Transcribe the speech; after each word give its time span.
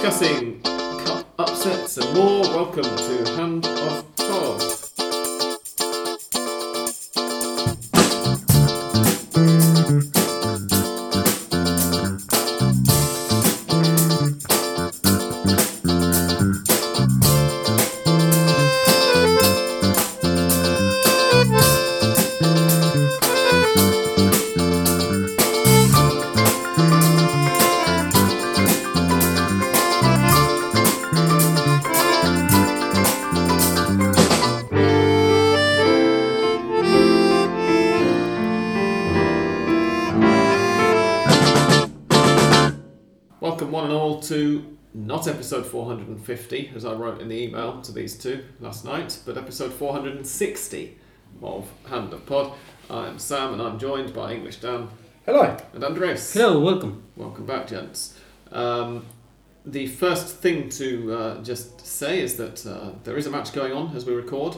discussing 0.00 0.58
cup 0.62 1.26
upsets 1.38 1.98
and 1.98 2.14
more. 2.14 2.40
Welcome 2.40 2.84
to 2.84 3.32
Hand 3.36 3.66
of 3.66 4.09
450, 46.36 46.76
as 46.76 46.84
I 46.84 46.92
wrote 46.92 47.20
in 47.20 47.28
the 47.28 47.42
email 47.42 47.82
to 47.82 47.90
these 47.90 48.16
two 48.16 48.44
last 48.60 48.84
night, 48.84 49.18
but 49.26 49.36
episode 49.36 49.72
460 49.72 50.96
of 51.42 51.68
Hand 51.88 52.12
of 52.12 52.24
Pod. 52.24 52.52
I 52.88 53.08
am 53.08 53.18
Sam, 53.18 53.52
and 53.54 53.60
I'm 53.60 53.80
joined 53.80 54.14
by 54.14 54.34
English 54.34 54.58
Dan 54.58 54.88
Hello. 55.26 55.56
and 55.74 55.82
Andres. 55.82 56.32
Hello, 56.32 56.60
welcome. 56.60 57.02
Welcome 57.16 57.46
back, 57.46 57.66
gents. 57.66 58.16
Um, 58.52 59.06
the 59.66 59.88
first 59.88 60.36
thing 60.36 60.68
to 60.70 61.12
uh, 61.12 61.42
just 61.42 61.84
say 61.84 62.20
is 62.20 62.36
that 62.36 62.64
uh, 62.64 62.92
there 63.02 63.16
is 63.16 63.26
a 63.26 63.30
match 63.30 63.52
going 63.52 63.72
on 63.72 63.96
as 63.96 64.06
we 64.06 64.14
record. 64.14 64.56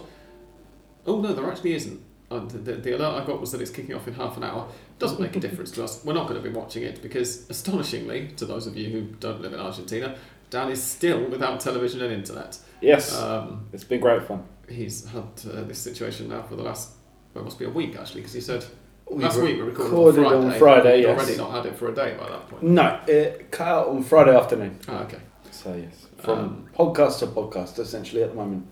Oh 1.06 1.22
no, 1.22 1.33
there 1.33 1.50
actually 1.50 1.72
isn't. 1.72 2.02
Uh, 2.30 2.41
the, 2.46 2.58
the, 2.58 2.72
the 2.74 2.96
alert 2.96 3.22
I 3.22 3.27
got 3.27 3.41
was 3.41 3.52
that 3.52 3.61
it's 3.62 3.70
kicking 3.70 3.94
off 3.94 4.06
in 4.08 4.14
half 4.14 4.36
an 4.36 4.44
hour. 4.44 4.68
Doesn't 4.98 5.20
make 5.20 5.36
a 5.36 5.41
difference 5.41 5.70
to 5.72 5.84
us. 5.84 6.05
We're 6.05 6.12
not 6.14 6.28
going 6.28 6.42
to 6.42 6.48
be 6.48 6.55
watching 6.55 6.83
it 6.83 7.02
because, 7.02 7.48
astonishingly, 7.50 8.28
to 8.36 8.46
those 8.46 8.66
of 8.66 8.77
you 8.77 8.89
who 8.91 9.02
don't 9.20 9.41
live 9.42 9.52
in 9.52 9.61
Argentina, 9.61 10.16
Dan 10.53 10.69
is 10.70 10.83
still 10.83 11.25
without 11.31 11.61
television 11.61 12.03
and 12.03 12.12
internet. 12.12 12.58
Yes, 12.83 13.19
Um, 13.19 13.67
it's 13.72 13.84
been 13.84 14.00
great 14.00 14.22
fun. 14.28 14.42
he's 14.69 15.06
had 15.06 15.25
uh, 15.50 15.62
this 15.62 15.78
situation 15.78 16.28
now 16.28 16.42
for 16.42 16.56
the 16.56 16.62
last, 16.62 16.91
well, 17.33 17.42
it 17.42 17.45
must 17.47 17.58
be 17.58 17.64
a 17.64 17.70
week 17.70 17.97
actually, 17.97 18.20
because 18.20 18.34
he 18.34 18.41
said 18.42 18.62
We 19.11 19.23
last 19.25 19.41
week 19.41 19.56
we 19.56 19.62
recorded, 19.62 20.19
recorded 20.20 20.25
on 20.27 20.34
on 20.34 20.42
Friday. 20.42 20.58
Friday, 20.58 21.00
yes. 21.03 21.19
already 21.19 21.36
not 21.39 21.50
had 21.53 21.67
it 21.73 21.77
for 21.78 21.89
a 21.89 21.95
day 21.95 22.14
by 22.20 22.28
that 22.28 22.48
point. 22.48 22.62
No, 22.64 23.00
it 23.08 23.50
cut 23.50 23.67
out 23.69 23.89
on 23.89 24.03
Friday 24.03 24.36
afternoon. 24.36 24.78
Ah, 24.89 25.05
okay. 25.05 25.20
So 25.50 25.75
yes, 25.75 26.06
from 26.19 26.39
Um, 26.39 26.69
podcast 26.77 27.19
to 27.20 27.27
podcast, 27.28 27.78
essentially 27.78 28.23
at 28.23 28.30
the 28.30 28.36
moment. 28.36 28.67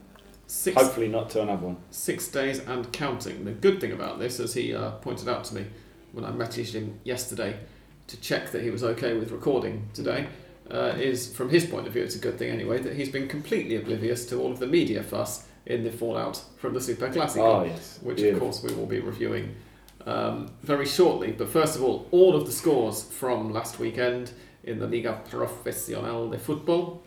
Six, 0.46 0.76
Hopefully 0.82 1.08
not 1.08 1.30
to 1.30 1.42
another 1.42 1.64
one. 1.66 1.76
six 1.90 2.28
days 2.28 2.58
and 2.66 2.92
counting. 2.92 3.44
The 3.44 3.52
good 3.52 3.80
thing 3.80 3.92
about 3.92 4.18
this, 4.18 4.38
as 4.40 4.52
he 4.54 4.74
uh, 4.74 4.90
pointed 5.06 5.28
out 5.28 5.44
to 5.44 5.54
me 5.54 5.64
when 6.12 6.24
I 6.24 6.30
messaged 6.30 6.72
him 6.72 6.98
yesterday 7.04 7.56
to 8.08 8.20
check 8.20 8.50
that 8.50 8.62
he 8.62 8.70
was 8.70 8.82
okay 8.82 9.14
with 9.14 9.30
recording 9.30 9.88
today, 9.94 10.26
uh, 10.70 10.94
is 10.98 11.34
from 11.34 11.50
his 11.50 11.64
point 11.66 11.86
of 11.86 11.92
view, 11.92 12.02
it's 12.02 12.14
a 12.14 12.18
good 12.18 12.38
thing 12.38 12.50
anyway, 12.50 12.78
that 12.78 12.94
he's 12.94 13.08
been 13.08 13.28
completely 13.28 13.76
oblivious 13.76 14.26
to 14.26 14.38
all 14.40 14.52
of 14.52 14.58
the 14.58 14.66
media 14.66 15.02
fuss 15.02 15.46
in 15.66 15.84
the 15.84 15.90
fallout 15.90 16.42
from 16.56 16.74
the 16.74 16.80
Super 16.80 17.08
Classico 17.08 17.62
Oh 17.62 17.64
yes, 17.64 17.98
which 18.02 18.16
Beautiful. 18.16 18.48
of 18.48 18.54
course 18.54 18.62
we 18.62 18.74
will 18.74 18.86
be 18.86 19.00
reviewing 19.00 19.54
um, 20.06 20.50
very 20.62 20.86
shortly. 20.86 21.32
But 21.32 21.48
first 21.48 21.76
of 21.76 21.82
all, 21.82 22.06
all 22.10 22.34
of 22.34 22.46
the 22.46 22.52
scores 22.52 23.02
from 23.02 23.52
last 23.52 23.78
weekend 23.78 24.32
in 24.64 24.78
the 24.78 24.86
Liga 24.86 25.20
Profesional 25.28 26.30
de 26.30 26.38
Fútbol. 26.38 27.00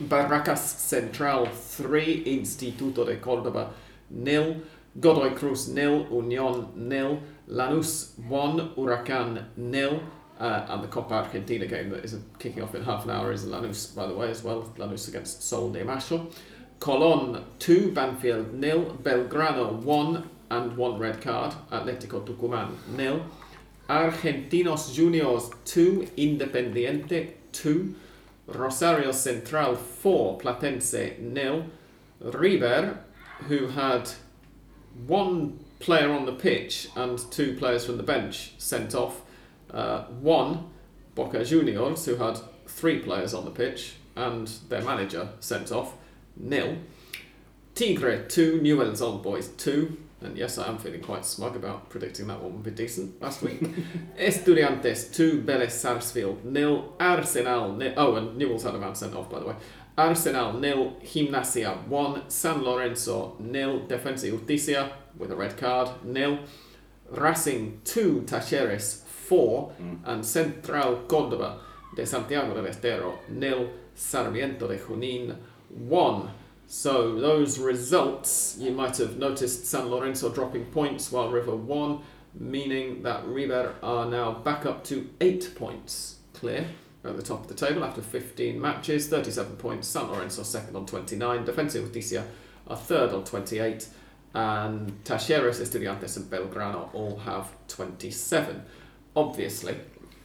Barracas 0.00 0.58
Central 0.58 1.46
3, 1.46 2.24
Instituto 2.26 3.06
de 3.06 3.16
Córdoba 3.16 3.70
nil, 4.10 4.62
Godoy 5.00 5.34
Cruz 5.34 5.68
nil, 5.68 6.06
Unión 6.10 6.74
nil, 6.74 7.20
Lanús 7.48 8.12
1, 8.28 8.74
Huracán 8.76 9.46
nil, 9.56 10.02
uh, 10.38 10.66
and 10.68 10.82
the 10.82 10.88
Copa 10.88 11.14
Argentina 11.14 11.66
game 11.66 11.90
that 11.90 12.04
is 12.04 12.18
kicking 12.38 12.62
off 12.62 12.74
in 12.74 12.84
half 12.84 13.04
an 13.04 13.10
hour 13.10 13.32
is 13.32 13.44
Lanús, 13.44 13.94
by 13.94 14.06
the 14.06 14.14
way, 14.14 14.30
as 14.30 14.42
well. 14.42 14.62
Lanús 14.76 15.08
against 15.08 15.42
Sol 15.42 15.70
de 15.70 15.84
Mayo. 15.84 16.28
Colón 16.78 17.42
2, 17.58 17.92
Banfield 17.92 18.52
nil, 18.52 18.98
Belgrano 19.02 19.72
1 19.82 20.30
and 20.50 20.76
1 20.76 20.98
red 20.98 21.20
card, 21.20 21.54
Atlético 21.70 22.24
Tucumán 22.24 22.72
nil, 22.94 23.24
Argentinos 23.88 24.92
Juniors 24.94 25.50
2, 25.64 26.10
Independiente 26.16 27.32
2, 27.52 27.94
Rosario 28.48 29.10
Central 29.12 29.74
4, 29.74 30.38
Platense 30.38 31.18
nil, 31.18 31.66
River, 32.20 32.98
who 33.48 33.68
had 33.68 34.10
one 35.06 35.58
player 35.78 36.10
on 36.10 36.26
the 36.26 36.32
pitch 36.32 36.88
and 36.96 37.18
two 37.30 37.56
players 37.56 37.84
from 37.84 37.96
the 37.96 38.02
bench 38.02 38.52
sent 38.58 38.94
off, 38.94 39.22
uh, 39.70 40.04
one, 40.04 40.70
Boca 41.14 41.44
Juniors, 41.44 42.04
who 42.04 42.16
had 42.16 42.38
three 42.66 42.98
players 42.98 43.34
on 43.34 43.44
the 43.44 43.50
pitch 43.50 43.94
and 44.16 44.48
their 44.68 44.82
manager 44.82 45.28
sent 45.40 45.70
off, 45.70 45.94
nil. 46.36 46.76
Tigre 47.74 48.26
2, 48.26 48.62
Newell's 48.62 49.02
Old 49.02 49.22
Boys 49.22 49.48
2, 49.48 49.96
and 50.22 50.36
yes, 50.36 50.56
I 50.56 50.66
am 50.66 50.78
feeling 50.78 51.02
quite 51.02 51.26
smug 51.26 51.56
about 51.56 51.90
predicting 51.90 52.26
that 52.28 52.42
one 52.42 52.54
would 52.54 52.62
be 52.62 52.70
decent 52.70 53.20
last 53.20 53.42
week. 53.42 53.60
Estudiantes 54.18 55.14
2, 55.14 55.42
Vélez 55.42 55.72
Sarsfield 55.72 56.42
nil, 56.44 56.94
Arsenal 56.98 57.72
nil, 57.72 57.92
oh, 57.98 58.16
and 58.16 58.38
Newell's 58.38 58.62
had 58.62 58.74
a 58.74 58.78
man 58.78 58.94
sent 58.94 59.14
off 59.14 59.28
by 59.28 59.40
the 59.40 59.46
way. 59.46 59.54
Arsenal 59.98 60.54
nil, 60.54 60.96
Gimnasia 61.02 61.86
1, 61.86 62.30
San 62.30 62.62
Lorenzo 62.62 63.36
nil, 63.38 63.80
Defensa 63.86 64.30
Justicia 64.30 64.92
with 65.18 65.30
a 65.30 65.36
red 65.36 65.58
card 65.58 65.90
nil, 66.02 66.38
Racing 67.10 67.82
2, 67.84 68.22
Talleres 68.22 69.05
4, 69.28 69.72
Mm. 69.80 69.98
and 70.04 70.24
Central 70.24 70.96
Córdoba 71.06 71.58
de 71.94 72.04
Santiago 72.06 72.54
del 72.54 72.66
Estero 72.66 73.18
nil, 73.28 73.68
Sarmiento 73.94 74.68
de 74.68 74.78
Junín 74.78 75.36
1. 75.70 76.30
So 76.66 77.18
those 77.18 77.58
results, 77.58 78.56
you 78.58 78.72
might 78.72 78.96
have 78.98 79.16
noticed 79.18 79.66
San 79.66 79.88
Lorenzo 79.88 80.28
dropping 80.30 80.66
points 80.66 81.12
while 81.12 81.30
River 81.30 81.54
won, 81.54 82.00
meaning 82.34 83.02
that 83.02 83.24
River 83.26 83.74
are 83.82 84.04
now 84.06 84.32
back 84.32 84.66
up 84.66 84.82
to 84.84 85.08
8 85.20 85.54
points 85.54 86.16
clear 86.34 86.66
at 87.04 87.16
the 87.16 87.22
top 87.22 87.42
of 87.42 87.48
the 87.48 87.54
table 87.54 87.84
after 87.84 88.02
15 88.02 88.60
matches, 88.60 89.08
37 89.08 89.56
points. 89.56 89.86
San 89.88 90.10
Lorenzo 90.10 90.42
second 90.42 90.74
on 90.76 90.84
29, 90.86 91.44
Defensa 91.44 91.80
Justicia 91.80 92.24
are 92.66 92.76
third 92.76 93.12
on 93.12 93.22
28, 93.24 93.88
and 94.34 94.92
Talleres, 95.04 95.60
Estudiantes, 95.60 96.16
and 96.16 96.26
Belgrano 96.28 96.92
all 96.92 97.16
have 97.18 97.52
27. 97.68 98.62
Obviously, 99.16 99.74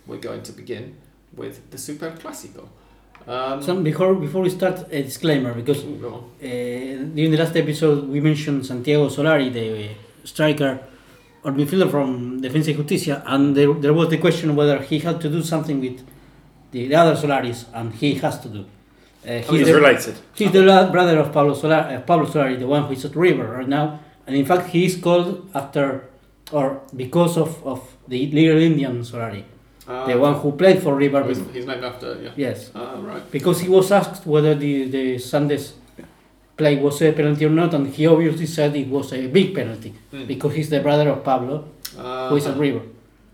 we're 0.07 0.17
going 0.29 0.43
to 0.43 0.51
begin 0.51 0.95
with 1.35 1.69
the 1.71 1.77
Super 1.77 2.11
Clásico. 2.11 2.63
Um, 3.27 3.61
So 3.61 3.75
before 3.81 4.15
before 4.15 4.41
we 4.41 4.49
start, 4.49 4.77
a 4.91 5.01
disclaimer 5.03 5.53
because 5.53 5.83
ooh, 5.85 5.97
go 6.01 6.07
on. 6.13 6.23
uh, 6.43 7.15
during 7.15 7.31
the 7.31 7.37
last 7.37 7.55
episode 7.55 8.07
we 8.09 8.19
mentioned 8.19 8.65
Santiago 8.65 9.07
Solari, 9.09 9.49
the 9.53 9.89
striker 10.25 10.79
or 11.43 11.51
midfielder 11.51 11.89
from 11.89 12.41
Defensa 12.41 12.71
y 12.71 12.77
Justicia, 12.77 13.23
and 13.27 13.55
there, 13.55 13.71
there 13.73 13.93
was 13.93 14.09
the 14.09 14.17
question 14.17 14.55
whether 14.55 14.77
he 14.89 14.99
had 14.99 15.19
to 15.21 15.29
do 15.29 15.41
something 15.41 15.79
with 15.79 15.97
the, 16.71 16.87
the 16.87 16.95
other 16.95 17.15
Solaris, 17.15 17.65
and 17.73 17.93
he 17.93 18.15
has 18.15 18.39
to 18.41 18.49
do. 18.49 18.59
Uh, 18.59 19.41
Oh, 19.47 19.53
He's 19.53 19.67
the, 19.67 19.73
related. 19.75 20.15
He's 20.35 20.51
the 20.51 20.61
la- 20.63 20.91
brother 20.91 21.17
of 21.19 21.31
Pablo 21.31 21.53
Solari, 21.55 21.97
uh, 21.97 22.01
Pablo 22.01 22.25
Solari, 22.27 22.57
the 22.59 22.67
one 22.67 22.83
who 22.85 22.93
is 22.93 23.05
at 23.05 23.15
River 23.15 23.45
right 23.57 23.67
now, 23.67 23.99
and 24.27 24.35
in 24.35 24.45
fact 24.45 24.67
he 24.69 24.85
is 24.85 24.95
called 24.97 25.49
after 25.55 26.09
or 26.51 26.81
because 26.95 27.37
of, 27.37 27.65
of 27.65 27.79
the 28.07 28.27
little 28.31 28.61
Indian 28.61 29.01
Solari, 29.03 29.43
Uh, 29.87 30.05
the 30.07 30.15
one 30.17 30.35
who 30.35 30.51
played 30.51 30.79
for 30.81 30.95
River. 30.95 31.23
he's, 31.27 31.41
he's 31.53 31.65
named 31.65 31.83
after, 31.83 32.15
yeah. 32.21 32.31
Yes. 32.35 32.71
Ah, 32.75 32.95
right. 33.01 33.23
because 33.31 33.59
he 33.63 33.69
was 33.69 33.91
asked 33.91 34.25
whether 34.25 34.53
the, 34.55 34.73
the 34.89 35.17
Sunday's 35.17 35.73
play 36.57 36.75
was 36.77 37.01
a 37.01 37.11
penalty 37.11 37.45
or 37.45 37.49
not, 37.49 37.73
and 37.73 37.87
he 37.87 38.05
obviously 38.07 38.45
said 38.45 38.75
it 38.75 38.87
was 38.87 39.11
a 39.13 39.27
big 39.27 39.55
penalty 39.55 39.93
Hmm. 40.11 40.25
because 40.27 40.53
he's 40.55 40.69
the 40.69 40.79
brother 40.79 41.09
of 41.09 41.23
Pablo, 41.23 41.65
Uh, 41.97 42.29
who 42.29 42.35
is 42.37 42.45
at 42.45 42.57
River. 42.57 42.81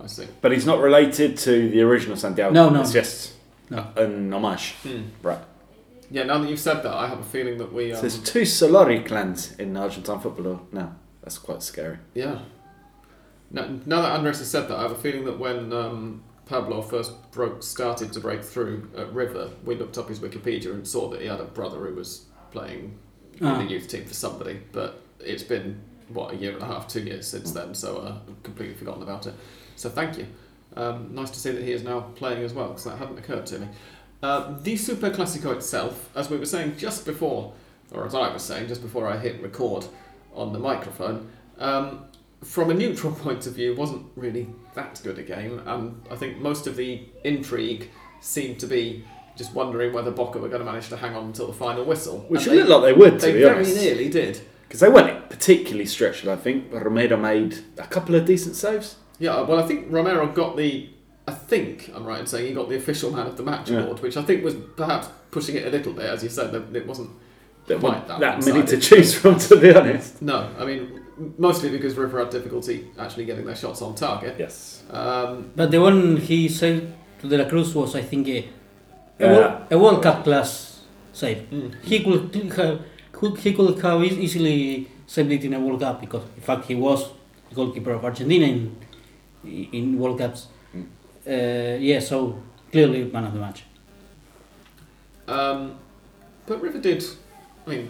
I 0.04 0.08
see. 0.08 0.28
But 0.42 0.52
he's 0.52 0.66
not 0.66 0.80
related 0.80 1.38
to 1.46 1.52
the 1.70 1.82
original 1.82 2.16
Santiago. 2.18 2.54
No, 2.54 2.70
no. 2.70 2.82
It's 2.82 2.94
just 2.94 3.34
No. 3.70 3.84
an 3.96 4.32
homage. 4.34 4.76
Hmm. 4.84 5.04
Right. 5.22 5.44
Yeah, 6.10 6.24
now 6.26 6.38
that 6.40 6.50
you've 6.50 6.60
said 6.70 6.82
that, 6.84 6.94
I 6.94 7.08
have 7.08 7.20
a 7.20 7.30
feeling 7.36 7.58
that 7.58 7.72
we. 7.74 7.92
Um, 7.92 7.96
So 7.96 8.02
there's 8.02 8.20
two 8.34 8.44
Solari 8.46 9.00
clans 9.06 9.54
in 9.60 9.76
Argentine 9.78 10.20
football 10.20 10.62
now. 10.72 10.90
That's 11.22 11.38
quite 11.38 11.62
scary. 11.62 11.98
Yeah. 12.16 12.40
Now, 13.52 13.68
now 13.86 14.02
that 14.02 14.12
Andres 14.12 14.40
has 14.40 14.50
said 14.50 14.68
that, 14.68 14.78
I 14.78 14.82
have 14.82 14.92
a 14.92 14.96
feeling 14.96 15.26
that 15.26 15.40
when 15.40 15.72
um, 15.74 16.24
Pablo 16.46 16.82
first 16.82 17.14
broke, 17.32 17.64
started 17.64 18.12
to 18.14 18.20
break 18.20 18.44
through 18.44 18.90
at 18.98 19.12
River, 19.14 19.50
we 19.64 19.76
looked 19.76 19.98
up 19.98 20.10
his 20.10 20.20
Wikipedia 20.20 20.72
and 20.74 20.88
saw 20.88 21.08
that 21.10 21.22
he 21.22 21.28
had 21.28 21.40
a 21.40 21.46
brother 21.46 21.78
who 21.86 21.96
was 21.96 22.26
playing 22.52 22.98
Ah. 23.42 23.60
in 23.60 23.68
the 23.68 23.72
youth 23.74 23.88
team 23.88 24.04
for 24.06 24.16
somebody. 24.16 24.60
But 24.72 25.00
it's 25.20 25.44
been 25.44 25.80
what 26.10 26.34
a 26.34 26.38
year 26.38 26.54
and 26.54 26.62
a 26.64 26.66
half, 26.66 26.88
two 26.88 27.02
years 27.02 27.28
since 27.28 27.52
then, 27.52 27.76
so 27.76 27.98
uh, 27.98 28.16
I've 28.28 28.44
completely 28.44 28.76
forgotten 28.76 29.04
about 29.04 29.28
it. 29.28 29.36
So 29.76 29.90
thank 29.90 30.18
you. 30.18 30.26
Um, 30.76 31.14
nice 31.14 31.30
to 31.32 31.40
see 31.40 31.52
that 31.52 31.64
he 31.64 31.72
is 31.72 31.84
now 31.84 32.00
playing 32.16 32.44
as 32.44 32.54
well, 32.54 32.70
because 32.70 32.86
that 32.86 32.98
hadn't 32.98 33.18
occurred 33.20 33.46
to 33.48 33.60
me. 33.60 33.68
Uh, 34.24 34.56
the 34.62 34.76
Super 34.76 35.10
Classico 35.12 35.54
itself, 35.56 36.10
as 36.16 36.30
we 36.30 36.38
were 36.38 36.46
saying 36.46 36.78
just 36.78 37.06
before, 37.06 37.54
or 37.92 38.06
as 38.06 38.16
I 38.16 38.32
was 38.34 38.42
saying 38.42 38.68
just 38.68 38.82
before 38.82 39.08
I 39.08 39.18
hit 39.18 39.42
record 39.42 39.86
on 40.34 40.52
the 40.54 40.60
microphone, 40.60 41.30
um, 41.60 42.06
from 42.44 42.70
a 42.70 42.74
neutral 42.74 43.14
point 43.26 43.46
of 43.48 43.54
view, 43.54 43.76
wasn't 43.76 44.06
really 44.16 44.48
that 44.76 45.00
good 45.04 45.18
a 45.20 45.24
game, 45.24 45.62
and 45.66 46.02
I 46.12 46.16
think 46.16 46.38
most 46.40 46.68
of 46.68 46.76
the 46.76 47.02
intrigue 47.24 47.90
seemed 48.22 48.60
to 48.60 48.68
be 48.68 49.04
just 49.36 49.54
wondering 49.54 49.94
whether 49.94 50.10
Boca 50.12 50.40
were 50.40 50.50
going 50.50 50.60
to 50.62 50.66
manage 50.66 50.90
to 50.90 50.98
hang 50.98 51.16
on 51.16 51.26
until 51.26 51.48
the 51.48 51.54
final 51.54 51.86
whistle. 51.86 52.26
Which 52.28 52.48
And 52.48 52.58
it 52.58 52.66
looked 52.68 52.70
like 52.70 52.82
they 52.82 53.00
would, 53.00 53.20
to 53.20 53.26
they 53.28 53.34
be 53.34 53.40
very 53.42 53.66
nearly 53.66 54.10
did. 54.10 54.42
Because 54.68 54.80
they 54.82 54.90
weren't 54.90 55.30
particularly 55.30 55.86
stretched, 55.86 56.26
I 56.28 56.36
think. 56.36 56.72
But 56.72 56.84
Romero 56.84 57.16
made 57.18 57.60
a 57.78 57.86
couple 57.88 58.16
of 58.16 58.26
decent 58.26 58.56
saves. 58.56 58.96
Yeah, 59.20 59.42
well, 59.42 59.60
I 59.60 59.68
think 59.68 59.88
Romero 59.90 60.28
got 60.28 60.58
the. 60.58 60.90
I 61.28 61.32
think 61.34 61.90
I'm 61.94 62.06
right 62.06 62.20
in 62.20 62.26
saying 62.26 62.48
he 62.48 62.54
got 62.54 62.68
the 62.70 62.76
official 62.76 63.12
man 63.12 63.28
of 63.28 63.38
the 63.38 63.44
match 63.44 63.70
Yeah. 63.70 63.84
award, 63.84 64.02
which 64.02 64.18
I 64.18 64.24
think 64.24 64.44
was 64.44 64.56
perhaps 64.76 65.08
pushing 65.32 65.56
it 65.56 65.66
a 65.68 65.70
little 65.70 65.94
bit, 65.94 66.06
as 66.06 66.24
you 66.24 66.30
said. 66.30 66.52
That 66.52 66.76
it 66.76 66.88
wasn't 66.88 67.12
There 67.68 67.80
quite 67.80 68.08
that, 68.08 68.20
that 68.20 68.46
many 68.46 68.66
to 68.66 68.78
choose 68.78 69.14
from, 69.14 69.38
to 69.40 69.56
be 69.58 69.74
honest. 69.74 70.22
No, 70.22 70.50
I 70.58 70.66
mean 70.66 70.97
mostly 71.38 71.70
because 71.70 71.96
River 71.96 72.20
had 72.20 72.30
difficulty 72.30 72.88
actually 73.00 73.26
getting 73.26 73.46
their 73.46 73.56
shots 73.56 73.82
on 73.82 73.96
target. 73.96 74.36
Yes. 74.40 74.84
Um, 74.92 75.52
But 75.56 75.72
the 75.72 75.80
one 75.82 76.18
he 76.18 76.48
saved 76.50 76.86
to 77.22 77.28
De 77.28 77.38
La 77.38 77.46
Cruz 77.50 77.74
was, 77.76 77.96
I 77.96 78.02
think, 78.02 78.28
a, 78.28 78.38
a, 78.38 78.44
Yeah. 79.20 79.32
World, 79.34 79.54
a 79.72 79.78
World 79.78 80.04
Cup 80.04 80.24
class 80.24 80.82
save. 81.14 81.38
mm. 81.52 81.74
He 81.84 82.04
could 82.04 82.36
have, 82.54 82.80
could, 83.12 83.38
he 83.40 83.54
could 83.54 83.80
have 83.82 84.04
easily 84.04 84.88
saved 85.08 85.32
it 85.32 85.44
in 85.46 85.54
a 85.54 85.60
World 85.60 85.80
Cup 85.82 86.00
because, 86.02 86.24
in 86.36 86.42
fact, 86.44 86.66
he 86.66 86.76
was 86.76 87.10
the 87.50 87.56
goalkeeper 87.56 87.92
of 87.92 88.04
Argentina 88.06 88.46
in 88.46 88.76
in 89.74 89.98
World 89.98 90.18
Cups. 90.20 90.48
Mm. 90.76 90.86
Uh, 91.26 91.78
yeah, 91.80 92.00
so 92.00 92.38
clearly 92.72 93.06
man 93.06 93.26
of 93.26 93.34
the 93.34 93.40
match. 93.40 93.64
Um, 95.28 95.76
but 96.46 96.62
River 96.62 96.80
did, 96.80 97.04
I 97.66 97.70
mean, 97.70 97.90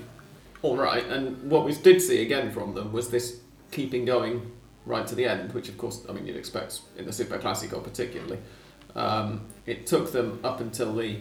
all 0.62 0.78
right. 0.78 1.06
And 1.06 1.50
what 1.52 1.66
we 1.66 1.74
did 1.74 2.02
see 2.02 2.22
again 2.22 2.52
from 2.52 2.74
them 2.74 2.92
was 2.92 3.10
this 3.10 3.40
keeping 3.72 4.06
going 4.06 4.52
right 4.86 5.06
to 5.08 5.16
the 5.16 5.26
end, 5.26 5.52
which 5.54 5.70
of 5.70 5.78
course, 5.78 6.06
I 6.10 6.14
mean, 6.14 6.26
you'd 6.26 6.36
expect 6.38 6.80
in 6.98 7.06
the 7.06 7.14
Super 7.14 7.38
Classico 7.38 7.84
particularly. 7.84 8.40
Um, 8.96 9.42
it 9.66 9.86
took 9.86 10.12
them 10.12 10.40
up 10.44 10.60
until 10.62 10.96
the 10.96 11.18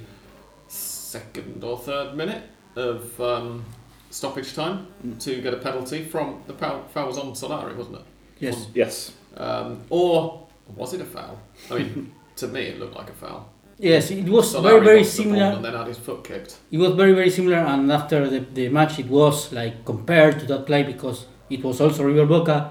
second 0.68 1.62
or 1.64 1.78
third 1.78 2.14
minute 2.16 2.42
of 2.76 3.20
um, 3.20 3.64
stoppage 4.10 4.54
time 4.54 4.86
Mm. 5.06 5.20
to 5.24 5.40
get 5.42 5.52
a 5.54 5.58
penalty 5.58 6.02
from 6.04 6.42
the 6.46 6.52
foul, 6.54 6.84
foul 6.88 7.06
was 7.08 7.18
on 7.18 7.32
Solari, 7.32 7.76
wasn't 7.76 7.96
it? 7.96 8.02
Yes. 8.40 8.66
Yes. 8.74 9.12
Um, 9.36 9.82
or 9.90 10.46
was 10.74 10.94
it 10.94 11.00
a 11.00 11.04
foul? 11.04 11.38
I 11.70 11.78
mean, 11.78 12.12
to 12.36 12.46
me, 12.48 12.62
it 12.62 12.78
looked 12.80 12.94
like 12.96 13.10
a 13.10 13.14
foul. 13.14 13.48
Yes, 13.78 14.10
it 14.10 14.24
was 14.28 14.54
Solari 14.54 14.62
very, 14.62 14.84
very 14.84 15.04
similar. 15.04 15.44
and 15.56 15.64
then 15.64 15.74
had 15.74 15.86
his 15.86 15.98
foot 15.98 16.24
kicked. 16.24 16.56
It 16.70 16.78
was 16.78 16.92
very, 16.94 17.12
very 17.12 17.28
similar, 17.30 17.58
and 17.58 17.92
after 17.92 18.28
the, 18.28 18.40
the 18.40 18.68
match, 18.70 18.98
it 18.98 19.06
was 19.08 19.52
like 19.52 19.84
compared 19.84 20.40
to 20.40 20.46
that 20.46 20.64
play 20.66 20.82
because 20.82 21.26
it 21.50 21.62
was 21.62 21.80
also 21.80 22.04
River 22.04 22.24
Boca 22.24 22.70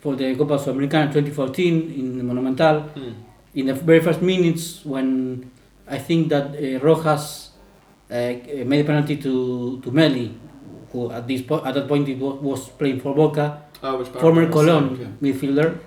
for 0.00 0.14
the 0.14 0.34
Copa 0.36 0.58
Sudamericana 0.58 1.12
2014 1.12 1.92
in 1.98 2.18
the 2.18 2.24
Monumental. 2.24 2.80
Hmm. 2.82 3.12
In 3.54 3.66
the 3.66 3.74
very 3.74 4.00
first 4.00 4.22
minutes, 4.22 4.84
when 4.84 5.50
I 5.88 5.98
think 5.98 6.28
that 6.28 6.54
uh, 6.54 6.78
Rojas 6.84 7.50
uh, 8.10 8.14
made 8.14 8.80
a 8.80 8.84
penalty 8.84 9.16
to 9.16 9.80
to 9.82 9.90
Meli, 9.90 10.34
who 10.92 11.10
at 11.10 11.26
this 11.26 11.42
po- 11.42 11.64
at 11.64 11.74
that 11.74 11.88
point 11.88 12.08
it 12.08 12.18
was, 12.18 12.40
was 12.40 12.68
playing 12.68 13.00
for 13.00 13.14
Boca, 13.14 13.60
Oh, 13.82 14.02
former 14.04 14.46
Colón 14.48 14.96
midfielder, 15.20 15.78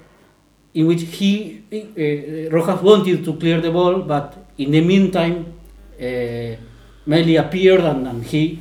in 0.73 0.85
which 0.87 1.01
he 1.03 1.63
uh, 1.71 2.51
Rojas 2.53 2.81
wanted 2.81 3.23
to 3.25 3.33
clear 3.37 3.59
the 3.61 3.71
ball, 3.71 4.01
but 4.01 4.35
in 4.57 4.71
the 4.71 4.81
meantime, 4.81 5.53
uh, 5.99 6.55
Meli 7.05 7.35
appeared 7.37 7.81
and, 7.81 8.07
and 8.07 8.23
he 8.23 8.59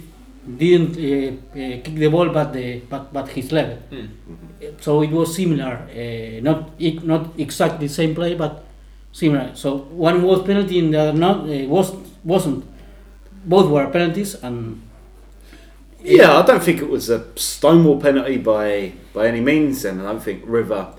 didn't 0.57 0.97
uh, 0.97 1.33
uh, 1.53 1.83
kick 1.83 1.95
the 1.95 2.09
ball, 2.09 2.29
but 2.29 2.53
the 2.53 2.81
but 2.89 3.13
but 3.13 3.29
his 3.29 3.51
leg. 3.53 3.79
yeah. 3.91 4.01
Hmm. 4.01 4.77
So 4.81 5.03
it 5.03 5.11
was 5.11 5.35
similar, 5.35 5.89
uh, 5.91 6.41
not 6.43 6.81
not 7.05 7.39
exactly 7.39 7.89
the 7.89 7.93
same 7.93 8.15
play, 8.15 8.35
but 8.35 8.65
similar. 9.13 9.55
So 9.55 9.77
one 9.77 10.23
was 10.23 10.43
penalty 10.45 10.79
and 10.79 10.95
the 10.95 11.01
other 11.01 11.13
not 11.13 11.49
uh, 11.49 11.69
was 11.69 11.93
wasn't. 12.25 12.65
Both 13.45 13.71
were 13.71 13.87
penalties, 13.91 14.35
and 14.43 14.83
Yeah, 16.03 16.39
I 16.39 16.43
don't 16.47 16.63
think 16.63 16.81
it 16.81 16.89
was 16.89 17.11
a 17.11 17.25
stonewall 17.37 18.01
penalty 18.01 18.39
by 18.39 18.93
by 19.13 19.29
any 19.29 19.41
means, 19.41 19.85
and 19.85 20.01
I 20.01 20.05
don't 20.05 20.23
think 20.23 20.43
River 20.47 20.95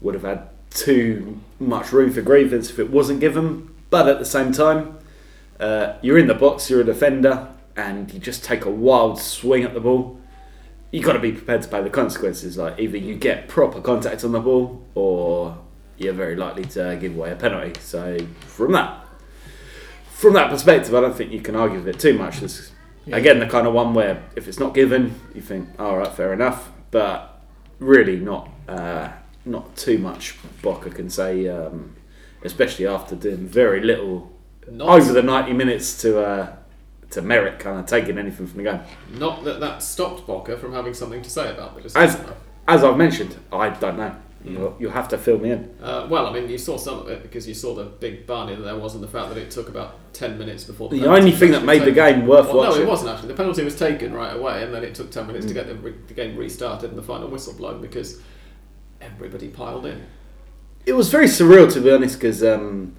would 0.00 0.14
have 0.14 0.24
had 0.24 0.48
too 0.70 1.40
much 1.58 1.92
room 1.92 2.10
for 2.12 2.22
grievance 2.22 2.70
if 2.70 2.78
it 2.78 2.90
wasn't 2.90 3.20
given. 3.20 3.68
But 3.90 4.08
at 4.08 4.18
the 4.18 4.24
same 4.24 4.52
time, 4.52 4.98
uh, 5.58 5.94
you're 6.00 6.18
in 6.18 6.26
the 6.26 6.34
box, 6.34 6.70
you're 6.70 6.80
a 6.80 6.84
defender, 6.84 7.48
and 7.76 8.12
you 8.12 8.18
just 8.18 8.44
take 8.44 8.64
a 8.64 8.70
wild 8.70 9.18
swing 9.18 9.64
at 9.64 9.74
the 9.74 9.80
ball. 9.80 10.18
You've 10.90 11.04
got 11.04 11.12
to 11.12 11.18
be 11.18 11.32
prepared 11.32 11.62
to 11.62 11.68
pay 11.68 11.82
the 11.82 11.90
consequences. 11.90 12.56
Like 12.56 12.78
either 12.78 12.96
you 12.96 13.14
get 13.14 13.48
proper 13.48 13.80
contact 13.80 14.24
on 14.24 14.32
the 14.32 14.40
ball, 14.40 14.82
or 14.94 15.58
you're 15.98 16.12
very 16.12 16.36
likely 16.36 16.64
to 16.64 16.96
give 17.00 17.16
away 17.16 17.30
a 17.32 17.36
penalty. 17.36 17.78
So 17.80 18.18
from 18.40 18.72
that, 18.72 19.04
from 20.12 20.34
that 20.34 20.50
perspective, 20.50 20.94
I 20.94 21.00
don't 21.00 21.14
think 21.16 21.32
you 21.32 21.40
can 21.40 21.56
argue 21.56 21.78
with 21.78 21.88
it 21.88 22.00
too 22.00 22.16
much. 22.16 22.40
There's 22.40 22.72
Again, 23.12 23.40
the 23.40 23.46
kind 23.46 23.66
of 23.66 23.72
one 23.72 23.94
where 23.94 24.22
if 24.36 24.46
it's 24.46 24.60
not 24.60 24.74
given, 24.74 25.18
you 25.34 25.40
think, 25.40 25.68
all 25.80 25.96
right, 25.96 26.12
fair 26.12 26.32
enough, 26.32 26.70
but 26.90 27.40
really 27.78 28.16
not 28.16 28.48
uh, 28.68 29.10
not 29.44 29.74
too 29.76 29.98
much. 29.98 30.36
Boca 30.62 30.90
can 30.90 31.10
say, 31.10 31.48
um, 31.48 31.96
especially 32.44 32.86
after 32.86 33.14
doing 33.16 33.46
very 33.46 33.80
little 33.82 34.30
Not, 34.70 34.88
over 35.00 35.12
the 35.12 35.22
ninety 35.22 35.52
minutes 35.52 36.00
to 36.02 36.20
uh, 36.24 36.56
to 37.10 37.22
merit 37.22 37.58
kind 37.58 37.78
of 37.80 37.86
taking 37.86 38.18
anything 38.18 38.46
from 38.46 38.58
the 38.64 38.70
game. 38.70 38.80
not 39.18 39.44
that 39.44 39.60
that 39.60 39.82
stopped 39.82 40.26
Boca 40.26 40.56
from 40.56 40.72
having 40.72 40.94
something 40.94 41.22
to 41.22 41.30
say 41.30 41.50
about 41.50 41.74
the 41.76 41.84
As 41.84 41.92
decision. 41.92 42.26
though. 42.26 42.36
as 42.68 42.84
I've 42.84 42.96
mentioned, 42.96 43.36
I 43.52 43.70
don't 43.70 43.96
know. 43.96 44.14
You'll, 44.42 44.74
you'll 44.80 44.92
have 44.92 45.08
to 45.08 45.18
fill 45.18 45.38
me 45.38 45.50
in. 45.50 45.68
Uh, 45.82 46.06
well, 46.08 46.26
I 46.26 46.32
mean, 46.32 46.48
you 46.48 46.56
saw 46.56 46.78
some 46.78 47.00
of 47.00 47.08
it 47.10 47.22
because 47.22 47.46
you 47.46 47.52
saw 47.52 47.74
the 47.74 47.84
big 47.84 48.26
barney 48.26 48.54
that 48.54 48.62
there 48.62 48.74
was, 48.78 48.94
and 48.94 49.04
the 49.04 49.08
fact 49.08 49.28
that 49.28 49.36
it 49.36 49.50
took 49.50 49.68
about 49.68 49.96
ten 50.14 50.38
minutes 50.38 50.64
before 50.64 50.88
The 50.88 50.98
penalty 51.00 51.20
only 51.20 51.32
thing 51.32 51.50
that 51.50 51.62
made 51.62 51.82
the 51.82 51.92
game 51.92 52.26
worth 52.26 52.46
Well, 52.46 52.56
watching. 52.56 52.76
no, 52.80 52.86
it 52.86 52.88
wasn't 52.88 53.10
actually. 53.10 53.28
The 53.28 53.34
penalty 53.34 53.64
was 53.64 53.76
taken 53.78 54.14
right 54.14 54.34
away, 54.34 54.62
and 54.64 54.72
then 54.72 54.82
it 54.82 54.94
took 54.94 55.10
ten 55.10 55.26
minutes 55.26 55.44
to 55.44 55.52
Mm. 55.52 55.54
get 55.56 55.66
the, 55.66 55.74
re- 55.74 55.94
the 56.06 56.14
game 56.14 56.36
restarted 56.38 56.88
and 56.88 56.98
the 56.98 57.02
final 57.02 57.28
whistle 57.28 57.52
blown 57.52 57.82
because 57.82 58.22
everybody 59.02 59.48
piled 59.48 59.84
in. 59.84 60.06
It 60.86 60.94
was 60.94 61.10
very 61.10 61.26
surreal 61.26 61.72
to 61.72 61.80
be 61.80 61.90
honest 61.90 62.18
because 62.18 62.42
um, 62.42 62.96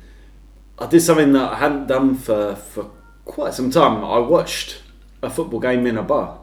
I 0.80 0.88
did 0.88 1.02
something 1.02 1.34
that 1.34 1.54
I 1.54 1.56
hadn't 1.56 1.88
done 1.88 2.16
for, 2.16 2.56
for 2.56 2.92
quite 3.26 3.54
some 3.54 3.72
time. 3.72 4.04
I 4.04 4.20
watched 4.20 4.82
a 5.22 5.30
football 5.30 5.60
game 5.60 5.86
in 5.86 5.98
a 5.98 6.04
bar. 6.04 6.40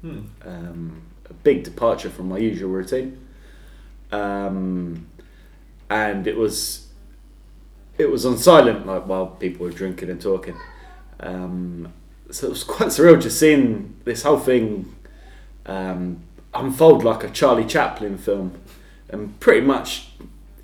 Hmm. 0.00 0.20
Um, 0.44 1.02
a 1.28 1.34
big 1.34 1.64
departure 1.64 2.10
from 2.10 2.28
my 2.28 2.38
usual 2.38 2.70
routine. 2.70 3.26
Um, 4.10 5.06
and 5.88 6.26
it 6.26 6.36
was 6.36 6.88
it 7.98 8.10
was 8.10 8.24
on 8.24 8.38
silent 8.38 8.86
like 8.86 9.06
while 9.06 9.26
people 9.26 9.66
were 9.66 9.72
drinking 9.72 10.10
and 10.10 10.20
talking. 10.20 10.56
Um, 11.20 11.92
so 12.30 12.46
it 12.46 12.50
was 12.50 12.64
quite 12.64 12.88
surreal 12.88 13.20
just 13.20 13.38
seeing 13.38 13.96
this 14.04 14.22
whole 14.22 14.38
thing 14.38 14.94
um, 15.66 16.22
unfold 16.54 17.04
like 17.04 17.24
a 17.24 17.30
Charlie 17.30 17.66
Chaplin 17.66 18.18
film, 18.18 18.60
and 19.08 19.38
pretty 19.40 19.64
much 19.64 20.08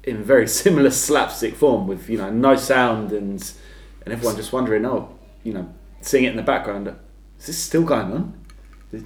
in 0.09 0.23
very 0.23 0.49
similar 0.63 0.91
slapstick 0.91 1.55
form 1.55 1.87
with 1.87 2.09
you 2.09 2.19
know 2.19 2.31
no 2.31 2.57
sound 2.57 3.13
and 3.13 3.53
and 4.05 4.13
everyone 4.13 4.37
just 4.37 4.53
wondering 4.53 4.85
oh 4.87 5.17
you 5.43 5.53
know 5.53 5.73
seeing 6.01 6.25
it 6.25 6.31
in 6.31 6.37
the 6.37 6.43
background 6.43 6.95
is 7.39 7.47
this 7.47 7.59
still 7.59 7.85
going 7.85 8.13
on? 8.13 8.45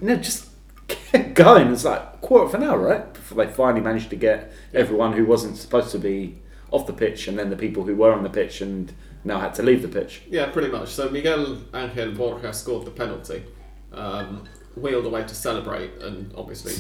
No 0.01 0.17
just 0.17 0.49
kept 0.89 1.35
going. 1.35 1.73
It's 1.73 1.85
like 1.85 2.01
a 2.01 2.19
quarter 2.21 2.47
of 2.47 2.55
an 2.55 2.63
hour 2.63 2.79
right 2.79 3.13
before 3.13 3.45
they 3.45 3.53
finally 3.53 3.83
managed 3.83 4.11
to 4.11 4.17
get 4.17 4.53
everyone 4.73 5.13
who 5.13 5.25
wasn't 5.25 5.57
supposed 5.57 5.91
to 5.93 5.99
be 5.99 6.39
off 6.71 6.87
the 6.87 6.93
pitch 6.93 7.29
and 7.29 7.39
then 7.39 7.51
the 7.51 7.57
people 7.57 7.85
who 7.85 7.95
were 7.95 8.13
on 8.13 8.23
the 8.23 8.31
pitch 8.31 8.63
and 8.63 8.93
now 9.25 9.39
had 9.39 9.55
to 9.55 9.63
leave 9.63 9.83
the 9.83 9.89
pitch. 9.89 10.23
Yeah, 10.29 10.47
pretty 10.51 10.69
much. 10.69 10.89
So 10.89 11.11
Miguel 11.11 11.59
Angel 11.75 12.13
Borja 12.13 12.53
scored 12.53 12.87
the 12.87 12.91
penalty, 12.91 13.45
um, 13.93 14.49
wheeled 14.77 15.07
away 15.07 15.23
to 15.23 15.35
celebrate, 15.35 15.91
and 16.01 16.33
obviously 16.37 16.75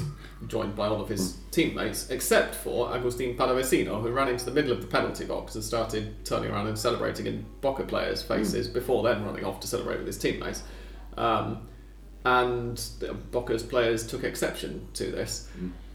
joined 0.46 0.74
by 0.74 0.86
all 0.88 1.00
of 1.00 1.08
his 1.08 1.36
teammates, 1.50 2.10
except 2.10 2.54
for 2.54 2.94
Agustin 2.94 3.36
Palavecino, 3.36 4.00
who 4.00 4.10
ran 4.10 4.28
into 4.28 4.44
the 4.44 4.50
middle 4.50 4.72
of 4.72 4.80
the 4.80 4.86
penalty 4.86 5.24
box 5.24 5.54
and 5.54 5.62
started 5.62 6.24
turning 6.24 6.50
around 6.50 6.66
and 6.66 6.78
celebrating 6.78 7.26
in 7.26 7.44
Boca 7.60 7.84
players' 7.84 8.22
faces 8.22 8.68
before 8.68 9.02
then 9.02 9.24
running 9.24 9.44
off 9.44 9.60
to 9.60 9.66
celebrate 9.66 9.98
with 9.98 10.06
his 10.06 10.18
teammates. 10.18 10.62
Um, 11.16 11.68
and 12.24 12.76
the 13.00 13.14
Boca's 13.14 13.62
players 13.62 14.06
took 14.06 14.24
exception 14.24 14.86
to 14.94 15.10
this, 15.10 15.48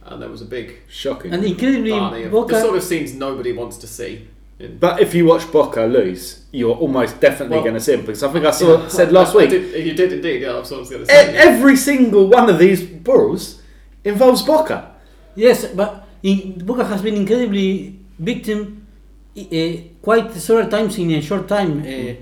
and 0.05 0.21
there 0.21 0.29
was 0.29 0.41
a 0.41 0.45
big 0.45 0.75
shocking 0.87 1.33
and 1.33 1.43
incredibly 1.43 1.91
barney 1.91 2.23
of 2.23 2.31
Boca. 2.31 2.53
the 2.53 2.61
sort 2.61 2.75
of 2.75 2.83
scenes 2.83 3.13
nobody 3.13 3.53
wants 3.53 3.77
to 3.77 3.87
see. 3.87 4.27
In, 4.59 4.77
but 4.79 4.99
if 5.01 5.13
you 5.13 5.25
watch 5.25 5.51
Boca 5.51 5.81
lose 5.85 6.45
you're 6.51 6.75
almost 6.75 7.19
definitely 7.19 7.57
Well- 7.57 7.63
going 7.63 7.75
to 7.75 7.79
see 7.81 7.93
him 7.93 8.01
because 8.01 8.23
I 8.23 8.29
think 8.33 8.45
I 8.45 8.51
saw 8.51 8.87
said 8.87 9.11
last 9.11 9.35
I 9.35 9.37
week 9.39 9.49
did- 9.51 9.85
you 9.85 9.93
did 9.93 10.13
indeed, 10.13 10.41
yeah, 10.41 10.53
I 10.53 10.59
was 10.59 10.69
going 10.69 10.85
to 10.87 11.01
E- 11.03 11.05
say. 11.05 11.35
every 11.37 11.75
single 11.75 12.27
one 12.27 12.49
of 12.49 12.57
these 12.57 12.81
balls 12.81 13.61
involves 14.03 14.41
Boca. 14.41 14.91
Yes, 15.35 15.65
but 15.67 16.07
in, 16.23 16.57
Boca 16.65 16.83
has 16.85 17.01
been 17.03 17.15
incredibly 17.15 17.99
victim 18.17 18.87
uh, 19.37 19.43
quite 20.01 20.33
several 20.33 20.67
times 20.67 20.97
in 20.97 21.11
a 21.11 21.21
short 21.21 21.47
time. 21.47 21.83
Uh, 21.85 22.13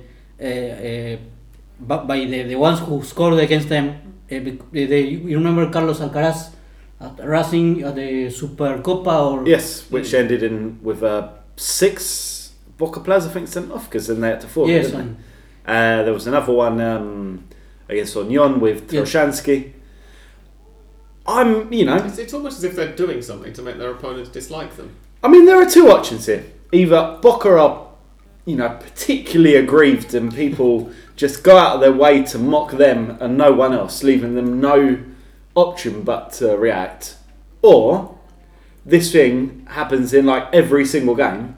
uh, 0.43 0.45
uh, 0.45 1.17
bu- 1.79 2.05
by 2.05 2.19
the, 2.25 2.43
the 2.43 2.55
ones 2.55 2.79
who 2.79 3.01
scored 3.03 3.39
against 3.39 3.69
them. 3.69 3.85
Uh, 4.29 4.39
they, 4.73 5.01
you 5.01 5.37
remember 5.37 5.69
Carlos 5.69 5.99
Alcaraz 6.01 6.49
at 6.99 7.17
Racing 7.25 7.83
at 7.83 7.95
the 7.95 8.27
Supercopa 8.27 9.15
or 9.31 9.47
Yes, 9.47 9.89
which 9.89 10.13
ended 10.13 10.43
in 10.43 10.79
with 10.83 11.01
uh, 11.03 11.29
six 11.55 12.53
Boca 12.77 12.99
players, 12.99 13.25
I 13.25 13.29
think, 13.29 13.47
sent 13.47 13.71
off 13.71 13.85
because 13.85 14.07
then 14.07 14.21
they 14.21 14.29
had 14.29 14.41
to 14.41 14.47
forfeit. 14.47 14.75
yes, 14.75 14.91
didn't 14.91 15.17
they? 15.65 15.71
Uh, 15.71 16.03
there 16.03 16.13
was 16.13 16.27
another 16.27 16.53
one 16.53 16.79
um, 16.81 17.45
against 17.87 18.15
Union 18.15 18.59
with 18.59 18.91
Yeah. 18.91 19.01
I'm, 21.27 21.71
you 21.73 21.85
know, 21.85 21.97
It's, 21.97 22.17
it's 22.19 22.33
almost 22.33 22.59
as 22.59 22.63
if 22.63 22.75
they're 22.75 22.95
doing 22.95 23.21
something 23.21 23.53
to 23.53 23.61
make 23.61 23.77
their 23.77 23.91
opponents 23.91 24.29
dislike 24.29 24.75
them. 24.75 24.95
I 25.23 25.27
mean, 25.27 25.45
there 25.45 25.59
are 25.59 25.69
two 25.69 25.89
options 25.89 26.27
here. 26.27 26.45
Either 26.71 27.17
Boca 27.21 27.57
are, 27.57 27.87
you 28.45 28.55
know, 28.55 28.69
particularly 28.69 29.55
aggrieved 29.55 30.13
and 30.13 30.33
people 30.33 30.91
just 31.15 31.43
go 31.43 31.57
out 31.57 31.75
of 31.75 31.81
their 31.81 31.93
way 31.93 32.21
to 32.23 32.37
mock 32.37 32.73
them 32.73 33.17
and 33.19 33.37
no 33.37 33.53
one 33.53 33.73
else, 33.73 34.03
leaving 34.03 34.35
them 34.35 34.59
no 34.61 34.99
option 35.55 36.03
but 36.03 36.31
to 36.33 36.55
react. 36.57 37.15
Or 37.63 38.14
this 38.85 39.11
thing 39.11 39.65
happens 39.69 40.13
in 40.13 40.25
like 40.25 40.47
every 40.53 40.85
single 40.85 41.15
game 41.15 41.57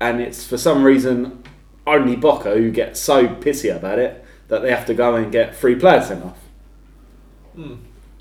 and 0.00 0.20
it's 0.20 0.46
for 0.46 0.58
some 0.58 0.82
reason 0.84 1.42
only 1.86 2.16
Boca 2.16 2.54
who 2.54 2.70
get 2.70 2.96
so 2.96 3.26
pissy 3.26 3.74
about 3.74 3.98
it 3.98 4.24
that 4.48 4.62
they 4.62 4.70
have 4.70 4.86
to 4.86 4.94
go 4.94 5.14
and 5.14 5.32
get 5.32 5.56
three 5.56 5.74
players 5.74 6.08
sent 6.08 6.24
off. 6.24 6.38
Hmm. 7.54 7.74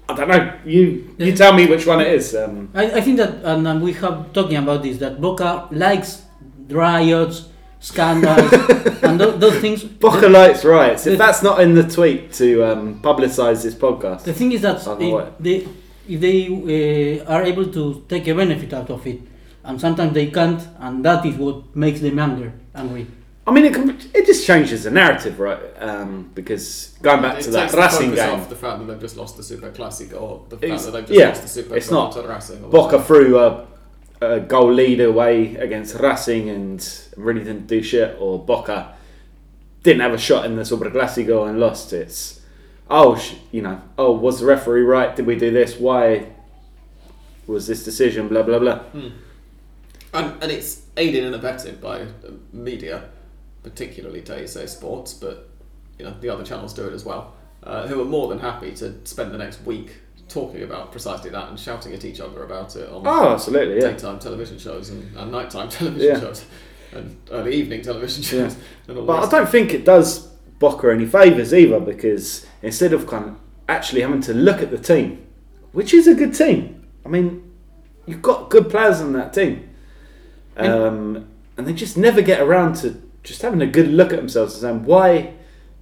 I 0.10 0.16
don't 0.16 0.30
know. 0.30 0.54
You 0.66 1.14
you 1.18 1.36
tell 1.36 1.54
me 1.54 1.66
which 1.68 1.86
one 1.86 2.00
it 2.00 2.08
is. 2.08 2.34
Um, 2.34 2.70
I, 2.74 2.92
I 2.92 3.02
think 3.02 3.18
that, 3.18 3.44
and, 3.44 3.82
we 3.82 3.92
have 3.94 4.32
talking 4.32 4.56
about 4.56 4.82
this, 4.84 4.98
that 5.00 5.20
Boca 5.20 5.68
likes 5.72 6.22
riots, 6.70 7.50
scandals, 7.80 8.52
and 9.04 9.20
tho- 9.20 9.38
those 9.38 9.60
things. 9.60 9.84
Boca 9.84 10.22
The, 10.22 10.30
Lights 10.30 10.64
riots. 10.64 11.06
If 11.06 11.14
the- 11.14 11.18
that's 11.18 11.44
not 11.44 11.60
in 11.60 11.76
the 11.76 11.84
tweet 11.84 12.32
to 12.34 12.64
um, 12.64 13.02
publicise 13.02 13.64
this 13.64 13.76
podcast, 13.76 14.24
the 14.24 14.34
thing 14.34 14.54
is 14.54 14.62
that 14.62 14.82
I 14.82 14.86
don't 14.86 15.00
know 15.02 15.34
if 16.08 16.20
they, 16.22 17.20
uh, 17.22 17.32
are 17.34 17.44
able 17.44 17.72
to 17.72 18.06
take 18.08 18.28
a 18.28 18.36
benefit 18.36 18.74
out 18.74 18.90
of 18.90 19.06
it, 19.08 19.22
and 19.64 19.80
sometimes 19.80 20.14
they 20.14 20.28
can't, 20.28 20.66
and 20.80 21.04
that 21.04 21.26
is 21.26 21.36
what 21.36 21.76
makes 21.76 22.00
them 22.00 22.20
angry. 22.20 22.52
angry. 22.74 23.08
I 23.46 23.52
mean, 23.52 23.64
it, 23.64 23.74
can, 23.74 23.98
it 24.14 24.26
just 24.26 24.46
changes 24.46 24.84
the 24.84 24.92
narrative, 24.92 25.40
right? 25.40 25.60
Um, 25.80 26.32
because 26.36 26.98
going 27.02 27.22
back 27.22 27.40
it 27.40 27.44
to 27.44 27.52
that 27.52 27.72
Racing 27.74 28.14
game, 28.14 28.40
off 28.42 28.50
the 28.50 28.56
fact 28.58 28.80
that 28.80 28.86
they've 28.86 29.00
just 29.00 29.16
lost 29.16 29.38
the 29.38 29.44
Super 29.44 29.72
Classic 29.72 30.14
or 30.14 30.46
the 30.50 30.58
fact 30.58 30.84
that 30.84 30.92
they've 30.92 31.08
just 31.08 31.20
yeah, 31.20 31.30
lost 31.30 31.42
the 31.44 31.48
Super 31.48 31.78
it's 31.78 31.90
not- 31.90 32.12
to 32.14 32.24
Racing. 32.24 32.70
Boca 32.70 33.02
threw 33.02 33.40
a, 33.40 33.66
a 34.20 34.42
goal 34.42 34.74
lead 34.74 35.00
away 35.00 35.56
against 35.56 35.96
Racing 35.96 36.50
and 36.50 37.08
really 37.16 37.44
didn't 37.44 37.68
do 37.68 37.82
shit, 37.82 38.18
or 38.20 38.38
Boca 38.38 38.94
didn't 39.84 40.02
have 40.02 40.14
a 40.14 40.18
shot 40.18 40.46
in 40.46 40.58
the 40.58 40.66
Super 40.66 40.90
Classico 40.90 41.48
and 41.48 41.58
lost. 41.58 41.94
It's 41.94 42.37
oh, 42.90 43.16
sh- 43.18 43.36
you 43.52 43.62
know, 43.62 43.82
oh, 43.98 44.12
was 44.12 44.40
the 44.40 44.46
referee 44.46 44.82
right? 44.82 45.16
Did 45.16 45.26
we 45.26 45.36
do 45.36 45.52
this? 45.52 45.76
Why 45.78 46.28
was 47.46 47.68
this 47.68 47.84
decision? 47.84 48.28
Blah 48.28 48.44
blah 48.44 48.60
blah. 48.60 48.80
Hmm. 48.80 49.08
And, 50.14 50.42
and 50.42 50.52
it's 50.52 50.84
aided 50.96 51.26
and 51.26 51.36
abetted 51.36 51.82
by 51.82 52.06
media, 52.54 53.10
particularly 53.64 54.22
TyC 54.22 54.68
Sports, 54.70 55.14
but 55.14 55.50
you 56.00 56.06
know 56.06 56.16
the 56.22 56.30
other 56.30 56.44
channels 56.44 56.74
do 56.74 56.88
it 56.88 56.94
as 56.94 57.04
well, 57.06 57.34
uh, 57.64 57.88
who 57.88 58.02
are 58.02 58.06
more 58.06 58.28
than 58.30 58.40
happy 58.40 58.72
to 58.76 58.94
spend 59.06 59.32
the 59.32 59.38
next 59.38 59.64
week 59.66 59.98
talking 60.30 60.64
about 60.64 60.92
precisely 60.92 61.30
that 61.30 61.48
and 61.50 61.58
shouting 61.60 61.94
at 61.94 62.04
each 62.04 62.20
other 62.20 62.44
about 62.44 62.76
it 62.76 62.90
on 62.90 63.02
Oh, 63.06 63.30
absolutely, 63.34 63.76
yeah. 63.76 63.92
daytime 63.92 64.20
television 64.20 64.58
shows 64.60 64.90
and, 64.90 65.16
and 65.16 65.32
nighttime 65.32 65.70
television 65.70 66.16
Yeah. 66.16 66.20
shows 66.20 66.46
and 66.92 67.16
early 67.32 67.54
evening 67.56 67.82
television 67.82 68.24
Yeah. 68.24 68.48
shows. 68.50 68.58
And 68.90 68.98
all 68.98 69.06
But 69.06 69.24
I 69.26 69.30
don't 69.30 69.50
think 69.50 69.74
it 69.74 69.86
does 69.86 70.28
Boca 70.60 70.92
any 70.92 71.06
favours 71.06 71.54
either 71.54 71.80
because 71.80 72.46
instead 72.62 72.94
of 72.94 73.08
kind 73.08 73.26
of 73.26 73.40
actually 73.70 74.02
having 74.02 74.22
to 74.22 74.34
look 74.34 74.62
at 74.62 74.72
the 74.72 74.78
team, 74.78 75.26
which 75.72 75.94
is 75.94 76.08
a 76.08 76.16
good 76.16 76.34
team, 76.34 76.88
I 77.06 77.10
mean, 77.10 77.52
you've 78.06 78.22
got 78.22 78.50
good 78.50 78.70
players 78.70 79.02
on 79.02 79.14
that 79.14 79.34
team, 79.34 79.70
um, 80.56 81.28
and 81.58 81.68
they 81.68 81.74
just 81.74 81.98
never 81.98 82.22
get 82.22 82.42
around 82.42 82.76
to 82.78 83.02
just 83.24 83.42
having 83.42 83.62
a 83.62 83.68
good 83.68 83.88
look 83.90 84.12
at 84.12 84.18
themselves 84.18 84.54
and 84.56 84.62
saying, 84.62 84.86
why 84.86 85.34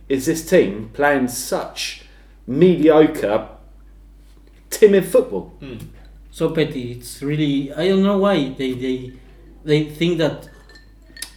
is 0.09 0.25
this 0.25 0.47
team 0.47 0.89
playing 0.93 1.27
such 1.27 2.03
mediocre, 2.47 3.49
timid 4.69 5.05
football? 5.05 5.53
Hmm. 5.59 5.77
so 6.31 6.49
petty. 6.49 6.93
It's 6.93 7.21
really 7.21 7.73
I 7.73 7.87
don't 7.87 8.03
know 8.03 8.17
why 8.17 8.49
they 8.49 8.73
they 8.73 9.13
they 9.63 9.85
think 9.85 10.17
that. 10.17 10.49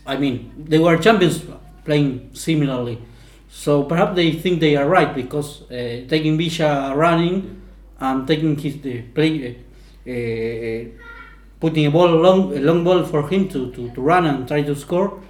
I 0.06 0.16
mean, 0.16 0.52
they 0.56 0.78
were 0.78 0.96
champions 0.96 1.44
playing 1.84 2.30
similarly, 2.32 2.98
so 3.48 3.84
perhaps 3.84 4.14
they 4.14 4.32
think 4.32 4.60
they 4.60 4.76
are 4.76 4.88
right 4.88 5.14
because 5.14 5.62
uh, 5.70 6.04
taking 6.08 6.36
Villa 6.36 6.94
running 6.94 7.62
and 7.98 8.26
taking 8.26 8.56
his 8.56 8.80
the 8.80 9.02
play, 9.02 9.56
uh, 10.06 10.10
uh, 10.10 11.04
putting 11.58 11.86
a 11.86 11.90
ball 11.90 12.08
long 12.08 12.56
a 12.56 12.60
long 12.60 12.84
ball 12.84 13.04
for 13.04 13.28
him 13.28 13.48
to, 13.48 13.72
to, 13.72 13.90
to 13.90 14.00
run 14.00 14.26
and 14.26 14.46
try 14.46 14.62
to 14.62 14.74
score. 14.76 15.20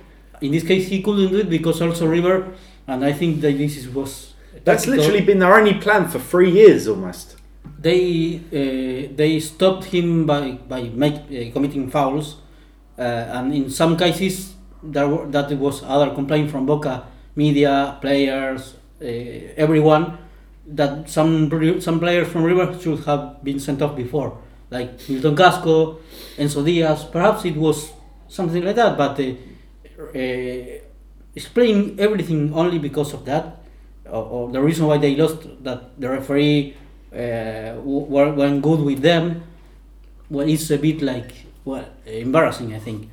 In 0.41 0.53
this 0.53 0.65
case, 0.65 0.89
he 0.89 1.03
couldn't 1.03 1.31
do 1.31 1.39
it 1.39 1.51
because 1.51 1.81
also 1.81 2.07
River, 2.07 2.55
and 2.87 3.05
I 3.05 3.13
think 3.13 3.41
that 3.41 3.57
this 3.57 3.77
is, 3.77 3.89
was. 3.89 4.35
That's 4.65 4.85
tactical. 4.85 4.97
literally 4.97 5.25
been 5.25 5.39
their 5.39 5.55
only 5.55 5.75
plan 5.75 6.09
for 6.09 6.19
three 6.19 6.51
years 6.51 6.89
almost. 6.89 7.37
they 7.79 8.41
uh, 8.53 9.15
they 9.17 9.41
stopped 9.41 9.85
him 9.85 10.27
by 10.27 10.53
by 10.69 10.83
make, 10.83 11.15
uh, 11.15 11.53
committing 11.53 11.91
fouls, 11.91 12.37
uh, 12.99 13.03
and 13.03 13.55
in 13.55 13.71
some 13.71 13.97
cases 13.97 14.55
there 14.83 15.09
were, 15.09 15.27
that 15.27 15.51
was 15.59 15.83
other 15.85 16.11
complaint 16.15 16.51
from 16.51 16.67
Boca 16.67 17.07
media, 17.39 17.97
players, 18.01 18.75
uh, 19.01 19.05
everyone 19.57 20.19
that 20.67 21.09
some 21.09 21.49
some 21.81 21.99
players 22.01 22.29
from 22.29 22.43
River 22.43 22.77
should 22.83 22.99
have 23.07 23.43
been 23.45 23.61
sent 23.61 23.81
off 23.81 23.95
before, 23.95 24.37
like 24.71 24.99
Milton 25.09 25.37
Casco, 25.37 26.01
Enzo 26.37 26.65
Diaz. 26.65 27.05
Perhaps 27.05 27.45
it 27.47 27.57
was 27.57 27.93
something 28.27 28.65
like 28.65 28.75
that, 28.75 28.99
but 28.99 29.15
uh, 29.21 29.33
uh, 30.19 30.79
explain 31.35 31.97
everything 31.99 32.53
only 32.53 32.79
because 32.79 33.15
of 33.15 33.25
that, 33.25 33.63
or, 34.05 34.25
or 34.25 34.51
the 34.51 34.61
reason 34.61 34.87
why 34.87 34.99
they 34.99 35.15
lost 35.15 35.47
that 35.63 35.99
the 35.99 36.09
referee 36.11 36.75
uh, 37.15 37.79
were, 37.81 38.61
good 38.61 38.81
with 38.81 39.01
them. 39.01 39.43
Well, 40.29 40.49
it's 40.49 40.71
a 40.71 40.77
bit 40.77 41.01
like 41.01 41.47
well 41.65 41.87
embarrassing, 42.05 42.75
I 42.75 42.81
think. 42.81 43.09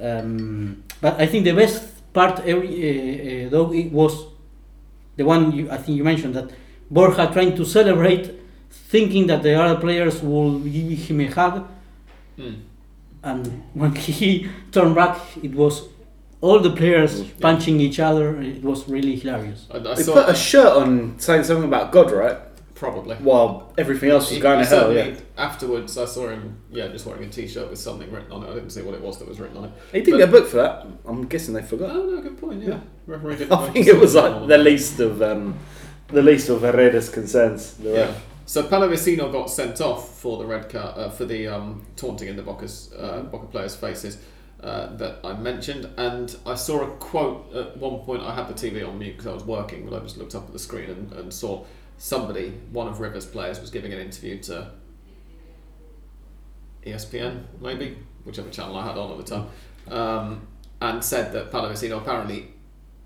Um, 0.00 0.82
but 1.00 1.18
I 1.20 1.26
think 1.26 1.44
the 1.44 1.52
best 1.54 1.97
part, 2.12 2.40
every 2.40 2.68
uh, 2.68 3.46
uh, 3.46 3.50
though 3.50 3.72
it 3.72 3.90
was 3.92 4.26
the 5.16 5.24
one 5.24 5.52
you, 5.52 5.70
I 5.70 5.76
think 5.78 5.96
you 5.98 6.04
mentioned 6.04 6.34
that 6.34 6.50
Borja 6.90 7.30
trying 7.32 7.54
to 7.56 7.64
celebrate, 7.64 8.30
thinking 8.70 9.26
that 9.26 9.42
the 9.42 9.54
other 9.54 9.80
players 9.80 10.22
will 10.22 10.58
give 10.60 10.98
him 10.98 11.20
a 11.20 11.26
hug, 11.26 11.66
Hmm. 12.36 12.54
and 13.22 13.62
when 13.74 13.94
he 13.96 14.48
turned 14.70 14.94
back, 14.94 15.18
it 15.42 15.52
was 15.54 15.82
all 16.40 16.60
the 16.60 16.70
players 16.70 17.22
punching 17.40 17.80
each 17.80 17.98
other. 17.98 18.40
It 18.40 18.62
was 18.62 18.88
really 18.88 19.16
hilarious. 19.16 19.66
I, 19.72 19.78
I 19.78 19.94
They 19.94 20.02
saw 20.04 20.14
put 20.14 20.28
a 20.28 20.34
shirt 20.36 20.72
on 20.76 21.18
saying 21.18 21.42
something 21.44 21.64
about 21.64 21.90
God, 21.90 22.12
right? 22.12 22.38
Probably. 22.78 23.16
While 23.16 23.72
everything 23.76 24.10
else 24.10 24.30
was 24.30 24.38
going 24.40 24.60
he 24.60 24.64
to 24.64 24.70
hell. 24.70 24.92
Yeah. 24.92 25.14
Afterwards, 25.36 25.98
I 25.98 26.04
saw 26.04 26.28
him, 26.28 26.60
yeah, 26.70 26.88
just 26.88 27.04
wearing 27.06 27.24
a 27.24 27.28
T-shirt 27.28 27.68
with 27.68 27.78
something 27.78 28.10
written 28.10 28.30
on 28.32 28.44
it. 28.44 28.50
I 28.50 28.54
didn't 28.54 28.70
see 28.70 28.82
what 28.82 28.94
it 28.94 29.00
was 29.00 29.18
that 29.18 29.28
was 29.28 29.40
written 29.40 29.56
on 29.56 29.64
it. 29.64 29.70
He 29.92 30.00
didn't 30.00 30.12
But- 30.20 30.26
get 30.26 30.30
booked 30.30 30.48
for 30.50 30.56
that. 30.58 30.86
I'm 31.04 31.26
guessing 31.26 31.54
they 31.54 31.62
forgot. 31.62 31.90
Oh 31.90 32.04
no, 32.06 32.20
good 32.22 32.38
point. 32.38 32.62
Yeah, 32.62 32.80
Yeah. 33.08 33.46
I 33.50 33.70
think 33.70 33.86
it 33.86 33.98
was 33.98 34.14
like 34.14 34.46
the 34.46 34.58
least 34.58 35.00
of 35.00 35.20
um, 35.22 35.58
the 36.08 36.22
least 36.22 36.48
of 36.48 36.62
Herrera's 36.62 37.08
concerns. 37.10 37.74
The 37.74 37.90
Yeah. 37.90 37.98
ref. 38.06 38.24
So 38.46 38.62
Palavecino 38.62 39.30
got 39.30 39.50
sent 39.50 39.80
off 39.82 40.18
for 40.20 40.38
the 40.38 40.46
red 40.46 40.70
card 40.70 40.96
uh, 40.96 41.10
for 41.10 41.26
the 41.26 41.48
um, 41.48 41.84
taunting 41.96 42.28
in 42.28 42.36
the 42.36 42.42
Boca's 42.42 42.90
uh, 42.98 43.20
Boca 43.30 43.46
players' 43.46 43.76
faces 43.76 44.16
uh, 44.62 44.96
that 44.96 45.18
I 45.22 45.34
mentioned, 45.34 45.86
and 45.98 46.34
I 46.46 46.54
saw 46.54 46.80
a 46.80 46.86
quote 46.96 47.52
at 47.54 47.76
one 47.76 47.98
point. 48.00 48.22
I 48.22 48.34
had 48.34 48.48
the 48.48 48.54
TV 48.54 48.88
on 48.88 48.98
mute 48.98 49.16
because 49.18 49.26
I 49.26 49.34
was 49.34 49.44
working, 49.44 49.84
but 49.84 49.94
I 49.94 50.02
just 50.02 50.16
looked 50.16 50.34
up 50.34 50.46
at 50.46 50.52
the 50.54 50.58
screen 50.58 50.88
and, 50.88 51.12
and 51.12 51.32
saw 51.32 51.64
somebody, 51.98 52.50
one 52.72 52.88
of 52.88 53.00
Rivers' 53.00 53.26
players, 53.26 53.60
was 53.60 53.70
giving 53.70 53.92
an 53.92 53.98
interview 53.98 54.38
to 54.42 54.70
ESPN, 56.86 57.44
maybe 57.60 57.98
whichever 58.24 58.48
channel 58.50 58.76
I 58.76 58.86
had 58.86 58.96
on 58.96 59.10
at 59.12 59.18
the 59.18 59.24
time, 59.24 59.46
um, 59.90 60.46
and 60.80 61.02
said 61.04 61.32
that 61.32 61.50
Palavecino 61.50 61.98
apparently 61.98 62.52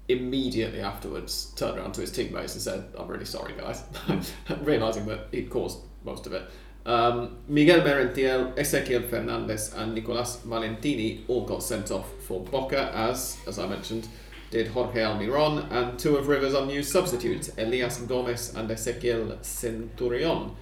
immediately 0.08 0.80
afterwards 0.80 1.52
turned 1.56 1.78
around 1.78 1.92
to 1.94 2.00
his 2.00 2.12
teammates 2.12 2.54
and 2.54 2.62
said, 2.62 2.84
I'm 2.98 3.08
really 3.08 3.24
sorry, 3.24 3.54
guys, 3.54 3.82
realising 4.60 5.06
that 5.06 5.28
he'd 5.32 5.50
caused 5.50 5.78
most 6.04 6.26
of 6.26 6.32
it. 6.32 6.50
Um, 6.84 7.38
Miguel 7.46 7.80
Merentiel, 7.80 8.54
Ezequiel 8.56 9.08
Fernandez, 9.08 9.72
and 9.74 9.94
Nicolas 9.94 10.40
Valentini 10.44 11.24
all 11.28 11.46
got 11.46 11.62
sent 11.62 11.90
off 11.90 12.10
for 12.26 12.40
Boca, 12.40 12.90
as, 12.94 13.38
as 13.46 13.58
I 13.58 13.66
mentioned, 13.68 14.08
did 14.52 14.68
Jorge 14.68 15.00
Almiron 15.00 15.68
and 15.72 15.98
two 15.98 16.16
of 16.16 16.28
Rivers' 16.28 16.54
unused 16.54 16.92
substitutes, 16.92 17.50
Elias 17.58 17.98
Gomez 18.02 18.54
and 18.54 18.68
Ezequiel 18.70 19.42
Centurion. 19.44 20.54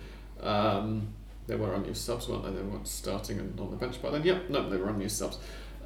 Um, 0.43 1.09
they 1.49 1.57
were 1.57 1.75
unused 1.75 2.03
subs, 2.03 2.29
weren't 2.29 2.45
they? 2.45 2.53
They 2.53 2.63
weren't 2.63 2.87
starting 2.89 3.39
and 3.41 3.59
on 3.61 3.71
the 3.73 3.77
bench 3.77 4.01
by 4.01 4.11
then. 4.11 4.23
Yep, 4.25 4.49
no, 4.49 4.71
they 4.71 4.77
were 4.77 4.89
unused 4.91 5.17
subs. 5.19 5.39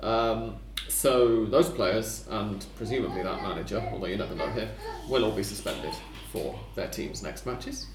Um, 0.02 0.56
so 0.88 1.46
those 1.46 1.70
players 1.70 2.26
and 2.30 2.64
presumably 2.76 3.23
that 3.23 3.42
manager, 3.42 3.82
although 3.90 4.06
you 4.06 4.18
never 4.18 4.34
know 4.34 4.50
here, 4.50 4.68
will 5.08 5.25
all 5.25 5.32
be 5.32 5.42
suspended 5.42 5.94
for 6.30 6.58
their 6.75 6.88
team's 6.88 7.23
next 7.23 7.46
matches. 7.46 7.87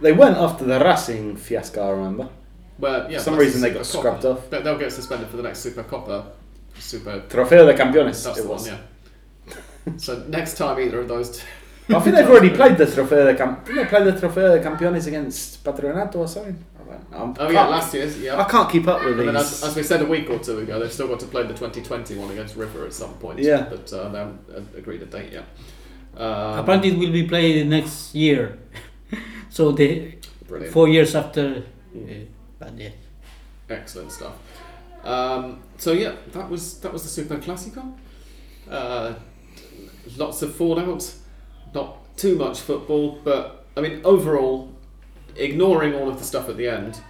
They 0.00 0.12
went 0.12 0.36
after 0.38 0.64
the 0.64 0.80
Racing 0.80 1.36
fiasco, 1.36 1.86
I 1.86 1.90
remember. 1.90 2.30
Well, 2.78 3.10
yeah, 3.10 3.18
For 3.18 3.24
some 3.24 3.36
reason 3.36 3.60
they 3.60 3.68
got 3.70 3.84
Copa. 3.84 3.98
scrubbed 3.98 4.24
off. 4.24 4.48
They- 4.50 4.62
They'll 4.62 4.78
get 4.78 4.92
suspended 4.92 5.28
for 5.28 5.36
the 5.36 5.42
next 5.42 5.58
Super 5.60 5.82
Copa. 5.82 6.32
Super. 6.78 7.20
Trofeo 7.28 7.66
de 7.66 7.74
Campeones, 7.74 8.22
That's 8.24 8.38
it 8.38 8.42
the 8.42 8.48
was. 8.48 8.62
one, 8.68 8.72
yeah. 8.78 8.80
So 9.96 10.24
next 10.28 10.54
time 10.56 10.78
either 10.80 11.00
of 11.00 11.08
those. 11.08 11.38
two. 11.38 11.44
I 11.94 12.00
think 12.00 12.16
they've 12.16 12.28
already 12.28 12.50
played 12.50 12.76
the 12.76 12.84
Trofeo 12.84 13.26
de 13.30 13.34
Cam- 13.36 13.62
Didn't 13.64 13.76
they 13.76 13.84
play 13.84 14.02
the 14.02 14.12
Trofeo 14.12 14.60
de 14.60 14.68
Campeones 14.68 15.06
against 15.06 15.62
Patronato 15.62 16.16
or 16.16 16.26
something? 16.28 16.58
I 16.74 16.78
don't 16.90 17.10
know. 17.12 17.16
I'm- 17.18 17.34
oh 17.38 17.44
I 17.46 17.50
yeah, 17.50 17.58
can't- 17.60 17.70
last 17.70 17.94
year's. 17.94 18.18
Yeah. 18.18 18.40
I 18.40 18.44
can't 18.44 18.68
keep 18.70 18.88
up 18.88 19.04
with 19.04 19.20
And 19.20 19.28
these. 19.28 19.36
as, 19.36 19.64
as 19.64 19.76
we 19.76 19.82
said 19.84 20.02
a 20.02 20.06
week 20.06 20.28
or 20.28 20.38
two 20.40 20.58
ago, 20.58 20.80
they've 20.80 20.92
still 20.92 21.06
got 21.06 21.20
to 21.20 21.26
play 21.26 21.42
the 21.44 21.54
2020 21.54 22.16
one 22.16 22.30
against 22.32 22.56
River 22.56 22.84
at 22.84 22.92
some 22.92 23.14
point. 23.14 23.38
Yeah. 23.38 23.66
But 23.70 23.92
uh, 23.92 24.08
they 24.08 24.18
haven't 24.18 24.40
uh, 24.52 24.78
agreed 24.78 25.02
a 25.02 25.06
date 25.06 25.32
yet. 25.32 25.44
Um, 26.16 26.58
Apparently, 26.58 26.90
it 26.90 26.98
will 26.98 27.12
be 27.12 27.28
played 27.28 27.64
next 27.68 28.14
year. 28.14 28.58
so 29.50 29.70
the 29.70 30.14
brilliant. 30.48 30.72
four 30.72 30.88
years 30.88 31.14
after. 31.14 31.62
Uh, 31.94 32.00
but 32.58 32.72
yeah. 32.76 32.88
Excellent 33.70 34.10
stuff. 34.10 34.32
Um, 35.04 35.62
so 35.78 35.92
yeah, 35.92 36.16
that 36.32 36.48
was 36.50 36.78
that 36.80 36.92
was 36.92 37.02
the 37.04 37.08
Super 37.08 37.36
Classico. 37.36 37.92
Uh, 38.68 39.14
lots 40.16 40.42
of 40.42 40.54
fallout, 40.54 41.12
not 41.74 42.16
too 42.16 42.36
much 42.36 42.60
football, 42.60 43.18
but 43.24 43.64
I 43.76 43.80
mean 43.80 44.00
overall, 44.04 44.70
ignoring 45.36 45.94
all 45.94 46.08
of 46.08 46.18
the 46.18 46.24
stuff 46.24 46.48
at 46.48 46.56
the 46.56 46.68
end, 46.68 47.00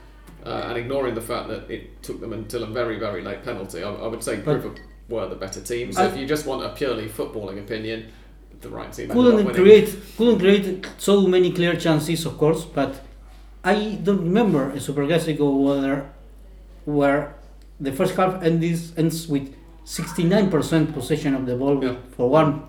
uh, 0.45 0.65
and 0.69 0.77
ignoring 0.79 1.15
the 1.15 1.21
fact 1.21 1.49
that 1.49 1.71
it 1.71 2.03
took 2.03 2.21
them 2.21 2.33
until 2.33 2.63
a 2.65 2.67
very 2.67 2.99
very 2.99 3.23
late 3.23 3.43
penalty, 3.45 3.83
I, 3.83 3.91
I 3.93 4.07
would 4.09 4.23
say 4.23 4.37
But- 4.37 4.55
River 4.57 4.71
were 5.09 5.29
the 5.29 5.37
better 5.37 5.61
team. 5.61 5.93
So 5.93 6.03
I- 6.03 6.07
if 6.07 6.17
you 6.17 6.27
just 6.27 6.47
want 6.47 6.65
a 6.65 6.71
purely 6.71 7.09
footballing 7.09 7.59
opinion, 7.59 8.07
the 8.61 8.69
right 8.71 8.93
team. 8.93 9.09
couldn't 9.11 9.53
create 9.55 9.89
couldn't 10.17 10.39
create 10.41 10.87
so 10.99 11.27
many 11.27 11.53
clear 11.53 11.75
chances, 11.77 12.25
of 12.27 12.37
course, 12.39 12.65
but 12.65 12.93
I 13.63 13.99
don't 14.03 14.23
remember 14.25 14.71
a 14.71 14.81
Super 14.81 15.05
Classico 15.07 15.47
where 15.65 16.11
where 16.85 17.35
the 17.81 17.93
first 17.93 18.15
half 18.17 18.43
ends 18.43 18.93
ends 18.97 19.29
with 19.29 19.55
69% 19.85 20.93
possession 20.95 21.35
of 21.35 21.47
the 21.47 21.55
ball 21.57 21.83
Yeah. 21.85 21.97
for 22.17 22.29
one 22.31 22.63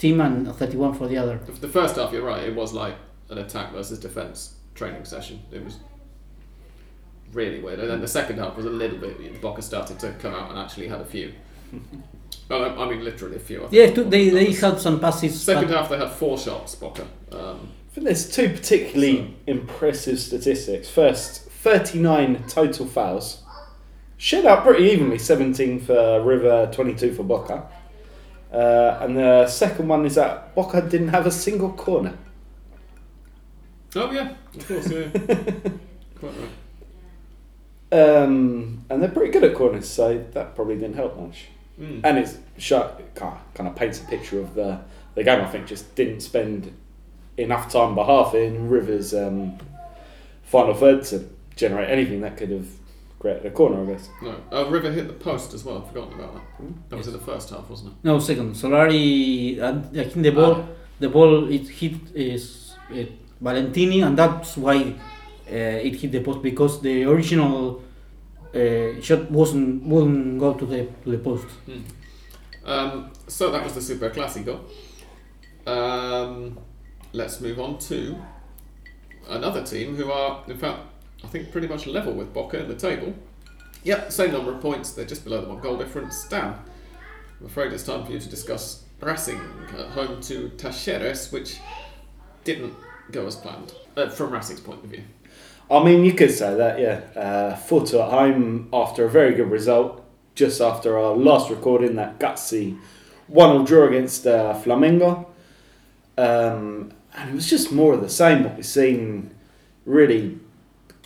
team 0.00 0.20
and 0.20 0.52
31 0.54 0.94
for 0.94 1.06
the 1.06 1.16
other. 1.18 1.38
The- 1.46 1.52
The 1.52 1.68
first 1.68 1.96
half, 1.96 2.12
you're 2.12 2.24
right. 2.24 2.42
It 2.42 2.54
was 2.54 2.72
like 2.72 2.96
an 3.28 3.38
attack 3.38 3.72
versus 3.72 3.98
defense 3.98 4.54
training 4.74 5.04
session. 5.04 5.40
It 5.52 5.62
was 5.64 5.76
really 7.32 7.60
weird. 7.60 7.78
And 7.80 7.90
then 7.90 8.00
the 8.00 8.08
second 8.08 8.38
half 8.38 8.56
was 8.56 8.66
a 8.66 8.70
little 8.70 8.98
bit. 8.98 9.40
Boca 9.40 9.62
started 9.62 9.98
to 10.00 10.12
come 10.14 10.34
out 10.34 10.50
and 10.50 10.58
actually 10.58 10.88
had 10.88 11.00
a 11.00 11.04
few. 11.04 11.32
well, 12.48 12.64
I 12.78 12.84
I 12.84 12.88
mean, 12.90 13.04
literally 13.04 13.36
a 13.36 13.40
few. 13.40 13.58
I 13.58 13.68
think. 13.68 13.72
Yeah, 13.72 13.90
two- 13.94 14.04
they 14.10 14.30
they 14.30 14.52
had 14.52 14.80
some 14.80 14.98
passes. 15.00 15.40
Second 15.40 15.68
but- 15.68 15.76
half, 15.76 15.88
they 15.90 15.98
had 15.98 16.10
four 16.10 16.38
shots. 16.38 16.74
Boca. 16.74 17.06
Um, 17.32 17.68
I 17.90 17.92
think 17.94 18.04
there's 18.06 18.30
two 18.34 18.48
particularly 18.50 19.36
impressive 19.46 20.18
statistics. 20.20 20.88
First, 20.88 21.42
39 21.50 22.44
total 22.48 22.86
fouls. 22.86 23.42
Shed 24.16 24.44
out 24.46 24.64
pretty 24.64 24.84
evenly 24.84 25.18
17 25.18 25.80
for 25.80 26.20
River, 26.22 26.70
22 26.72 27.14
for 27.14 27.22
Boca. 27.24 27.66
Uh, 28.52 28.98
and 29.00 29.16
the 29.16 29.46
second 29.46 29.86
one 29.86 30.04
is 30.04 30.16
that 30.16 30.54
Boca 30.54 30.82
didn't 30.82 31.08
have 31.08 31.26
a 31.26 31.30
single 31.30 31.72
corner. 31.72 32.16
oh 33.94 34.10
yeah, 34.10 34.34
of 34.54 34.68
course. 34.68 34.90
Yeah. 34.90 35.08
Quite 36.18 36.32
right. 36.32 36.50
Um, 37.92 38.84
and 38.88 39.02
they're 39.02 39.10
pretty 39.10 39.32
good 39.32 39.44
at 39.44 39.54
corners, 39.54 39.88
so 39.88 40.24
that 40.32 40.54
probably 40.54 40.76
didn't 40.76 40.94
help 40.94 41.18
much. 41.18 41.46
Mm. 41.80 42.00
And 42.04 42.18
it's 42.18 42.38
shot, 42.58 43.00
kind 43.14 43.68
of 43.68 43.74
paints 43.74 44.00
a 44.00 44.04
picture 44.04 44.40
of 44.40 44.54
the, 44.54 44.80
the 45.14 45.24
game. 45.24 45.40
I 45.40 45.46
think 45.46 45.66
just 45.66 45.94
didn't 45.94 46.20
spend 46.20 46.72
enough 47.36 47.72
time 47.72 47.94
by 47.94 48.04
half 48.04 48.34
in 48.34 48.68
Rivers' 48.68 49.14
um, 49.14 49.58
final 50.42 50.74
third 50.74 51.04
to 51.04 51.28
generate 51.56 51.88
anything 51.88 52.20
that 52.20 52.36
could 52.36 52.50
have 52.50 52.68
created 53.20 53.46
a 53.46 53.50
corner, 53.50 53.82
I 53.82 53.86
guess. 53.92 54.08
No, 54.22 54.34
oh, 54.50 54.70
River 54.70 54.90
hit 54.90 55.06
the 55.06 55.12
post 55.14 55.54
as 55.54 55.62
well. 55.64 55.78
I've 55.78 55.88
forgotten 55.88 56.14
about 56.14 56.34
that. 56.34 56.42
That 56.90 56.96
was 56.96 57.06
in 57.06 57.12
the 57.12 57.18
first 57.20 57.50
half, 57.50 57.68
wasn't 57.70 57.92
it? 57.92 57.96
No, 58.02 58.18
second. 58.18 58.54
Solari, 58.54 59.60
uh, 59.60 59.78
I 60.00 60.04
think 60.04 60.22
the 60.22 60.30
ball, 60.30 60.54
Ah. 60.56 60.66
the 60.98 61.08
ball 61.08 61.48
it 61.52 61.68
hit 61.68 61.94
is 62.14 62.74
uh, 62.90 63.04
Valentini, 63.40 64.00
and 64.02 64.16
that's 64.18 64.56
why 64.56 64.76
uh, 65.50 65.86
it 65.86 65.94
hit 65.96 66.12
the 66.12 66.20
post 66.20 66.40
because 66.42 66.80
the 66.80 67.04
original 67.04 67.82
uh, 68.54 69.00
shot 69.00 69.30
wasn't 69.30 69.84
wouldn't 69.84 70.38
go 70.40 70.54
to 70.54 70.66
the 70.66 70.88
to 71.04 71.10
the 71.10 71.18
post. 71.18 71.46
Um, 72.64 73.10
so 73.28 73.50
that 73.52 73.62
was 73.64 73.74
the 73.74 73.80
Super 73.82 74.10
Classico. 74.10 74.60
Um, 75.66 76.58
let's 77.12 77.40
move 77.40 77.58
on 77.60 77.78
to 77.78 78.16
another 79.28 79.62
team 79.64 79.96
who 79.96 80.10
are, 80.10 80.42
in 80.48 80.56
fact, 80.56 80.80
I 81.22 81.26
think 81.28 81.52
pretty 81.52 81.68
much 81.68 81.86
level 81.86 82.12
with 82.12 82.32
Boca 82.32 82.60
in 82.60 82.68
the 82.68 82.74
table. 82.74 83.14
Yep, 83.84 84.12
same 84.12 84.32
number 84.32 84.52
of 84.52 84.60
points. 84.60 84.92
They're 84.92 85.04
just 85.04 85.24
below 85.24 85.40
them 85.40 85.50
on 85.50 85.60
goal 85.60 85.76
difference. 85.76 86.26
Dan, 86.28 86.54
I'm 87.40 87.46
afraid 87.46 87.72
it's 87.72 87.84
time 87.84 88.04
for 88.04 88.12
you 88.12 88.18
to 88.18 88.28
discuss 88.28 88.84
Racing 89.00 89.40
at 89.78 89.86
home 89.86 90.20
to 90.22 90.50
Talleres, 90.56 91.32
which 91.32 91.58
didn't 92.44 92.74
go 93.10 93.26
as 93.26 93.36
planned 93.36 93.72
uh, 93.96 94.10
from 94.10 94.30
Racing's 94.30 94.60
point 94.60 94.84
of 94.84 94.90
view. 94.90 95.04
I 95.70 95.82
mean, 95.84 96.04
you 96.04 96.12
could 96.12 96.32
say 96.32 96.54
that, 96.54 96.80
yeah. 96.80 97.20
Uh, 97.20 97.56
4 97.56 97.86
2 97.86 98.00
at 98.00 98.10
home 98.10 98.68
after 98.72 99.04
a 99.04 99.10
very 99.10 99.34
good 99.34 99.50
result, 99.50 100.04
just 100.34 100.60
after 100.60 100.98
our 100.98 101.14
last 101.14 101.48
recording, 101.48 101.96
that 101.96 102.18
gutsy 102.18 102.78
1 103.28 103.52
0 103.52 103.64
draw 103.66 103.88
against 103.88 104.26
uh, 104.26 104.54
Flamengo. 104.54 105.26
Um, 106.18 106.92
and 107.14 107.30
it 107.30 107.34
was 107.34 107.48
just 107.48 107.72
more 107.72 107.94
of 107.94 108.00
the 108.00 108.08
same, 108.08 108.44
what 108.44 108.56
we've 108.56 108.66
seen 108.66 109.32
really 109.86 110.39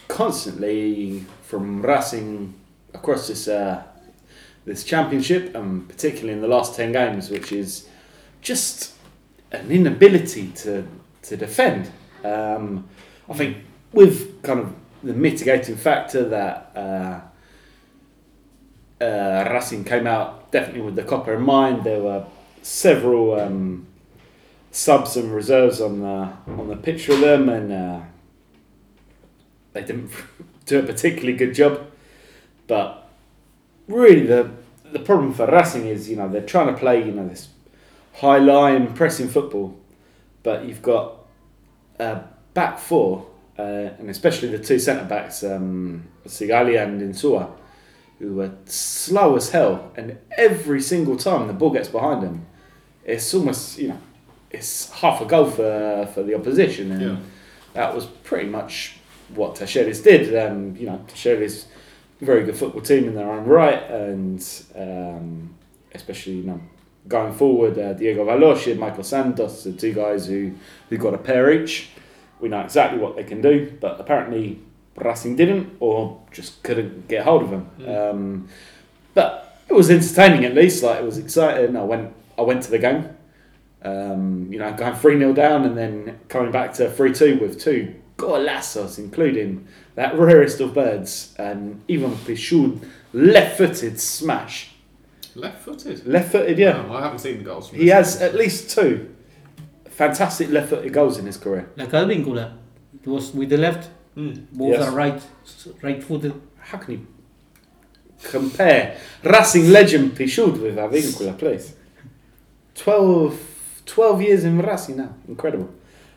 constantly 0.09 1.25
from 1.43 1.83
Racing 1.83 2.55
across 2.93 3.29
this 3.29 3.49
uh, 3.49 3.83
this 4.65 4.85
championship, 4.85 5.55
and 5.55 5.87
particularly 5.89 6.33
in 6.33 6.41
the 6.41 6.49
last 6.49 6.75
10 6.75 6.93
games, 6.93 7.29
which 7.29 7.53
is 7.53 7.87
just 8.41 8.95
an 9.53 9.71
inability 9.71 10.49
to, 10.49 10.87
to 11.23 11.37
defend. 11.37 11.91
Um, 12.25 12.89
I 13.29 13.35
think 13.35 13.59
with 13.93 14.43
kind 14.43 14.61
of 14.61 14.75
the 15.03 15.13
mitigating 15.13 15.77
factor 15.77 16.27
that 16.29 16.73
uh, 16.75 17.21
uh, 19.05 19.49
Racing 19.53 19.85
came 19.85 20.07
out 20.07 20.51
definitely 20.51 20.83
with 20.83 20.97
the 20.97 21.03
copper 21.03 21.35
in 21.35 21.43
mind. 21.43 21.85
There 21.85 22.01
were 22.01 22.27
several 22.63 23.39
um, 23.39 23.87
subs 24.71 25.17
and 25.17 25.33
reserves 25.33 25.81
on 25.81 26.01
the 26.01 26.33
on 26.47 26.69
the 26.69 26.77
pitch 26.77 27.07
for 27.07 27.17
them, 27.17 27.49
and 27.49 27.73
uh, 27.73 28.01
they 29.75 29.83
didn't 29.83 30.11
do 30.67 30.79
a 30.79 30.83
particularly 30.83 31.35
good 31.37 31.55
job. 31.55 31.87
But 32.67 33.07
really, 33.87 34.27
the 34.27 34.51
the 34.91 35.01
problem 35.01 35.35
for 35.35 35.47
Racing 35.47 35.87
is 35.87 36.09
you 36.09 36.17
know 36.17 36.29
they're 36.29 36.41
trying 36.47 36.69
to 36.75 36.81
play 36.81 37.05
you 37.05 37.13
know 37.13 37.29
this 37.29 37.49
high 38.15 38.39
line 38.39 38.95
pressing 38.95 39.29
football, 39.29 39.79
but 40.43 40.65
you've 40.65 40.83
got 40.83 41.17
a 41.99 42.23
back 42.55 42.79
four 42.79 43.27
uh, 43.59 43.91
and 43.99 44.09
especially 44.09 44.49
the 44.49 44.59
two 44.59 44.79
centre 44.79 45.05
backs, 45.05 45.43
um, 45.45 46.05
Sigali 46.27 46.81
and 46.81 47.01
Insua, 47.01 47.51
who 48.19 48.35
were 48.35 48.53
slow 48.67 49.37
as 49.37 49.51
hell. 49.51 49.93
And 49.97 50.19
every 50.37 50.81
single 50.81 51.17
time 51.17 51.47
the 51.47 51.53
ball 51.53 51.71
gets 51.71 51.89
behind 51.89 52.23
them, 52.23 52.47
it's 53.05 53.33
almost 53.35 53.79
you 53.79 53.89
know, 53.89 53.99
it's 54.51 54.91
half 54.91 55.21
a 55.21 55.25
goal 55.27 55.47
for 55.51 56.09
for 56.15 56.23
the 56.23 56.35
opposition, 56.35 56.93
and 56.93 57.03
Yeah. 57.03 57.17
that 57.75 57.95
was 57.95 58.07
pretty 58.07 58.49
much 58.49 58.97
what 59.31 59.55
Talleres 59.55 60.03
did. 60.03 60.37
Um, 60.37 60.77
you 60.77 60.87
know, 60.87 61.05
Talleres 61.09 61.67
a 62.21 62.25
very 62.25 62.45
good 62.45 62.57
football 62.57 62.83
team 62.83 63.09
in 63.09 63.15
their 63.15 63.31
own 63.31 63.45
right, 63.45 63.83
and 63.91 64.45
um, 64.77 65.55
especially 65.95 66.35
you 66.35 66.45
know. 66.45 66.61
Going 67.07 67.35
forward, 67.35 67.79
uh, 67.79 67.93
Diego 67.93 68.25
Valoyes 68.25 68.67
and 68.71 68.81
Michael 68.81 69.05
Santos, 69.05 69.63
the 69.65 69.73
two 69.73 69.93
guys 69.93 70.27
who, 70.27 70.55
who 70.89 70.97
got 70.97 71.13
a 71.13 71.19
pair 71.19 71.53
each 71.53 71.91
we 72.45 72.51
know 72.51 72.61
exactly 72.61 72.99
what 72.99 73.17
they 73.17 73.25
can 73.25 73.41
do, 73.41 73.73
but 73.81 73.99
apparently 73.99 74.61
Racing 74.97 75.35
didn't 75.37 75.77
or 75.81 76.21
just 76.31 76.63
couldn't 76.63 77.09
get 77.09 77.25
hold 77.25 77.43
of 77.43 77.51
them. 77.51 77.71
Mm. 77.79 78.11
Um, 78.11 78.49
but 79.15 79.61
it 79.69 79.73
was 79.73 79.91
entertaining 79.91 80.45
at 80.45 80.55
least. 80.55 80.83
Like 80.83 81.01
it 81.01 81.05
was 81.05 81.19
exciting. 81.19 81.75
I 81.75 81.83
went 81.83 82.13
I 82.39 82.43
went 82.43 82.63
to 82.65 82.71
the 82.71 82.79
game. 82.79 83.09
Um, 83.83 84.53
you 84.53 84.59
know, 84.59 84.73
going 84.75 84.95
three 84.95 85.19
0 85.19 85.33
down 85.33 85.65
and 85.65 85.77
then 85.77 86.21
coming 86.29 86.53
back 86.53 86.75
to 86.75 86.91
three 86.91 87.13
two 87.15 87.39
with 87.39 87.59
two 87.59 87.95
golazos, 88.17 88.99
including 88.99 89.67
that 89.95 90.17
rarest 90.19 90.61
of 90.61 90.75
birds 90.75 91.35
and 91.39 91.83
Ivan 91.91 92.13
Pillud 92.13 92.87
left-footed 93.13 93.99
smash. 94.01 94.71
Left-footed. 95.35 96.07
Left-footed, 96.07 96.59
yeah. 96.59 96.85
Oh, 96.89 96.95
I 96.95 97.03
haven't 97.03 97.19
seen 97.19 97.39
the 97.39 97.45
goals. 97.45 97.69
From 97.69 97.79
He 97.79 97.87
this 97.87 97.95
has 97.95 98.17
one. 98.17 98.25
at 98.29 98.35
least 98.37 98.71
two 98.71 99.15
fantastic 99.87 100.49
left-footed 100.51 100.93
goals 100.93 101.19
in 101.19 101.27
his 101.27 101.37
career. 101.37 101.69
Like 101.77 101.91
Advíncula, 101.91 102.57
it 103.03 103.07
was 103.09 103.33
with 103.33 103.49
the 103.51 103.57
left, 103.59 103.91
Mm. 104.17 104.47
both 104.53 104.71
Yes. 104.79 104.83
are 104.89 104.93
right, 104.95 105.23
right 105.83 106.03
footed. 106.05 106.41
How 106.59 106.79
can 106.79 106.93
you 106.95 107.07
compare 108.23 108.97
Racing 109.25 109.71
legend 109.71 110.13
Pillud 110.17 110.61
with 110.63 110.77
Avíncula, 110.77 111.37
please. 111.37 111.75
12, 112.77 113.83
12 113.87 114.23
years 114.23 114.45
in 114.45 114.59
Racing 114.61 114.97
now. 114.97 115.15
Incredible. 115.29 115.69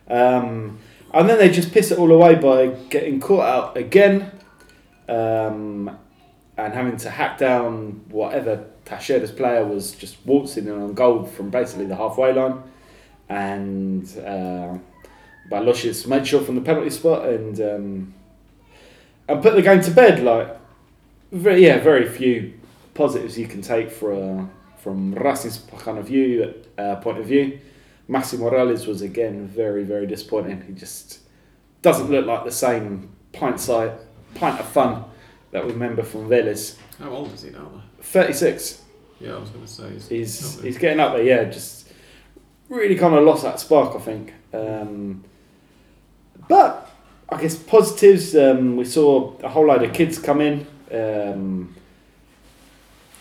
Um, 0.07 0.77
and 1.13 1.29
then 1.29 1.37
they 1.37 1.49
just 1.49 1.71
piss 1.71 1.91
it 1.91 1.99
all 1.99 2.11
away 2.11 2.35
by 2.35 2.67
getting 2.89 3.19
caught 3.19 3.45
out 3.45 3.77
again 3.77 4.31
um, 5.07 5.97
and 6.57 6.73
having 6.73 6.97
to 6.97 7.09
hack 7.09 7.37
down 7.37 8.01
whatever 8.09 8.65
Talleres' 8.85 9.35
player 9.35 9.65
was 9.65 9.91
just 9.93 10.17
waltzing 10.25 10.67
in 10.67 10.73
on 10.73 10.93
goal 10.93 11.23
from 11.23 11.49
basically 11.49 11.85
the 11.85 11.95
halfway 11.95 12.33
line. 12.33 12.63
And 13.29 14.05
uh, 14.19 14.77
Valoyes 15.49 16.07
made 16.07 16.25
sure 16.25 16.41
from 16.41 16.55
the 16.55 16.61
penalty 16.61 16.89
spot 16.89 17.27
and 17.27 17.59
um, 17.59 18.13
and 19.27 19.41
put 19.41 19.55
the 19.55 19.61
game 19.61 19.81
to 19.81 19.91
bed. 19.91 20.23
Like, 20.23 20.57
very, 21.31 21.65
yeah, 21.65 21.79
very 21.79 22.07
few 22.07 22.53
positives 22.93 23.37
you 23.37 23.47
can 23.47 23.61
take 23.61 23.91
for, 23.91 24.13
uh, 24.13 24.45
from 24.81 25.13
Racing's 25.13 25.59
kind 25.79 25.97
of 25.97 26.07
view, 26.07 26.53
uh, 26.77 26.95
point 26.97 27.19
of 27.19 27.25
view. 27.25 27.59
Maxi 28.09 28.39
Morales 28.39 28.87
was 28.87 29.01
again 29.01 29.47
very, 29.47 29.83
very 29.83 30.07
disappointing. 30.07 30.63
He 30.65 30.73
just 30.73 31.19
doesn't 31.81 32.09
look 32.09 32.25
like 32.25 32.45
the 32.45 32.51
same 32.51 33.09
pint 33.33 33.59
side, 33.59 33.93
pint 34.35 34.59
of 34.59 34.65
fun 34.67 35.03
that 35.51 35.65
we 35.65 35.71
remember 35.71 36.03
from 36.03 36.29
Vélez. 36.29 36.77
How 36.99 37.09
old 37.09 37.33
is 37.33 37.43
he 37.43 37.49
now? 37.51 37.83
36. 38.01 38.83
Yeah, 39.19 39.35
I 39.35 39.39
was 39.39 39.49
going 39.49 39.65
to 39.65 39.71
say. 39.71 39.89
He's, 39.91 40.07
He's 40.07 40.61
he's 40.61 40.77
getting 40.77 40.99
up 40.99 41.13
there. 41.13 41.23
Yeah, 41.23 41.43
just 41.45 41.89
really 42.69 42.95
kind 42.95 43.15
of 43.15 43.23
lost 43.23 43.43
that 43.43 43.59
spark. 43.59 43.95
I 43.95 43.99
think. 43.99 44.33
Um, 44.53 45.23
but 46.47 46.89
I 47.29 47.41
guess 47.41 47.55
positives. 47.55 48.35
Um, 48.35 48.77
we 48.77 48.85
saw 48.85 49.35
a 49.39 49.49
whole 49.49 49.65
load 49.67 49.83
of 49.83 49.93
kids 49.93 50.19
come 50.19 50.41
in. 50.41 50.67
Um, 50.91 51.75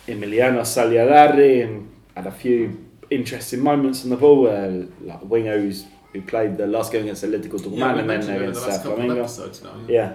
Emiliano 0.06 0.60
Saliadari 0.60 1.64
and 1.64 1.90
had 2.14 2.26
a 2.26 2.30
few 2.30 2.85
interesting 3.10 3.60
moments 3.60 4.04
on 4.04 4.10
the 4.10 4.16
ball. 4.16 4.46
Uh, 4.48 4.86
like 5.00 5.44
who's, 5.44 5.84
who 6.12 6.22
played 6.22 6.56
the 6.56 6.66
last 6.66 6.92
game 6.92 7.02
against 7.02 7.24
Atletico 7.24 7.58
Tucumán 7.60 7.78
yeah, 7.78 7.92
we 7.94 7.98
and 7.98 7.98
then 7.98 8.06
mentioned 8.06 8.30
him 8.36 8.42
in 8.42 8.48
against 8.50 8.66
last 8.66 8.86
uh, 8.86 8.88
Flamengo. 8.90 9.62
now. 9.64 9.74
Yeah. 9.88 10.12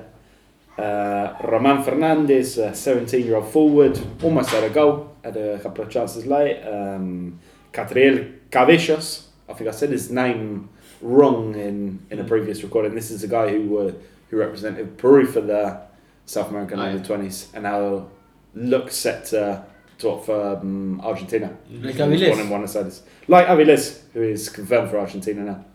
Yeah. 0.77 0.84
Uh, 0.84 1.38
Roman 1.43 1.84
Fernandez, 1.84 2.58
a 2.58 2.73
17 2.73 3.25
year 3.25 3.36
old 3.36 3.51
forward, 3.51 3.99
almost 4.23 4.49
had 4.49 4.63
a 4.63 4.69
goal, 4.69 5.15
had 5.23 5.36
a 5.38 5.60
couple 5.60 5.84
of 5.84 5.89
chances 5.91 6.25
late. 6.25 6.62
Um, 6.63 7.39
Catriel 7.73 8.34
Cabellos, 8.49 9.25
I 9.49 9.54
think 9.54 9.67
I 9.69 9.71
said 9.71 9.89
his 9.89 10.10
name 10.12 10.69
wrong 11.01 11.56
in, 11.56 12.06
in 12.10 12.19
a 12.19 12.23
previous 12.23 12.63
recording. 12.63 12.95
This 12.95 13.12
is 13.12 13.23
a 13.23 13.27
guy 13.27 13.49
who 13.49 13.77
uh, 13.80 13.91
who 14.30 14.38
represented 14.38 14.97
Peru 14.97 15.25
for 15.25 15.41
the 15.41 15.82
South 16.25 16.49
American 16.49 16.80
Oh, 16.80 16.86
yeah. 16.86 16.91
under 16.91 17.04
20s 17.04 17.47
and 17.54 17.63
now 17.63 18.08
looks 18.56 18.95
set 18.95 19.25
to, 19.25 19.63
to 20.02 20.10
opt 20.10 20.26
for 20.26 20.58
um, 20.58 21.00
Argentina. 21.02 21.48
Like 21.70 21.96
He 21.96 22.02
was 22.02 22.22
Avilés. 22.22 22.28
born 22.28 22.40
in 22.40 22.48
Buenos 22.50 22.76
Aires. 22.76 23.02
Like 23.28 23.48
Aviles, 23.48 24.02
who 24.14 24.22
is 24.24 24.50
confirmed 24.50 24.90
for 24.92 25.00
Argentina 25.00 25.42
now. 25.42 25.66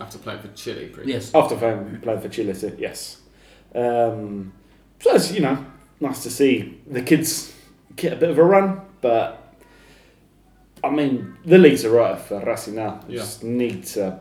After 0.00 0.18
playing 0.18 0.40
for 0.40 0.48
Chile 0.48 0.86
previously. 0.86 1.12
Yes. 1.12 1.34
After 1.34 1.56
playing, 1.56 1.98
playing 2.00 2.20
for 2.20 2.28
Chile, 2.28 2.54
so 2.54 2.72
yes. 2.78 3.20
Um, 3.74 4.52
so 5.00 5.14
it's, 5.14 5.32
you 5.32 5.40
know, 5.40 5.64
nice 6.00 6.22
to 6.22 6.30
see 6.30 6.80
the 6.86 7.02
kids 7.02 7.52
get 7.96 8.12
a 8.12 8.16
bit 8.16 8.30
of 8.30 8.38
a 8.38 8.42
run, 8.44 8.80
but 9.00 9.54
I 10.84 10.90
mean, 10.90 11.36
the 11.44 11.58
leagues 11.58 11.84
are 11.84 11.90
right 11.90 12.18
for 12.18 12.40
Racing 12.40 12.74
now. 12.76 13.00
We 13.06 13.14
Yeah. 13.14 13.20
Just 13.20 13.44
need 13.44 13.84
to 13.88 14.20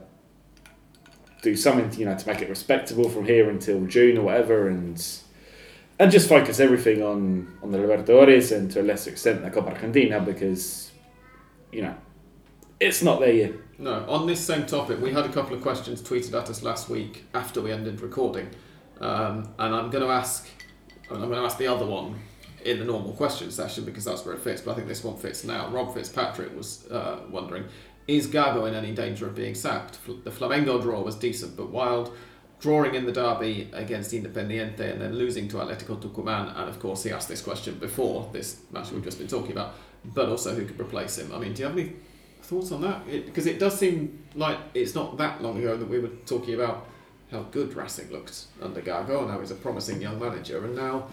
do 1.41 1.55
something, 1.55 1.99
you 1.99 2.05
know, 2.05 2.15
to 2.15 2.27
make 2.27 2.41
it 2.41 2.49
respectable 2.49 3.09
from 3.09 3.25
here 3.25 3.49
until 3.49 3.85
June 3.87 4.17
or 4.17 4.23
whatever, 4.25 4.67
and 4.67 5.03
and 6.01 6.11
just 6.11 6.27
focus 6.27 6.59
everything 6.59 7.03
on 7.03 7.47
on 7.61 7.71
the 7.71 7.77
Libertadores 7.77 8.55
and 8.55 8.71
to 8.71 8.81
a 8.81 8.83
lesser 8.83 9.11
extent 9.11 9.43
the 9.43 9.51
Copa 9.51 9.69
Argentina 9.69 10.19
because, 10.19 10.91
you 11.71 11.83
know, 11.83 11.95
it's 12.79 13.03
not 13.03 13.19
there 13.19 13.31
yet. 13.33 13.53
No, 13.77 14.03
on 14.09 14.25
this 14.25 14.39
same 14.39 14.65
topic, 14.65 14.99
we 14.99 15.13
had 15.13 15.25
a 15.25 15.29
couple 15.29 15.55
of 15.55 15.61
questions 15.61 16.01
tweeted 16.01 16.33
at 16.39 16.49
us 16.49 16.63
last 16.63 16.89
week 16.89 17.25
after 17.35 17.61
we 17.61 17.71
ended 17.71 18.01
recording, 18.01 18.49
um, 18.99 19.53
and 19.59 19.75
I'm 19.75 19.91
going 19.91 20.03
to 20.03 20.09
ask, 20.11 20.47
I'm 21.11 21.17
going 21.17 21.31
to 21.31 21.45
ask 21.45 21.59
the 21.59 21.67
other 21.67 21.85
one 21.85 22.19
in 22.65 22.79
the 22.79 22.85
normal 22.85 23.13
question 23.13 23.51
session 23.51 23.85
because 23.85 24.05
that's 24.05 24.25
where 24.25 24.33
it 24.33 24.41
fits. 24.41 24.61
But 24.61 24.71
I 24.71 24.75
think 24.75 24.87
this 24.87 25.03
one 25.03 25.17
fits 25.17 25.43
now. 25.43 25.69
Rob 25.69 25.93
Fitzpatrick 25.93 26.55
was 26.57 26.87
uh, 26.89 27.19
wondering, 27.29 27.65
is 28.07 28.27
Gago 28.27 28.67
in 28.67 28.73
any 28.73 28.91
danger 28.91 29.27
of 29.27 29.35
being 29.35 29.53
sacked? 29.53 29.99
The 30.23 30.31
Flamengo 30.31 30.81
draw 30.81 31.01
was 31.01 31.15
decent 31.15 31.55
but 31.55 31.69
wild. 31.69 32.15
Drawing 32.61 32.93
in 32.93 33.07
the 33.07 33.11
derby 33.11 33.69
against 33.73 34.11
Independiente 34.11 34.91
and 34.91 35.01
then 35.01 35.15
losing 35.15 35.47
to 35.47 35.57
Atletico 35.57 35.99
Tucumán, 35.99 36.55
and 36.55 36.69
of 36.69 36.79
course 36.79 37.03
he 37.03 37.11
asked 37.11 37.27
this 37.27 37.41
question 37.41 37.79
before 37.79 38.29
this 38.31 38.61
match 38.71 38.91
we've 38.91 39.03
just 39.03 39.17
been 39.17 39.27
talking 39.27 39.51
about, 39.51 39.73
but 40.05 40.29
also 40.29 40.53
who 40.53 40.65
could 40.65 40.79
replace 40.79 41.17
him. 41.17 41.33
I 41.33 41.39
mean, 41.39 41.53
do 41.53 41.63
you 41.63 41.67
have 41.67 41.77
any 41.77 41.93
thoughts 42.43 42.71
on 42.71 42.81
that? 42.81 43.05
Because 43.07 43.47
it, 43.47 43.57
does 43.57 43.79
seem 43.79 44.23
like 44.35 44.59
it's 44.75 44.93
not 44.93 45.17
that 45.17 45.41
long 45.41 45.57
ago 45.57 45.75
that 45.75 45.89
we 45.89 45.97
were 45.97 46.11
talking 46.27 46.53
about 46.53 46.85
how 47.31 47.41
good 47.43 47.73
Racing 47.73 48.11
looked 48.11 48.45
under 48.61 48.81
Gago 48.81 49.23
and 49.23 49.31
how 49.31 49.39
he's 49.39 49.51
a 49.51 49.55
promising 49.55 49.99
young 49.99 50.19
manager, 50.19 50.63
and 50.63 50.75
now 50.75 51.07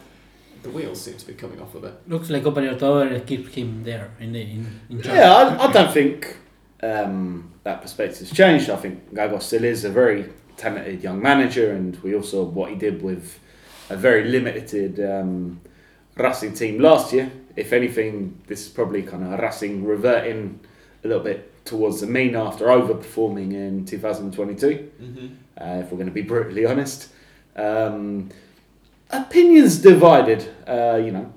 the 0.63 0.71
wheels 0.71 1.01
seem 1.01 1.17
to 1.17 1.27
be 1.27 1.35
coming 1.35 1.63
off 1.63 1.75
a 1.75 1.81
bit. 1.81 1.95
Looks 2.09 2.29
like 2.29 2.43
Copa 2.43 2.61
Libertadores 2.61 3.27
keeps 3.27 3.55
him 3.55 3.85
there 3.85 4.11
in 4.21 4.33
the 4.33 4.43
in, 4.43 4.81
in 4.91 5.03
charge. 5.03 5.17
Yeah, 5.17 5.33
I, 5.33 5.69
I 5.69 5.73
don't 5.73 5.93
think 5.93 6.37
um, 6.83 7.53
that 7.63 7.81
perspective's 7.81 8.33
changed. 8.33 8.69
I 8.69 8.77
think 8.77 9.15
Gago 9.15 9.41
still 9.41 9.65
is 9.65 9.85
a 9.85 9.91
very 9.91 10.29
talented 10.59 11.03
young 11.03 11.23
manager, 11.23 11.73
and 11.73 11.97
we 12.03 12.15
all 12.15 12.23
saw 12.23 12.45
what 12.45 12.71
he 12.71 12.77
did 12.77 13.03
with 13.03 13.39
a 13.89 13.97
very 13.97 14.25
limited 14.25 15.01
um, 15.01 15.61
Racing 16.17 16.53
team 16.55 16.81
last 16.81 17.13
year. 17.13 17.31
If 17.57 17.73
anything, 17.73 18.41
this 18.49 18.67
is 18.67 18.69
probably 18.69 19.03
kind 19.03 19.23
of 19.33 19.39
Racing 19.41 19.85
reverting 19.85 20.61
a 21.05 21.09
little 21.09 21.23
bit 21.23 21.65
towards 21.65 22.01
the 22.01 22.07
mean 22.07 22.35
after 22.35 22.67
overperforming 22.67 23.53
in 23.53 23.85
2022 23.87 24.91
Mm-hmm. 25.01 25.27
uh, 25.61 25.81
if 25.81 25.91
we're 25.91 25.97
going 25.99 26.07
to 26.07 26.13
be 26.13 26.23
brutally 26.23 26.67
honest. 26.67 27.11
Um, 27.57 28.31
opinions 29.11 29.79
divided. 29.79 30.49
Uh, 30.67 31.01
you 31.05 31.13
know, 31.13 31.33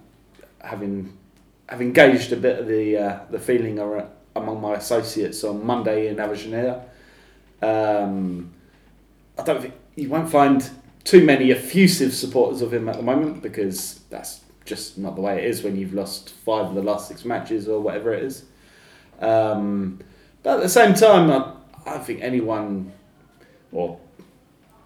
having 0.59 1.17
having 1.67 1.93
gauged 1.93 2.33
a 2.33 2.37
bit 2.37 2.59
of 2.59 2.67
the 2.67 2.97
uh, 2.97 3.19
the 3.29 3.39
feeling 3.39 3.79
among 4.35 4.61
my 4.61 4.75
associates 4.75 5.43
on 5.43 5.65
Monday 5.65 6.07
in 6.07 6.15
Avellaneda. 6.15 6.81
Um, 7.61 8.51
I 9.41 9.43
don't 9.43 9.61
think 9.61 9.73
you 9.95 10.07
won't 10.07 10.29
find 10.29 10.69
too 11.03 11.25
many 11.25 11.51
effusive 11.51 12.13
supporters 12.13 12.61
of 12.61 12.71
him 12.71 12.87
at 12.87 12.97
the 12.97 13.01
moment 13.01 13.41
because 13.41 14.01
that's 14.11 14.41
just 14.65 14.99
not 14.99 15.15
the 15.15 15.21
way 15.21 15.39
it 15.39 15.45
is 15.45 15.63
when 15.63 15.75
you've 15.75 15.95
lost 15.95 16.29
five 16.29 16.67
of 16.67 16.75
the 16.75 16.83
last 16.83 17.07
six 17.07 17.25
matches 17.25 17.67
or 17.67 17.81
whatever 17.81 18.13
it 18.13 18.23
is. 18.23 18.45
Um, 19.19 19.99
but 20.43 20.57
at 20.57 20.61
the 20.61 20.69
same 20.69 20.93
time, 20.93 21.31
I, 21.31 21.53
I 21.89 21.95
don't 21.95 22.05
think 22.05 22.21
anyone 22.21 22.91
or 23.71 23.99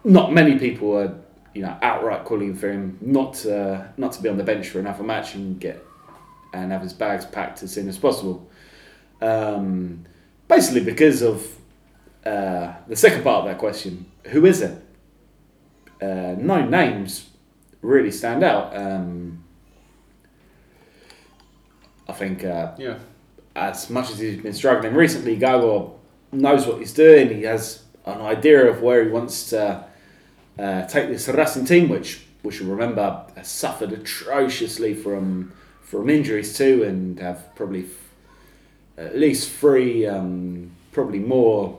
not 0.04 0.32
many 0.32 0.58
people 0.58 0.96
are 0.96 1.18
you 1.52 1.62
know 1.62 1.76
outright 1.82 2.24
calling 2.24 2.54
for 2.54 2.70
him 2.70 2.98
not 3.00 3.34
to, 3.34 3.92
not 3.98 4.12
to 4.12 4.22
be 4.22 4.28
on 4.28 4.38
the 4.38 4.44
bench 4.44 4.68
for 4.68 4.78
another 4.78 5.02
match 5.02 5.34
and 5.34 5.60
get 5.60 5.84
and 6.54 6.72
have 6.72 6.80
his 6.80 6.94
bags 6.94 7.26
packed 7.26 7.62
as 7.62 7.72
soon 7.74 7.88
as 7.88 7.98
possible. 7.98 8.48
Um, 9.20 10.06
basically, 10.48 10.84
because 10.84 11.20
of 11.20 11.46
uh, 12.24 12.72
the 12.88 12.96
second 12.96 13.22
part 13.22 13.40
of 13.40 13.44
that 13.46 13.58
question, 13.58 14.06
who 14.30 14.44
is 14.46 14.60
it? 14.62 14.82
Uh, 16.00 16.34
no 16.38 16.64
names 16.66 17.30
really 17.82 18.10
stand 18.10 18.42
out. 18.44 18.76
Um, 18.76 19.44
I 22.08 22.12
think 22.12 22.44
uh, 22.44 22.72
Yeah. 22.78 22.98
as 23.54 23.90
much 23.90 24.10
as 24.10 24.18
he's 24.18 24.40
been 24.40 24.52
struggling 24.52 24.94
recently, 24.94 25.38
Gago 25.38 25.92
knows 26.32 26.66
what 26.66 26.78
he's 26.78 26.92
doing. 26.92 27.28
He 27.34 27.42
has 27.42 27.82
an 28.04 28.20
idea 28.20 28.68
of 28.70 28.82
where 28.82 29.04
he 29.04 29.10
wants 29.10 29.50
to 29.50 29.84
uh, 30.58 30.86
take 30.86 31.08
this 31.08 31.28
Racing 31.28 31.64
team, 31.64 31.88
which 31.88 32.22
we 32.42 32.52
should 32.52 32.66
remember 32.68 33.24
has 33.36 33.48
suffered 33.48 33.92
atrociously 33.92 34.94
from 34.94 35.52
from 35.82 36.10
injuries 36.10 36.56
too, 36.58 36.82
and 36.82 37.18
have 37.20 37.54
probably 37.54 37.84
f- 37.84 37.88
at 38.98 39.16
least 39.16 39.50
three, 39.52 40.04
um, 40.04 40.72
probably 40.90 41.20
more 41.20 41.78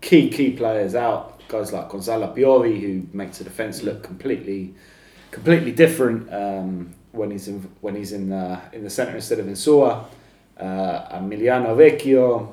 key 0.00 0.28
key 0.30 0.52
players 0.52 0.94
out. 0.94 1.33
Guys 1.48 1.72
like 1.72 1.88
Gonzalo 1.88 2.34
Piovi, 2.34 2.80
who 2.80 3.06
makes 3.12 3.38
the 3.38 3.44
defence 3.44 3.82
look 3.82 4.02
completely 4.02 4.74
completely 5.30 5.72
different 5.72 6.32
um, 6.32 6.94
when 7.12 7.30
he's 7.30 7.48
in 7.48 7.68
when 7.80 7.94
he's 7.94 8.12
in 8.12 8.32
uh, 8.32 8.60
in 8.72 8.84
the 8.84 8.90
centre 8.90 9.14
instead 9.14 9.38
of 9.38 9.46
Insua 9.46 10.04
uh, 10.58 11.18
Emiliano 11.18 11.74
Vecchio, 11.76 12.52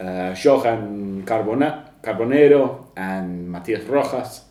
uh, 0.00 0.34
Johan 0.34 1.24
Carbonero, 1.24 2.86
and 2.96 3.50
Matias 3.50 3.84
Rojas, 3.84 4.44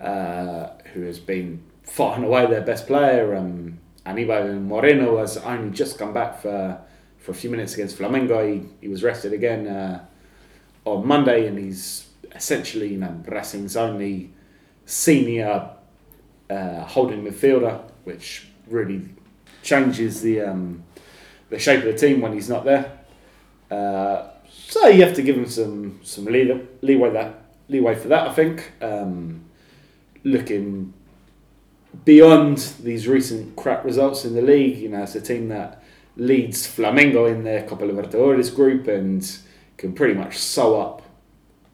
uh, 0.00 0.68
who 0.92 1.02
has 1.02 1.18
been 1.18 1.62
far 1.82 2.16
and 2.16 2.24
away 2.24 2.46
their 2.46 2.62
best 2.62 2.86
player. 2.86 3.36
Um, 3.36 3.78
Anibal 4.06 4.54
Moreno 4.54 5.18
has 5.18 5.36
only 5.36 5.70
just 5.70 5.98
come 5.98 6.12
back 6.12 6.40
for 6.40 6.80
for 7.18 7.32
a 7.32 7.34
few 7.34 7.50
minutes 7.50 7.74
against 7.74 7.98
Flamengo. 7.98 8.40
He, 8.50 8.66
he 8.80 8.88
was 8.88 9.02
rested 9.02 9.34
again 9.34 9.66
uh, 9.68 10.04
on 10.84 11.06
Monday, 11.06 11.46
and 11.46 11.58
he's 11.58 12.06
essentially 12.34 12.88
you 12.88 12.98
know 12.98 13.22
Racing's 13.26 13.76
only 13.76 14.30
senior 14.84 15.70
uh, 16.48 16.84
holding 16.84 17.24
midfielder, 17.24 17.80
which 18.04 18.48
really 18.66 19.08
changes 19.62 20.22
the 20.22 20.40
um, 20.40 20.82
the 21.48 21.58
shape 21.58 21.84
of 21.84 21.92
the 21.92 21.98
team 21.98 22.20
when 22.20 22.32
he's 22.32 22.48
not 22.48 22.64
there. 22.64 22.98
Uh, 23.70 24.28
so 24.48 24.88
you 24.88 25.04
have 25.04 25.14
to 25.14 25.22
give 25.22 25.36
him 25.36 25.46
some 25.46 26.00
some 26.02 26.24
leeway, 26.24 27.10
that 27.10 27.34
leeway 27.68 27.94
for 27.94 28.08
that. 28.08 28.28
I 28.28 28.32
think 28.32 28.72
um, 28.80 29.44
looking 30.24 30.92
beyond 32.04 32.58
these 32.82 33.08
recent 33.08 33.56
crap 33.56 33.84
results 33.84 34.24
in 34.24 34.34
the 34.34 34.42
league, 34.42 34.78
you 34.78 34.88
know, 34.88 35.02
it's 35.02 35.14
a 35.14 35.20
team 35.20 35.48
that 35.48 35.82
leads 36.16 36.66
Flamengo 36.66 37.30
in 37.30 37.44
their 37.44 37.66
Copa 37.66 37.84
Libertadores 37.84 38.54
group 38.54 38.86
and 38.86 39.38
can 39.76 39.92
pretty 39.92 40.14
much 40.14 40.38
sew 40.38 40.80
up 40.80 41.02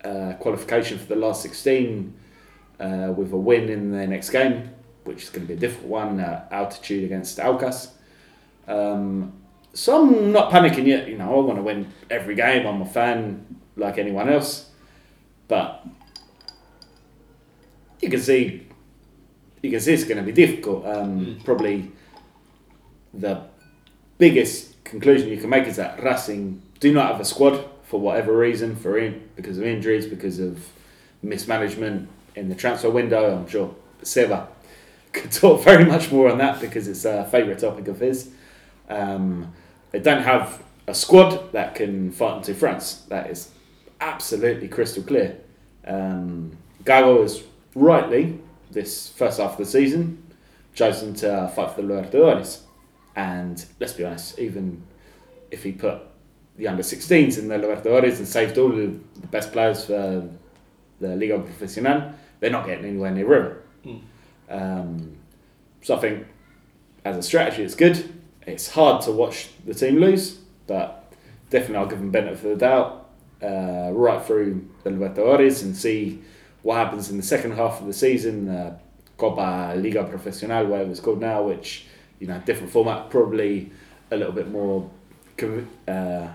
uh, 0.07 0.33
qualification 0.35 0.99
for 0.99 1.07
the 1.07 1.17
last 1.17 1.43
16 1.43 2.15
uh, 2.79 3.13
with 3.17 3.33
a 3.33 3.37
win 3.37 3.69
in 3.69 3.91
their 3.91 4.07
next 4.07 4.31
game, 4.31 4.71
which 5.05 5.25
is 5.25 5.31
going 5.31 5.47
to 5.47 5.49
be 5.49 5.55
a 5.55 5.61
difficult 5.61 5.89
one, 5.89 6.21
uh, 6.21 6.47
altitude 6.51 7.05
against 7.05 7.39
Aucas. 7.39 7.93
Um, 8.69 9.33
so 9.73 10.03
I'm 10.03 10.33
not 10.33 10.51
panicking 10.51 10.87
yet. 10.87 11.09
You 11.09 11.19
know, 11.19 11.35
I 11.35 11.41
want 11.41 11.59
to 11.59 11.63
win 11.63 11.93
every 12.11 12.35
game. 12.35 12.67
I'm 12.67 12.83
a 12.83 12.87
fan 12.87 13.45
like 13.77 13.99
anyone 13.99 14.29
else, 14.29 14.71
but 15.49 15.87
you 18.01 18.09
can 18.09 18.21
see, 18.21 18.67
you 19.63 19.71
can 19.71 19.81
see 19.81 19.93
it's 19.93 20.05
going 20.05 20.19
to 20.19 20.23
be 20.23 20.33
difficult. 20.33 20.87
Um, 20.87 21.39
Probably 21.45 21.93
the 23.13 23.43
biggest 24.19 24.83
conclusion 24.85 25.29
you 25.29 25.37
can 25.37 25.51
make 25.51 25.67
is 25.67 25.77
that 25.77 26.03
Racing 26.03 26.63
do 26.81 26.93
not 26.93 27.13
have 27.13 27.21
a 27.21 27.25
squad 27.25 27.65
for 27.87 28.01
whatever 28.01 28.37
reason, 28.37 28.77
for 28.77 28.99
in, 28.99 29.29
because 29.37 29.59
of 29.59 29.65
injuries, 29.65 30.07
because 30.07 30.39
of 30.39 30.69
mismanagement 31.23 32.09
in 32.35 32.49
the 32.49 32.55
transfer 32.55 32.91
window. 32.91 33.37
I'm 33.37 33.49
sure 33.49 33.75
Seva 34.03 34.49
could 35.13 35.33
talk 35.33 35.63
very 35.63 35.85
much 35.85 36.13
more 36.13 36.31
on 36.31 36.39
that 36.39 36.61
because 36.61 36.89
it's 36.89 37.05
a 37.05 37.25
favourite 37.27 37.59
topic 37.59 37.89
of 37.89 38.01
his. 38.01 38.31
Um, 38.89 39.53
they 39.91 40.01
don't 40.01 40.23
have 40.23 40.63
a 40.87 40.95
squad 40.95 41.53
that 41.53 41.75
can 41.75 42.13
fight 42.13 42.39
into 42.39 42.55
France. 42.55 43.05
That 43.09 43.31
is 43.31 43.51
absolutely 44.01 44.69
crystal 44.69 45.03
clear. 45.03 45.39
Um, 45.87 46.57
Gago 46.85 47.25
is 47.25 47.43
rightly 47.75 48.39
this 48.71 49.09
first 49.09 49.41
half 49.41 49.53
of 49.53 49.59
the 49.59 49.65
season 49.67 50.23
chosen 50.75 51.15
to 51.15 51.51
fight 51.55 51.71
for 51.71 51.83
the 51.83 51.89
Libertadores. 51.89 52.61
And 53.17 53.65
let's 53.81 53.95
be 53.95 54.05
honest, 54.05 54.39
even 54.39 54.83
if 55.51 55.63
he 55.63 55.73
put 55.73 56.03
the 56.57 56.69
under 56.69 56.83
16s 56.83 57.39
in 57.39 57.49
the 57.49 57.57
Libertadores 57.57 58.19
and 58.19 58.27
saved 58.27 58.59
all 58.59 58.71
the 58.71 58.99
the 59.21 59.27
best 59.29 59.53
players 59.53 59.85
for 59.85 60.29
the 61.01 61.17
Liga 61.17 61.39
Profesional, 61.39 62.13
they're 62.41 62.51
not 62.51 62.67
getting 62.67 62.85
anywhere 62.85 63.11
near 63.11 63.27
River. 63.27 63.63
Mm. 63.85 64.01
Um, 64.49 65.17
so 65.83 65.97
I 65.97 65.99
think 65.99 66.27
as 67.05 67.17
a 67.17 67.23
strategy, 67.23 67.63
it's 67.63 67.75
good. 67.75 68.13
It's 68.47 68.71
hard 68.71 69.03
to 69.03 69.13
watch 69.13 69.49
the 69.65 69.75
team 69.75 69.97
lose, 69.97 70.39
but 70.67 71.13
definitely 71.51 71.77
I'll 71.77 71.87
give 71.87 71.99
them 71.99 72.11
benefit 72.11 72.45
of 72.45 72.59
the 72.59 72.65
doubt 72.65 73.11
uh, 73.43 73.91
right 73.93 74.25
through 74.25 74.69
the 74.85 74.91
Libertadores 74.91 75.63
and 75.63 75.77
see 75.77 76.23
what 76.63 76.77
happens 76.77 77.11
in 77.11 77.17
the 77.17 77.23
second 77.23 77.53
half 77.53 77.81
of 77.81 77.87
the 77.87 77.93
season. 77.93 78.49
Uh, 78.49 78.79
Copa 79.17 79.75
Liga 79.77 80.05
Profesional, 80.05 80.67
whatever 80.67 80.91
it's 80.91 81.01
called 81.01 81.21
now, 81.21 81.43
which 81.43 81.87
you 82.19 82.27
know 82.27 82.39
different 82.45 82.73
format, 82.73 83.11
probably 83.11 83.71
a 84.11 84.17
little 84.17 84.33
bit 84.33 84.51
more, 84.51 84.91
uh, 85.89 86.29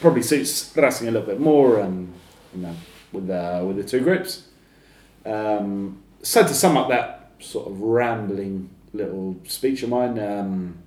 probably 0.00 0.22
suits 0.22 0.74
Racing 0.76 1.08
a 1.08 1.10
little 1.10 1.26
bit 1.26 1.40
more, 1.40 1.78
and 1.80 2.12
you 2.54 2.62
know 2.62 2.74
with 3.12 3.26
the 3.26 3.64
with 3.66 3.76
the 3.76 3.84
two 3.84 4.00
groups. 4.00 4.48
Um, 5.24 6.02
so 6.22 6.42
to 6.42 6.54
sum 6.54 6.76
up 6.76 6.88
that 6.88 7.30
sort 7.38 7.68
of 7.68 7.80
rambling 7.80 8.70
little 8.92 9.36
speech 9.44 9.82
of 9.82 9.88
mine, 9.88 10.18
um, 10.18 10.78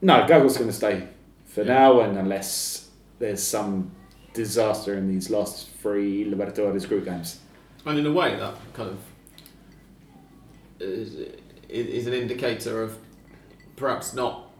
no, 0.00 0.26
Gago's 0.26 0.56
going 0.56 0.68
to 0.68 0.76
stay 0.76 1.06
for 1.46 1.64
now, 1.64 2.00
and 2.00 2.18
unless 2.18 2.88
there's 3.18 3.42
some 3.42 3.90
disaster 4.34 4.96
in 4.96 5.08
these 5.08 5.30
last 5.30 5.68
three 5.80 6.24
Libertadores 6.24 6.88
group 6.88 7.04
games. 7.04 7.38
And 7.84 7.98
in 7.98 8.06
a 8.06 8.12
way, 8.12 8.36
that 8.36 8.54
kind 8.74 8.90
of 8.90 8.98
is, 10.80 11.16
is 11.68 12.06
an 12.06 12.14
indicator 12.14 12.82
of 12.82 12.96
perhaps 13.76 14.14
not 14.14 14.50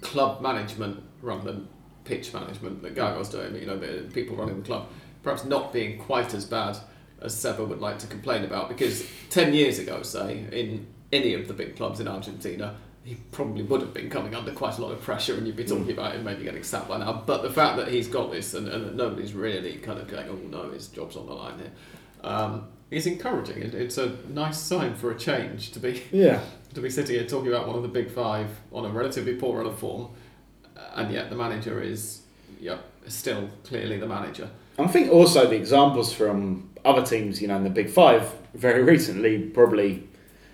club 0.00 0.40
management 0.42 1.02
rather 1.22 1.52
than 1.52 1.68
pitch 2.04 2.32
management 2.32 2.82
that 2.82 2.94
Gago's 2.94 3.28
doing. 3.28 3.54
You 3.56 3.66
know, 3.66 3.78
the 3.78 4.02
people 4.12 4.36
running 4.36 4.60
the 4.60 4.66
club 4.66 4.88
perhaps 5.24 5.44
not 5.44 5.72
being 5.72 5.98
quite 5.98 6.34
as 6.34 6.44
bad 6.44 6.76
as 7.20 7.34
Seba 7.34 7.64
would 7.64 7.80
like 7.80 7.98
to 7.98 8.06
complain 8.06 8.44
about. 8.44 8.68
Because 8.68 9.04
ten 9.30 9.52
years 9.54 9.78
ago, 9.80 10.02
say 10.02 10.44
in 10.52 10.86
any 11.12 11.34
of 11.34 11.48
the 11.48 11.54
big 11.54 11.76
clubs 11.76 11.98
in 11.98 12.06
Argentina. 12.06 12.76
He 13.04 13.16
probably 13.32 13.62
would 13.62 13.82
have 13.82 13.92
been 13.92 14.08
coming 14.08 14.34
under 14.34 14.50
quite 14.52 14.78
a 14.78 14.82
lot 14.82 14.90
of 14.90 15.02
pressure, 15.02 15.34
and 15.34 15.46
you'd 15.46 15.56
be 15.56 15.64
talking 15.64 15.90
about 15.90 16.14
him 16.14 16.24
maybe 16.24 16.42
getting 16.42 16.62
sacked 16.62 16.88
by 16.88 16.96
now. 16.96 17.22
But 17.26 17.42
the 17.42 17.50
fact 17.50 17.76
that 17.76 17.88
he's 17.88 18.08
got 18.08 18.32
this, 18.32 18.54
and, 18.54 18.66
and 18.66 18.82
that 18.82 18.94
nobody's 18.94 19.34
really 19.34 19.74
kind 19.74 19.98
of 19.98 20.08
going, 20.08 20.26
"Oh 20.26 20.36
no, 20.50 20.70
his 20.70 20.88
job's 20.88 21.14
on 21.14 21.26
the 21.26 21.34
line 21.34 21.58
here," 21.58 21.72
um, 22.22 22.68
is 22.90 23.06
encouraging. 23.06 23.58
It, 23.58 23.74
it's 23.74 23.98
a 23.98 24.16
nice 24.30 24.58
sign 24.58 24.94
for 24.94 25.10
a 25.10 25.18
change 25.18 25.72
to 25.72 25.80
be 25.80 26.02
Yeah. 26.12 26.40
to 26.72 26.80
be 26.80 26.88
sitting 26.88 27.16
here 27.16 27.26
talking 27.26 27.48
about 27.48 27.66
one 27.66 27.76
of 27.76 27.82
the 27.82 27.88
big 27.88 28.10
five 28.10 28.48
on 28.72 28.86
a 28.86 28.88
relatively 28.88 29.34
poor 29.34 29.58
run 29.58 29.66
of 29.66 29.78
form, 29.78 30.08
Uh, 30.76 30.80
and 30.96 31.12
yet 31.12 31.30
the 31.30 31.36
manager 31.36 31.80
is, 31.80 32.22
yep, 32.60 32.84
still 33.08 33.48
clearly 33.64 33.98
the 33.98 34.06
manager. 34.06 34.48
I 34.78 34.86
think 34.88 35.10
also 35.10 35.48
the 35.48 35.56
examples 35.56 36.12
from 36.12 36.70
other 36.84 37.04
teams, 37.04 37.40
you 37.40 37.48
know, 37.48 37.56
in 37.56 37.64
the 37.64 37.70
Big 37.70 37.88
Five 37.88 38.32
very 38.54 38.82
recently 38.82 39.38
probably 39.38 40.08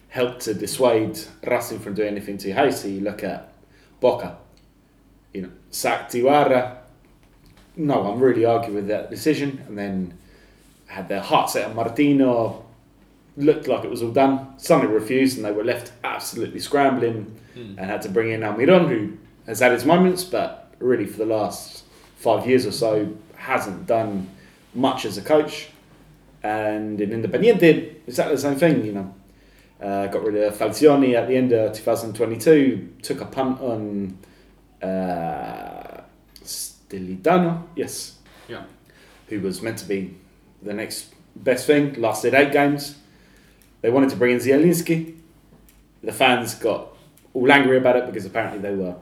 helped 0.09 0.41
to 0.43 0.55
dissuade 0.55 1.19
Racing 1.47 1.79
from 1.79 1.95
doing 1.95 2.09
anything 2.09 2.39
too 2.39 2.53
hasty. 2.53 2.93
You 2.93 3.01
look 3.01 3.25
at 3.25 3.53
Boca, 4.01 4.39
you 5.33 5.43
know, 5.43 5.51
sacked 5.71 6.15
Ibarra. 6.15 6.79
No 7.77 8.01
one 8.01 8.19
really 8.19 8.45
argued 8.45 8.75
with 8.75 8.89
that 8.89 9.11
decision, 9.11 9.65
and 9.67 9.79
then 9.79 10.19
had 10.87 11.09
their 11.09 11.21
heart 11.21 11.51
set 11.51 11.69
on 11.69 11.77
Martino. 11.77 12.67
Looked 13.37 13.69
like 13.69 13.85
it 13.85 13.91
was 13.91 14.03
all 14.03 14.11
done. 14.11 14.59
Suddenly 14.59 14.93
refused, 14.93 15.37
and 15.37 15.47
they 15.47 15.53
were 15.53 15.65
left 15.65 15.93
absolutely 16.05 16.61
scrambling, 16.61 17.39
hmm. 17.55 17.79
and 17.79 17.81
had 17.81 18.03
to 18.03 18.09
bring 18.09 18.31
in 18.31 18.41
Almiron, 18.41 18.89
who 18.89 19.17
has 19.51 19.59
had 19.59 19.73
his 19.73 19.85
moments, 19.85 20.23
but 20.23 20.73
really 20.79 21.05
for 21.05 21.19
the 21.19 21.27
last 21.27 21.83
five 22.15 22.47
years 22.47 22.65
or 22.65 22.71
so 22.71 23.13
hasn't 23.35 23.85
done 23.85 24.29
much 24.75 25.05
as 25.05 25.19
a 25.19 25.23
coach. 25.23 25.71
And 26.45 27.01
in 27.01 27.11
Independiente, 27.11 27.97
exactly 28.07 28.37
the 28.37 28.41
same 28.41 28.57
thing, 28.57 28.87
you 28.87 28.93
know. 28.93 29.15
Uh, 29.83 30.07
got 30.07 30.23
rid 30.23 30.37
of 30.37 30.57
Falcioni 30.57 31.15
at 31.15 31.27
the 31.27 31.37
end 31.37 31.53
of 31.53 31.73
2022, 31.73 32.95
took 33.03 33.21
a 33.21 33.25
punt 33.25 33.61
on 33.61 34.17
uh, 34.81 36.03
Stillitano, 36.45 37.65
yes. 37.75 38.19
Yeah. 38.47 38.63
Who 39.31 39.41
was 39.41 39.63
meant 39.63 39.79
to 39.79 39.85
be 39.85 40.17
the 40.63 40.75
next 40.75 41.13
best 41.35 41.67
thing, 41.67 41.95
lasted 41.95 42.35
eight 42.35 42.53
games. 42.53 42.99
They 43.81 43.91
wanted 43.91 44.11
to 44.11 44.17
bring 44.17 44.35
in 44.35 44.39
Zielinski. 44.39 45.17
The 46.05 46.13
fans 46.13 46.55
got 46.55 46.89
all 47.35 47.51
angry 47.51 47.79
about 47.79 47.97
it 47.97 48.07
because 48.07 48.25
apparently 48.25 48.61
they 48.61 48.75
were 48.75 48.95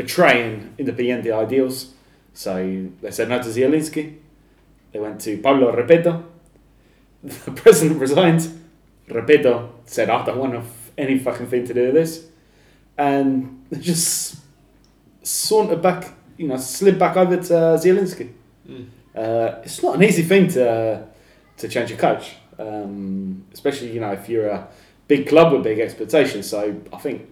betraying 0.00 0.74
Independiente 0.78 1.30
ideals. 1.32 1.92
So 2.32 2.54
they 3.02 3.10
said 3.10 3.28
no 3.28 3.42
to 3.42 3.48
Zielinski. 3.48 4.16
They 4.92 4.98
went 4.98 5.20
to 5.22 5.38
Pablo 5.38 5.72
Repetto. 5.76 6.24
The 7.22 7.52
president 7.52 8.00
resigned. 8.00 8.42
Repetto 9.08 9.68
said, 9.84 10.08
I 10.08 10.24
don't 10.24 10.38
want 10.38 10.64
any 10.96 11.18
fucking 11.18 11.48
thing 11.48 11.66
to 11.66 11.74
do 11.74 11.82
with 11.86 11.94
this. 11.94 12.26
And 12.96 13.62
they 13.70 13.78
just 13.78 14.36
sauntered 15.22 15.82
back, 15.82 16.14
you 16.38 16.48
know, 16.48 16.56
slid 16.56 16.98
back 16.98 17.16
over 17.16 17.36
to 17.36 17.54
Zielinski. 17.82 18.32
Mm. 18.66 18.86
Uh, 19.14 19.60
it's 19.64 19.82
not 19.82 19.96
an 19.96 20.02
easy 20.04 20.22
thing 20.22 20.48
to 20.48 21.06
to 21.56 21.68
change 21.68 21.90
a 21.90 21.96
coach, 21.96 22.36
um, 22.58 23.44
especially 23.52 23.92
you 23.92 24.00
know 24.00 24.12
if 24.12 24.28
you're 24.30 24.48
a 24.48 24.66
big 25.08 25.28
club 25.28 25.52
with 25.52 25.64
big 25.64 25.80
expectations. 25.80 26.48
So 26.48 26.80
I 26.92 26.96
think 26.96 27.28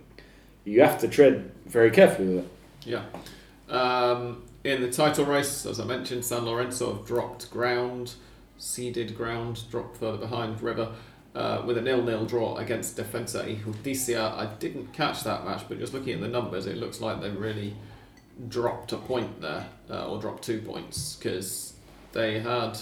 you 0.65 0.83
have 0.83 0.99
to 0.99 1.09
tread 1.09 1.51
very 1.67 1.91
carefully 1.91 2.29
with 2.29 2.39
it. 2.45 2.58
Yeah. 2.89 3.05
Um, 3.69 4.43
in 4.65 4.83
the 4.83 4.91
title 4.91 5.25
race, 5.25 5.67
as 5.67 5.79
I 5.79 5.85
mentioned, 5.85 6.25
San 6.25 6.45
Lorenzo 6.45 6.95
have 6.95 7.07
dropped 7.07 7.51
ground, 7.51 8.15
seeded 8.59 9.17
ground, 9.17 9.63
dropped 9.71 9.99
further 9.99 10.19
behind 10.19 10.61
River. 10.63 10.93
Uh, 11.35 11.63
with 11.65 11.79
a 11.79 11.81
nil-nil 11.81 12.25
draw 12.25 12.57
against 12.57 12.97
Defensa 12.97 13.45
y 13.45 13.57
Justicia. 13.65 14.35
I 14.37 14.47
didn't 14.59 14.93
catch 14.93 15.23
that 15.23 15.45
match, 15.45 15.63
but 15.69 15.79
just 15.79 15.93
looking 15.95 16.15
at 16.15 16.21
the 16.21 16.27
numbers, 16.27 16.67
it 16.67 16.79
looks 16.79 17.01
like 17.01 17.21
they 17.21 17.31
really 17.31 17.75
dropped 18.49 18.93
a 18.93 18.97
point 18.97 19.41
there, 19.41 19.67
uh, 19.89 20.09
or 20.09 20.21
dropped 20.21 20.43
two 20.43 20.61
points, 20.61 21.15
because 21.15 21.75
they 22.13 22.41
had, 22.41 22.79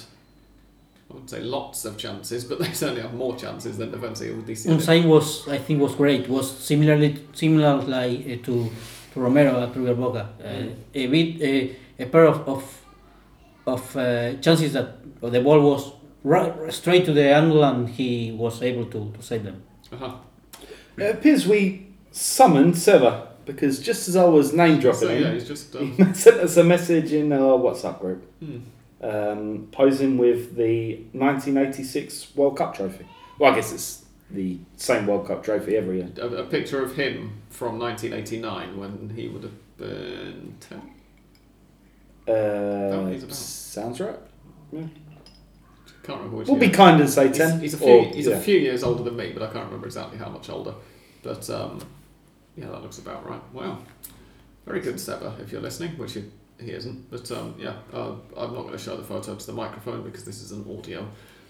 I 1.10 1.12
wouldn't 1.12 1.28
say 1.28 1.40
lots 1.40 1.84
of 1.84 1.98
chances, 1.98 2.44
but 2.44 2.58
they 2.60 2.72
certainly 2.72 3.02
have 3.02 3.12
more 3.12 3.36
chances 3.36 3.76
than 3.76 3.90
Defensa 3.90 4.24
y 4.24 4.40
Justicia. 4.40 5.02
did. 5.02 5.04
Was, 5.06 5.46
I 5.48 5.58
think, 5.58 5.82
was 5.82 5.94
great. 5.94 6.26
Was 6.28 6.50
similarly 6.50 7.26
similar 7.34 7.82
like 7.82 8.20
uh, 8.20 8.44
to 8.44 8.70
Romero 9.16 9.62
at 9.62 9.74
River 9.76 9.94
Boca. 9.94 10.28
Uh, 10.42 10.74
a 10.94 11.06
bit 11.06 11.42
uh, 11.42 11.74
a 11.98 12.06
pair 12.06 12.26
of 12.26 12.48
of, 12.48 12.84
of 13.66 13.96
uh, 13.96 14.34
chances 14.36 14.72
that 14.74 15.20
the 15.20 15.40
ball 15.40 15.60
was 15.60 15.92
right, 16.22 16.72
straight 16.72 17.04
to 17.06 17.12
the 17.12 17.34
angle 17.34 17.64
and 17.64 17.88
he 17.88 18.32
was 18.32 18.62
able 18.62 18.86
to, 18.86 19.12
to 19.12 19.22
save 19.22 19.44
them. 19.44 19.62
Uh-huh. 19.92 20.16
It 20.96 21.14
appears 21.14 21.46
we 21.46 21.86
summoned 22.10 22.74
Seva 22.74 23.28
because 23.44 23.78
just 23.78 24.08
as 24.08 24.16
I 24.16 24.24
was 24.24 24.52
name 24.52 24.80
dropping 24.80 25.08
So 25.08 25.12
yeah, 25.12 25.32
he's 25.32 25.46
just. 25.46 25.74
he 25.78 26.02
Um, 26.02 26.14
sent 26.14 26.40
us 26.40 26.56
a 26.56 26.64
message 26.64 27.12
in 27.12 27.32
our 27.32 27.58
WhatsApp 27.58 28.00
group 28.00 28.24
hmm. 28.40 28.58
um, 29.02 29.68
posing 29.70 30.18
with 30.18 30.56
the 30.56 30.96
1986 31.12 32.34
World 32.34 32.56
Cup 32.56 32.74
trophy. 32.74 33.06
Well, 33.38 33.52
I 33.52 33.54
guess 33.54 33.72
it's 33.72 34.05
the 34.30 34.58
same 34.76 35.06
World 35.06 35.26
Cup 35.26 35.42
trophy 35.44 35.76
every 35.76 35.98
year. 35.98 36.10
a, 36.20 36.26
a 36.26 36.44
picture 36.44 36.82
of 36.82 36.96
him 36.96 37.42
from 37.50 37.78
1989 37.78 38.76
when 38.78 39.10
he 39.14 39.28
would 39.28 39.42
have 39.44 39.76
been 39.78 40.56
10. 40.60 40.82
Uh, 42.34 43.06
he's 43.08 43.36
sounds 43.36 44.00
right. 44.00 44.18
Can't 44.72 46.18
remember 46.18 46.36
which 46.38 46.48
We'll 46.48 46.56
be 46.58 46.66
year. 46.66 46.74
kind 46.74 47.00
and 47.00 47.08
say 47.10 47.30
10. 47.32 47.60
he's 47.60 47.74
a 47.74 47.78
few, 47.78 47.88
or- 47.88 48.04
he's 48.06 48.26
yeah. 48.26 48.36
a 48.36 48.40
few 48.40 48.58
years 48.58 48.82
older 48.82 49.02
than 49.02 49.16
me, 49.16 49.32
but 49.32 49.42
I 49.42 49.46
can't 49.52 49.64
remember 49.66 49.86
exactly 49.86 50.18
how 50.18 50.28
much 50.28 50.48
older. 50.50 50.74
But 51.22 51.48
um, 51.50 51.80
yeah, 52.56 52.66
that 52.66 52.82
looks 52.82 52.98
about 52.98 53.28
right. 53.28 53.40
Wow. 53.52 53.78
Very 54.64 54.80
good, 54.80 54.98
Seba, 54.98 55.34
if 55.40 55.52
you're 55.52 55.60
listening, 55.60 55.96
which 55.98 56.14
he, 56.14 56.24
he 56.60 56.70
isn't. 56.72 57.10
But 57.10 57.30
um, 57.32 57.54
yeah, 57.58 57.74
uh, 57.92 58.12
I'm 58.36 58.54
not 58.54 58.62
going 58.62 58.72
to 58.72 58.78
show 58.78 58.96
the 58.96 59.04
photo 59.04 59.34
to 59.36 59.46
the 59.46 59.52
microphone 59.52 60.02
because 60.02 60.24
this 60.24 60.42
is 60.42 60.50
an 60.52 60.64
audio 60.76 61.06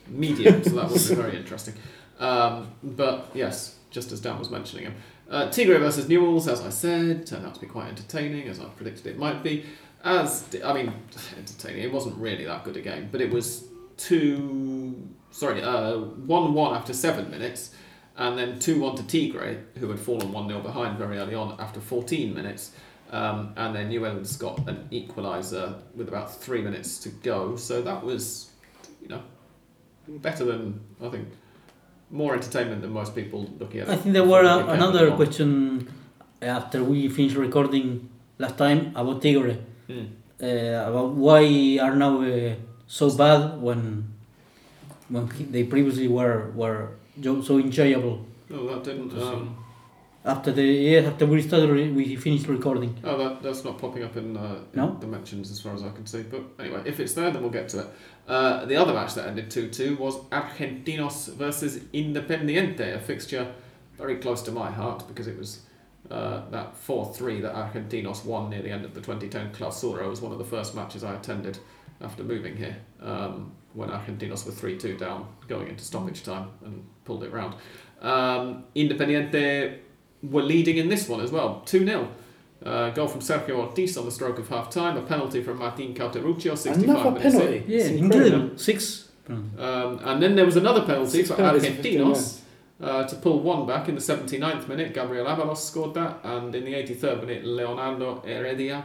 medium, 0.08 0.62
so 0.62 0.70
that 0.70 0.90
would 0.90 1.08
be 1.08 1.14
very 1.14 1.36
interesting. 1.42 1.74
Um, 2.18 2.72
but 2.82 3.30
yes, 3.34 3.76
just 3.90 4.12
as 4.12 4.20
Dan 4.20 4.38
was 4.38 4.50
mentioning 4.50 4.84
him. 4.84 4.94
Uh, 5.28 5.50
Tigre 5.50 5.78
versus 5.78 6.06
Newells, 6.06 6.50
as 6.50 6.60
I 6.60 6.70
said, 6.70 7.26
turned 7.26 7.46
out 7.46 7.54
to 7.54 7.60
be 7.60 7.66
quite 7.66 7.88
entertaining, 7.88 8.48
as 8.48 8.60
I 8.60 8.64
predicted 8.66 9.06
it 9.06 9.18
might 9.18 9.42
be. 9.42 9.64
As 10.04 10.44
I 10.64 10.72
mean, 10.72 10.92
entertaining. 11.36 11.82
It 11.82 11.92
wasn't 11.92 12.16
really 12.16 12.44
that 12.44 12.64
good 12.64 12.76
a 12.76 12.80
game, 12.80 13.08
but 13.10 13.20
it 13.20 13.30
was 13.30 13.66
two. 13.96 15.08
Sorry, 15.30 15.62
uh, 15.62 15.98
one-one 15.98 16.74
after 16.74 16.92
seven 16.92 17.30
minutes, 17.30 17.74
and 18.16 18.38
then 18.38 18.58
two-one 18.58 18.96
to 18.96 19.02
Tigre, 19.02 19.58
who 19.78 19.90
had 19.90 19.98
fallen 19.98 20.32
one-0 20.32 20.62
behind 20.62 20.96
very 20.96 21.18
early 21.18 21.34
on 21.34 21.56
after 21.60 21.80
14 21.80 22.34
minutes. 22.34 22.72
Um, 23.10 23.52
and 23.56 23.74
then 23.74 23.90
Newell's 23.90 24.36
got 24.36 24.66
an 24.68 24.88
equaliser 24.90 25.80
with 25.94 26.08
about 26.08 26.34
three 26.34 26.62
minutes 26.62 26.98
to 27.00 27.08
go. 27.08 27.56
So 27.56 27.82
that 27.82 28.02
was, 28.02 28.50
you 29.00 29.08
know, 29.08 29.22
better 30.08 30.44
than 30.44 30.80
I 31.02 31.08
think, 31.08 31.28
more 32.10 32.34
entertainment 32.34 32.82
than 32.82 32.92
most 32.92 33.14
people 33.14 33.50
looking 33.58 33.80
at. 33.80 33.88
I 33.88 33.96
think 33.96 34.12
there 34.12 34.24
were 34.24 34.44
a, 34.44 34.66
another 34.68 35.10
on. 35.10 35.16
question 35.16 35.88
after 36.40 36.84
we 36.84 37.08
finished 37.08 37.36
recording 37.36 38.08
last 38.38 38.56
time 38.58 38.92
about 38.94 39.22
Tigre. 39.22 39.58
Hmm. 39.86 40.06
uh, 40.42 40.46
about 40.90 41.10
why 41.14 41.78
are 41.80 41.94
now 41.94 42.20
uh, 42.20 42.54
so 42.86 43.10
bad 43.16 43.60
when 43.60 44.12
when 45.08 45.28
they 45.50 45.64
previously 45.64 46.08
were 46.08 46.50
were 46.54 46.90
so 47.22 47.58
enjoyable. 47.58 48.26
Oh, 48.50 48.66
that 48.68 48.84
didn't. 48.84 49.12
Um, 49.20 49.56
After 50.26 50.50
the 50.50 50.64
yeah, 50.64 50.98
after 51.02 51.24
we 51.24 51.40
started, 51.40 51.94
we 51.94 52.16
finished 52.16 52.48
recording. 52.48 52.98
oh, 53.04 53.16
that, 53.16 53.42
that's 53.44 53.62
not 53.64 53.78
popping 53.78 54.02
up 54.02 54.16
in, 54.16 54.36
uh, 54.36 54.56
in 54.72 54.80
No? 54.80 54.96
the 55.00 55.06
mentions 55.06 55.52
as 55.52 55.60
far 55.60 55.72
as 55.72 55.84
I 55.84 55.90
can 55.90 56.04
see. 56.04 56.22
But 56.24 56.42
anyway, 56.58 56.82
if 56.84 56.98
it's 56.98 57.14
there, 57.14 57.30
then 57.30 57.42
we'll 57.42 57.52
get 57.52 57.68
to 57.70 57.80
it. 57.82 57.86
Uh, 58.26 58.64
the 58.64 58.74
other 58.74 58.92
match 58.92 59.14
that 59.14 59.28
ended 59.28 59.52
2 59.52 59.70
2 59.70 59.96
was 59.96 60.16
Argentinos 60.32 61.32
versus 61.34 61.78
Independiente, 61.94 62.92
a 62.92 62.98
fixture 62.98 63.54
very 63.96 64.16
close 64.16 64.42
to 64.42 64.50
my 64.50 64.68
heart 64.68 65.06
because 65.06 65.28
it 65.28 65.38
was 65.38 65.60
uh, 66.10 66.42
that 66.50 66.76
4 66.76 67.14
3 67.14 67.40
that 67.42 67.54
Argentinos 67.54 68.24
won 68.24 68.50
near 68.50 68.62
the 68.62 68.70
end 68.70 68.84
of 68.84 68.94
the 68.94 69.00
2010 69.00 69.52
Clausura. 69.52 70.08
Was 70.10 70.20
one 70.20 70.32
of 70.32 70.38
the 70.38 70.44
first 70.44 70.74
matches 70.74 71.04
I 71.04 71.14
attended 71.14 71.58
after 72.00 72.24
moving 72.24 72.56
here 72.56 72.76
um, 73.00 73.52
when 73.74 73.90
Argentinos 73.90 74.44
were 74.44 74.50
3 74.50 74.76
2 74.76 74.96
down 74.96 75.28
going 75.46 75.68
into 75.68 75.84
stoppage 75.84 76.24
time 76.24 76.48
and 76.64 76.84
pulled 77.04 77.22
it 77.22 77.32
round. 77.32 77.54
Um, 78.02 78.64
Independiente 78.74 79.82
were 80.22 80.42
leading 80.42 80.76
in 80.76 80.88
this 80.88 81.08
one 81.08 81.20
as 81.20 81.30
well 81.30 81.62
2 81.66 81.84
0. 81.86 82.08
Uh, 82.64 82.90
goal 82.90 83.06
from 83.06 83.20
Sergio 83.20 83.56
Ortiz 83.58 83.96
on 83.98 84.06
the 84.06 84.10
stroke 84.10 84.38
of 84.38 84.48
half 84.48 84.70
time, 84.70 84.96
a 84.96 85.02
penalty 85.02 85.42
from 85.42 85.58
Martin 85.58 85.94
Cauteruccio, 85.94 86.56
65 86.56 86.88
Another 86.88 87.10
minutes 87.10 87.34
in. 87.34 87.40
penalty. 87.40 87.64
Yeah, 87.68 87.84
incredible. 87.84 88.24
incredible. 88.26 88.58
Six. 88.58 89.08
Um, 89.28 90.00
and 90.04 90.22
then 90.22 90.34
there 90.36 90.46
was 90.46 90.56
another 90.56 90.82
penalty 90.86 91.10
Six 91.18 91.28
for 91.28 91.34
penalties 91.36 91.64
in 91.64 91.74
15 91.74 92.00
Argentinos 92.00 92.40
uh, 92.80 93.04
to 93.04 93.16
pull 93.16 93.40
one 93.40 93.66
back 93.66 93.88
in 93.88 93.94
the 93.94 94.00
79th 94.00 94.68
minute. 94.68 94.94
Gabriel 94.94 95.26
Avalos 95.26 95.58
scored 95.58 95.94
that, 95.94 96.20
and 96.24 96.54
in 96.54 96.64
the 96.64 96.72
83rd 96.74 97.20
minute, 97.26 97.44
Leonardo 97.44 98.22
Heredia 98.24 98.84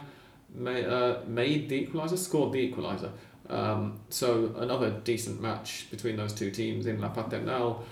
ma- 0.53 0.71
uh, 0.71 1.21
made 1.27 1.69
the 1.69 1.87
equaliser, 1.87 2.17
scored 2.17 2.51
the 2.51 2.71
equaliser. 2.71 3.09
Um, 3.49 3.99
so 4.09 4.53
another 4.57 4.89
decent 5.03 5.41
match 5.41 5.87
between 5.91 6.17
those 6.17 6.33
two 6.33 6.51
teams 6.51 6.87
in 6.87 6.99
La 7.01 7.09
Paternal, 7.09 7.83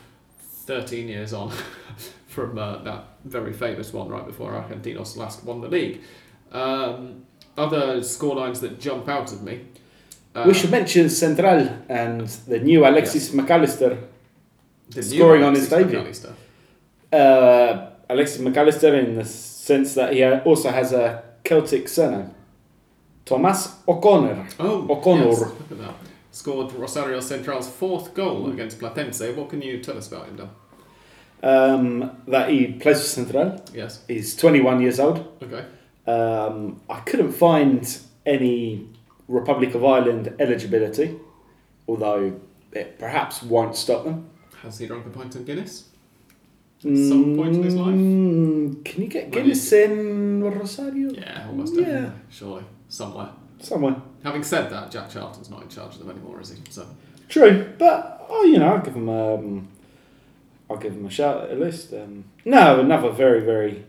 13 0.65 1.08
years 1.08 1.34
on 1.34 1.52
from 2.30 2.58
uh, 2.60 2.78
that 2.84 3.06
very 3.26 3.52
famous 3.52 3.92
one 3.92 4.08
right 4.08 4.26
before 4.26 4.52
Argentinos 4.54 5.18
last 5.18 5.44
won 5.44 5.62
the 5.62 5.68
league. 5.68 6.02
Um, 6.52 7.26
other 7.58 7.98
scorelines 8.02 8.60
that 8.62 8.80
jump 8.80 9.10
out 9.10 9.34
of 9.34 9.42
me. 9.42 9.65
Uh, 10.36 10.44
we 10.46 10.54
should 10.54 10.70
mention 10.70 11.10
Central 11.10 11.68
and 11.89 12.28
the 12.48 12.60
new 12.60 12.86
Alexis 12.86 13.32
McAllister. 13.32 13.98
the 14.89 15.02
scoring 15.02 15.44
on 15.44 15.56
his 15.56 15.70
debut. 15.70 16.00
McAllister. 16.00 16.34
Uh, 17.12 17.89
Alexis 18.08 18.39
McAllister, 18.39 19.04
in 19.04 19.15
the 19.15 19.26
sense 19.26 19.96
that 19.96 20.13
he 20.13 20.24
also 20.24 20.70
has 20.70 20.94
a 20.94 21.24
Celtic 21.44 21.89
surname. 21.89 22.34
Thomas 23.26 23.76
O'Connor. 23.88 24.48
Oh, 24.60 24.88
O'Connor. 24.89 25.26
yes, 25.26 25.42
at. 25.80 25.96
Scored 26.32 26.72
Rosario 26.74 27.20
Central's 27.20 27.68
fourth 27.68 28.13
goal 28.13 28.52
against 28.52 28.80
Platense. 28.80 29.36
What 29.36 29.50
can 29.50 29.63
you 29.63 29.82
tell 29.82 29.98
us 29.98 30.08
about 30.08 30.28
him, 30.28 30.36
Dan? 30.36 30.50
Um, 31.41 32.21
that 32.28 32.49
he 32.49 32.67
plays 32.73 32.99
for 33.02 33.08
Central. 33.08 33.63
Yes. 33.73 34.04
He's 34.08 34.36
21 34.36 34.82
years 34.82 34.99
old. 34.99 35.25
Okay. 35.41 35.65
Um, 36.06 36.82
I 36.89 36.99
couldn't 37.02 37.32
find 37.32 37.97
any 38.25 38.88
Republic 39.28 39.73
of 39.75 39.86
Ireland 39.86 40.34
eligibility, 40.39 41.17
although 41.88 42.39
it 42.73 42.99
perhaps 42.99 43.41
won't 43.41 43.75
stop 43.75 44.04
them. 44.04 44.30
Has 44.63 44.80
he 44.80 44.88
drunk 44.88 45.06
a 45.06 45.10
pint 45.10 45.36
of 45.36 45.45
Guinness? 45.45 45.86
At 46.80 46.95
some 46.97 47.36
point 47.36 47.56
in 47.56 47.63
his 47.63 47.75
life? 47.75 47.93
Mm, 47.95 48.84
Can 48.86 49.02
you 49.04 49.08
get 49.10 49.30
Maybe. 49.30 49.41
Guinness 49.41 49.71
in 49.73 50.43
Rosario? 50.43 51.12
Yeah, 51.12 51.45
almost 51.47 51.75
Yeah. 51.75 51.82
definitely. 51.86 52.12
Surely. 52.30 52.63
Somewhere. 52.88 53.30
Somewhere. 53.60 53.95
Having 54.23 54.43
said 54.43 54.69
that, 54.71 54.89
Jack 54.91 55.10
Charlton's 55.10 55.49
not 55.49 55.62
in 55.63 55.69
charge 55.69 55.93
of 55.95 55.99
them 55.99 56.10
anymore, 56.12 56.39
is 56.41 56.49
he? 56.52 56.58
So 56.69 56.86
True, 57.28 57.69
but 57.78 58.25
oh, 58.30 58.43
you 58.43 58.58
know, 58.58 58.73
I'll 58.75 58.82
give 58.82 58.95
him 58.95 59.10
um, 59.10 59.67
I'll 60.69 60.77
give 60.77 60.93
him 60.93 61.05
a 61.05 61.10
shout 61.10 61.49
at 61.49 61.60
least. 61.60 61.93
Um, 61.93 62.25
no, 62.45 62.79
another 62.79 63.10
very 63.12 63.41
very 63.41 63.84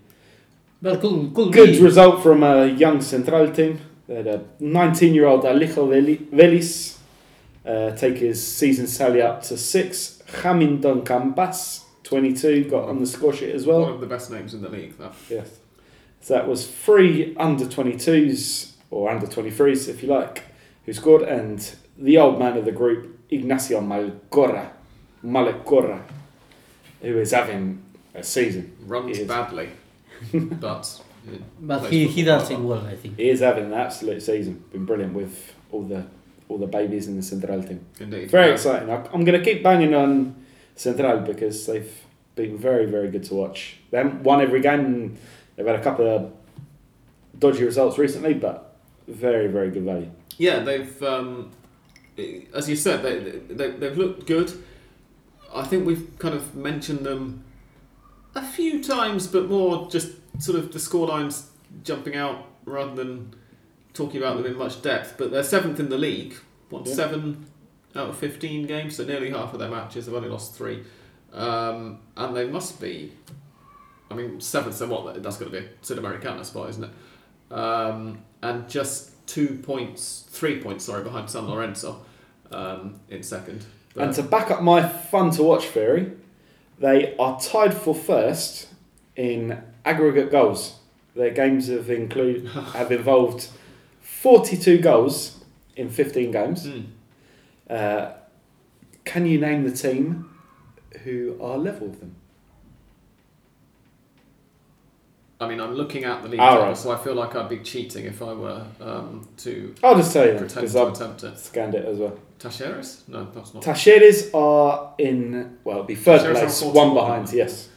But 0.83 1.01
could 1.01 1.35
could 1.35 1.53
good 1.53 1.73
be. 1.73 1.83
result 1.83 2.23
from 2.23 2.43
a 2.43 2.67
young 2.67 3.01
Central 3.03 3.51
team. 3.53 3.81
They 4.09 4.17
had 4.17 4.27
a 4.27 4.45
19 4.61 5.15
year 5.15 5.27
old 5.27 5.45
Alejo 5.45 5.89
Veli- 5.89 6.27
Véliz 6.33 6.97
uh, 7.67 7.91
take 7.97 8.19
his 8.19 8.45
season 8.45 8.87
tally 8.87 9.23
up 9.23 9.43
to 9.45 9.57
six. 9.57 10.23
Jaminton 10.43 11.03
Campaz, 11.05 11.83
22, 12.05 12.65
got 12.71 12.89
on 12.89 13.01
the 13.01 13.07
score 13.07 13.33
sheet 13.33 13.55
as 13.55 13.67
well. 13.67 13.81
one 13.83 13.93
of 13.93 14.01
the 14.01 14.07
best 14.07 14.31
names 14.31 14.55
in 14.55 14.63
the 14.63 14.69
league, 14.69 14.97
that. 14.99 15.13
Yes. 15.29 15.59
So 16.21 16.35
that 16.35 16.47
was 16.49 16.67
three 16.71 17.35
under 17.37 17.65
22s, 17.67 18.73
or 18.91 19.11
under 19.11 19.27
23s 19.27 19.89
if 19.89 20.03
you 20.03 20.09
like, 20.09 20.45
who 20.87 20.93
scored, 20.93 21.23
and 21.23 21.59
the 21.99 22.17
old 22.19 22.39
man 22.39 22.57
of 22.57 22.65
the 22.65 22.73
group, 22.73 23.19
Ignacio 23.31 23.81
Malcorra, 23.81 24.71
Malcorra, 25.25 26.01
who 27.03 27.19
is 27.19 27.31
having 27.33 27.83
a 28.15 28.23
season. 28.23 28.73
Runs 28.87 29.17
He 29.17 29.23
is. 29.23 29.29
badly. 29.29 29.71
but 30.35 31.01
But 31.61 31.79
plays 31.81 31.91
he, 31.93 32.05
football 32.05 32.15
he 32.17 32.23
does 32.25 32.43
quite 32.47 32.53
it 32.59 32.61
well. 32.63 32.79
well, 32.79 32.87
I 32.87 32.97
think. 32.97 33.17
He 33.17 33.29
is 33.31 33.41
having 33.41 33.65
an 33.67 33.73
absolute 33.75 34.23
season. 34.23 34.65
Been 34.73 34.85
brilliant 34.87 35.15
with 35.15 35.55
all 35.73 35.83
the 35.83 36.05
all 36.49 36.59
the 36.59 36.67
babies 36.67 37.07
in 37.07 37.15
the 37.17 37.23
Central 37.23 37.63
team. 37.63 37.85
Indeed. 38.01 38.29
Very 38.31 38.49
Yeah. 38.49 38.53
exciting. 38.55 38.91
I- 38.91 39.07
I'm 39.13 39.25
going 39.25 39.39
to 39.39 39.45
keep 39.45 39.63
banging 39.63 39.95
on 39.95 40.35
Central 40.75 41.21
because 41.21 41.65
they've 41.67 41.93
been 42.35 42.59
very, 42.59 42.87
very 42.87 43.09
good 43.09 43.23
to 43.25 43.35
watch. 43.35 43.77
They 43.93 43.99
haven't 43.99 44.25
won 44.25 44.41
every 44.41 44.61
game. 44.61 44.81
and 44.81 45.19
They've 45.55 45.67
had 45.67 45.77
a 45.77 45.83
couple 45.83 46.09
of 46.09 46.33
dodgy 47.39 47.63
results 47.65 47.99
recently, 47.99 48.35
but 48.35 48.77
very, 49.07 49.47
very 49.47 49.71
good 49.71 49.85
value. 49.85 50.11
Yeah, 50.39 50.61
they've, 50.61 51.01
um, 51.05 51.51
as 52.53 52.69
you 52.69 52.75
said, 52.75 53.03
they, 53.05 53.19
they, 53.55 53.71
they've 53.71 53.97
looked 53.97 54.27
good. 54.27 54.51
I 55.55 55.65
think 55.65 55.87
we've 55.87 56.11
kind 56.19 56.35
of 56.35 56.55
mentioned 56.55 57.01
them 57.01 57.45
a 58.35 58.43
few 58.43 58.83
times, 58.83 59.27
but 59.27 59.49
more 59.49 59.89
just 59.91 60.13
sort 60.43 60.59
of 60.59 60.73
the 60.73 60.79
scorelines 60.79 61.47
jumping 61.85 62.17
out 62.17 62.47
rather 62.65 62.95
than 62.95 63.35
talking 63.95 64.19
about 64.19 64.37
them 64.37 64.47
in 64.47 64.57
much 64.57 64.81
depth. 64.83 65.15
But 65.19 65.31
they're 65.31 65.43
seventh 65.43 65.81
in 65.81 65.89
the 65.89 65.99
league, 65.99 66.35
won 66.71 66.85
Yeah. 66.85 66.95
seven 66.95 67.47
out 67.97 68.09
of 68.11 68.17
15 68.17 68.67
games, 68.67 68.97
so 68.97 69.05
nearly 69.05 69.31
half 69.31 69.53
of 69.53 69.59
their 69.59 69.69
matches. 69.71 70.07
They've 70.07 70.15
only 70.15 70.29
lost 70.29 70.55
three. 70.55 70.85
Um, 71.33 71.99
and 72.17 72.37
they 72.37 72.47
must 72.49 72.81
be, 72.81 73.13
I 74.11 74.15
mean, 74.15 74.41
seventh, 74.41 74.77
so 74.77 74.87
what? 74.87 75.21
That's 75.23 75.37
going 75.39 75.51
to 75.51 75.61
be 75.61 75.67
a 75.67 75.71
Sudamericana 75.83 76.45
spot, 76.45 76.71
isn't 76.71 76.85
it? 76.85 77.53
Um, 77.53 78.23
and 78.43 78.69
just 78.69 79.27
two 79.27 79.59
points, 79.63 80.27
three 80.31 80.61
points, 80.61 80.85
sorry, 80.85 81.03
behind 81.03 81.29
San 81.31 81.49
Lorenzo 81.49 82.05
um, 82.53 83.01
in 83.09 83.23
second. 83.25 83.65
But- 83.95 84.05
And 84.05 84.15
to 84.15 84.23
back 84.23 84.51
up 84.51 84.63
my 84.63 84.87
fun 84.89 85.31
to 85.33 85.43
watch 85.43 85.67
theory, 85.67 86.13
they 86.79 87.15
are 87.19 87.39
tied 87.41 87.75
for 87.75 87.95
first 87.95 88.69
in 89.17 89.63
aggregate 89.85 90.31
goals. 90.31 90.77
Their 91.15 91.31
games 91.31 91.69
have 91.69 91.91
include 91.91 92.49
have 92.75 92.93
involved 92.93 93.49
42 94.01 94.79
goals 94.79 95.45
in 95.77 95.89
15 95.91 96.31
games. 96.31 96.67
Mm. 96.67 96.85
Uh, 97.69 98.13
can 99.05 99.27
you 99.27 99.41
name 99.41 99.65
the 99.69 99.77
team 99.77 100.31
who 101.05 101.37
are 101.41 101.59
level 101.59 101.89
with 101.89 102.01
them? 102.01 102.15
I 105.41 105.49
mean, 105.49 105.59
I'm 105.59 105.75
looking 105.75 106.05
at 106.05 106.23
the 106.23 106.29
league 106.29 106.39
table, 106.41 106.63
right. 106.63 106.77
so 106.77 106.91
I 106.91 106.99
feel 106.99 107.15
like 107.15 107.35
I'd 107.35 107.49
be 107.49 107.61
cheating 107.61 108.05
if 108.05 108.21
I 108.21 108.35
were 108.35 108.63
um, 108.81 109.27
to 109.39 109.75
I'll 109.83 109.97
just 109.97 110.13
tell 110.13 110.27
you 110.27 110.33
pretend 110.33 110.55
because 110.55 110.73
to 110.75 110.81
I've 110.83 110.93
attempt 110.93 111.25
it. 111.25 111.39
scanned 111.39 111.75
it 111.75 111.87
as 111.87 111.97
well. 111.99 112.19
Talleres? 112.39 113.09
No, 113.09 113.25
that's 113.35 113.55
not. 113.55 113.63
Talleres 113.63 114.35
are 114.35 114.95
in, 114.99 115.59
well, 115.65 115.77
it'll 115.77 115.87
be 115.87 115.95
third 115.95 116.21
Talleres 116.21 116.39
place, 116.41 116.63
41. 116.63 116.87
one 116.87 116.95
behind, 116.95 117.33
yes. 117.33 117.71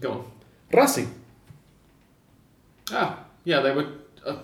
Go 0.00 0.10
on. 0.12 0.24
Racing. 0.72 1.14
Ah, 2.90 3.24
yeah, 3.44 3.60
they 3.60 3.72
were. 3.72 3.86
Uh, 4.26 4.36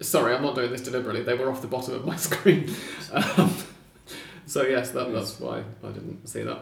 Sorry, 0.00 0.34
I'm 0.34 0.42
not 0.42 0.54
doing 0.54 0.70
this 0.70 0.82
deliberately. 0.82 1.22
They 1.22 1.34
were 1.34 1.50
off 1.50 1.62
the 1.62 1.68
bottom 1.68 1.94
of 1.94 2.04
my 2.04 2.16
screen. 2.28 2.72
Um, 3.12 3.54
so 4.46 4.62
yes, 4.62 4.90
that, 4.90 5.12
that's 5.12 5.40
why 5.40 5.64
I 5.82 5.88
didn't 5.88 6.28
see 6.28 6.42
that. 6.42 6.58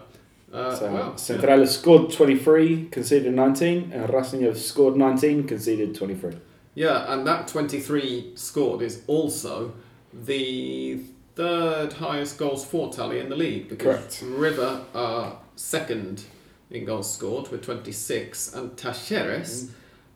Uh, 0.53 0.75
So 0.75 0.93
well, 0.93 1.17
Central 1.17 1.61
has 1.61 1.79
scored 1.79 2.13
23, 2.13 2.89
conceded 2.91 3.35
19, 3.35 3.93
and 3.93 4.13
Racing 4.13 4.43
have 4.43 4.59
scored 4.59 4.97
19, 4.97 5.47
conceded 5.47 5.95
23. 5.95 6.37
Yeah, 6.75 7.13
and 7.13 7.27
that 7.27 7.49
23 7.49 8.33
scored 8.35 8.83
is 8.83 9.03
also 9.07 9.73
the 10.13 11.01
third 11.37 11.93
highest 11.95 12.39
goals 12.39 12.65
for 12.65 12.93
tally 12.93 13.21
in 13.21 13.29
the 13.29 13.37
league 13.37 13.69
because 13.69 14.19
Correct. 14.19 14.23
River 14.23 14.85
are 14.95 15.39
second 15.57 16.25
in 16.71 16.85
goals 16.85 17.13
scored 17.13 17.49
with 17.49 17.63
26, 17.63 18.55
and 18.55 18.77
Talleres 18.77 19.71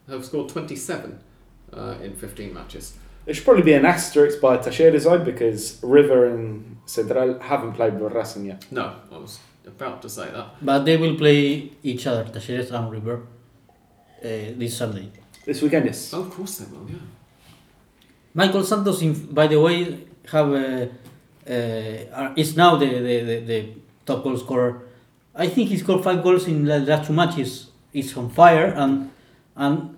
have 0.09 0.25
scored 0.25 0.49
27 0.49 1.19
uh, 1.73 1.95
in 2.03 2.15
15 2.15 2.53
matches. 2.53 2.95
It 3.27 3.35
should 3.35 3.45
probably 3.45 3.63
be 3.63 3.73
an 3.73 3.87
asterisk 3.87 4.41
by 4.41 4.59
Talleres 4.59 5.03
side 5.03 5.25
because 5.25 5.83
River 5.83 6.27
and 6.27 6.77
Central 6.87 7.39
haven't 7.39 7.73
played 7.73 7.99
with 7.99 8.13
Racing 8.13 8.47
yet. 8.47 8.67
No, 8.71 8.97
I 9.11 9.19
was 9.19 9.39
about 9.67 10.03
to 10.03 10.09
say 10.09 10.31
that. 10.31 10.47
But 10.63 10.85
they 10.85 10.97
will 10.97 11.17
play 11.17 11.73
each 11.83 12.07
other, 12.07 12.25
Talleres 12.25 12.71
and 12.71 12.91
River, 12.91 13.23
uh, 14.23 14.29
this 14.57 14.77
Sunday. 14.77 15.11
This 15.45 15.61
weekend, 15.63 15.87
yes. 15.87 16.13
Oh, 16.15 16.23
of 16.23 16.31
course 16.31 16.59
they 16.59 16.67
will, 16.71 16.89
yeah. 16.89 16.97
Michael 18.35 18.65
Santos, 18.65 19.01
in, 19.03 19.13
by 19.33 19.47
the 19.47 19.61
way, 19.61 20.07
have 20.31 20.53
uh, 20.53 20.87
uh, 21.49 22.33
is 22.37 22.57
now 22.57 22.77
the, 22.77 22.87
the, 22.87 23.21
the, 23.23 23.41
the 23.41 23.69
top 24.07 24.25
goal 24.25 24.37
scorer. 24.37 24.83
I 25.35 25.49
think 25.49 25.69
he 25.69 25.79
scored 25.79 26.03
five 26.03 26.23
goals 26.23 26.47
in 26.49 26.65
the 26.65 26.81
last 26.81 27.07
two 27.07 27.13
matches. 27.13 27.71
He's 27.93 28.17
on 28.17 28.31
fire, 28.31 28.73
and 28.77 29.11
and 29.57 29.97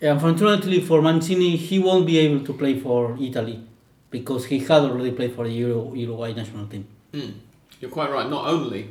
unfortunately 0.00 0.80
for 0.80 1.00
Mancini, 1.00 1.56
he 1.56 1.78
won't 1.78 2.06
be 2.06 2.18
able 2.18 2.44
to 2.44 2.52
play 2.52 2.78
for 2.78 3.16
Italy 3.20 3.62
because 4.10 4.46
he 4.46 4.58
had 4.58 4.82
already 4.82 5.12
played 5.12 5.34
for 5.34 5.44
the 5.44 5.52
Euro, 5.54 5.94
Uruguay 5.94 6.32
national 6.32 6.66
team. 6.66 6.86
Mm. 7.12 7.34
You're 7.80 7.90
quite 7.90 8.10
right. 8.10 8.28
Not 8.28 8.46
only 8.48 8.90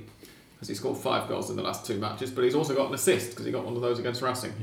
has 0.59 0.67
he 0.67 0.75
scored 0.75 0.97
five 0.97 1.27
goals 1.27 1.49
in 1.49 1.55
the 1.55 1.61
last 1.61 1.85
two 1.85 1.97
matches, 1.99 2.31
but 2.31 2.43
he's 2.43 2.55
also 2.55 2.75
got 2.75 2.87
an 2.87 2.93
assist 2.93 3.31
because 3.31 3.45
he 3.45 3.51
got 3.51 3.63
one 3.63 3.75
of 3.75 3.81
those 3.81 3.99
against 3.99 4.21
Racing. 4.21 4.53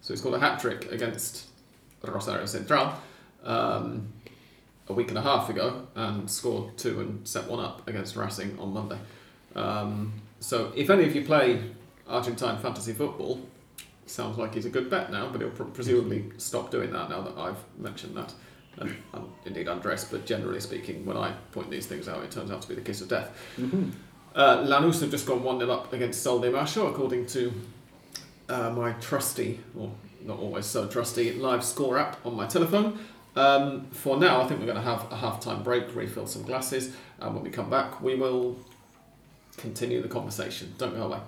So 0.00 0.14
he 0.14 0.18
scored 0.18 0.34
a 0.34 0.40
hat 0.40 0.60
trick 0.60 0.90
against 0.92 1.46
Rosario 2.02 2.46
Central 2.46 2.92
um, 3.44 4.12
a 4.88 4.92
week 4.92 5.08
and 5.08 5.18
a 5.18 5.22
half 5.22 5.48
ago 5.48 5.86
and 5.94 6.30
scored 6.30 6.76
two 6.76 7.00
and 7.00 7.26
set 7.26 7.48
one 7.48 7.60
up 7.60 7.86
against 7.88 8.16
Racing 8.16 8.58
on 8.58 8.72
Monday. 8.72 8.98
Um, 9.54 10.12
so 10.40 10.72
if 10.76 10.90
any 10.90 11.04
of 11.04 11.14
you 11.14 11.24
play 11.24 11.62
Argentine 12.08 12.58
fantasy 12.58 12.92
football, 12.92 13.40
sounds 14.06 14.38
like 14.38 14.54
he's 14.54 14.66
a 14.66 14.70
good 14.70 14.90
bet 14.90 15.10
now, 15.10 15.28
but 15.28 15.40
he'll 15.40 15.50
pr- 15.50 15.64
presumably 15.64 16.30
stop 16.38 16.70
doing 16.70 16.92
that 16.92 17.08
now 17.08 17.20
that 17.22 17.38
I've 17.38 17.62
mentioned 17.78 18.16
that. 18.16 18.32
And, 18.78 18.96
and 19.12 19.26
indeed 19.44 19.68
undressed, 19.68 20.10
but 20.10 20.24
generally 20.24 20.58
speaking, 20.58 21.04
when 21.04 21.16
I 21.16 21.32
point 21.52 21.70
these 21.70 21.86
things 21.86 22.08
out, 22.08 22.24
it 22.24 22.30
turns 22.30 22.50
out 22.50 22.62
to 22.62 22.68
be 22.68 22.74
the 22.74 22.80
kiss 22.80 23.02
of 23.02 23.08
death. 23.08 23.30
Mm-hmm. 23.58 23.90
Uh, 24.34 24.64
Lanús 24.64 25.00
have 25.00 25.10
just 25.10 25.26
gone 25.26 25.42
1 25.42 25.58
0 25.58 25.70
up 25.70 25.92
against 25.92 26.22
Sol 26.22 26.40
de 26.40 26.50
Mayo, 26.50 26.86
according 26.86 27.26
to 27.26 27.52
uh, 28.48 28.70
my 28.70 28.92
trusty, 28.92 29.60
or 29.78 29.92
not 30.22 30.38
always 30.38 30.64
so 30.64 30.86
trusty, 30.86 31.32
live 31.34 31.62
score 31.62 31.98
app 31.98 32.24
on 32.24 32.34
my 32.34 32.46
telephone. 32.46 32.98
Um, 33.36 33.86
for 33.90 34.16
now, 34.16 34.40
I 34.40 34.46
think 34.46 34.60
we're 34.60 34.66
going 34.66 34.76
to 34.76 34.82
have 34.82 35.10
a 35.10 35.16
half 35.16 35.40
time 35.40 35.62
break, 35.62 35.94
refill 35.94 36.26
some 36.26 36.42
glasses, 36.42 36.94
and 37.20 37.34
when 37.34 37.44
we 37.44 37.50
come 37.50 37.68
back, 37.68 38.00
we 38.00 38.14
will 38.14 38.58
continue 39.56 40.00
the 40.00 40.08
conversation. 40.08 40.74
Don't 40.78 40.94
go 40.94 41.02
away. 41.04 41.20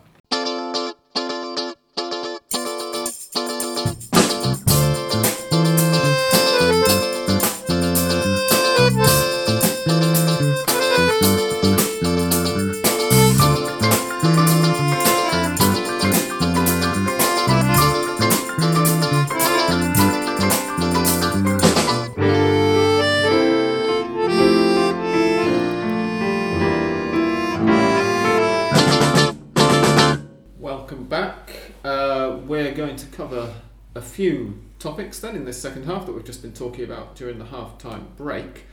Then 35.25 35.37
in 35.37 35.45
this 35.45 35.61
second 35.61 35.85
half 35.87 36.07
that 36.07 36.13
we've 36.13 36.25
just 36.25 36.43
been 36.43 36.53
talking 36.53 36.85
about 36.85 37.17
during 37.17 37.39
the 37.39 37.47
half-time 37.47 38.09
break. 38.17 38.65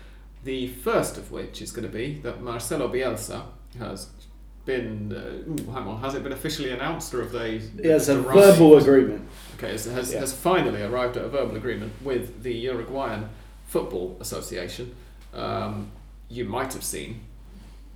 The 0.44 0.68
first 0.68 1.18
of 1.18 1.32
which 1.32 1.62
is 1.62 1.72
going 1.72 1.88
to 1.88 1.94
be 1.94 2.20
that 2.24 2.42
Marcelo 2.42 2.88
Bielsa 2.92 3.44
has 3.80 4.10
been. 4.66 5.14
Uh, 5.14 5.72
hang 5.72 5.88
on, 5.88 6.02
has 6.02 6.14
it 6.16 6.24
been 6.24 6.32
officially 6.32 6.72
announced, 6.72 7.14
or 7.14 7.22
have 7.24 7.32
they? 7.32 7.60
He 7.60 7.88
has 7.88 8.10
a 8.10 8.20
arrived? 8.20 8.58
verbal 8.58 8.78
agreement. 8.78 9.28
Okay, 9.56 9.72
has, 9.72 9.86
has, 9.86 10.12
Yeah. 10.14 10.20
has 10.20 10.34
finally 10.34 10.82
arrived 10.82 11.16
at 11.18 11.24
a 11.26 11.30
verbal 11.30 11.56
agreement 11.56 11.94
with 12.04 12.44
the 12.44 12.54
Uruguayan 12.54 13.30
Football 13.68 14.18
Association. 14.20 14.96
Um, 15.34 15.92
you 16.28 16.46
might 16.46 16.74
have 16.74 16.84
seen 16.84 17.22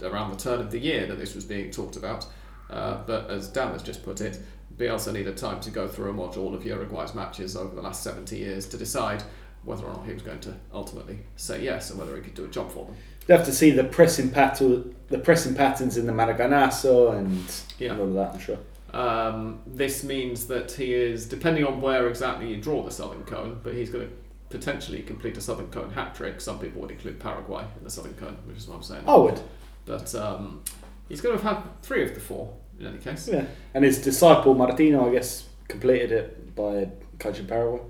around 0.01 0.31
the 0.31 0.37
turn 0.37 0.59
of 0.59 0.71
the 0.71 0.79
year 0.79 1.05
that 1.07 1.17
this 1.17 1.33
was 1.35 1.45
being 1.45 1.71
talked 1.71 1.95
about, 1.95 2.27
uh, 2.69 2.99
but 3.07 3.29
as 3.29 3.47
Dan 3.47 3.71
has 3.71 3.81
just 3.81 4.03
put 4.03 4.21
it, 4.21 4.39
Bielsa 4.78 5.13
needed 5.13 5.38
time 5.38 5.59
to 5.61 5.69
go 5.71 5.88
through 5.88 6.09
and 6.09 6.17
watch 6.17 6.38
all 6.38 6.53
of 6.53 6.65
Uruguay's 6.65 7.15
matches 7.15 7.55
over 7.55 7.73
the 7.76 7.82
last 7.82 8.03
70 8.03 8.38
years 8.38 8.67
to 8.67 8.78
decide 8.78 9.23
whether 9.63 9.86
or 9.86 9.93
not 9.93 10.05
he 10.05 10.13
was 10.13 10.21
going 10.21 10.39
to 10.41 10.53
ultimately 10.73 11.19
say 11.38 11.63
yes 11.63 11.89
and 11.89 11.99
whether 11.99 12.15
he 12.15 12.21
could 12.21 12.36
do 12.36 12.45
a 12.45 12.47
job 12.49 12.69
for 12.71 12.86
them. 12.86 12.95
You 13.28 13.36
have 13.36 13.45
to 13.45 13.51
see 13.53 13.71
the 13.71 13.84
pressing 13.84 14.30
pattern, 14.30 14.95
the 15.07 15.17
pressing 15.17 15.55
patterns 15.55 15.97
in 15.97 16.05
the 16.05 16.11
Maracanazo 16.13 17.17
and, 17.17 17.43
Yeah. 17.80 17.97
all 17.97 18.03
of 18.03 18.13
that. 18.13 18.34
I'm 18.34 18.39
sure. 18.39 18.57
Um, 18.93 19.59
this 19.65 20.03
means 20.03 20.45
that 20.47 20.71
he 20.71 20.93
is, 20.93 21.26
depending 21.28 21.65
on 21.65 21.82
where 21.82 22.07
exactly 22.07 22.47
you 22.49 22.57
draw 22.61 22.84
the 22.84 22.91
Southern 22.91 23.23
Cone, 23.23 23.59
but 23.63 23.73
he's 23.73 23.89
going 23.89 24.07
to 24.07 24.13
potentially 24.49 25.01
complete 25.01 25.36
a 25.38 25.41
Southern 25.41 25.67
Cone 25.67 25.89
hat 25.91 26.13
trick. 26.15 26.39
Some 26.39 26.59
people 26.59 26.82
would 26.82 26.91
include 26.91 27.19
Paraguay 27.19 27.63
in 27.78 27.84
the 27.84 27.89
Southern 27.89 28.13
Cone, 28.13 28.38
which 28.45 28.57
is 28.57 28.67
what 28.67 28.76
I'm 28.76 28.84
saying. 28.84 29.03
I 29.07 29.15
would. 29.15 29.39
But 29.86 30.13
um, 30.15 30.61
he's 31.09 31.19
going 31.21 31.38
to 31.38 31.43
have 31.43 31.57
had 31.57 31.82
three 31.82 32.03
of 32.03 32.13
the 32.13 32.19
four 32.21 32.53
in 32.80 32.88
any 32.88 32.97
case. 32.97 33.28
Yeah. 33.28 33.45
And 33.73 33.84
his 33.84 34.01
disciple 34.01 34.53
Martino, 34.53 35.07
I 35.09 35.13
guess, 35.13 35.47
completed 35.67 36.11
it 36.11 36.55
by 36.55 36.89
coaching 37.19 37.47
Paraguay. 37.47 37.82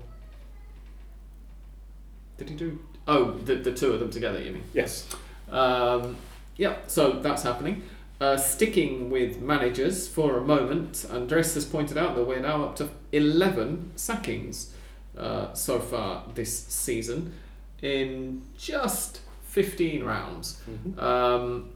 Did 2.38 2.50
he 2.50 2.56
do? 2.56 2.78
Oh, 3.08 3.32
the, 3.32 3.56
the 3.56 3.72
two 3.72 3.92
of 3.92 4.00
them 4.00 4.10
together, 4.10 4.40
you 4.42 4.52
mean? 4.52 4.64
Yes. 4.74 5.08
Um, 5.50 6.16
yeah, 6.56 6.76
so 6.86 7.20
that's 7.20 7.42
happening. 7.42 7.82
Uh, 8.20 8.36
sticking 8.36 9.10
with 9.10 9.40
managers 9.40 10.08
for 10.08 10.38
a 10.38 10.40
moment, 10.40 11.04
Andres 11.10 11.54
has 11.54 11.64
pointed 11.66 11.98
out 11.98 12.16
that 12.16 12.24
we're 12.24 12.40
now 12.40 12.64
up 12.64 12.76
to 12.76 12.88
11 13.12 13.92
sackings 13.96 14.72
uh, 15.16 15.52
so 15.52 15.78
far 15.78 16.24
this 16.34 16.66
season 16.66 17.34
in 17.82 18.42
just 18.56 19.20
15 19.44 20.02
rounds. 20.02 20.62
Um, 20.98 21.70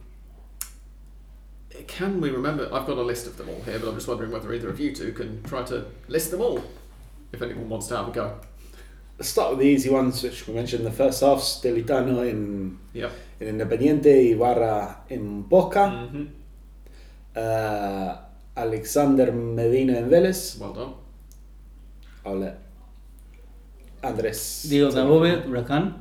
can 1.87 2.21
we 2.21 2.29
remember? 2.29 2.69
I've 2.73 2.85
got 2.87 2.97
a 2.97 3.01
list 3.01 3.27
of 3.27 3.37
them 3.37 3.49
all 3.49 3.61
here, 3.63 3.79
but 3.79 3.87
I'm 3.89 3.95
just 3.95 4.07
wondering 4.07 4.31
whether 4.31 4.53
either 4.53 4.69
of 4.69 4.79
you 4.79 4.93
two 4.95 5.11
can 5.13 5.41
try 5.43 5.63
to 5.63 5.85
list 6.07 6.31
them 6.31 6.41
all 6.41 6.63
if 7.31 7.41
anyone 7.41 7.69
wants 7.69 7.87
to 7.87 7.97
have 7.97 8.07
a 8.07 8.11
go. 8.11 8.39
Let's 9.17 9.29
start 9.29 9.51
with 9.51 9.59
the 9.59 9.65
easy 9.67 9.89
ones, 9.89 10.23
which 10.23 10.47
we 10.47 10.53
mentioned 10.53 10.79
in 10.81 10.85
the 10.85 10.91
first 10.97 11.21
half. 11.21 11.39
Stillitano 11.39 12.27
in, 12.27 12.77
Yep. 12.93 13.11
in 13.39 13.57
Independiente, 13.59 14.31
Ibarra 14.33 14.97
in 15.09 15.43
Boca, 15.43 15.89
hmm 15.89 16.25
uh, 17.35 18.15
Alexander 18.57 19.31
Medina 19.31 19.97
in 19.99 20.09
Vélez. 20.09 20.59
Well 20.59 20.73
done. 20.73 20.93
I'll 22.25 22.37
let 22.37 22.59
Andres. 24.03 24.63
Diego 24.67 24.91
Dabove, 24.91 25.45
Huracan. 25.47 25.93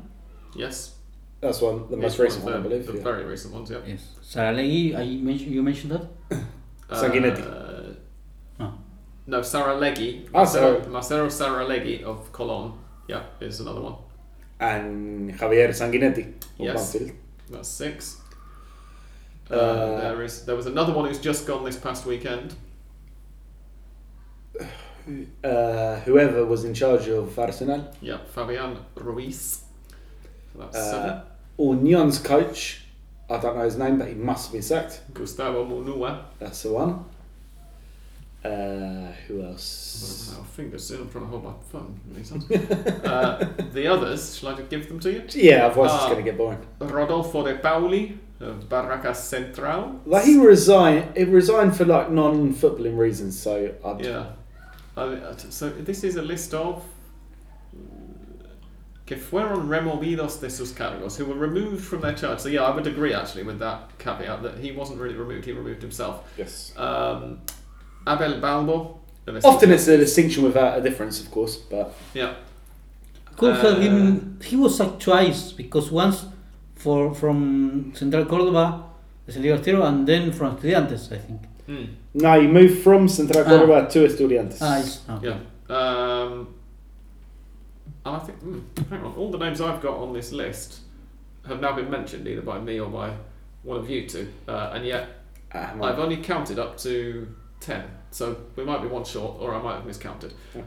Yes. 0.57 0.95
That's 1.41 1.61
one, 1.62 1.88
the 1.91 1.97
most 1.97 2.12
He's 2.12 2.20
recent 2.20 2.43
of 2.45 2.53
one, 2.53 2.55
I 2.55 2.59
believe. 2.61 2.86
The 2.86 2.93
yeah. 2.99 3.03
very 3.03 3.24
recent 3.24 3.55
ones, 3.55 3.70
yeah. 3.70 3.78
Yes. 3.86 4.03
Saralegui, 4.22 4.95
I 4.97 5.07
mentioned, 5.22 5.53
you 5.53 5.62
mentioned 5.62 5.93
that? 5.93 6.07
Sanguinetti. 6.91 7.43
Uh, 7.47 7.95
Oh. 8.62 8.74
no, 9.26 9.41
Saralegui. 9.41 10.26
Ah, 10.28 10.38
Marcelo, 10.38 10.80
sorry. 10.80 10.91
Marcelo 10.93 11.26
Saralegui 11.28 12.03
of 12.03 12.30
Colon. 12.30 12.72
Yeah, 13.09 13.22
is 13.41 13.61
another 13.61 13.80
one. 13.80 13.95
And 14.61 15.32
Javier 15.38 15.68
Sanguinetti 15.70 16.26
of 16.28 16.34
Yes. 16.59 16.93
Banfield. 16.93 17.16
That's 17.51 17.68
six. 17.68 18.20
Uh, 19.51 19.55
Uh, 19.55 20.01
there 20.03 20.22
is. 20.22 20.45
There 20.45 20.55
was 20.57 20.66
another 20.66 20.93
one 20.93 21.07
who's 21.09 21.18
just 21.18 21.47
gone 21.47 21.64
this 21.64 21.76
past 21.76 22.05
weekend. 22.07 22.55
Uh, 25.43 25.99
whoever 26.01 26.45
was 26.45 26.64
in 26.64 26.74
charge 26.74 27.09
of 27.09 27.36
Arsenal. 27.38 27.91
Yeah, 28.03 28.18
Fabian 28.34 28.76
Ruiz. 28.95 29.62
So 30.53 30.59
that's 30.61 30.76
Uh, 30.76 30.91
seven. 30.91 31.22
Union's 31.61 32.19
coach. 32.19 32.83
I 33.29 33.39
don't 33.39 33.57
know 33.57 33.65
his 33.65 33.77
name, 33.77 33.99
but 33.99 34.09
he 34.09 34.15
must 34.15 34.47
have 34.47 34.53
been 34.55 34.63
sacked. 34.63 35.03
Gustavo 35.15 35.65
Munua. 35.65 36.23
That's 36.39 36.63
the 36.63 36.73
one. 36.73 37.05
Uh, 38.45 39.13
who 39.29 39.43
else? 39.43 40.35
Our 40.39 40.45
fingers 40.47 40.87
soon. 40.87 41.03
I'm 41.03 41.11
trying 41.11 41.25
to 41.25 41.31
hold 41.31 41.45
my 41.45 41.53
phone. 41.71 42.01
uh, 43.05 43.47
the 43.75 43.87
others. 43.87 44.39
Shall 44.39 44.49
I 44.51 44.63
give 44.63 44.89
them 44.89 44.99
to 45.01 45.13
you? 45.13 45.23
Yeah, 45.35 45.67
otherwise 45.67 45.93
it's 45.93 46.03
Ah. 46.05 46.09
going 46.09 46.25
to 46.25 46.31
get 46.31 46.39
boring. 46.39 46.59
Rodolfo 46.81 47.45
de 47.45 47.57
Paoli 47.59 48.19
of 48.41 48.67
Barracas 48.69 49.17
Central. 49.23 50.01
Like 50.07 50.25
he 50.25 50.39
resigned. 50.39 51.15
He 51.17 51.25
resigned 51.25 51.77
for 51.77 51.85
like 51.85 52.11
non-footballing 52.11 52.97
reasons. 52.97 53.39
So 53.39 53.75
I'd, 53.85 54.01
Yeah. 54.01 54.27
Uh, 54.97 55.37
so 55.37 55.69
this 55.69 56.03
is 56.03 56.17
a 56.17 56.23
list 56.23 56.55
of 56.55 56.83
que 59.11 59.17
fueron 59.17 59.69
removidos 59.69 60.41
de 60.41 60.49
sus 60.49 60.71
cargos, 60.73 61.17
who 61.19 61.25
were 61.25 61.35
removed 61.49 61.83
from 61.85 62.01
their 62.01 62.15
charge. 62.15 62.39
So 62.39 62.49
yeah, 62.49 62.63
I 62.63 62.71
would 62.77 62.87
agree 62.87 63.13
actually 63.13 63.43
with 63.43 63.59
that 63.59 63.81
caveat 63.99 64.41
that 64.45 64.59
he 64.65 64.71
wasn't 64.71 65.01
really 65.01 65.17
removed; 65.17 65.45
he 65.47 65.53
removed 65.53 65.83
himself. 65.83 66.15
Yes. 66.39 66.73
Um, 66.77 67.41
Abel 68.07 68.41
Balbo. 68.41 68.99
Often 69.45 69.73
it's 69.73 69.89
a 69.89 69.97
distinction 69.97 70.45
without 70.45 70.79
a 70.79 70.81
difference, 70.81 71.21
of 71.21 71.29
course. 71.33 71.57
But 71.57 71.93
yeah. 72.15 72.35
Could 73.37 73.57
have 73.57 73.65
Uh, 73.65 73.81
been. 73.81 74.39
He 74.45 74.55
was 74.57 74.77
sacked 74.77 75.01
twice 75.03 75.53
because 75.53 75.91
once 75.91 76.27
for 76.77 77.13
from 77.15 77.93
Central 77.95 78.25
Córdoba, 78.27 78.83
as 79.27 79.37
a 79.37 79.41
Libertero, 79.41 79.83
and 79.89 80.07
then 80.07 80.31
from 80.33 80.57
Estudiantes, 80.57 81.11
I 81.13 81.19
think. 81.19 81.41
Hmm. 81.67 81.85
no, 82.15 82.41
he 82.41 82.47
moved 82.47 82.79
from 82.85 83.09
Central 83.09 83.45
Ah. 83.45 83.49
Córdoba 83.51 83.89
to 83.93 83.99
Estudiantes. 84.09 84.59
Ah, 84.61 85.17
okay. 85.17 85.27
Yeah. 85.29 85.77
Um, 85.77 86.49
and 88.05 88.17
I 88.17 88.19
think, 88.19 88.39
hmm, 88.41 88.61
hang 88.89 89.05
on, 89.05 89.15
all 89.15 89.31
the 89.31 89.39
names 89.39 89.61
I've 89.61 89.81
got 89.81 89.97
on 89.97 90.13
this 90.13 90.33
list 90.33 90.81
have 91.47 91.61
now 91.61 91.75
been 91.75 91.91
mentioned 91.91 92.27
either 92.27 92.43
by 92.43 92.59
me 92.59 92.79
or 92.81 92.91
by 92.91 93.15
one 93.63 93.79
of 93.79 93.89
you 93.91 94.09
two, 94.09 94.33
uh, 94.49 94.71
and 94.73 94.85
yet 94.87 95.21
Ah, 95.53 95.75
I've 95.83 95.99
only 95.99 96.19
counted 96.19 96.59
up 96.59 96.77
to 96.79 97.35
10, 97.61 97.85
so 98.11 98.37
we 98.55 98.65
might 98.65 98.83
be 98.83 98.89
one 98.89 99.05
short 99.05 99.41
or 99.41 99.55
I 99.55 99.61
might 99.61 99.75
have 99.75 99.87
miscounted. 99.87 100.33
Yeah. 100.55 100.63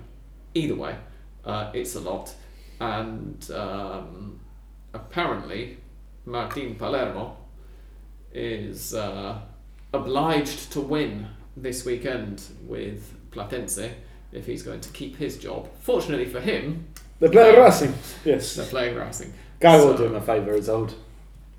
Either 0.53 0.75
way, 0.75 0.97
uh, 1.45 1.71
it's 1.73 1.95
a 1.95 2.01
lot, 2.01 2.33
and 2.79 3.49
um, 3.51 4.39
apparently 4.93 5.77
Martin 6.25 6.75
Palermo 6.75 7.37
is 8.33 8.93
uh, 8.93 9.39
obliged 9.93 10.71
to 10.73 10.81
win 10.81 11.27
this 11.55 11.85
weekend 11.85 12.43
with 12.63 13.13
Platense 13.31 13.91
if 14.31 14.45
he's 14.45 14.63
going 14.63 14.81
to 14.81 14.89
keep 14.89 15.15
his 15.15 15.37
job. 15.37 15.69
Fortunately 15.79 16.25
for 16.25 16.41
him, 16.41 16.87
the 17.23 17.29
playing 17.29 17.59
Racing. 17.59 17.93
Yes. 18.25 18.55
they're 18.55 18.65
playing 18.65 18.95
Racing. 18.97 19.33
Guy 19.59 19.77
will 19.77 19.95
do 19.95 20.05
him 20.05 20.15
a 20.15 20.21
favour. 20.21 20.53
His 20.53 20.69
old 20.69 20.93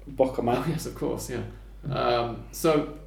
Boca 0.06 0.42
Oh, 0.44 0.64
yes, 0.68 0.86
of 0.86 0.94
course, 0.94 1.30
yeah. 1.30 1.42
Um, 1.90 2.44
so, 2.52 2.98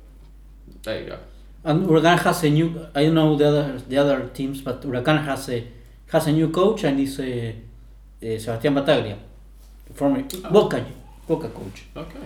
there 0.84 1.02
you 1.02 1.10
go. 1.10 1.18
And 1.64 1.86
Huracan 1.86 2.18
has 2.20 2.44
a 2.44 2.50
new. 2.50 2.88
I 2.96 3.04
don't 3.04 3.14
know 3.14 3.36
the 3.36 3.48
other 3.48 3.78
the 3.90 3.98
other 3.98 4.28
teams, 4.34 4.62
but 4.62 4.82
Huracan 4.82 5.24
has 5.26 5.50
a 5.50 5.68
has 6.12 6.28
a 6.28 6.32
new 6.32 6.50
coach 6.50 6.84
and 6.84 7.00
is 7.00 7.20
a, 7.20 7.56
a 8.22 8.38
Sebastián 8.38 8.74
Battaglia, 8.74 9.18
former 9.94 10.24
Oh. 10.46 10.50
Boca 10.52 10.86
Boca 11.28 11.50
coach. 11.50 11.84
Okay. 11.96 12.26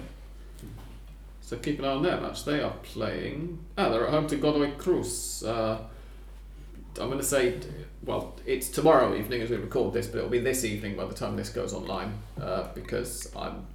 So 1.41 1.57
keep 1.57 1.79
an 1.79 1.85
eye 1.85 1.89
on 1.95 2.03
their 2.03 2.21
match. 2.21 2.45
They 2.45 2.61
are 2.61 2.75
playing. 2.83 3.59
Ah, 3.77 3.89
they're 3.89 4.07
at 4.07 4.13
home 4.13 4.27
to 4.27 4.35
Godoy 4.37 4.71
Cruz. 4.77 5.43
Uh, 5.43 5.79
I'm 6.99 7.07
going 7.07 7.19
to 7.19 7.25
say, 7.25 7.59
well, 8.03 8.35
it's 8.45 8.69
tomorrow 8.69 9.15
evening 9.15 9.41
as 9.41 9.49
we 9.49 9.57
record 9.57 9.93
this, 9.93 10.07
but 10.07 10.17
it'll 10.17 10.29
be 10.29 10.39
this 10.39 10.65
evening 10.65 10.95
by 10.97 11.05
the 11.05 11.13
time 11.13 11.35
this 11.35 11.49
goes 11.49 11.73
online 11.73 12.13
uh, 12.39 12.67
because 12.73 13.33
I'm 13.35 13.65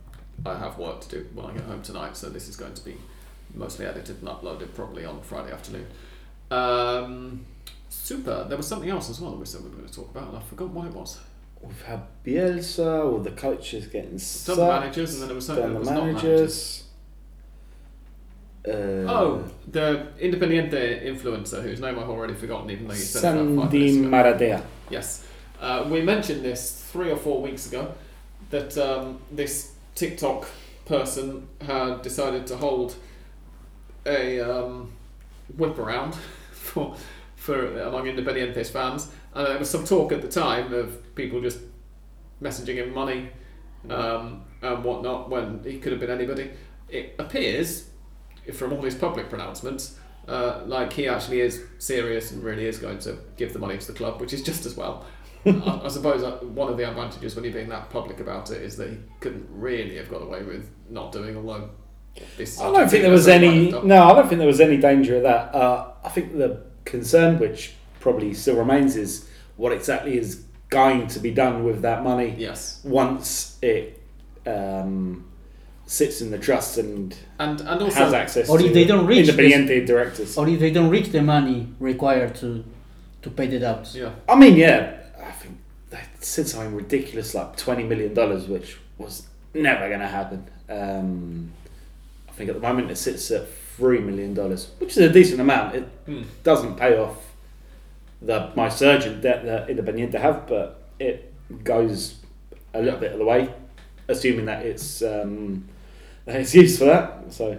I 0.45 0.57
have 0.59 0.79
work 0.79 1.01
to 1.01 1.09
do 1.09 1.27
when 1.35 1.47
I 1.47 1.53
get 1.55 1.63
home 1.63 1.83
tonight. 1.83 2.17
So 2.17 2.29
this 2.29 2.49
is 2.49 2.57
going 2.57 2.75
to 2.75 2.85
be 2.85 2.97
mostly 3.55 3.87
edited 3.87 4.19
and 4.21 4.29
uploaded 4.29 4.75
probably 4.75 5.05
on 5.05 5.21
Friday 5.23 5.53
afternoon. 5.53 5.87
Um, 6.51 7.47
super. 7.89 8.45
There 8.49 8.57
was 8.57 8.67
something 8.67 8.91
else 8.91 9.09
as 9.11 9.21
well 9.21 9.31
that 9.33 9.39
we 9.39 9.47
said 9.47 9.63
we 9.63 9.71
were 9.71 9.77
going 9.77 9.89
to 9.89 9.95
talk 9.95 10.11
about, 10.11 10.29
and 10.29 10.37
I 10.37 10.41
forgot 10.41 10.69
what 10.69 10.87
it 10.87 10.93
was. 10.93 11.21
We've 11.61 11.83
had 11.83 12.03
Bielsa, 12.25 13.05
all 13.05 13.19
the 13.19 13.31
coaches 13.31 13.87
getting 13.87 14.19
the 14.57 14.57
managers, 14.81 15.15
and 15.15 15.23
then 15.23 15.29
there 15.29 15.35
was 15.35 15.47
something 15.47 15.73
that 15.73 15.79
was 15.79 15.91
not 15.91 16.07
managers. 16.07 16.85
Uh, 18.67 18.73
Oh, 19.09 19.45
the 19.71 20.09
Independiente 20.19 21.05
influencer 21.05 21.63
whose 21.63 21.81
name 21.81 21.99
I've 21.99 22.09
already 22.09 22.35
forgotten, 22.35 22.71
even 22.71 22.89
though 22.89 22.95
you 22.95 23.01
said 23.01 23.37
it 23.37 23.41
about 23.41 23.71
five 23.71 23.73
Santi. 23.73 23.99
Maratea. 24.03 24.63
Yes. 24.91 25.27
Uh, 25.61 25.87
we 25.91 26.03
mentioned 26.03 26.45
this 26.45 26.83
three 26.93 27.11
or 27.11 27.17
four 27.17 27.41
weeks 27.41 27.67
ago 27.67 27.95
that 28.51 28.77
um, 28.79 29.21
this 29.31 29.73
TikTok 29.95 30.47
person 30.85 31.49
had 31.61 32.03
decided 32.03 32.47
to 32.49 32.57
hold 32.57 32.95
a 34.05 34.41
um, 34.41 34.93
whip 35.57 35.79
around 35.79 36.15
for, 36.53 36.95
for 37.37 37.81
among 37.81 38.05
Independientes 38.07 38.71
fans. 38.71 39.11
And 39.35 39.47
there 39.47 39.59
was 39.59 39.71
some 39.71 39.85
talk 39.85 40.13
at 40.13 40.23
the 40.23 40.29
time 40.29 40.73
of 40.73 41.15
people 41.15 41.41
just 41.41 41.59
messaging 42.43 42.77
him 42.77 42.93
money 42.95 43.31
um, 43.91 44.43
and 44.63 44.85
whatnot 44.85 45.31
when 45.31 45.63
he 45.65 45.79
could 45.79 45.93
have 45.93 46.01
been 46.01 46.11
anybody. 46.11 46.51
It 46.89 47.15
appears, 47.19 47.91
from 48.55 48.73
all 48.73 48.83
his 48.83 48.95
public 48.95 49.29
pronouncements, 49.29 49.97
uh, 50.29 50.63
like 50.67 50.93
he 50.93 51.09
actually 51.09 51.41
is 51.41 51.63
serious 51.79 52.33
and 52.33 52.43
really 52.43 52.67
is 52.67 52.79
going 52.79 52.99
to 53.01 53.19
give 53.37 53.53
the 53.53 53.59
money 53.59 53.79
to 53.79 53.87
the 53.87 53.93
club, 53.93 54.21
which 54.21 54.33
is 54.33 54.43
just 54.43 54.67
as 54.67 54.77
well. 54.77 55.05
I, 55.47 55.81
I 55.85 55.89
suppose 55.89 56.23
uh, 56.23 56.39
one 56.39 56.71
of 56.71 56.77
the 56.77 56.89
advantages 56.89 57.35
when 57.35 57.45
you're 57.45 57.53
being 57.53 57.69
that 57.69 57.91
public 57.91 58.21
about 58.21 58.51
it 58.51 58.63
is 58.63 58.77
that 58.77 58.91
he 58.91 58.99
couldn't 59.21 59.47
really 59.51 59.97
have 59.97 60.11
got 60.11 60.23
away 60.23 60.43
with 60.43 60.69
not 60.91 61.13
doing, 61.13 61.37
although 61.37 61.71
this. 62.37 62.61
I 62.61 62.73
don't 62.73 62.89
think 62.89 63.03
there 63.03 63.13
was 63.13 63.29
any. 63.29 63.71
No, 63.71 64.05
I 64.05 64.15
don't 64.15 64.29
think 64.29 64.39
there 64.39 64.47
was 64.47 64.61
any 64.61 64.79
danger 64.79 65.17
of 65.17 65.23
that. 65.23 65.55
Uh, 65.55 65.93
I 66.05 66.09
think 66.09 66.37
the 66.37 66.63
concern, 66.85 67.39
which 67.39 67.75
probably 68.01 68.35
still 68.35 68.57
remains, 68.57 68.97
is 68.97 69.29
what 69.57 69.73
exactly 69.73 70.19
is 70.19 70.45
going 70.69 71.07
to 71.09 71.21
be 71.21 71.31
done 71.31 71.65
with 71.65 71.83
that 71.83 72.03
money 72.03 72.35
Yes, 72.37 72.81
once 72.85 73.59
it 73.63 74.03
um, 74.47 75.26
sits 75.89 76.21
in 76.21 76.31
the 76.33 76.39
trust 76.39 76.79
and 76.79 77.17
and 77.39 77.61
and 77.61 77.81
also 77.83 77.97
has 78.05 78.13
access 78.13 78.49
Or 78.51 78.59
to 78.59 78.67
if 78.67 78.73
they 78.75 78.85
don't 78.85 79.07
reach 79.07 79.29
Independiente 79.29 79.87
directors. 79.87 80.37
Or 80.37 80.49
if 80.49 80.59
they 80.59 80.71
don't 80.73 80.91
reach 80.91 81.09
the 81.11 81.23
money 81.23 81.69
required 81.81 82.35
to 82.37 82.65
to 83.23 83.31
pay 83.31 83.47
the 83.47 83.59
doubts. 83.59 83.95
yeah, 83.95 84.11
I 84.29 84.35
mean, 84.37 84.57
yeah, 84.57 84.97
I 85.19 85.31
think 85.33 85.59
they 85.91 86.01
said 86.21 86.47
something 86.49 86.75
ridiculous 86.75 87.35
like 87.35 87.57
twenty 87.57 87.85
million 87.85 88.15
dollars, 88.15 88.47
which 88.47 88.79
was 88.99 89.27
never 89.55 89.89
going 89.89 90.01
to 90.01 90.09
happen. 90.09 90.47
Um, 90.69 91.53
I 92.29 92.33
think 92.33 92.51
at 92.51 92.55
the 92.57 92.61
moment 92.69 92.91
it 92.91 92.97
sits 92.97 93.31
at 93.31 93.49
three 93.77 93.99
million 94.01 94.35
dollars, 94.35 94.69
which 94.79 94.91
is 94.93 94.99
a 94.99 95.13
decent 95.13 95.41
amount. 95.41 95.75
It 95.77 95.85
Hmm. 96.07 96.23
doesn't 96.43 96.77
pay 96.77 96.99
off 96.99 97.17
the 98.23 98.51
most 98.57 98.81
urgent 98.83 99.23
debt 99.23 99.45
that 99.45 99.69
Independiente 99.69 100.19
have, 100.19 100.47
but 100.49 100.83
it 100.99 101.33
goes 101.65 102.17
a 102.75 102.81
little 102.83 102.99
bit 102.99 103.13
of 103.13 103.19
the 103.19 103.25
way, 103.25 103.53
assuming 104.09 104.47
that 104.47 104.65
it's 104.65 105.03
um, 105.03 105.65
that 106.27 106.41
it's 106.41 106.55
used 106.55 106.79
for 106.79 106.85
that. 106.87 107.25
So, 107.31 107.57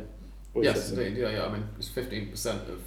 yes, 0.55 0.91
indeed, 0.91 1.17
yeah, 1.17 1.29
yeah. 1.29 1.45
I 1.45 1.49
mean, 1.49 1.63
it's 1.77 1.87
fifteen 1.89 2.29
percent 2.29 2.61
of 2.69 2.81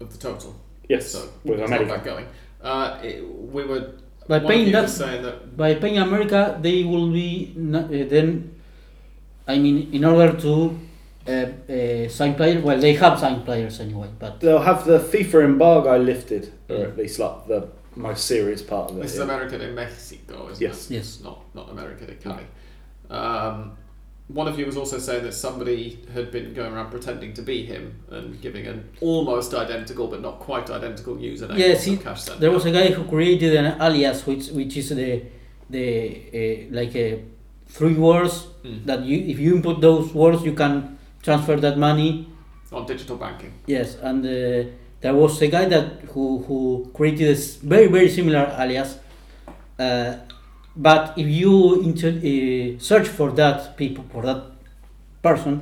of 0.00 0.12
the 0.12 0.18
total. 0.18 0.54
yes, 0.88 1.10
So 1.12 1.28
with 1.44 1.60
it's 1.60 1.70
not 1.70 1.80
America. 1.80 1.94
bad 1.96 2.04
going. 2.04 2.26
Uh, 2.62 2.98
it, 3.02 3.22
we 3.54 3.64
were 3.64 3.92
By 4.28 4.40
paying 4.40 4.70
that, 4.72 4.82
was 4.82 4.96
saying 4.96 5.22
that 5.22 5.56
by 5.56 5.74
paying 5.74 5.98
America, 5.98 6.58
they 6.60 6.84
will 6.84 7.10
be 7.10 7.52
no- 7.56 7.86
uh, 7.86 8.08
then. 8.08 8.54
I 9.46 9.58
mean, 9.58 9.88
in 9.94 10.04
order 10.04 10.36
to 10.44 10.78
uh, 11.26 11.32
uh, 11.32 12.08
sign 12.10 12.34
players, 12.34 12.62
well, 12.62 12.78
they 12.78 12.92
have 12.94 13.18
signed 13.18 13.44
players 13.46 13.80
anyway, 13.80 14.08
but 14.18 14.40
They'll 14.40 14.60
have 14.60 14.84
the 14.84 14.98
FIFA 14.98 15.44
embargo 15.44 15.96
lifted, 15.98 16.52
or 16.68 16.84
at 16.84 16.96
least 16.98 17.18
like 17.18 17.46
the 17.46 17.68
most 17.96 18.24
serious 18.26 18.60
part 18.62 18.90
of 18.90 18.98
it. 18.98 19.02
this 19.02 19.12
is 19.12 19.18
yeah. 19.18 19.24
America 19.24 19.56
de 19.58 19.68
Mexico, 19.72 20.48
isn't 20.50 20.60
Yes. 20.60 20.90
it? 20.90 20.94
yes, 20.96 21.20
not 21.24 21.38
not 21.54 21.70
America 21.70 22.04
de 22.06 22.14
Cali. 22.14 22.44
Um, 23.10 23.72
one 24.28 24.46
of 24.46 24.58
you 24.58 24.66
was 24.66 24.76
also 24.76 24.98
saying 24.98 25.22
that 25.24 25.32
somebody 25.32 25.98
had 26.12 26.30
been 26.30 26.52
going 26.52 26.72
around 26.74 26.90
pretending 26.90 27.32
to 27.34 27.42
be 27.42 27.64
him 27.64 27.94
and 28.10 28.40
giving 28.42 28.66
an 28.66 28.88
almost 29.00 29.54
identical 29.54 30.06
but 30.06 30.20
not 30.20 30.38
quite 30.38 30.68
identical 30.70 31.16
username. 31.16 31.58
Yes, 31.58 31.84
he- 31.84 31.96
cash 31.96 32.24
there 32.38 32.50
was 32.50 32.64
a 32.66 32.70
guy 32.70 32.88
who 32.90 33.04
created 33.04 33.54
an 33.56 33.80
alias, 33.80 34.26
which 34.26 34.48
which 34.50 34.76
is 34.76 34.90
the 34.90 35.22
the 35.70 35.88
uh, 36.68 36.74
like 36.74 36.94
a 36.96 37.22
three 37.66 37.94
words 37.94 38.46
Mm. 38.64 38.84
that 38.86 39.00
you 39.04 39.16
if 39.32 39.38
you 39.38 39.54
input 39.56 39.80
those 39.80 40.12
words 40.12 40.42
you 40.44 40.52
can 40.52 40.98
transfer 41.22 41.56
that 41.60 41.78
money 41.78 42.26
on 42.72 42.84
digital 42.86 43.16
banking. 43.16 43.52
Yes, 43.66 43.96
and 44.02 44.24
uh, 44.26 44.68
there 45.00 45.14
was 45.14 45.40
a 45.42 45.46
guy 45.48 45.64
that 45.66 45.86
who 46.12 46.42
who 46.46 46.90
created 46.92 47.28
a 47.30 47.36
very 47.66 47.86
very 47.86 48.08
similar 48.10 48.44
alias. 48.58 48.98
Uh, 49.78 50.14
but 50.78 51.02
if 51.18 51.26
you 51.26 51.82
inter, 51.82 52.08
uh, 52.10 52.78
search 52.78 53.08
for 53.08 53.28
that 53.32 53.76
people 53.76 54.04
for 54.12 54.22
that 54.22 54.40
person 55.22 55.54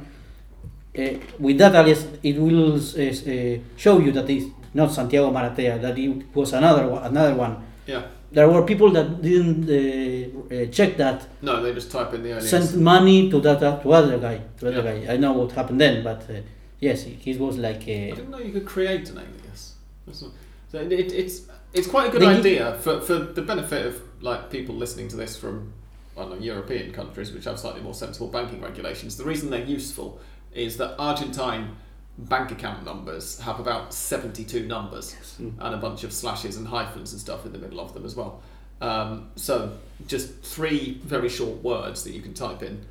uh, 0.99 1.03
with 1.39 1.59
that 1.59 1.75
alias, 1.75 2.07
it 2.23 2.37
will 2.39 2.75
uh, 2.75 2.79
uh, 2.79 3.59
show 3.77 3.99
you 3.99 4.13
that 4.13 4.29
it's 4.31 4.47
not 4.75 4.93
Santiago 4.93 5.31
Maratea. 5.33 5.81
That 5.81 5.99
it 5.99 6.25
was 6.35 6.53
another 6.53 6.87
one, 6.89 7.03
another 7.05 7.35
one. 7.35 7.57
Yeah. 7.87 8.03
There 8.33 8.49
were 8.49 8.63
people 8.63 8.91
that 8.91 9.23
didn't 9.23 9.65
uh, 9.71 10.55
uh, 10.55 10.67
check 10.67 10.97
that 10.99 11.27
No, 11.43 11.63
they 11.63 11.73
just 11.73 11.91
type 11.91 12.13
in 12.13 12.23
the 12.23 12.31
alias. 12.31 12.51
sent 12.51 12.77
money 12.77 13.31
to 13.31 13.41
that 13.41 13.63
uh, 13.63 13.79
to 13.83 13.93
other 13.93 14.19
guy 14.19 14.41
to 14.59 14.69
other 14.69 14.83
Yeah. 14.83 15.07
guy. 15.07 15.15
I 15.15 15.17
know 15.17 15.33
what 15.33 15.53
happened 15.53 15.81
then, 15.81 16.03
but 16.03 16.23
uh, 16.29 16.41
yes, 16.81 17.05
he 17.05 17.33
was 17.39 17.57
like 17.57 17.83
I 17.83 18.11
didn't 18.17 18.31
know 18.31 18.39
you 18.39 18.53
could 18.53 18.67
create 18.67 19.09
an 19.11 19.19
alias. 19.19 19.75
So 20.13 20.79
it, 20.81 20.93
it, 20.93 21.13
it's 21.13 21.43
it's 21.73 21.87
quite 21.87 22.09
a 22.09 22.11
good 22.11 22.23
idea 22.23 22.77
for, 22.81 23.01
for 23.01 23.19
the 23.19 23.43
benefit 23.43 23.87
of 23.87 23.95
like 24.21 24.51
people 24.51 24.75
listening 24.75 25.09
to 25.09 25.17
this 25.17 25.37
from 25.37 25.73
I 26.17 26.21
don't 26.23 26.31
know 26.31 26.37
European 26.39 26.93
countries 26.93 27.33
which 27.33 27.45
have 27.45 27.59
slightly 27.59 27.83
more 27.83 27.95
sensible 27.95 28.29
banking 28.29 28.61
regulations. 28.61 29.17
The 29.17 29.25
reason 29.25 29.51
they're 29.51 29.65
useful 29.65 30.21
is 30.55 30.77
that 30.79 30.95
Argentine 30.99 31.77
bank 32.19 32.51
account 32.51 32.85
numbers 32.85 33.39
have 33.41 33.61
about 33.61 33.93
seventy 33.93 34.45
two 34.45 34.67
numbers 34.67 35.17
and 35.39 35.75
a 35.75 35.77
bunch 35.77 36.05
of 36.05 36.13
slashes 36.13 36.57
and 36.57 36.67
hyphens 36.67 37.13
and 37.13 37.21
stuff 37.21 37.45
in 37.45 37.53
the 37.53 37.59
middle 37.59 37.81
of 37.81 37.93
them 37.93 38.05
as 38.05 38.17
well. 38.17 38.41
Um, 38.81 39.31
so 39.37 39.77
just 40.07 40.43
three 40.43 41.01
very 41.05 41.29
short 41.29 41.63
words 41.63 42.05
that 42.05 42.13
you 42.13 42.23
can 42.23 42.35
type 42.35 42.63
in. 42.63 42.85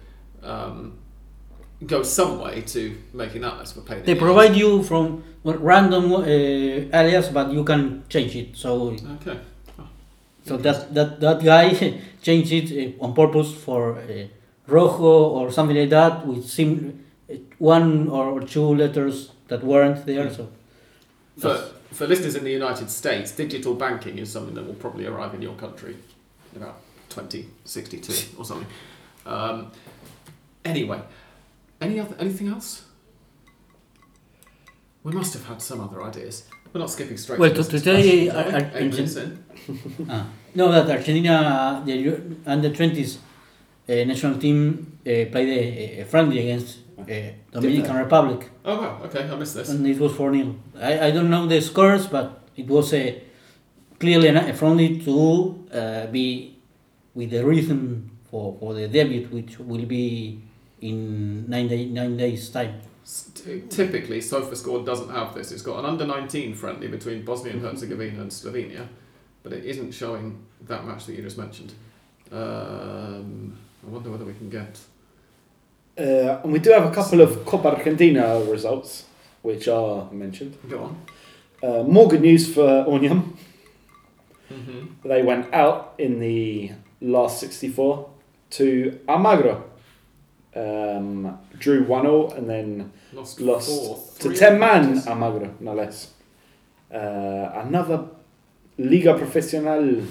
Um, 0.43 0.99
go 1.85 2.03
some 2.03 2.39
way 2.39 2.61
to 2.61 2.97
making 3.13 3.41
that 3.41 3.57
less 3.57 3.75
of 3.75 3.83
a 3.83 3.85
pain. 3.87 4.03
they 4.03 4.13
the 4.13 4.19
provide 4.19 4.55
you 4.55 4.81
from 4.83 5.23
random 5.43 6.13
uh, 6.13 6.23
alias, 6.23 7.27
but 7.29 7.51
you 7.51 7.63
can 7.63 8.03
change 8.09 8.35
it. 8.35 8.55
So. 8.55 8.95
Okay. 9.21 9.39
So 10.45 10.57
that 10.57 10.93
that 10.93 11.19
that 11.19 11.43
guy 11.43 11.73
changed 12.21 12.51
it 12.51 12.97
uh, 12.99 13.03
on 13.03 13.13
purpose 13.13 13.53
for 13.53 13.97
uh, 13.97 14.27
rojo 14.67 15.29
or 15.29 15.51
something 15.51 15.77
like 15.77 15.89
that 15.89 16.25
with 16.25 16.47
sim 16.47 17.03
uh, 17.29 17.35
one 17.57 18.07
or 18.09 18.41
two 18.41 18.75
letters 18.75 19.31
that 19.47 19.63
weren't 19.63 20.05
there. 20.05 20.29
So 20.31 20.49
For, 21.37 21.57
for 21.91 22.07
listeners 22.07 22.35
in 22.35 22.43
the 22.43 22.51
United 22.51 22.89
States, 22.89 23.31
digital 23.31 23.73
banking 23.75 24.17
is 24.19 24.31
something 24.31 24.55
that 24.55 24.65
will 24.65 24.75
probably 24.75 25.05
arrive 25.05 25.33
in 25.33 25.41
your 25.41 25.55
country 25.55 25.97
in 26.55 26.61
about 26.61 26.77
2062 27.09 28.37
or 28.37 28.45
something. 28.45 28.67
Um, 29.25 29.71
anyway, 30.63 31.01
any 31.81 31.99
other 31.99 32.15
anything 32.19 32.47
else? 32.47 32.83
We 35.03 35.11
must 35.11 35.33
have 35.33 35.45
had 35.45 35.61
some 35.61 35.81
other 35.81 36.01
ideas. 36.01 36.43
We're 36.75 36.81
not 36.81 36.89
skipping 36.91 37.15
straight. 37.15 37.39
Well, 37.39 37.51
to 37.53 37.63
to- 37.63 37.79
today, 37.79 38.25
discussion, 38.25 38.53
I- 38.55 38.59
are 38.59 38.71
we? 38.73 38.79
Eight 38.85 38.91
minutes 38.91 39.15
in. 39.15 39.29
Ah. 40.09 40.27
No, 40.55 40.69
that 40.73 40.89
Argentina, 40.89 41.81
the 41.85 41.93
Eu- 41.95 42.35
under 42.45 42.69
20s 42.69 43.15
uh, 43.87 44.03
national 44.03 44.35
team 44.37 44.59
uh, 45.07 45.23
played 45.31 45.47
a, 45.47 46.01
a 46.01 46.05
friendly 46.05 46.39
against 46.39 46.79
uh, 46.99 47.03
Dominican 47.53 47.95
Republic, 47.95 48.49
Oh 48.65 48.75
wow, 48.81 49.01
okay, 49.05 49.23
I 49.23 49.35
missed 49.35 49.55
this. 49.55 49.69
and 49.69 49.87
it 49.87 49.97
was 49.97 50.11
4 50.15 50.33
0. 50.33 50.53
I, 50.77 51.07
I 51.07 51.11
don't 51.11 51.29
know 51.29 51.45
the 51.47 51.61
scores, 51.61 52.07
but 52.07 52.41
it 52.57 52.67
was 52.67 52.93
a 52.93 53.23
clearly 53.97 54.27
a 54.27 54.53
friendly 54.53 54.99
to 54.99 55.65
uh, 55.71 56.07
be 56.07 56.57
with 57.13 57.29
the 57.31 57.45
rhythm 57.45 58.11
for, 58.29 58.57
for 58.59 58.73
the 58.73 58.89
debut, 58.89 59.27
which 59.31 59.59
will 59.59 59.85
be 59.85 60.41
in 60.81 61.49
nine, 61.49 61.69
day, 61.69 61.85
nine 61.85 62.17
days' 62.17 62.49
time. 62.49 62.81
Typically, 63.05 64.19
SofaScore 64.19 64.83
doesn't 64.83 65.09
have 65.09 65.35
this. 65.35 65.51
It's 65.51 65.61
got 65.61 65.77
an 65.79 65.85
under 65.85 66.07
19 66.07 66.55
friendly 66.55 66.87
between 66.87 67.23
Bosnia 67.23 67.53
and 67.53 67.61
Herzegovina 67.61 68.21
and 68.21 68.31
Slovenia, 68.31 68.87
but 69.43 69.53
it 69.53 69.63
isn't 69.63 69.91
showing 69.91 70.43
that 70.61 70.85
match 70.85 71.05
that 71.05 71.13
you 71.13 71.21
just 71.21 71.37
mentioned. 71.37 71.73
Um, 72.31 73.55
I 73.85 73.89
wonder 73.91 74.09
whether 74.09 74.25
we 74.25 74.33
can 74.33 74.49
get. 74.49 74.79
Uh, 75.97 76.41
and 76.43 76.51
we 76.51 76.57
do 76.57 76.71
have 76.71 76.85
a 76.85 76.91
couple 76.93 77.21
of 77.21 77.45
Copa 77.45 77.75
Argentina 77.75 78.39
results, 78.39 79.05
which 79.43 79.67
are 79.67 80.09
mentioned. 80.11 80.57
Go 80.67 80.83
on. 80.83 81.01
Uh, 81.61 81.83
more 81.83 82.07
good 82.07 82.21
news 82.21 82.51
for 82.51 82.85
Union. 82.89 83.37
Mm-hmm. 84.51 85.07
They 85.07 85.21
went 85.21 85.53
out 85.53 85.93
in 85.99 86.19
the 86.19 86.71
last 87.01 87.39
64 87.39 88.09
to 88.51 88.99
Almagro. 89.07 89.63
Um, 90.55 91.37
drew 91.59 91.83
1 91.83 92.01
0 92.03 92.29
and 92.37 92.49
then 92.49 92.91
Lost, 93.13 93.41
lost 93.41 93.67
four, 93.69 93.95
to 94.19 94.29
three 94.29 94.37
10 94.37 94.57
man 94.59 94.87
matches. 94.89 95.05
Almagro, 95.05 95.49
no 95.59 95.73
less. 95.73 96.11
Uh, 96.93 96.97
another 97.65 98.05
Liga 98.77 99.17
Profesional 99.17 100.01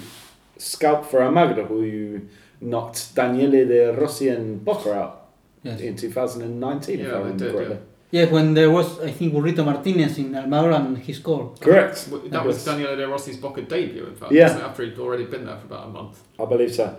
scout 0.57 1.09
for 1.09 1.21
Almagro 1.21 1.65
who 1.67 2.21
knocked 2.61 3.15
Daniele 3.15 3.65
De 3.67 3.91
Rossi 3.93 4.29
and 4.29 4.63
Boca 4.63 4.93
out 4.93 5.21
Yes. 5.63 5.81
in 5.81 5.95
2019, 5.95 6.99
if 6.99 6.99
Yeah, 6.99 7.07
I 7.07 7.11
they 7.11 7.17
remember 7.23 7.43
did, 7.45 7.53
correctly. 7.55 7.77
Yeah, 8.11 8.25
when 8.31 8.53
there 8.53 8.69
was, 8.69 8.99
I 9.01 9.09
think, 9.11 9.33
Burrito 9.33 9.65
Martinez 9.65 10.17
in 10.19 10.31
Almagro 10.35 10.75
and 10.75 10.97
he 10.99 11.11
scored. 11.11 11.59
Correct. 11.59 12.05
W- 12.11 12.29
That 12.29 12.45
was 12.45 12.57
Yes. 12.57 12.65
Daniele 12.65 12.95
De 12.95 13.07
Rossi's 13.07 13.37
Boca 13.37 13.61
debut, 13.63 14.05
in 14.05 14.15
fact. 14.15 14.31
Yeah. 14.31 14.49
After 14.63 14.83
he'd 14.83 14.99
already 14.99 15.25
been 15.25 15.43
there 15.45 15.57
for 15.57 15.65
about 15.65 15.87
a 15.87 15.89
month. 15.89 16.21
I 16.39 16.45
believe 16.45 16.73
so. 16.73 16.95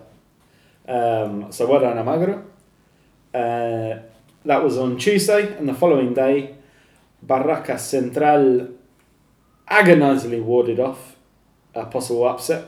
Um, 0.89 1.47
so 1.53 1.67
well 1.71 1.81
done, 1.81 1.97
Almagro. 1.97 2.43
Uh, 3.37 3.99
that 4.45 4.63
was 4.65 4.79
on 4.79 4.97
Tuesday, 4.97 5.57
and 5.59 5.69
the 5.69 5.75
following 5.75 6.15
day, 6.15 6.55
Barracas 7.23 7.81
Central 7.81 8.69
agonisingly 9.69 10.41
warded 10.41 10.81
off 10.81 11.17
a 11.75 11.85
possible 11.87 12.27
upset 12.29 12.65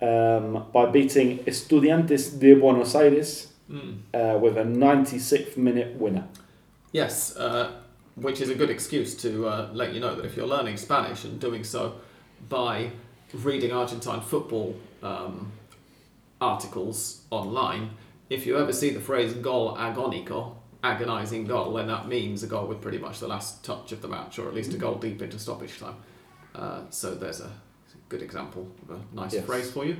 um, 0.00 0.66
by 0.72 0.86
beating 0.86 1.38
Estudiantes 1.46 2.38
de 2.38 2.54
Buenos 2.54 2.94
Aires 2.94 3.52
Mm. 3.68 3.98
uh, 4.14 4.38
with 4.38 4.56
a 4.56 4.62
96th 4.62 5.56
minute 5.56 5.96
winner. 5.96 6.24
Yes, 6.92 7.36
uh, 7.36 7.72
which 8.14 8.40
is 8.40 8.48
a 8.48 8.54
good 8.54 8.70
excuse 8.70 9.16
to 9.22 9.48
uh, 9.48 9.68
let 9.72 9.92
you 9.92 9.98
know 9.98 10.14
that 10.14 10.24
if 10.24 10.36
you're 10.36 10.46
learning 10.46 10.76
Spanish 10.76 11.24
and 11.24 11.40
doing 11.40 11.64
so 11.64 11.94
by 12.48 12.92
reading 13.34 13.72
Argentine 13.72 14.20
football 14.20 14.76
um, 15.02 15.50
articles 16.40 17.22
online, 17.30 17.90
if 18.28 18.46
you 18.46 18.58
ever 18.58 18.72
see 18.72 18.90
the 18.90 19.00
phrase 19.00 19.32
gol 19.34 19.76
agonico, 19.76 20.54
agonising 20.82 21.46
goal, 21.46 21.74
then 21.74 21.86
that 21.88 22.08
means 22.08 22.42
a 22.42 22.46
goal 22.46 22.66
with 22.66 22.80
pretty 22.80 22.98
much 22.98 23.20
the 23.20 23.28
last 23.28 23.64
touch 23.64 23.92
of 23.92 24.02
the 24.02 24.08
match, 24.08 24.38
or 24.38 24.48
at 24.48 24.54
least 24.54 24.72
a 24.74 24.78
goal 24.78 24.94
deep 24.96 25.20
into 25.22 25.38
stoppage 25.38 25.78
time. 25.78 25.96
Uh, 26.54 26.80
so 26.90 27.14
there's 27.14 27.40
a 27.40 27.50
good 28.08 28.22
example 28.22 28.68
of 28.88 28.96
a 28.96 29.14
nice 29.16 29.34
Yes. 29.34 29.44
phrase 29.44 29.70
for 29.70 29.84
you. 29.84 29.96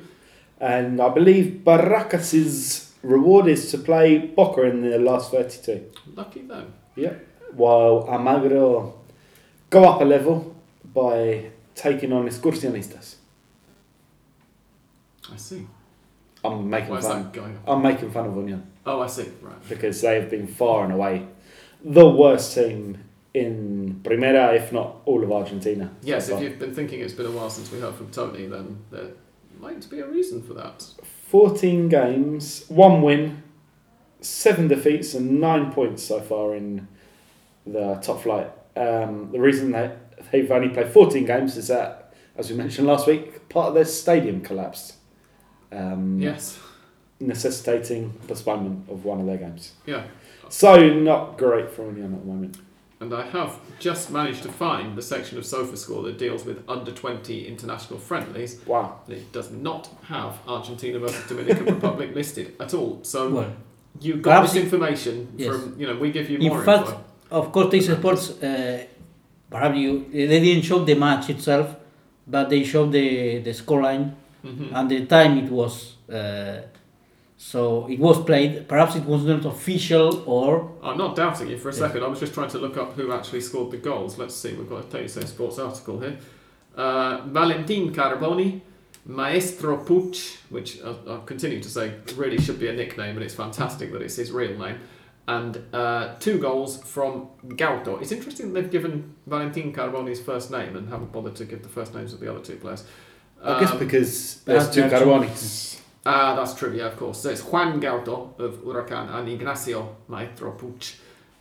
And 0.60 1.00
I 1.00 1.08
believe 1.10 1.62
Barracas' 1.64 2.92
reward 3.02 3.46
is 3.46 3.70
to 3.72 3.78
play 3.78 4.18
Boca 4.18 4.62
in 4.62 4.80
the 4.82 4.98
last 4.98 5.30
32. 5.30 5.84
Lucky 6.14 6.42
them. 6.42 6.72
Yep. 6.94 7.26
While 7.52 8.06
Almagro 8.08 8.94
go 9.70 9.84
up 9.84 10.00
a 10.00 10.04
level 10.04 10.56
by 10.94 11.50
taking 11.74 12.12
on 12.12 12.26
Excursionistas. 12.26 13.16
I 15.32 15.36
see. 15.36 15.66
I'm 16.52 16.70
making 16.70 16.90
Where's 16.90 17.06
fun. 17.06 17.58
I'm 17.66 17.82
making 17.82 18.10
fun 18.10 18.26
of 18.26 18.36
Union 18.36 18.66
Oh, 18.84 19.00
I 19.00 19.06
see. 19.06 19.28
Right. 19.42 19.68
because 19.68 20.00
they 20.00 20.14
have 20.20 20.30
been 20.30 20.46
far 20.46 20.84
and 20.84 20.92
away 20.92 21.26
the 21.84 22.08
worst 22.08 22.54
team 22.54 22.98
in 23.34 24.00
Primera, 24.02 24.56
if 24.56 24.72
not 24.72 24.96
all 25.04 25.22
of 25.22 25.30
Argentina. 25.30 25.90
so 26.00 26.06
Yes, 26.08 26.28
if 26.28 26.40
you've 26.40 26.58
been 26.58 26.74
thinking 26.74 27.00
it's 27.00 27.12
been 27.12 27.26
a 27.26 27.30
while 27.30 27.50
since 27.50 27.70
we 27.70 27.80
heard 27.80 27.94
from 27.94 28.10
Tony, 28.10 28.46
then 28.46 28.78
there 28.90 29.08
might 29.60 29.88
be 29.90 30.00
a 30.00 30.06
reason 30.06 30.42
for 30.42 30.54
that. 30.54 30.84
14 31.28 31.88
games, 31.88 32.64
one 32.68 33.02
win, 33.02 33.42
seven 34.20 34.68
defeats, 34.68 35.14
and 35.14 35.40
nine 35.40 35.70
points 35.72 36.02
so 36.02 36.20
far 36.20 36.54
in 36.54 36.88
the 37.66 37.96
top 38.02 38.22
flight. 38.22 38.50
Um, 38.76 39.30
the 39.32 39.40
reason 39.40 39.70
that 39.72 40.30
they've 40.30 40.50
only 40.50 40.68
played 40.70 40.88
14 40.88 41.24
games 41.24 41.56
is 41.56 41.68
that, 41.68 42.14
as 42.36 42.50
we 42.50 42.56
mentioned 42.56 42.86
last 42.86 43.06
week, 43.06 43.48
part 43.48 43.68
of 43.68 43.74
their 43.74 43.84
stadium 43.84 44.40
collapsed, 44.40 44.94
um, 45.72 46.20
Yes. 46.20 46.58
necessitating 47.20 48.12
postponement 48.28 48.88
of 48.90 49.04
one 49.04 49.20
of 49.20 49.26
their 49.26 49.38
games. 49.38 49.72
Yeah. 49.86 50.04
So, 50.48 50.90
not 50.94 51.38
great 51.38 51.70
for 51.70 51.84
Union 51.86 52.14
at 52.14 52.20
the 52.20 52.26
moment. 52.26 52.56
And 53.00 53.12
I 53.12 53.26
have 53.26 53.58
just 53.78 54.10
managed 54.10 54.42
to 54.44 54.48
find 54.50 54.96
the 54.96 55.02
section 55.02 55.36
of 55.38 55.44
SofaScore 55.44 56.04
that 56.04 56.16
deals 56.18 56.44
with 56.46 56.62
under 56.68 56.92
20 56.92 57.46
international 57.46 57.98
friendlies. 57.98 58.60
Wow. 58.66 59.00
It 59.08 59.32
does 59.32 59.50
not 59.50 59.88
have 60.04 60.38
Argentina 60.48 60.98
versus 60.98 61.26
Dominican 61.28 61.66
Republic 61.66 62.14
listed 62.20 62.54
at 62.58 62.72
all. 62.72 63.00
So 63.02 63.28
Well, 63.30 63.52
you 64.00 64.14
got 64.16 64.30
perhaps 64.30 64.52
this 64.54 64.62
information 64.64 65.28
Yes. 65.36 65.48
from, 65.50 65.74
you 65.78 65.86
know, 65.86 65.96
we 65.96 66.10
give 66.10 66.30
you 66.30 66.38
more 66.38 66.58
In 66.60 66.64
fact, 66.64 66.88
info. 66.88 67.04
Of 67.30 67.52
course, 67.52 67.68
TyC 67.74 67.98
Sports, 67.98 68.30
uh, 68.42 68.84
perhaps 69.50 69.76
you, 69.76 70.06
they 70.12 70.40
didn't 70.40 70.62
show 70.64 70.82
the 70.84 70.94
match 70.94 71.28
itself, 71.28 71.76
but 72.26 72.48
they 72.48 72.62
showed 72.64 72.92
the, 72.92 73.38
the 73.40 73.50
scoreline 73.50 74.12
Mhm. 74.46 74.70
and 74.74 74.90
the 74.90 75.06
time 75.06 75.38
it 75.44 75.50
was. 75.50 75.74
Uh, 76.12 76.58
So 77.38 77.86
it 77.94 77.98
was 77.98 78.18
played. 78.24 78.66
Perhaps 78.66 78.96
it 78.96 79.04
was 79.04 79.22
not 79.24 79.44
official 79.44 80.22
or 80.26 80.48
I'm 80.82 80.96
not 80.96 81.14
doubting 81.16 81.48
you 81.50 81.58
for 81.58 81.68
a 81.68 81.72
second. 81.72 82.02
I 82.02 82.08
was 82.08 82.18
just 82.20 82.32
trying 82.32 82.48
to 82.50 82.58
look 82.58 82.76
up 82.78 82.94
who 82.96 83.12
actually 83.12 83.42
scored 83.42 83.70
the 83.72 83.76
goals. 83.76 84.16
Let's 84.16 84.34
see. 84.34 84.52
We've 84.54 84.70
got 84.74 84.80
a 84.86 84.88
TyC 84.88 85.26
Sports 85.26 85.58
article 85.58 86.00
here. 86.00 86.16
Uh, 86.74 87.20
Valentin 87.26 87.92
Carboni, 87.92 88.60
Maestro 89.04 89.76
Puch, 89.84 90.38
which 90.50 90.80
I, 90.82 90.90
I 91.14 91.20
continue 91.26 91.60
to 91.62 91.68
say 91.68 91.92
really 92.16 92.38
should 92.38 92.58
be 92.58 92.68
a 92.68 92.72
nickname, 92.72 93.16
and 93.16 93.22
it's 93.22 93.34
fantastic 93.34 93.92
that 93.92 94.00
it's 94.02 94.16
his 94.16 94.30
real 94.32 94.58
name. 94.58 94.78
And 95.28 95.58
uh, 95.74 96.14
two 96.18 96.38
goals 96.38 96.82
from 96.84 97.28
Gauto. 97.56 97.98
It's 98.00 98.12
interesting 98.12 98.52
that 98.52 98.54
they've 98.62 98.70
given 98.70 99.14
Valentin 99.26 99.72
Carboni's 99.72 100.20
first 100.20 100.50
name 100.50 100.74
and 100.76 100.88
haven't 100.88 101.12
bothered 101.12 101.36
to 101.36 101.44
give 101.44 101.62
the 101.62 101.68
first 101.68 101.94
names 101.94 102.12
of 102.14 102.20
the 102.20 102.30
other 102.30 102.40
two 102.40 102.56
players. 102.56 102.84
I 103.42 103.60
guess 103.60 103.72
Um, 103.72 103.78
because 103.78 104.40
there's 104.44 104.70
two 104.70 104.82
actually- 104.82 105.04
Carbonis. 105.06 105.80
Ah, 106.08 106.36
that's 106.36 106.54
true, 106.54 106.72
yeah, 106.72 106.86
of 106.86 106.96
course. 106.96 107.18
So 107.20 107.30
it's 107.30 107.40
Juan 107.42 107.80
Gauto 107.80 108.34
of 108.38 108.54
Huracan 108.64 109.12
and 109.12 109.28
Ignacio 109.28 109.96
Maestro 110.08 110.52
Puch 110.52 110.94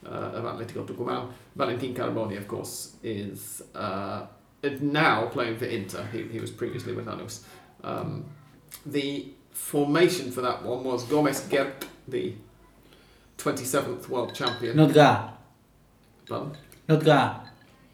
uh, 0.06 0.10
of 0.10 0.44
Atletico 0.44 0.86
Tucumán. 0.88 1.30
Valentin 1.56 1.94
Carboni, 1.94 2.36
of 2.38 2.48
course, 2.48 2.96
is 3.04 3.62
uh, 3.76 4.26
now 4.82 5.28
playing 5.28 5.58
for 5.58 5.66
Inter. 5.66 6.04
He, 6.12 6.24
he 6.24 6.40
was 6.40 6.50
previously 6.52 6.94
with 6.94 7.06
Lanús. 7.06 7.44
Um, 7.84 8.26
the 8.88 9.28
formation 9.52 10.32
for 10.32 10.42
that 10.42 10.64
one 10.64 10.84
was 10.84 11.04
Gomez 11.04 11.42
Gerp, 11.48 11.86
the 12.08 12.34
27th 13.38 14.10
world 14.10 14.34
champion. 14.34 14.76
not 14.78 14.94
Ga, 14.94 15.30
Pardon? 16.28 16.58
not 16.88 17.04
Ga. 17.04 17.40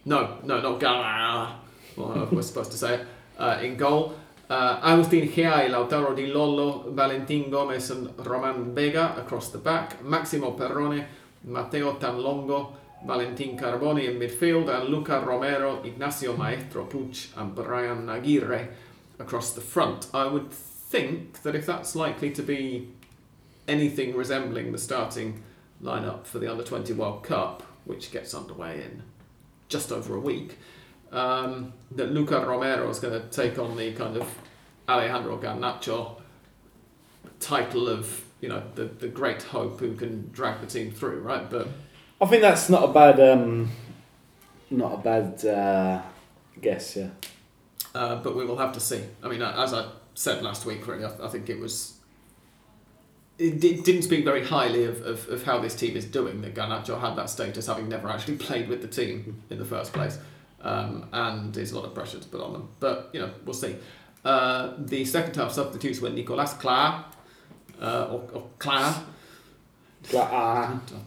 No, 0.05 0.37
no, 0.43 0.61
not 0.61 0.79
Gala. 0.79 1.59
Well, 1.97 2.29
we're 2.31 2.41
supposed 2.41 2.71
to 2.71 2.77
say 2.77 2.95
it. 2.95 3.07
Uh, 3.41 3.57
in 3.63 3.75
goal, 3.75 4.13
uh, 4.51 4.79
Agustin 4.83 5.27
Gea, 5.27 5.67
Lautaro 5.67 6.15
Di 6.15 6.27
Lollo, 6.27 6.91
Valentin 6.91 7.49
Gomez, 7.49 7.89
and 7.89 8.13
Roman 8.23 8.75
Vega 8.75 9.15
across 9.17 9.49
the 9.49 9.57
back. 9.57 10.03
Maximo 10.03 10.51
Perrone, 10.51 11.07
Mateo 11.45 11.93
Tanlongo, 11.93 12.73
Valentin 13.03 13.57
Carboni 13.57 14.07
in 14.07 14.19
midfield, 14.19 14.69
and 14.69 14.89
Luca 14.89 15.19
Romero, 15.21 15.81
Ignacio 15.83 16.37
Maestro 16.37 16.85
Puch, 16.85 17.29
and 17.35 17.55
Brian 17.55 18.07
Aguirre 18.07 18.67
across 19.17 19.53
the 19.53 19.61
front. 19.61 20.07
I 20.13 20.27
would 20.27 20.51
think 20.51 21.41
that 21.41 21.55
if 21.55 21.65
that's 21.65 21.95
likely 21.95 22.29
to 22.29 22.43
be 22.43 22.89
anything 23.67 24.15
resembling 24.15 24.71
the 24.71 24.77
starting 24.77 25.41
lineup 25.81 26.27
for 26.27 26.37
the 26.37 26.51
Under 26.51 26.63
20 26.63 26.93
World 26.93 27.23
Cup, 27.23 27.63
which 27.85 28.11
gets 28.11 28.35
underway 28.35 28.83
in 28.83 29.01
just 29.67 29.91
over 29.91 30.15
a 30.15 30.19
week, 30.19 30.59
um, 31.11 31.73
that 31.91 32.11
Luca 32.11 32.45
Romero 32.45 32.89
is 32.89 32.99
going 32.99 33.19
to 33.19 33.27
take 33.29 33.59
on 33.59 33.75
the 33.75 33.93
kind 33.93 34.17
of 34.17 34.29
Alejandro 34.87 35.37
Garnacho 35.37 36.17
title 37.39 37.89
of, 37.89 38.23
you 38.39 38.49
know, 38.49 38.63
the, 38.75 38.85
the 38.85 39.07
great 39.07 39.43
hope 39.43 39.79
who 39.79 39.95
can 39.95 40.29
drag 40.31 40.61
the 40.61 40.67
team 40.67 40.91
through, 40.91 41.21
right? 41.21 41.49
But 41.49 41.67
I 42.21 42.25
think 42.25 42.41
that's 42.41 42.69
not 42.69 42.89
a 42.89 42.93
bad, 42.93 43.19
um, 43.19 43.69
not 44.69 44.93
a 44.93 44.97
bad 44.97 45.45
uh, 45.45 46.01
guess. 46.61 46.95
Yeah. 46.95 47.09
Uh, 47.93 48.15
but 48.17 48.35
we 48.35 48.45
will 48.45 48.57
have 48.57 48.73
to 48.73 48.79
see. 48.79 49.03
I 49.21 49.27
mean, 49.27 49.41
uh, 49.41 49.53
as 49.57 49.73
I 49.73 49.89
said 50.13 50.43
last 50.43 50.65
week, 50.65 50.87
really, 50.87 51.03
I, 51.03 51.11
I 51.25 51.27
think 51.27 51.49
it 51.49 51.59
was. 51.59 51.97
It 53.37 53.59
di- 53.59 53.81
didn't 53.81 54.03
speak 54.03 54.23
very 54.23 54.45
highly 54.45 54.83
of, 54.85 55.01
of, 55.03 55.27
of 55.29 55.43
how 55.43 55.57
this 55.59 55.75
team 55.75 55.97
is 55.97 56.05
doing. 56.05 56.41
That 56.41 56.53
Garnacho 56.53 57.01
had 57.01 57.15
that 57.15 57.29
status, 57.29 57.65
having 57.65 57.89
never 57.89 58.07
actually 58.07 58.37
played 58.47 58.69
with 58.69 58.81
the 58.81 58.87
team 58.87 59.43
in 59.49 59.57
the 59.57 59.65
first 59.65 59.93
place, 59.93 60.19
um, 60.63 61.07
and 61.11 61.53
there's 61.53 61.71
a 61.71 61.75
lot 61.75 61.85
of 61.85 61.93
pressure 61.93 62.19
to 62.19 62.27
put 62.27 62.41
on 62.41 62.53
them. 62.53 62.69
But 62.79 63.09
you 63.13 63.19
know, 63.19 63.31
we'll 63.45 63.53
see. 63.53 63.75
Uh, 64.23 64.73
the 64.77 65.03
second 65.05 65.35
half 65.35 65.51
substitutes 65.51 65.99
were 65.99 66.09
Nicolas 66.09 66.53
Clar, 66.53 67.05
uh, 67.81 68.07
or, 68.11 68.29
or 68.33 68.47
Clar. 68.59 69.03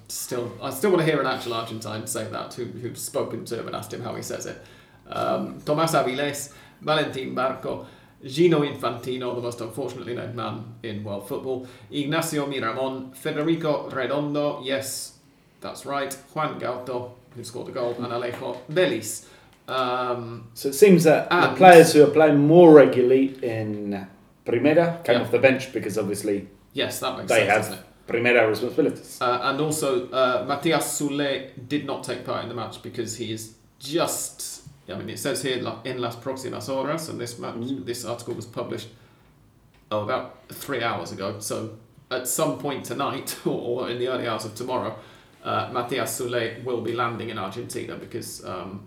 Still, 0.08 0.52
I 0.62 0.70
still 0.70 0.90
want 0.90 1.04
to 1.04 1.10
hear 1.10 1.20
an 1.20 1.26
actual 1.26 1.54
Argentine 1.54 2.06
say 2.06 2.24
that 2.24 2.54
who, 2.54 2.64
who'd 2.64 2.96
spoken 2.98 3.44
to 3.46 3.58
him 3.60 3.66
and 3.66 3.76
asked 3.76 3.92
him 3.92 4.02
how 4.02 4.14
he 4.14 4.22
says 4.22 4.46
it. 4.46 4.60
Um, 5.08 5.60
Tomás 5.60 5.92
Avilés, 5.92 6.52
Valentin 6.80 7.34
Barco, 7.34 7.86
Gino 8.24 8.62
Infantino, 8.62 9.34
the 9.34 9.40
most 9.42 9.60
unfortunately 9.60 10.14
named 10.14 10.34
man 10.34 10.64
in 10.82 11.04
world 11.04 11.28
football, 11.28 11.66
Ignacio 11.90 12.46
Miramon, 12.46 13.14
Federico 13.14 13.90
Redondo, 13.90 14.62
yes, 14.62 15.18
that's 15.60 15.84
right, 15.84 16.12
Juan 16.32 16.58
Gauto, 16.58 17.14
who 17.34 17.44
scored 17.44 17.68
a 17.68 17.72
goal, 17.72 17.94
and 17.98 18.06
Alejo 18.06 18.58
Véliz. 18.70 19.26
Um, 19.66 20.48
so 20.54 20.68
it 20.68 20.74
seems 20.74 21.04
that 21.04 21.30
the 21.30 21.54
players 21.56 21.92
who 21.92 22.04
are 22.04 22.10
playing 22.10 22.46
more 22.46 22.72
regularly 22.72 23.36
in 23.42 24.06
Primera 24.44 25.02
came 25.04 25.16
Yeah. 25.16 25.22
off 25.22 25.30
the 25.30 25.38
bench 25.38 25.72
because 25.72 25.96
obviously 25.96 26.48
yes, 26.74 27.00
that 27.00 27.16
makes 27.16 27.30
they 27.30 27.46
sense, 27.46 27.68
have? 27.68 27.84
Primera 28.06 28.46
responsibilities. 28.46 29.18
Uh, 29.22 29.38
and 29.44 29.60
also, 29.60 30.08
uh, 30.10 30.44
Matias 30.46 30.84
Soule 30.92 31.50
did 31.66 31.86
not 31.86 32.04
take 32.04 32.24
part 32.26 32.42
in 32.42 32.48
the 32.50 32.54
match 32.54 32.82
because 32.82 33.16
he 33.16 33.32
is 33.32 33.54
just. 33.78 34.62
I 34.86 34.94
mean, 34.96 35.08
it 35.08 35.18
says 35.18 35.42
here 35.42 35.56
in 35.84 35.98
las 35.98 36.16
próximas 36.16 36.68
horas, 36.68 37.08
and 37.08 37.18
this 37.18 37.38
match, 37.38 37.54
Mm. 37.54 37.86
this 37.86 38.04
article 38.04 38.34
was 38.34 38.44
published 38.44 38.88
oh, 39.90 40.02
about 40.02 40.46
three 40.50 40.82
hours 40.82 41.10
ago. 41.12 41.36
So 41.38 41.70
at 42.10 42.28
some 42.28 42.58
point 42.58 42.84
tonight, 42.84 43.34
or 43.46 43.88
in 43.88 43.98
the 43.98 44.08
early 44.08 44.28
hours 44.28 44.44
of 44.44 44.54
tomorrow, 44.54 44.94
uh, 45.42 45.70
Matias 45.72 46.10
Soule 46.14 46.56
will 46.64 46.82
be 46.82 46.92
landing 46.92 47.30
in 47.30 47.38
Argentina 47.38 47.96
because 47.96 48.44
um, 48.44 48.84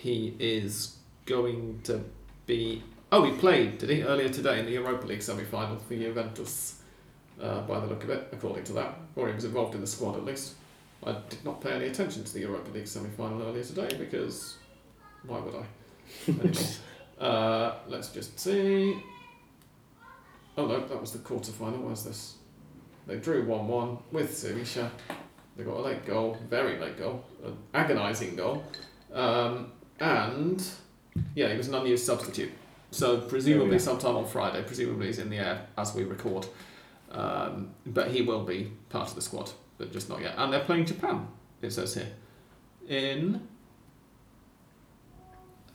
he 0.00 0.34
is 0.38 0.96
going 1.26 1.80
to 1.84 2.02
be. 2.46 2.82
Oh, 3.12 3.24
he 3.24 3.32
played, 3.32 3.78
did 3.78 3.90
he, 3.90 4.02
earlier 4.02 4.28
today 4.28 4.60
in 4.60 4.66
the 4.66 4.72
Europa 4.72 5.06
League 5.06 5.20
semi 5.20 5.44
final 5.44 5.76
for 5.76 5.94
Juventus 5.94 6.80
uh, 7.40 7.60
by 7.62 7.80
the 7.80 7.86
look 7.86 8.04
of 8.04 8.10
it, 8.10 8.28
according 8.32 8.64
to 8.64 8.72
that. 8.74 8.94
Or 9.14 9.28
he 9.28 9.34
was 9.34 9.44
involved 9.44 9.74
in 9.74 9.80
the 9.80 9.86
squad 9.86 10.16
at 10.16 10.24
least. 10.24 10.54
I 11.04 11.16
did 11.28 11.44
not 11.44 11.60
pay 11.60 11.72
any 11.72 11.86
attention 11.86 12.24
to 12.24 12.32
the 12.32 12.40
Europa 12.40 12.70
League 12.70 12.86
semi 12.86 13.10
final 13.10 13.42
earlier 13.42 13.64
today 13.64 13.94
because 13.98 14.56
why 15.26 15.38
would 15.38 15.54
I? 15.54 15.64
Anyway, 16.28 16.52
uh, 17.20 17.74
let's 17.88 18.08
just 18.08 18.38
see. 18.38 19.02
Oh 20.56 20.66
no, 20.66 20.86
that 20.86 21.00
was 21.00 21.12
the 21.12 21.18
quarter 21.18 21.52
final. 21.52 21.80
Where's 21.80 22.04
this? 22.04 22.36
They 23.06 23.16
drew 23.16 23.44
1 23.44 23.68
1 23.68 23.98
with 24.12 24.36
Sevilla. 24.36 24.90
They 25.56 25.64
got 25.64 25.76
a 25.76 25.82
late 25.82 26.06
goal, 26.06 26.38
very 26.48 26.78
late 26.78 26.98
goal, 26.98 27.24
an 27.44 27.56
agonising 27.74 28.36
goal. 28.36 28.64
Um, 29.12 29.72
and 30.00 30.62
yeah, 31.34 31.50
he 31.50 31.56
was 31.56 31.68
an 31.68 31.74
unused 31.74 32.04
substitute. 32.04 32.52
So 32.90 33.20
presumably 33.20 33.72
yeah. 33.72 33.78
sometime 33.78 34.16
on 34.16 34.26
Friday, 34.26 34.62
presumably 34.62 35.06
he's 35.06 35.18
in 35.18 35.30
the 35.30 35.38
air 35.38 35.66
as 35.78 35.94
we 35.94 36.04
record. 36.04 36.46
Um, 37.12 37.70
but 37.86 38.10
he 38.10 38.22
will 38.22 38.44
be 38.44 38.72
part 38.88 39.08
of 39.08 39.14
the 39.14 39.20
squad, 39.20 39.50
but 39.78 39.92
just 39.92 40.08
not 40.08 40.20
yet. 40.20 40.34
And 40.36 40.52
they're 40.52 40.64
playing 40.64 40.86
Japan, 40.86 41.28
it 41.60 41.72
says 41.72 41.94
here. 41.94 42.08
In 42.88 43.46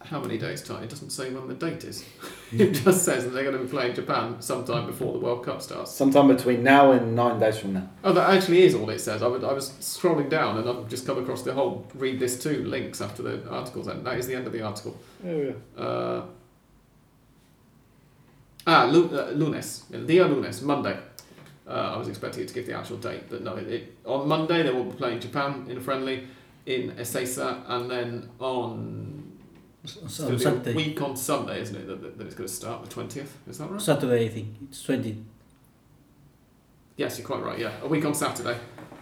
how 0.09 0.19
many 0.19 0.37
days' 0.37 0.61
time? 0.61 0.83
It 0.83 0.89
doesn't 0.89 1.09
say 1.09 1.31
when 1.31 1.47
the 1.47 1.53
date 1.53 1.83
is. 1.83 2.05
it 2.51 2.73
just 2.73 3.03
says 3.03 3.23
that 3.23 3.31
they're 3.31 3.43
going 3.43 3.57
to 3.57 3.63
be 3.63 3.69
playing 3.69 3.95
Japan 3.95 4.39
sometime 4.39 4.85
before 4.85 5.13
the 5.13 5.19
World 5.19 5.43
Cup 5.43 5.61
starts. 5.61 5.91
Sometime 5.91 6.27
between 6.27 6.63
now 6.63 6.91
and 6.91 7.15
nine 7.15 7.39
days 7.39 7.57
from 7.57 7.73
now. 7.73 7.89
Oh, 8.03 8.13
that 8.13 8.29
actually 8.29 8.63
is 8.63 8.75
all 8.75 8.89
it 8.89 8.99
says. 8.99 9.23
I, 9.23 9.27
would, 9.27 9.43
I 9.43 9.51
was 9.51 9.71
scrolling 9.81 10.29
down 10.29 10.57
and 10.57 10.69
I've 10.69 10.87
just 10.87 11.07
come 11.07 11.17
across 11.17 11.41
the 11.41 11.53
whole 11.53 11.87
read 11.95 12.19
this 12.19 12.41
too 12.41 12.63
links 12.65 13.01
after 13.01 13.23
the 13.23 13.49
article's 13.49 13.87
end. 13.87 14.05
That 14.05 14.17
is 14.17 14.27
the 14.27 14.35
end 14.35 14.45
of 14.45 14.53
the 14.53 14.61
article. 14.61 14.95
Oh 15.25 15.41
yeah. 15.41 15.83
Uh, 15.83 16.25
ah, 18.67 18.83
uh, 18.83 19.31
lunes. 19.31 19.85
Día 19.91 20.29
lunes, 20.29 20.61
Monday. 20.61 20.97
Uh, 21.67 21.93
I 21.95 21.97
was 21.97 22.07
expecting 22.07 22.43
it 22.43 22.47
to 22.49 22.53
give 22.53 22.67
the 22.67 22.73
actual 22.73 22.97
date, 22.97 23.23
but 23.27 23.41
no. 23.41 23.55
It, 23.55 23.67
it, 23.67 23.97
on 24.05 24.27
Monday 24.27 24.61
they 24.61 24.71
will 24.71 24.83
be 24.83 24.95
playing 24.95 25.19
Japan 25.19 25.65
in 25.67 25.77
a 25.77 25.81
friendly 25.81 26.27
in 26.67 26.91
Ezeiza, 26.91 27.63
and 27.67 27.89
then 27.89 28.29
on 28.39 29.14
it's 29.85 30.19
going 30.19 30.37
to 30.39 30.59
be 30.59 30.71
a 30.71 30.75
week 30.75 31.01
on 31.01 31.15
Sunday, 31.15 31.61
isn't 31.61 31.75
it? 31.75 31.87
That, 31.87 32.01
that, 32.01 32.17
that 32.17 32.27
it's 32.27 32.35
going 32.35 32.47
to 32.47 32.53
start 32.53 32.83
the 32.83 32.89
twentieth. 32.89 33.37
Is 33.47 33.57
that 33.59 33.69
right? 33.69 33.81
Saturday, 33.81 34.25
I 34.25 34.29
think 34.29 34.55
it's 34.63 34.83
twenty. 34.83 35.23
Yes, 36.97 37.17
you're 37.17 37.27
quite 37.27 37.43
right. 37.43 37.59
Yeah, 37.59 37.71
a 37.81 37.87
week 37.87 38.05
on 38.05 38.13
Saturday 38.13 38.57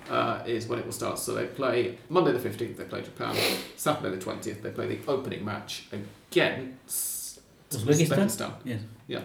uh, 0.10 0.42
is 0.46 0.68
when 0.68 0.80
it 0.80 0.86
will 0.86 0.92
start. 0.92 1.20
So 1.20 1.34
they 1.34 1.46
play 1.46 1.98
Monday 2.10 2.32
the 2.32 2.40
fifteenth. 2.40 2.78
They 2.78 2.86
play 2.86 3.02
Japan. 3.02 3.36
Saturday 3.76 4.16
the 4.16 4.22
twentieth. 4.22 4.62
They 4.64 4.72
play 4.72 4.88
the 4.88 5.00
opening 5.08 5.46
match 5.46 5.88
against 5.92 7.40
Uzbekistan? 7.70 8.18
Uzbekistan. 8.18 8.52
Yes. 9.08 9.24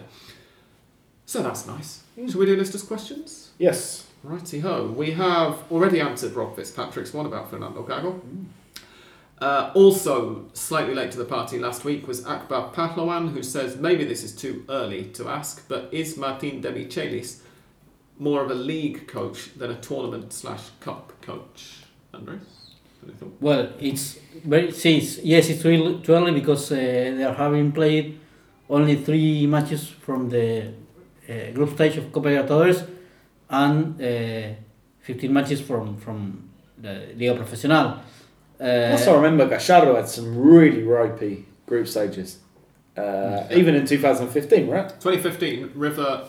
So 1.25 1.43
that's 1.43 1.67
nice. 1.67 2.03
Should 2.15 2.35
we 2.35 2.45
do 2.45 2.55
listeners' 2.55 2.83
questions? 2.83 3.51
Yes. 3.57 4.07
Righty 4.23 4.59
ho. 4.59 4.93
We 4.95 5.11
have 5.11 5.63
already 5.71 6.01
answered 6.01 6.33
Rob 6.33 6.55
Fitzpatrick's 6.55 7.13
one 7.13 7.25
about 7.25 7.49
Fernando 7.49 7.83
Gago. 7.83 8.19
Uh, 9.41 9.71
also, 9.73 10.45
slightly 10.53 10.93
late 10.93 11.11
to 11.11 11.17
the 11.17 11.25
party 11.25 11.57
last 11.57 11.85
week 11.85 12.07
was 12.07 12.25
Akbar 12.25 12.73
Pahlowan, 12.73 13.31
who 13.31 13.41
says 13.41 13.77
maybe 13.77 14.03
this 14.03 14.21
is 14.23 14.35
too 14.35 14.65
early 14.67 15.05
to 15.13 15.29
ask, 15.29 15.65
but 15.69 15.87
is 15.93 16.17
Martin 16.17 16.61
Demichelis 16.61 17.41
more 18.17 18.43
of 18.43 18.51
a 18.51 18.55
league 18.55 19.07
coach 19.07 19.53
than 19.55 19.71
a 19.71 19.75
tournament 19.75 20.33
slash 20.33 20.63
cup 20.81 21.13
coach? 21.21 21.83
Andres? 22.13 22.41
Well, 23.39 23.69
it's 23.79 24.19
very 24.43 24.71
since 24.71 25.19
yes, 25.19 25.49
it's 25.49 25.61
too 25.61 25.69
early, 25.69 26.01
too 26.01 26.13
early 26.13 26.31
because 26.33 26.69
uh, 26.71 26.75
they 26.75 27.23
are 27.23 27.33
having 27.33 27.71
played 27.71 28.19
only 28.69 28.97
three 28.97 29.47
matches 29.47 29.87
from 29.87 30.29
the 30.29 30.73
uh, 31.29 31.51
group 31.53 31.73
stage 31.75 31.95
of 31.95 32.11
Copa 32.11 32.27
Libertadores, 32.27 32.85
and 33.49 34.01
uh, 34.01 34.53
15 35.01 35.33
matches 35.33 35.61
from 35.61 35.95
from 35.97 36.49
the 36.77 37.13
Liga 37.15 37.35
Profesional. 37.35 37.99
Uh, 38.59 38.91
Also, 38.91 39.13
I 39.13 39.15
remember 39.21 39.47
Gallardo 39.47 39.95
had 39.95 40.09
some 40.09 40.37
really 40.37 40.83
ropey 40.83 41.45
group 41.65 41.87
stages. 41.87 42.39
Uh, 42.97 43.47
even 43.51 43.75
in 43.75 43.85
2015, 43.85 44.67
right? 44.67 44.89
2015, 44.99 45.71
River 45.75 46.27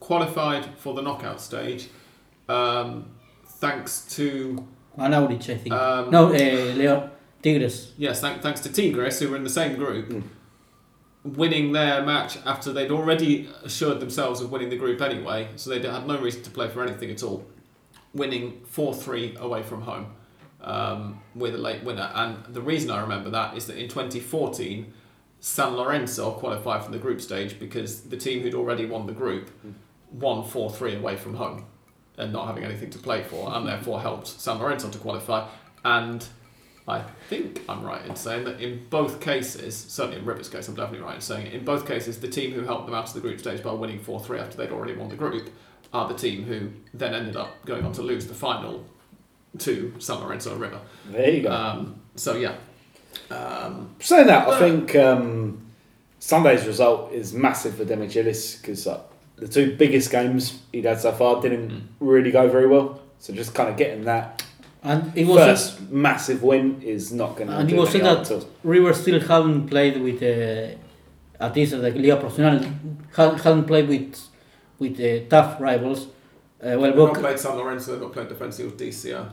qualified 0.00 0.64
for 0.76 0.94
the 0.94 1.02
knockout 1.02 1.40
stage 1.40 1.88
um, 2.48 3.04
thanks 3.60 4.06
to 4.16 4.66
and 4.96 5.14
Aurich, 5.14 5.48
I 5.50 5.56
think. 5.58 5.72
Um, 5.72 6.10
no, 6.10 6.26
uh, 6.28 6.30
Leo 6.30 7.10
Tigres. 7.42 7.92
yes, 7.96 8.20
thank, 8.20 8.42
thanks 8.42 8.60
to 8.62 8.72
Tigres, 8.72 9.20
who 9.20 9.28
were 9.30 9.36
in 9.36 9.44
the 9.44 9.50
same 9.50 9.76
group, 9.76 10.08
Mm. 10.08 10.22
winning 11.24 11.72
their 11.72 12.02
match 12.04 12.38
after 12.44 12.72
they'd 12.72 12.90
already 12.90 13.48
assured 13.62 14.00
themselves 14.00 14.40
of 14.40 14.50
winning 14.50 14.70
the 14.70 14.76
group 14.76 15.00
anyway, 15.00 15.48
so 15.56 15.70
they 15.70 15.78
had 15.80 16.06
no 16.06 16.18
reason 16.18 16.42
to 16.42 16.50
play 16.50 16.68
for 16.68 16.82
anything 16.82 17.10
at 17.10 17.22
all. 17.22 17.44
Winning 18.14 18.60
4 18.66 18.94
3 18.94 19.36
away 19.38 19.62
from 19.62 19.82
home 19.82 20.06
um, 20.60 21.20
with 21.34 21.54
a 21.54 21.58
late 21.58 21.84
winner. 21.84 22.10
And 22.14 22.44
the 22.46 22.62
reason 22.62 22.90
I 22.90 23.00
remember 23.00 23.30
that 23.30 23.56
is 23.56 23.66
that 23.66 23.76
in 23.76 23.88
2014, 23.88 24.92
San 25.40 25.76
Lorenzo 25.76 26.32
qualified 26.32 26.82
from 26.82 26.92
the 26.92 26.98
group 26.98 27.20
stage 27.20 27.58
because 27.58 28.02
the 28.02 28.16
team 28.16 28.42
who'd 28.42 28.54
already 28.54 28.86
won 28.86 29.06
the 29.06 29.12
group 29.12 29.50
won 30.10 30.44
4 30.44 30.70
3 30.70 30.96
away 30.96 31.16
from 31.16 31.34
home 31.34 31.66
and 32.16 32.32
not 32.32 32.46
having 32.46 32.64
anything 32.64 32.90
to 32.90 32.98
play 32.98 33.22
for, 33.22 33.54
and 33.54 33.66
therefore 33.66 34.00
helped 34.00 34.26
San 34.26 34.58
Lorenzo 34.58 34.90
to 34.90 34.98
qualify. 34.98 35.46
And 35.84 36.26
I 36.88 37.04
think 37.28 37.62
I'm 37.68 37.84
right 37.84 38.04
in 38.04 38.16
saying 38.16 38.44
that 38.44 38.60
in 38.60 38.86
both 38.90 39.20
cases, 39.20 39.76
certainly 39.76 40.18
in 40.18 40.24
River's 40.24 40.48
case, 40.48 40.66
I'm 40.66 40.74
definitely 40.74 41.06
right 41.06 41.16
in 41.16 41.20
saying 41.20 41.52
in 41.52 41.64
both 41.64 41.86
cases, 41.86 42.18
the 42.18 42.28
team 42.28 42.52
who 42.52 42.62
helped 42.62 42.86
them 42.86 42.94
out 42.94 43.06
of 43.06 43.14
the 43.14 43.20
group 43.20 43.38
stage 43.38 43.62
by 43.62 43.72
winning 43.72 44.00
4 44.00 44.18
3 44.18 44.38
after 44.40 44.56
they'd 44.56 44.72
already 44.72 44.96
won 44.96 45.08
the 45.08 45.16
group 45.16 45.50
are 45.92 46.08
the 46.08 46.14
team 46.14 46.44
who 46.44 46.70
then 46.92 47.14
ended 47.14 47.36
up 47.36 47.64
going 47.64 47.84
on 47.84 47.92
to 47.92 48.02
lose 48.02 48.26
the 48.26 48.34
final 48.34 48.84
to 49.58 49.94
San 49.98 50.20
Lorenzo 50.20 50.54
River. 50.56 50.80
There 51.10 51.30
you 51.30 51.42
go. 51.42 51.50
Um, 51.50 52.00
so, 52.16 52.36
yeah. 52.36 52.54
Um, 53.30 53.94
Saying 54.00 54.26
that, 54.28 54.48
I 54.48 54.58
think 54.58 54.94
um, 54.96 55.66
Sunday's 56.18 56.66
result 56.66 57.12
is 57.12 57.32
massive 57.32 57.76
for 57.76 57.84
Demichelis 57.84 58.60
because 58.60 58.86
uh, 58.86 59.00
the 59.36 59.48
two 59.48 59.76
biggest 59.76 60.10
games 60.10 60.60
he'd 60.72 60.84
had 60.84 61.00
so 61.00 61.12
far 61.12 61.40
didn't 61.40 61.70
Mm. 61.70 61.82
really 62.00 62.30
go 62.30 62.48
very 62.48 62.66
well. 62.68 63.00
So 63.18 63.32
just 63.32 63.54
kind 63.54 63.68
of 63.68 63.76
getting 63.76 64.04
that 64.04 64.42
And 64.82 65.12
it 65.16 65.26
was 65.26 65.38
first 65.38 65.90
massive 65.90 66.42
win 66.42 66.80
is 66.82 67.12
not 67.12 67.36
going 67.36 67.48
to 67.48 67.56
And 67.56 67.68
do 67.68 67.74
it 67.76 67.78
was 67.80 67.88
any 67.90 67.98
said 68.00 68.06
harm 68.06 68.18
that- 68.18 68.24
to 68.28 68.36
us. 68.36 68.44
River 68.62 68.92
still 68.94 69.20
haven't 69.20 69.66
played 69.68 70.00
with 70.00 70.22
uh, 70.22 70.76
at 71.44 71.54
least 71.56 71.72
at 71.72 71.80
the 71.82 71.90
Liga 71.90 72.16
Profesional 72.16 72.60
hadn't, 73.16 73.38
hadn't 73.40 73.64
played 73.64 73.88
with 73.88 74.16
with 74.78 75.00
uh, 75.00 75.28
tough 75.28 75.60
rivals. 75.60 76.06
Uh, 76.60 76.76
well, 76.78 76.80
they've 76.80 76.96
not 76.96 77.08
Boca, 77.08 77.20
played 77.20 77.38
San 77.38 77.56
Lorenzo, 77.56 77.92
they've 77.92 78.00
not 78.02 78.12
played 78.12 78.28
Defensivos 78.28 78.72
DCR. 78.76 79.28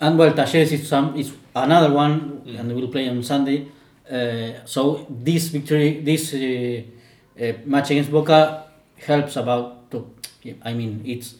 and 0.00 0.18
well, 0.18 0.32
Talleres 0.32 0.72
is 0.72 0.88
some 0.88 1.16
is 1.16 1.32
another 1.54 1.92
one, 1.94 2.42
Mm. 2.46 2.60
and 2.60 2.74
we'll 2.74 2.88
play 2.88 3.08
on 3.08 3.22
Sunday. 3.22 3.66
Uh, 4.10 4.64
so 4.64 5.06
this 5.08 5.48
victory, 5.48 6.00
this 6.00 6.32
uh, 6.34 6.82
uh, 7.42 7.52
match 7.64 7.90
against 7.90 8.10
Boca 8.10 8.64
helps 8.96 9.36
about 9.36 9.90
to. 9.90 9.98
I 10.62 10.72
mean, 10.74 11.02
it's 11.04 11.34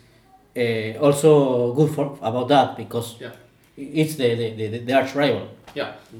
uh, 0.56 0.98
also 1.04 1.72
good 1.74 1.90
for 1.94 2.18
about 2.22 2.48
that 2.48 2.76
because 2.76 3.16
Yeah. 3.20 3.30
it's 3.76 4.14
the 4.16 4.34
the, 4.34 4.68
the, 4.68 4.78
the 4.78 4.92
arch 4.92 5.14
rival. 5.14 5.48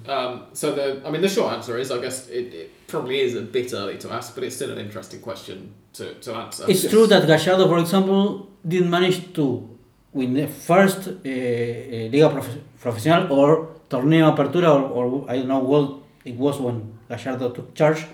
Um, 0.06 0.42
so 0.52 0.74
the, 0.74 1.00
I 1.06 1.10
mean, 1.10 1.22
the 1.22 1.28
short 1.28 1.54
answer 1.54 1.78
is, 1.78 1.90
I 1.90 1.98
guess 2.02 2.28
it, 2.28 2.52
it 2.54 2.86
probably 2.86 3.20
is 3.20 3.34
a 3.34 3.40
bit 3.40 3.72
early 3.72 3.96
to 3.98 4.12
ask, 4.12 4.34
but 4.34 4.44
it's 4.44 4.54
still 4.56 4.70
an 4.70 4.78
interesting 4.78 5.20
question 5.22 5.72
to, 5.94 6.12
to 6.14 6.34
answer. 6.34 6.64
It's 6.68 6.82
Yes. 6.84 6.92
true 6.92 7.06
that 7.06 7.26
Gallardo, 7.26 7.66
for 7.66 7.78
example, 7.78 8.48
didn't 8.66 8.90
manage 8.90 9.32
to 9.34 9.68
win 10.12 10.34
the 10.34 10.46
first 10.48 11.08
uh, 11.08 11.10
uh, 11.10 12.08
Liga 12.12 12.28
Profe- 12.34 12.60
Profesional 12.80 13.32
or 13.32 13.68
Torneo 13.88 14.34
Apertura, 14.34 14.70
or, 14.74 14.82
or 14.90 15.30
I 15.30 15.36
don't 15.38 15.48
know 15.48 15.58
what 15.60 16.00
it 16.24 16.34
was 16.36 16.58
when 16.60 16.92
Gallardo 17.08 17.50
took 17.50 17.74
charge. 17.74 18.04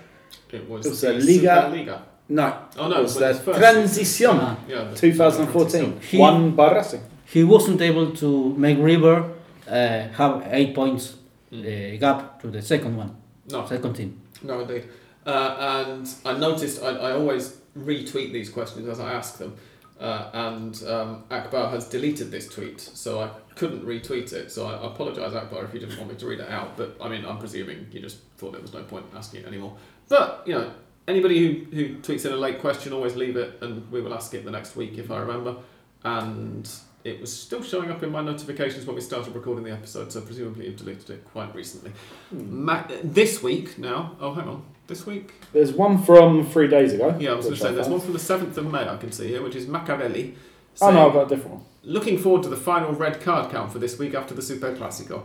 It 0.51 0.69
was, 0.69 0.85
It 0.85 0.89
was 0.89 1.01
the 1.01 1.11
a 1.11 1.13
Liga- 1.13 1.69
Superliga. 1.71 1.99
No, 2.29 2.53
Oh 2.77 2.87
no, 2.87 2.99
it 2.99 3.03
was 3.03 3.15
the 3.15 3.29
it's 3.31 3.39
first. 3.39 3.59
Transición 3.59 4.37
Ah. 4.39 4.57
Yeah, 4.67 4.83
the- 4.89 4.95
2014, 4.95 5.99
He- 6.01 6.17
won 6.17 6.51
by 6.55 6.71
Racing. 6.73 7.01
He 7.25 7.43
wasn't 7.43 7.81
able 7.81 8.11
to 8.11 8.53
make 8.57 8.77
River 8.79 9.31
uh, 9.67 9.73
have 10.19 10.43
eight 10.51 10.73
points 10.75 11.15
uh, 11.51 11.57
gap 11.99 12.39
to 12.41 12.47
the 12.51 12.61
second 12.61 12.95
one, 12.97 13.11
No, 13.51 13.65
second 13.65 13.93
team. 13.95 14.21
no, 14.43 14.59
indeed. 14.61 14.83
Uh, 15.25 15.85
and 15.85 16.07
I 16.25 16.33
noticed 16.37 16.83
I, 16.83 16.89
I 16.89 17.11
always 17.13 17.57
retweet 17.77 18.31
these 18.33 18.49
questions 18.49 18.87
as 18.87 18.99
I 18.99 19.13
ask 19.13 19.37
them. 19.37 19.55
Uh, 20.03 20.29
and 20.33 20.83
um, 20.85 21.23
Akbar 21.31 21.69
has 21.69 21.87
deleted 21.87 22.29
this 22.29 22.49
tweet, 22.49 22.81
so 22.81 23.21
I 23.21 23.29
couldn't 23.55 23.85
retweet 23.85 24.33
it. 24.33 24.51
So 24.51 24.67
I 24.67 24.85
apologise, 24.85 25.33
Akbar, 25.33 25.63
if 25.63 25.73
you 25.73 25.79
didn't 25.79 25.97
want 25.97 26.11
me 26.11 26.17
to 26.17 26.27
read 26.27 26.41
it 26.41 26.49
out. 26.49 26.75
But 26.75 26.97
I 26.99 27.07
mean, 27.07 27.23
I'm 27.25 27.37
presuming 27.37 27.87
you 27.89 28.01
just 28.01 28.17
thought 28.37 28.51
there 28.51 28.61
was 28.61 28.73
no 28.73 28.83
point 28.83 29.05
in 29.09 29.17
asking 29.17 29.43
it 29.43 29.47
anymore. 29.47 29.77
But 30.09 30.43
you 30.45 30.55
know, 30.55 30.73
anybody 31.07 31.39
who, 31.39 31.75
who 31.75 31.95
tweets 31.99 32.25
in 32.25 32.33
a 32.33 32.35
late 32.35 32.59
question, 32.59 32.91
always 32.91 33.15
leave 33.15 33.37
it, 33.37 33.59
and 33.61 33.89
we 33.93 34.01
will 34.01 34.13
ask 34.13 34.33
it 34.33 34.43
the 34.43 34.51
next 34.51 34.75
week 34.75 34.97
if 34.97 35.09
I 35.09 35.19
remember. 35.19 35.55
And 36.03 36.69
it 37.05 37.21
was 37.21 37.31
still 37.31 37.63
showing 37.63 37.89
up 37.89 38.03
in 38.03 38.11
my 38.11 38.21
notifications 38.21 38.85
when 38.85 38.95
we 38.97 39.01
started 39.01 39.33
recording 39.33 39.63
the 39.63 39.71
episode, 39.71 40.11
so 40.11 40.19
presumably 40.19 40.65
you've 40.65 40.75
deleted 40.75 41.09
it 41.11 41.25
quite 41.31 41.55
recently. 41.55 41.93
Ma- 42.29 42.83
this 43.05 43.41
week 43.41 43.77
now. 43.79 44.17
Oh, 44.19 44.33
hang 44.33 44.49
on. 44.49 44.65
This 44.87 45.05
week? 45.05 45.33
There's 45.53 45.71
one 45.71 46.01
from 46.03 46.45
three 46.45 46.67
days 46.67 46.93
ago. 46.93 47.15
Yeah, 47.17 47.31
I 47.31 47.35
was 47.35 47.45
going 47.45 47.55
to 47.55 47.61
say 47.61 47.73
there's 47.73 47.87
one 47.87 48.01
from 48.01 48.13
the 48.13 48.19
7th 48.19 48.57
of 48.57 48.69
May 48.69 48.87
I 48.87 48.97
can 48.97 49.11
see 49.11 49.29
here, 49.29 49.41
which 49.41 49.55
is 49.55 49.65
Machiavelli. 49.67 50.35
Oh 50.81 50.91
no, 50.91 51.07
I've 51.07 51.13
got 51.13 51.31
a 51.31 51.35
different 51.35 51.57
one. 51.57 51.65
Looking 51.83 52.17
forward 52.17 52.43
to 52.43 52.49
the 52.49 52.57
final 52.57 52.91
red 52.93 53.21
card 53.21 53.51
count 53.51 53.71
for 53.71 53.79
this 53.79 53.97
week 53.97 54.13
after 54.13 54.33
the 54.33 54.41
Super 54.41 54.75
Classico. 54.75 55.23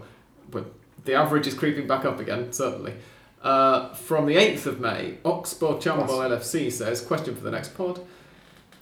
But 0.51 0.67
the 1.05 1.15
average 1.15 1.47
is 1.47 1.55
creeping 1.55 1.89
back 1.89 2.05
up 2.05 2.21
again, 2.21 2.53
certainly. 2.53 2.95
Uh, 3.43 3.95
from 3.95 4.27
the 4.27 4.37
8th 4.37 4.67
of 4.67 4.81
May, 4.81 5.19
Oxbow 5.25 5.79
Chambo 5.79 6.09
LFC 6.09 6.71
says, 6.71 7.01
question 7.01 7.35
for 7.35 7.43
the 7.43 7.51
next 7.51 7.77
pod. 7.77 8.01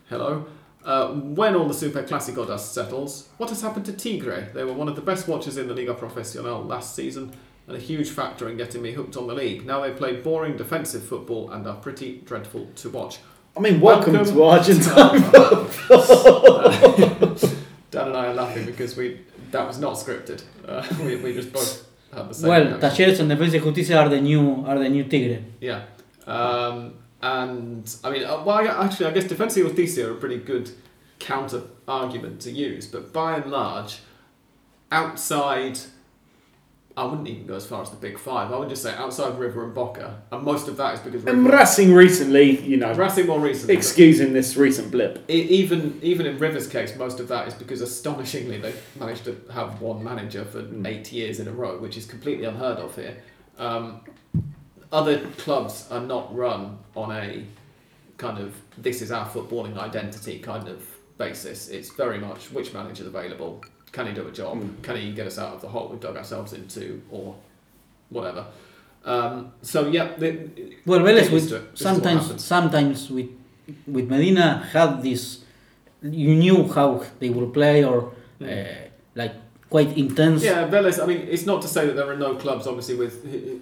Hello. 0.08 0.46
Uh, 0.84 1.08
when 1.12 1.54
all 1.56 1.66
the 1.66 1.74
Super 1.74 2.02
Classico 2.02 2.46
dust 2.46 2.72
settles, 2.72 3.28
what 3.38 3.48
has 3.48 3.60
happened 3.60 3.86
to 3.86 3.92
Tigre? 3.92 4.52
They 4.54 4.62
were 4.64 4.72
one 4.72 4.88
of 4.88 4.94
the 4.94 5.02
best 5.02 5.26
watchers 5.26 5.56
in 5.56 5.68
the 5.68 5.74
Liga 5.74 5.94
Profesional 5.94 6.62
last 6.62 6.94
season 6.94 7.32
and 7.66 7.76
a 7.76 7.80
huge 7.80 8.10
factor 8.10 8.48
in 8.48 8.56
getting 8.56 8.82
me 8.82 8.92
hooked 8.92 9.16
on 9.16 9.26
the 9.26 9.34
league. 9.34 9.66
Now 9.66 9.80
they 9.80 9.90
play 9.90 10.16
boring 10.20 10.56
defensive 10.56 11.04
football 11.04 11.50
and 11.50 11.66
are 11.66 11.76
pretty 11.76 12.22
dreadful 12.24 12.66
to 12.76 12.90
watch. 12.90 13.18
I 13.56 13.60
mean, 13.60 13.80
welcome, 13.80 14.12
Welcome 14.12 14.34
to 14.34 14.44
Argentina. 14.44 15.66
Dan 17.90 18.08
and 18.08 18.16
I 18.16 18.26
are 18.26 18.34
laughing 18.34 18.66
because 18.66 18.96
we 18.96 19.20
that 19.50 19.66
was 19.66 19.78
not 19.78 19.94
scripted. 19.94 20.42
Uh, 20.66 20.86
we, 21.04 21.16
we 21.16 21.32
just 21.32 21.52
both 21.52 21.86
had 22.12 22.28
the 22.28 22.34
same. 22.34 22.48
Well, 22.50 22.64
reaction. 22.78 22.80
Talleres 22.80 23.20
and 23.20 23.30
Defensa 23.30 23.54
y 23.54 23.60
Justicia 23.60 23.98
are 23.98 24.08
the 24.08 24.20
new 24.20 24.64
are 24.66 24.78
the 24.78 24.88
new 24.88 25.04
Tigre. 25.04 25.42
Yeah. 25.60 25.84
Um, 26.26 26.94
and 27.22 27.96
I 28.04 28.10
mean, 28.10 28.24
uh, 28.24 28.42
well, 28.44 28.58
I- 28.58 28.84
actually, 28.84 29.06
I 29.06 29.12
guess 29.12 29.24
Defensa 29.24 29.62
Justicia 29.66 30.08
are 30.08 30.12
a 30.12 30.16
pretty 30.16 30.38
good 30.38 30.70
counter 31.18 31.62
argument 31.88 32.40
to 32.42 32.50
use, 32.50 32.86
but 32.86 33.12
by 33.12 33.36
and 33.36 33.50
large, 33.50 34.00
outside, 34.92 35.78
I 36.98 37.04
wouldn't 37.04 37.28
even 37.28 37.46
go 37.46 37.56
as 37.56 37.66
far 37.66 37.82
as 37.82 37.90
the 37.90 37.96
big 37.96 38.18
five. 38.18 38.50
I 38.52 38.56
would 38.58 38.70
just 38.70 38.82
say 38.82 38.94
outside 38.94 39.38
River 39.38 39.64
and 39.64 39.74
Boca, 39.74 40.22
and 40.32 40.42
most 40.42 40.66
of 40.66 40.78
that 40.78 40.94
is 40.94 41.00
because 41.00 41.24
and 41.24 41.44
River, 41.44 41.58
Racing 41.58 41.92
recently, 41.92 42.58
you 42.64 42.78
know, 42.78 42.94
Racing 42.94 43.26
more 43.26 43.38
recently. 43.38 43.74
excusing 43.74 44.32
this 44.32 44.56
recent 44.56 44.90
blip. 44.90 45.22
even 45.28 45.98
even 46.02 46.24
in 46.24 46.38
River's 46.38 46.66
case, 46.66 46.96
most 46.96 47.20
of 47.20 47.28
that 47.28 47.48
is 47.48 47.54
because 47.54 47.82
astonishingly 47.82 48.58
they 48.58 48.72
managed 48.98 49.24
to 49.26 49.38
have 49.52 49.80
one 49.82 50.02
manager 50.02 50.44
for 50.46 50.62
Mm. 50.62 50.86
eight 50.86 51.12
years 51.12 51.38
in 51.38 51.48
a 51.48 51.52
row, 51.52 51.76
which 51.78 51.98
is 51.98 52.06
completely 52.06 52.46
unheard 52.46 52.78
of 52.78 52.94
here. 52.96 53.16
Um, 53.58 54.00
other 54.90 55.18
clubs 55.36 55.86
are 55.90 56.00
not 56.00 56.34
run 56.34 56.78
on 56.94 57.10
a 57.12 57.44
kind 58.16 58.38
of 58.38 58.54
this 58.78 59.02
is 59.02 59.12
our 59.12 59.26
footballing 59.28 59.76
identity 59.76 60.38
kind 60.38 60.66
of 60.66 60.82
basis. 61.18 61.68
It's 61.68 61.90
very 61.90 62.18
much 62.18 62.50
which 62.52 62.72
manager's 62.72 63.06
available, 63.06 63.62
can 63.96 64.06
he 64.08 64.12
do 64.20 64.24
a 64.32 64.34
job, 64.40 64.54
Mm. 64.58 64.82
can 64.86 64.96
he 64.96 65.06
get 65.18 65.26
us 65.26 65.38
out 65.42 65.52
of 65.56 65.60
the 65.64 65.68
hole 65.74 65.88
we've 65.90 66.04
dug 66.08 66.16
ourselves 66.22 66.52
into, 66.52 66.82
or 67.10 67.34
whatever. 68.16 68.44
Um, 69.12 69.52
so 69.62 69.78
yeah, 69.96 70.06
the, 70.18 70.28
Well, 70.84 71.00
Get 71.02 71.06
Vélez 71.08 71.32
with 71.32 71.32
it. 71.32 71.32
This 71.32 71.44
is 71.44 71.52
what 71.52 71.78
sometimes 71.78 72.44
sometimes 72.44 73.10
with 73.16 73.30
with 73.96 74.06
Medina 74.10 74.46
had 74.74 75.02
this. 75.08 75.22
You 76.02 76.34
knew 76.44 76.58
how 76.76 76.88
they 77.20 77.30
will 77.36 77.50
play, 77.58 77.76
or 77.90 77.98
uh, 78.42 78.64
like 79.14 79.34
quite 79.70 79.96
intense. 79.96 80.44
Yeah, 80.44 80.68
Vélez. 80.68 81.02
I 81.02 81.06
mean, 81.06 81.22
it's 81.34 81.46
not 81.52 81.62
to 81.62 81.68
say 81.68 81.82
that 81.86 81.96
there 81.98 82.08
are 82.14 82.20
no 82.28 82.34
clubs, 82.44 82.66
obviously, 82.66 82.96
with 83.02 83.14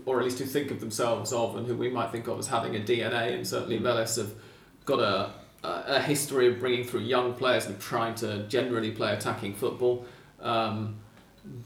or 0.06 0.18
at 0.18 0.24
least 0.24 0.38
who 0.40 0.46
think 0.56 0.70
of 0.74 0.78
themselves 0.80 1.32
of 1.32 1.56
and 1.56 1.64
who 1.68 1.76
we 1.84 1.88
might 1.98 2.10
think 2.14 2.26
of 2.26 2.38
as 2.42 2.48
having 2.48 2.74
a 2.74 2.80
DNA, 2.80 3.24
and 3.36 3.46
certainly 3.46 3.78
Vélez 3.78 4.16
have 4.16 4.32
got 4.90 5.00
a 5.12 5.14
a 5.68 5.72
a 5.96 6.00
history 6.12 6.46
of 6.50 6.54
bringing 6.62 6.84
through 6.88 7.00
young 7.16 7.28
players 7.34 7.64
and 7.66 7.74
trying 7.80 8.14
to 8.24 8.28
generally 8.56 8.90
play 8.90 9.10
attacking 9.18 9.54
football. 9.54 10.04
Um, 10.44 10.96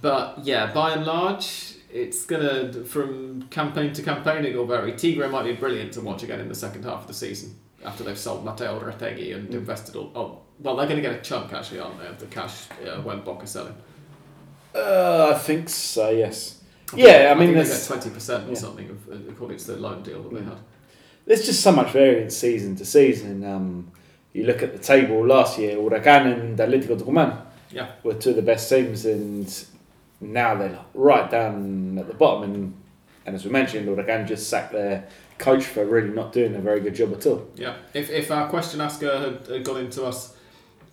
but 0.01 0.39
yeah, 0.45 0.73
by 0.73 0.93
and 0.95 1.05
large, 1.05 1.75
it's 1.93 2.25
gonna 2.25 2.73
from 2.85 3.43
campaign 3.51 3.93
to 3.93 4.03
campaign 4.03 4.45
it 4.45 4.55
will 4.57 4.67
vary. 4.67 4.93
Tigre 4.93 5.29
might 5.29 5.45
be 5.45 5.53
brilliant 5.55 5.93
to 5.95 6.01
watch 6.01 6.23
again 6.23 6.41
in 6.41 6.49
the 6.49 6.55
second 6.55 6.85
half 6.85 7.03
of 7.03 7.07
the 7.09 7.15
season 7.15 7.55
after 7.85 8.05
they've 8.05 8.19
sold 8.19 8.45
Mateo 8.45 8.79
Retegui 8.81 9.35
and 9.35 9.49
Mm. 9.51 9.55
invested 9.55 9.95
all, 9.97 10.11
oh, 10.15 10.39
well, 10.61 10.75
they're 10.77 10.87
going 10.89 11.01
to 11.01 11.09
get 11.09 11.13
a 11.17 11.23
chunk 11.23 11.53
actually, 11.53 11.79
aren't 11.79 11.99
they, 12.01 12.07
of 12.07 12.19
the 12.19 12.27
cash 12.27 12.67
uh, 12.85 13.01
when 13.03 13.21
Boca's 13.21 13.51
selling? 13.51 13.75
Uh, 14.75 15.33
I 15.35 15.39
think 15.39 15.69
so. 15.69 16.11
Yes. 16.11 16.61
Yeah, 16.95 17.31
I 17.31 17.39
mean, 17.39 17.49
think 17.49 17.59
they 17.59 17.65
there's, 17.65 17.79
get 17.79 17.87
twenty 17.87 18.11
percent 18.11 18.47
or 18.49 18.53
yeah. 18.53 18.59
something 18.59 18.91
of, 18.91 19.09
uh, 19.09 19.31
according 19.31 19.59
to 19.59 19.67
the 19.73 19.77
loan 19.77 20.03
deal 20.03 20.23
that 20.23 20.35
they 20.35 20.43
had. 20.43 20.59
there's 21.27 21.45
just 21.45 21.61
so 21.61 21.71
much 21.73 21.93
variance 21.93 22.37
season 22.37 22.75
to 22.77 22.85
season. 22.85 23.45
Um, 23.45 23.93
you 24.33 24.45
look 24.45 24.63
at 24.63 24.73
the 24.73 24.79
table 24.79 25.25
last 25.27 25.59
year, 25.59 25.77
Huracan 25.77 26.33
and 26.33 26.59
Atletico 26.59 26.99
Tucumán 26.99 27.43
Yeah. 27.71 27.91
were 28.03 28.15
two 28.15 28.31
of 28.31 28.37
the 28.37 28.43
best 28.43 28.69
teams, 28.69 29.05
and 29.05 29.65
now 30.21 30.55
they're 30.55 30.79
right 30.95 31.31
down 31.31 31.99
at 31.99 32.07
the 32.09 32.15
bottom. 32.15 32.43
And, 32.45 32.75
and 33.27 33.35
as 33.37 33.45
we 33.45 33.51
mentioned, 33.51 33.87
Huracan 33.89 34.27
just 34.27 34.49
sacked 34.49 34.73
their 34.73 35.07
coach 35.39 35.65
for 35.65 35.85
really 35.85 36.09
not 36.11 36.33
doing 36.33 36.55
a 36.57 36.59
very 36.61 36.81
good 36.81 36.95
job 36.95 37.13
at 37.13 37.27
all. 37.27 37.47
Yeah. 37.57 37.77
If 37.95 38.11
if 38.11 38.31
our 38.31 38.49
question 38.49 38.81
asker 38.81 39.19
had, 39.19 39.47
had 39.47 39.65
gone 39.65 39.81
into 39.81 40.05
us 40.05 40.35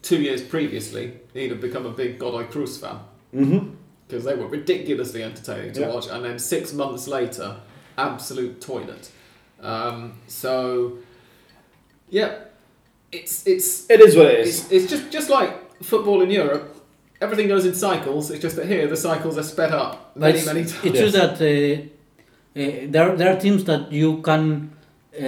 two 0.01 0.21
years 0.21 0.41
previously, 0.43 1.13
he'd 1.33 1.49
have 1.51 1.61
become 1.61 1.85
a 1.85 1.91
big 1.91 2.19
Godoy 2.19 2.45
Cruz 2.45 2.77
fan 2.77 2.99
Mm-hmm. 3.33 3.69
because 4.07 4.23
they 4.23 4.35
were 4.35 4.47
ridiculously 4.47 5.23
entertaining 5.23 5.73
to 5.73 5.81
Yeah. 5.81 5.89
watch, 5.93 6.07
and 6.07 6.23
then 6.23 6.37
six 6.39 6.73
months 6.73 7.07
later, 7.07 7.57
absolute 7.97 8.61
toilet. 8.61 9.09
Um, 9.61 10.13
so, 10.27 10.99
yeah, 12.09 12.35
it's 13.11 13.47
it's 13.47 13.89
It 13.89 13.99
is 14.01 14.15
what 14.15 14.27
it 14.27 14.39
is. 14.41 14.59
it's, 14.65 14.71
it's 14.71 14.89
just 14.91 15.09
just 15.11 15.29
like 15.29 15.64
football 15.81 16.21
in 16.21 16.29
Europe. 16.31 16.75
Everything 17.21 17.47
goes 17.47 17.65
in 17.65 17.73
cycles. 17.73 18.29
It's 18.31 18.41
just 18.41 18.55
that 18.57 18.65
here 18.67 18.87
the 18.87 18.97
cycles 18.97 19.37
are 19.37 19.43
sped 19.43 19.71
up 19.71 20.11
But 20.15 20.21
many 20.21 20.37
it's, 20.37 20.45
many 20.45 20.59
times. 20.61 20.73
it's 20.73 20.99
times. 20.99 20.99
true 20.99 21.11
that 21.11 21.35
uh, 21.41 22.59
uh, 22.59 22.91
there, 22.91 23.15
there 23.15 23.35
are 23.35 23.39
teams 23.39 23.63
that 23.65 23.91
you 23.91 24.21
can 24.21 24.71
uh, 25.17 25.23
uh, 25.23 25.25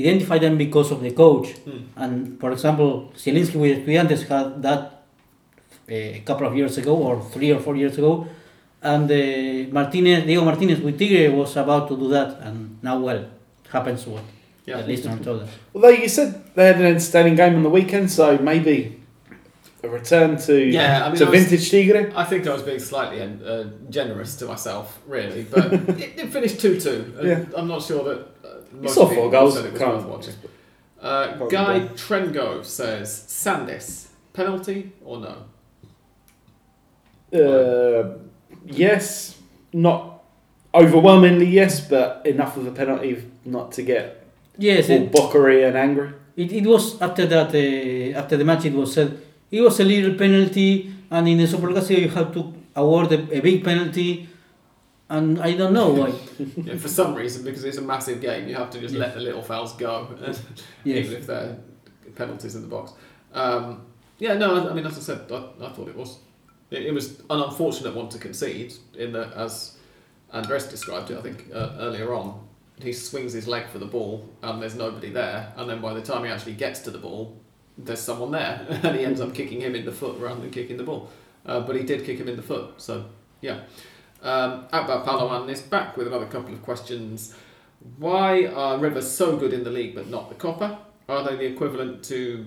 identify 0.00 0.38
them 0.38 0.58
because 0.58 0.90
of 0.90 1.00
the 1.02 1.10
coach. 1.12 1.48
Hmm. 1.64 1.78
And 1.96 2.40
for 2.40 2.50
example, 2.52 3.12
Zielinski 3.16 3.54
with 3.56 3.78
Estudiantes 3.78 4.26
had 4.26 4.60
that 4.62 4.80
uh, 5.88 5.94
a 5.94 6.22
couple 6.24 6.46
of 6.46 6.56
years 6.56 6.78
ago, 6.78 6.96
or 6.96 7.20
three 7.22 7.52
or 7.52 7.60
four 7.60 7.76
years 7.76 7.96
ago. 7.98 8.26
And 8.82 9.08
uh, 9.10 9.72
Martinez, 9.72 10.24
Diego 10.24 10.44
Martinez 10.44 10.80
with 10.80 10.98
Tigre 10.98 11.30
was 11.32 11.56
about 11.56 11.88
to 11.88 11.96
do 11.96 12.08
that, 12.08 12.38
and 12.40 12.78
now 12.82 12.98
well, 12.98 13.24
happens 13.70 14.04
what 14.06 14.22
Yeah. 14.66 14.78
at 14.80 14.88
least 14.88 15.06
on 15.06 15.18
told 15.20 15.42
us. 15.42 15.50
Although 15.74 15.90
you 15.90 16.08
said 16.08 16.28
they 16.56 16.66
had 16.66 16.80
an 16.80 16.94
outstanding 16.96 17.36
game 17.36 17.54
on 17.56 17.62
the 17.62 17.70
weekend, 17.70 18.10
so 18.10 18.38
maybe 18.38 19.00
a 19.82 19.88
return 19.88 20.36
to 20.46 20.54
Yeah, 20.58 21.04
I 21.04 21.08
mean, 21.08 21.18
to 21.18 21.26
I 21.26 21.30
was- 21.30 21.40
vintage 21.44 21.70
Tigre. 21.70 22.12
I 22.14 22.24
think 22.24 22.46
I 22.46 22.52
was 22.52 22.62
being 22.62 22.78
slightly 22.78 23.20
uh, 23.20 23.64
generous 23.90 24.36
to 24.36 24.46
myself, 24.46 24.98
really, 25.06 25.42
but 25.44 25.72
it, 25.72 26.18
it 26.18 26.28
finished 26.32 26.60
two-two. 26.60 27.14
Yeah. 27.22 27.44
I'm 27.56 27.68
not 27.68 27.82
sure 27.82 28.04
that 28.04 28.18
uh, 28.44 28.48
You 28.74 28.82
most 28.82 28.94
saw 28.94 29.06
four 29.08 29.30
goals. 29.30 29.54
said 29.54 29.64
it 29.66 29.72
was 29.72 29.80
Can't- 29.80 29.96
worth 29.96 30.06
watching. 30.06 30.34
Uh, 31.00 31.46
Guy 31.48 31.80
be. 31.80 31.88
Trengo 31.96 32.64
says 32.64 33.24
Sandis 33.26 34.08
penalty 34.32 34.92
or 35.04 35.18
no? 35.18 35.36
Uh, 37.32 38.18
yes, 38.66 39.38
not 39.72 40.22
overwhelmingly 40.74 41.46
yes, 41.46 41.80
but 41.88 42.24
enough 42.26 42.56
of 42.56 42.66
a 42.66 42.70
penalty 42.70 43.24
not 43.44 43.72
to 43.72 43.82
get 43.82 44.18
Yes, 44.58 44.90
all 44.90 44.96
it, 44.96 45.12
bockery 45.12 45.66
and 45.66 45.76
angry. 45.76 46.10
It, 46.36 46.52
it 46.52 46.66
was 46.66 47.00
after 47.00 47.26
that 47.26 47.54
uh, 47.54 48.18
after 48.18 48.36
the 48.36 48.44
match 48.44 48.64
it 48.66 48.74
was 48.74 48.92
said 48.92 49.18
it 49.52 49.60
was 49.60 49.78
a 49.78 49.84
little 49.84 50.14
penalty 50.18 50.92
and 51.10 51.28
in 51.28 51.38
the 51.38 51.44
Superclásico 51.44 52.00
you 52.00 52.08
have 52.08 52.32
to 52.34 52.52
award 52.74 53.12
a, 53.12 53.36
a 53.36 53.40
big 53.40 53.62
penalty 53.62 54.28
and 55.08 55.38
I 55.40 55.52
don't 55.54 55.74
know 55.74 55.90
why. 55.90 56.12
yeah, 56.56 56.76
for 56.76 56.88
some 56.88 57.14
reason, 57.14 57.44
because 57.44 57.64
it's 57.64 57.76
a 57.76 57.82
massive 57.82 58.20
game, 58.22 58.48
you 58.48 58.54
have 58.54 58.70
to 58.70 58.80
just 58.80 58.94
let 58.94 59.12
the 59.12 59.20
little 59.20 59.42
fouls 59.42 59.74
go, 59.74 60.08
Yes. 60.84 61.06
even 61.06 61.16
if 61.18 61.26
they're 61.26 61.58
penalties 62.14 62.54
in 62.54 62.62
the 62.62 62.68
box. 62.68 62.92
Um, 63.34 63.84
yeah, 64.18 64.34
no, 64.34 64.54
I, 64.56 64.70
I 64.70 64.72
mean, 64.72 64.86
as 64.86 64.96
I 64.96 65.00
said, 65.02 65.30
I, 65.30 65.66
I 65.66 65.68
thought 65.72 65.88
it 65.88 65.96
was. 65.96 66.18
It, 66.70 66.86
it 66.86 66.94
was 66.94 67.20
an 67.28 67.40
unfortunate 67.42 67.94
one 67.94 68.08
to 68.08 68.18
concede, 68.18 68.72
in 68.96 69.12
that, 69.12 69.34
as 69.34 69.76
Andres 70.32 70.64
described 70.66 71.10
it, 71.10 71.18
I 71.18 71.20
think, 71.20 71.48
uh, 71.52 71.72
earlier 71.78 72.14
on, 72.14 72.40
he 72.80 72.92
swings 72.94 73.34
his 73.34 73.46
leg 73.46 73.68
for 73.68 73.78
the 73.78 73.86
ball 73.86 74.26
and 74.42 74.62
there's 74.62 74.74
nobody 74.74 75.10
there, 75.10 75.52
and 75.58 75.68
then 75.68 75.82
by 75.82 75.92
the 75.92 76.00
time 76.00 76.24
he 76.24 76.30
actually 76.30 76.54
gets 76.54 76.80
to 76.80 76.90
the 76.90 76.98
ball, 76.98 77.38
there's 77.78 78.00
someone 78.00 78.30
there, 78.30 78.66
and 78.82 78.96
he 78.96 79.04
ends 79.04 79.20
up 79.20 79.34
kicking 79.34 79.60
him 79.60 79.74
in 79.74 79.84
the 79.84 79.92
foot 79.92 80.18
rather 80.18 80.40
than 80.40 80.50
kicking 80.50 80.76
the 80.76 80.84
ball. 80.84 81.10
Uh, 81.44 81.60
but 81.60 81.76
he 81.76 81.82
did 81.82 82.04
kick 82.04 82.18
him 82.18 82.28
in 82.28 82.36
the 82.36 82.42
foot, 82.42 82.80
so 82.80 83.06
yeah. 83.40 83.60
Um, 84.22 84.66
Akbar 84.72 85.04
Palawan 85.04 85.50
is 85.50 85.60
back 85.60 85.96
with 85.96 86.06
another 86.06 86.26
couple 86.26 86.54
of 86.54 86.62
questions. 86.62 87.34
Why 87.96 88.46
are 88.46 88.78
Rivers 88.78 89.10
so 89.10 89.36
good 89.36 89.52
in 89.52 89.64
the 89.64 89.70
league 89.70 89.94
but 89.94 90.08
not 90.08 90.28
the 90.28 90.36
Copa? 90.36 90.78
Are 91.08 91.24
they 91.24 91.36
the 91.36 91.46
equivalent 91.46 92.04
to 92.04 92.46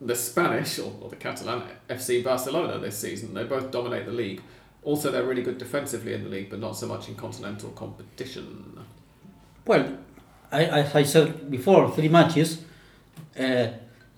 the 0.00 0.16
Spanish 0.16 0.78
or, 0.80 0.92
or 1.00 1.08
the 1.08 1.16
Catalan 1.16 1.62
FC 1.88 2.24
Barcelona 2.24 2.78
this 2.78 2.98
season? 2.98 3.34
They 3.34 3.44
both 3.44 3.70
dominate 3.70 4.06
the 4.06 4.12
league. 4.12 4.42
Also, 4.82 5.10
they're 5.10 5.24
really 5.24 5.42
good 5.42 5.58
defensively 5.58 6.14
in 6.14 6.24
the 6.24 6.30
league, 6.30 6.50
but 6.50 6.58
not 6.58 6.76
so 6.76 6.86
much 6.86 7.08
in 7.08 7.14
continental 7.14 7.70
competition. 7.70 8.84
Well, 9.66 9.98
I, 10.50 10.64
as 10.64 10.94
I 10.94 11.02
said 11.02 11.50
before, 11.50 11.90
three 11.90 12.08
matches, 12.08 12.62
uh, 13.38 13.68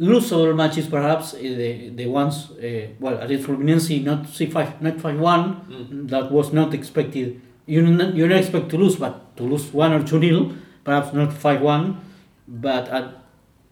losable 0.01 0.55
matches 0.57 0.87
perhaps, 0.87 1.35
uh, 1.35 1.39
the, 1.39 1.91
the 1.91 2.07
ones, 2.07 2.51
uh, 2.53 2.87
well, 2.99 3.19
at 3.21 3.29
least 3.29 3.47
Fluminense 3.47 4.03
not 4.05 4.25
C5, 4.25 4.81
not 4.81 5.01
5 5.01 5.19
1, 5.19 5.55
Mm. 5.71 6.09
that 6.09 6.31
was 6.33 6.53
not 6.53 6.73
expected. 6.75 7.41
You 7.67 7.83
not, 7.83 8.15
you 8.15 8.27
not 8.27 8.39
expect 8.41 8.71
to 8.71 8.77
lose, 8.79 8.97
but 8.97 9.37
to 9.37 9.43
lose 9.45 9.73
1 9.73 9.93
or 9.93 10.03
2 10.03 10.19
nil, 10.19 10.53
perhaps 10.85 11.13
not 11.13 11.33
5 11.33 11.61
1, 11.61 12.01
but 12.49 12.89
uh, 12.89 13.09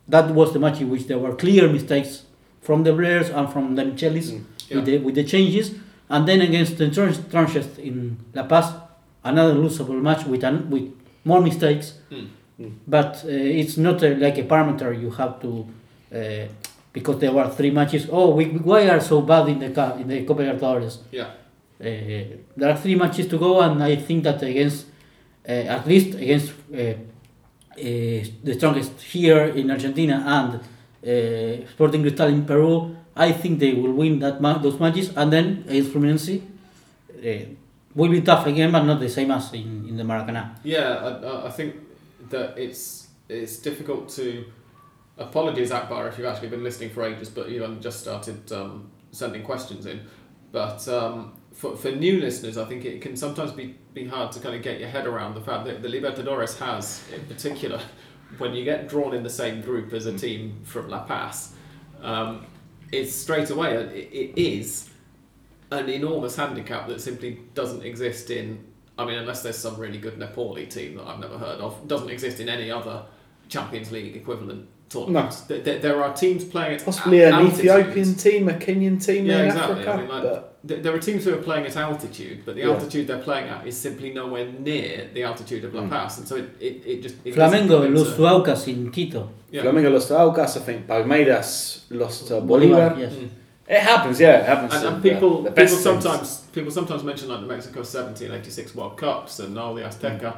that 0.06 0.32
was 0.34 0.52
the 0.52 0.58
match 0.58 0.80
in 0.80 0.90
which 0.90 1.06
there 1.06 1.18
were 1.18 1.34
clear 1.34 1.68
mistakes 1.68 2.24
from 2.60 2.84
the 2.84 2.92
players 2.94 3.30
and 3.30 3.50
from 3.52 3.74
Demichelis 3.76 4.30
Mm. 4.32 4.44
Yeah. 4.68 4.76
with, 4.76 4.84
the, 4.86 4.98
with 4.98 5.14
the 5.14 5.24
changes. 5.24 5.74
And 6.10 6.26
then 6.28 6.40
against 6.42 6.76
the 6.78 6.92
Strongest 6.92 7.78
in 7.78 8.16
La 8.34 8.42
Paz, 8.44 8.72
another 9.24 9.54
losable 9.54 10.00
match 10.02 10.24
with, 10.26 10.44
an, 10.44 10.68
with 10.70 10.92
more 11.24 11.40
mistakes 11.40 11.94
Mm. 12.10 12.72
but 12.88 13.22
uh, 13.24 13.28
it's 13.28 13.76
not 13.76 14.02
uh, 14.02 14.08
like 14.18 14.36
a 14.36 14.42
parameter 14.42 14.90
you 15.00 15.10
have 15.12 15.40
to 15.40 15.64
uh, 16.14 16.46
because 16.92 17.18
there 17.20 17.32
were 17.32 17.48
three 17.48 17.70
matches. 17.70 18.09
Oh, 18.11 18.30
we, 18.34 18.44
why 18.46 18.88
are 18.88 19.00
so 19.00 19.20
bad 19.22 19.48
in 19.48 19.59
the 19.59 19.70
cup 19.70 20.00
in 20.00 20.09
the 20.09 20.24
Copa 20.24 20.42
Libertadores? 20.42 20.98
Yeah. 21.12 21.30
Uh, 21.80 21.84
there 22.56 22.70
are 22.70 22.76
three 22.76 22.94
matches 22.96 23.28
to 23.28 23.38
go, 23.38 23.61
and 23.61 23.82
I 23.82 23.96
think 23.96 24.24
that 24.24 24.42
against 24.42 24.86
uh, 25.48 25.52
at 25.52 25.86
least 25.86 26.14
against 26.14 26.52
uh, 26.74 26.76
uh, 26.78 26.94
the 27.76 28.54
strongest 28.56 29.00
here 29.02 29.44
in 29.44 29.70
Argentina 29.70 30.22
and 30.26 30.54
uh, 30.54 31.68
Sporting 31.70 32.02
Cristal 32.02 32.28
in 32.28 32.44
Peru, 32.44 32.96
I 33.14 33.32
think 33.32 33.61
they 33.61 33.72
will 33.74 33.92
win 33.92 34.18
that 34.20 34.40
ma- 34.40 34.59
those 34.59 34.78
matches, 34.80 35.12
and 35.16 35.32
then 35.32 35.64
against 35.68 35.92
Fluminense. 35.92 36.40
Uh, 37.18 37.54
will 37.94 38.11
be 38.11 38.20
tough 38.20 38.46
again, 38.46 38.70
but 38.70 38.84
not 38.84 39.00
the 39.00 39.09
same 39.09 39.30
as 39.32 39.52
in, 39.54 39.86
in 39.88 39.96
the 39.96 40.04
Maracanã. 40.04 40.50
Yeah, 40.62 40.94
I, 41.02 41.26
I- 41.26 41.46
I 41.46 41.50
think 41.50 41.74
that 42.30 42.56
it's 42.59 43.09
it's 43.28 43.59
difficult 43.59 44.09
to. 44.16 44.44
Apologies, 45.18 45.72
Akbar, 45.72 46.06
if 46.08 46.16
you've 46.16 46.26
actually 46.26 46.48
been 46.48 46.62
listening 46.62 46.90
for 46.90 47.04
ages, 47.04 47.28
but 47.28 47.50
you 47.50 47.64
only 47.64 47.80
just 47.80 48.00
started 48.00 48.50
um, 48.52 48.90
sending 49.10 49.42
questions 49.42 49.86
in. 49.86 50.00
But 50.52 50.86
um, 50.88 51.34
for, 51.52 51.76
for 51.76 51.90
new 51.90 52.20
listeners, 52.20 52.56
I 52.56 52.64
think 52.64 52.84
it 52.84 53.02
can 53.02 53.16
sometimes 53.16 53.50
be, 53.52 53.76
be 53.94 54.06
hard 54.06 54.30
to 54.32 54.40
kind 54.40 54.54
of 54.54 54.62
get 54.62 54.78
your 54.78 54.88
head 54.88 55.06
around 55.06 55.34
the 55.34 55.40
fact 55.40 55.64
that 55.64 55.82
the 55.82 55.88
Libertadores 55.88 56.56
has, 56.58 57.02
in 57.12 57.24
particular, 57.26 57.80
when 58.38 58.54
you 58.54 58.64
get 58.64 58.88
drawn 58.88 59.12
in 59.12 59.22
the 59.22 59.30
same 59.30 59.60
group 59.60 59.92
as 59.92 60.06
a 60.06 60.16
team 60.16 60.60
from 60.62 60.88
La 60.88 61.02
Paz, 61.04 61.54
um, 62.00 62.46
it's 62.92 63.14
straight 63.14 63.50
away, 63.50 63.74
it, 63.74 64.12
it 64.12 64.40
is 64.40 64.88
an 65.72 65.88
enormous 65.88 66.36
handicap 66.36 66.86
that 66.86 67.00
simply 67.00 67.40
doesn't 67.54 67.84
exist 67.84 68.30
in 68.30 68.64
I 68.98 69.04
mean, 69.04 69.16
unless 69.16 69.42
there's 69.42 69.56
some 69.56 69.76
really 69.76 69.98
good 69.98 70.18
Nepali 70.18 70.68
team 70.68 70.96
that 70.96 71.06
I've 71.06 71.20
never 71.20 71.38
heard 71.38 71.60
of, 71.60 71.86
doesn't 71.86 72.10
exist 72.10 72.40
in 72.40 72.48
any 72.48 72.68
other 72.68 73.04
Champions 73.48 73.92
League 73.92 74.16
equivalent 74.16 74.68
tournaments. 74.89 75.43
Th- 75.43 75.62
th- 75.64 75.82
There 75.82 76.03
are 76.03 76.12
teams 76.14 76.45
playing 76.45 76.76
at 76.76 76.84
Possibly 76.84 77.22
an 77.22 77.34
altitude. 77.34 77.59
Ethiopian 77.66 78.14
team, 78.14 78.49
a 78.49 78.53
Kenyan 78.55 79.05
team 79.05 79.26
Yeah, 79.26 79.41
in 79.41 79.47
exactly. 79.47 79.74
Africa. 79.74 79.93
I 79.93 79.97
mean, 79.97 80.09
like, 80.09 80.22
but 80.22 80.82
there 80.82 80.95
are 80.95 80.99
teams 80.99 81.24
who 81.24 81.34
are 81.34 81.43
playing 81.43 81.66
at 81.66 81.76
altitude, 81.76 82.39
but 82.45 82.55
the 82.57 82.62
Yeah. 82.62 82.70
altitude 82.74 83.07
they're 83.07 83.18
playing 83.22 83.49
at 83.49 83.66
is 83.66 83.76
simply 83.76 84.12
nowhere 84.12 84.47
near 84.47 85.09
the 85.14 85.22
altitude 85.22 85.64
of 85.64 85.74
La 85.74 85.82
Mm. 85.82 85.91
Paz, 85.91 86.18
and 86.18 86.26
so 86.28 86.36
it, 86.36 86.49
it, 86.61 86.82
it 86.86 87.03
just 87.03 87.14
it 87.24 87.34
Flamengo 87.34 87.78
lost 87.95 88.16
to 88.16 88.22
Aucas 88.22 88.66
in 88.68 88.91
Quito. 88.91 89.28
yeah. 89.51 89.62
Flamengo 89.62 89.93
lost 89.93 90.09
to 90.09 90.14
Aucas, 90.14 90.57
I 90.57 90.61
think 90.61 90.86
Palmeiras 90.86 91.82
lost 91.91 92.28
to 92.28 92.41
Bolivar. 92.41 92.97
yes. 92.99 93.12
Mm. 93.12 93.28
It 93.70 93.80
happens, 93.80 94.18
yeah, 94.18 94.39
it 94.41 94.47
happens. 94.47 94.72
And, 94.74 94.86
and 94.95 95.03
people, 95.03 95.43
the 95.43 95.51
people 95.51 95.64
best 95.64 95.82
sometimes 95.82 96.41
people 96.53 96.70
sometimes 96.70 97.05
mention 97.05 97.28
like 97.28 97.41
the 97.41 97.47
Mexico 97.47 97.82
70 97.82 98.24
and 98.24 98.34
86 98.34 98.74
World 98.74 98.97
Cups 98.97 99.41
and 99.41 99.59
all 99.59 99.74
the 99.74 99.82
Azteca. 99.82 100.36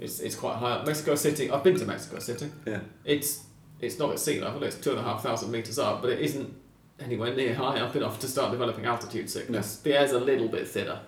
It's, 0.00 0.18
it's 0.18 0.34
quite 0.34 0.56
high 0.56 0.72
up. 0.72 0.86
Mexico 0.86 1.14
City. 1.14 1.48
I've 1.48 1.62
been 1.62 1.76
to 1.78 1.84
Mexico 1.86 2.18
City. 2.18 2.50
Yeah. 2.66 2.80
It's 3.04 3.44
it's 3.82 3.98
not 3.98 4.10
at 4.12 4.18
sea 4.18 4.40
level. 4.40 4.62
It's 4.62 4.76
two 4.76 4.90
and 4.90 4.98
a 5.00 5.02
half 5.02 5.22
thousand 5.22 5.50
meters 5.50 5.78
up, 5.78 6.00
but 6.00 6.10
it 6.10 6.20
isn't 6.20 6.54
anywhere 7.00 7.34
near 7.34 7.54
high 7.54 7.80
up 7.80 7.94
enough 7.96 8.18
to 8.20 8.28
start 8.28 8.52
developing 8.52 8.86
altitude 8.86 9.28
sickness. 9.28 9.76
The 9.78 9.98
air's 9.98 10.12
a 10.12 10.20
little 10.20 10.48
bit 10.48 10.66
thinner. 10.68 11.00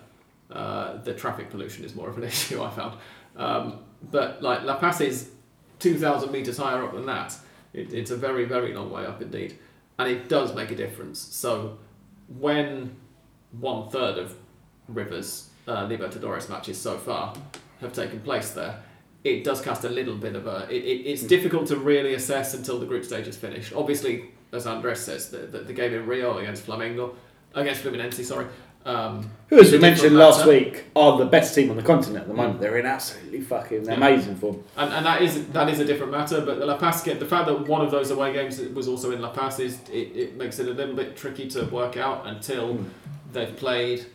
Uh, 0.51 0.97
the 0.97 1.13
traffic 1.13 1.49
pollution 1.49 1.83
is 1.85 1.95
more 1.95 2.09
of 2.09 2.17
an 2.17 2.23
issue. 2.33 2.61
I 2.61 2.69
found, 2.69 2.97
um, 3.35 3.79
but 4.11 4.43
like 4.43 4.63
La 4.63 4.75
Paz 4.77 5.01
is 5.01 5.31
two 5.79 5.97
thousand 5.97 6.31
meters 6.31 6.57
higher 6.57 6.83
up 6.83 6.93
than 6.93 7.05
that. 7.07 7.35
It, 7.73 7.93
it's 7.93 8.11
a 8.11 8.17
very 8.17 8.45
very 8.45 8.73
long 8.73 8.91
way 8.91 9.05
up 9.05 9.21
indeed. 9.21 9.57
and 9.97 10.09
it 10.11 10.29
does 10.29 10.53
make 10.53 10.69
a 10.71 10.75
difference. 10.75 11.19
So 11.19 11.77
when 12.39 12.95
one 13.59 13.89
third 13.89 14.17
of 14.17 14.35
Rivers 14.87 15.49
uh, 15.67 15.87
Libertadores 15.87 16.49
matches 16.49 16.77
so 16.79 16.97
far 16.97 17.33
have 17.81 17.93
taken 17.93 18.19
place 18.19 18.51
there, 18.51 18.83
it 19.25 19.43
does 19.43 19.59
cast 19.61 19.83
a 19.83 19.89
little 19.89 20.15
bit 20.15 20.35
of 20.35 20.47
a. 20.47 20.67
It, 20.69 20.83
it, 20.83 21.01
it's 21.11 21.23
difficult 21.23 21.67
to 21.67 21.75
really 21.77 22.13
assess 22.13 22.53
until 22.53 22.79
the 22.79 22.85
group 22.85 23.03
stage 23.03 23.27
is 23.27 23.35
finished. 23.35 23.73
Obviously, 23.75 24.25
as 24.53 24.65
Andres 24.67 24.99
says, 25.01 25.29
the, 25.29 25.39
the, 25.39 25.59
the 25.59 25.73
game 25.73 25.93
in 25.93 26.05
Rio 26.05 26.37
against 26.37 26.65
Flamengo, 26.65 27.15
against 27.53 27.83
Fluminense, 27.83 28.23
sorry. 28.23 28.45
Um, 28.85 29.31
Who, 29.47 29.59
as 29.59 29.71
we 29.71 29.79
mentioned 29.79 30.15
last 30.15 30.45
week, 30.45 30.85
are 30.95 31.17
the 31.17 31.25
best 31.25 31.55
team 31.55 31.71
on 31.71 31.75
the 31.75 31.81
continent 31.81 32.21
at 32.21 32.27
the 32.27 32.35
moment. 32.35 32.57
Mm. 32.57 32.61
They're 32.61 32.77
in 32.77 32.85
absolutely 32.85 33.41
fucking 33.41 33.85
Yeah. 33.85 33.93
amazing 33.93 34.35
form. 34.35 34.63
And, 34.77 34.93
and 34.93 35.03
that 35.07 35.23
is 35.23 35.47
that 35.47 35.67
is 35.69 35.79
a 35.79 35.85
different 35.85 36.11
matter. 36.11 36.39
But 36.41 36.59
the 36.59 36.67
La 36.67 36.77
Paz 36.77 37.01
get 37.01 37.19
the 37.19 37.25
fact 37.25 37.47
that 37.47 37.67
one 37.67 37.81
of 37.81 37.89
those 37.89 38.11
away 38.11 38.31
games 38.31 38.59
was 38.59 38.87
also 38.87 39.09
in 39.11 39.21
La 39.23 39.31
Paz 39.31 39.59
is 39.59 39.79
it, 39.91 40.15
it 40.15 40.37
makes 40.37 40.59
it 40.59 40.67
a 40.67 40.73
little 40.73 40.93
bit 40.95 41.17
tricky 41.17 41.47
to 41.49 41.63
work 41.65 41.97
out 41.97 42.27
until 42.27 42.75
Mm. 42.75 42.85
they've 43.33 43.55
played 43.57 44.05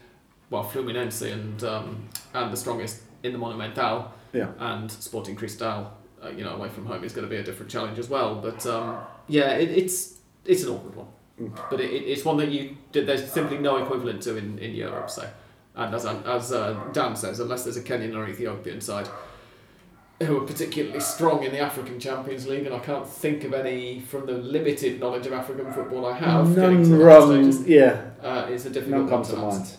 well 0.50 0.62
Fluminense 0.64 1.20
and 1.32 1.64
um, 1.64 2.08
and 2.34 2.52
the 2.52 2.56
strongest 2.56 3.02
in 3.24 3.32
the 3.32 3.38
Monumental 3.38 4.12
Yeah. 4.32 4.48
and 4.58 4.90
Sporting 4.90 5.36
Cristal. 5.36 5.92
Uh, 6.22 6.28
you 6.28 6.44
know, 6.44 6.50
away 6.54 6.68
from 6.68 6.84
home 6.84 7.02
is 7.02 7.12
going 7.14 7.26
to 7.26 7.30
be 7.30 7.36
a 7.40 7.42
different 7.42 7.70
challenge 7.70 7.98
as 7.98 8.08
well. 8.10 8.34
But 8.36 8.64
um, 8.66 8.98
yeah, 9.26 9.52
it, 9.54 9.70
it's 9.70 10.18
it's 10.44 10.62
an 10.64 10.70
awkward 10.70 10.94
one. 10.96 11.06
Mm. 11.40 11.58
But 11.70 11.80
it, 11.80 11.90
it, 11.90 12.02
it's 12.04 12.24
one 12.24 12.36
that 12.36 12.48
you 12.50 12.76
there's 12.92 13.30
simply 13.32 13.56
no 13.58 13.78
equivalent 13.78 14.22
to 14.24 14.36
in, 14.36 14.58
in 14.58 14.74
Europe. 14.74 15.08
So, 15.08 15.26
and 15.76 15.94
as 15.94 16.04
as 16.04 16.52
uh, 16.52 16.78
Dan 16.92 17.16
says, 17.16 17.40
unless 17.40 17.64
there's 17.64 17.78
a 17.78 17.82
Kenyan 17.82 18.14
or 18.14 18.28
Ethiopian 18.28 18.80
side 18.82 19.08
who 20.22 20.36
are 20.36 20.46
particularly 20.46 21.00
strong 21.00 21.42
in 21.44 21.52
the 21.52 21.58
African 21.60 21.98
Champions 21.98 22.46
League, 22.46 22.66
and 22.66 22.74
I 22.74 22.78
can't 22.80 23.08
think 23.08 23.42
of 23.44 23.54
any 23.54 24.00
from 24.00 24.26
the 24.26 24.34
limited 24.34 25.00
knowledge 25.00 25.26
of 25.26 25.32
African 25.32 25.72
football 25.72 26.04
I 26.04 26.18
have. 26.18 26.54
None 26.54 26.82
the 26.82 26.96
wrong. 26.98 27.50
stages, 27.50 27.66
Yeah, 27.66 28.02
uh, 28.22 28.46
it's 28.50 28.66
a 28.66 28.70
difficult 28.70 29.06
none 29.06 29.10
one 29.10 29.22
to 29.22 29.36
answer. 29.36 29.36
mind. 29.38 29.76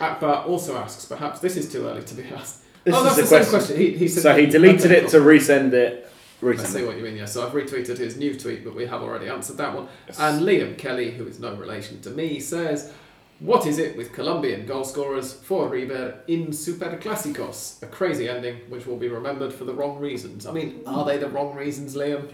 Akbar 0.00 0.44
also 0.44 0.76
asks, 0.76 1.06
perhaps 1.06 1.40
this 1.40 1.56
is 1.56 1.72
too 1.72 1.86
early 1.86 2.02
to 2.02 2.14
be 2.14 2.24
asked. 2.24 2.64
This 2.84 2.94
oh, 2.94 3.02
that's 3.04 3.16
the 3.16 3.22
the 3.22 3.28
same 3.28 3.38
question. 3.40 3.58
question. 3.58 3.76
He, 3.76 3.90
he 3.98 4.08
said 4.08 4.22
So 4.22 4.36
he 4.36 4.46
deleted 4.46 4.90
it 4.90 5.08
to 5.10 5.18
resend 5.18 5.72
it 5.72 6.08
I 6.38 6.40
see 6.40 6.46
recently. 6.46 6.86
what 6.86 6.96
you 6.96 7.02
mean, 7.02 7.16
yeah. 7.16 7.24
So 7.24 7.44
I've 7.44 7.52
retweeted 7.52 7.98
his 7.98 8.16
new 8.16 8.38
tweet, 8.38 8.64
but 8.64 8.74
we 8.74 8.86
have 8.86 9.02
already 9.02 9.28
answered 9.28 9.56
that 9.56 9.74
one. 9.74 9.88
Yes. 10.06 10.20
And 10.20 10.42
Liam 10.42 10.78
Kelly, 10.78 11.10
who 11.10 11.26
is 11.26 11.40
no 11.40 11.54
relation 11.54 12.00
to 12.02 12.10
me, 12.10 12.38
says, 12.38 12.92
What 13.40 13.66
is 13.66 13.78
it 13.78 13.96
with 13.96 14.12
Colombian 14.12 14.64
goal 14.64 14.84
scorers 14.84 15.32
for 15.32 15.68
River 15.68 16.20
in 16.28 16.52
Super 16.52 16.96
Clásicos? 16.96 17.82
A 17.82 17.86
crazy 17.86 18.28
ending 18.28 18.58
which 18.68 18.86
will 18.86 18.96
be 18.96 19.08
remembered 19.08 19.52
for 19.52 19.64
the 19.64 19.74
wrong 19.74 19.98
reasons. 19.98 20.46
I 20.46 20.52
mean, 20.52 20.82
are 20.86 21.04
they 21.04 21.16
the 21.18 21.28
wrong 21.28 21.56
reasons, 21.56 21.96
Liam? 21.96 22.30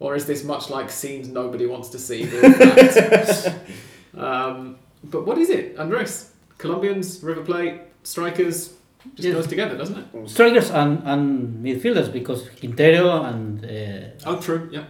Or 0.00 0.14
is 0.14 0.24
this 0.24 0.42
much 0.44 0.70
like 0.70 0.90
scenes 0.90 1.28
nobody 1.28 1.66
wants 1.66 1.90
to 1.90 1.98
see? 1.98 2.22
um, 4.16 4.78
but 5.04 5.26
what 5.26 5.36
is 5.36 5.50
it, 5.50 5.78
Andres? 5.78 6.32
Colombians, 6.56 7.22
River 7.22 7.42
Plate, 7.42 7.80
strikers, 8.02 8.77
just 9.14 9.26
Yes. 9.28 9.34
goes 9.34 9.46
together, 9.46 9.76
doesn't 9.76 9.98
it? 9.98 10.28
Strikers 10.30 10.70
and, 10.70 11.02
and 11.04 11.64
midfielders 11.64 12.12
because 12.12 12.48
Quintero 12.60 13.22
and 13.22 13.64
uh, 13.64 14.26
Oh, 14.30 14.36
true, 14.40 14.68
yeah. 14.72 14.84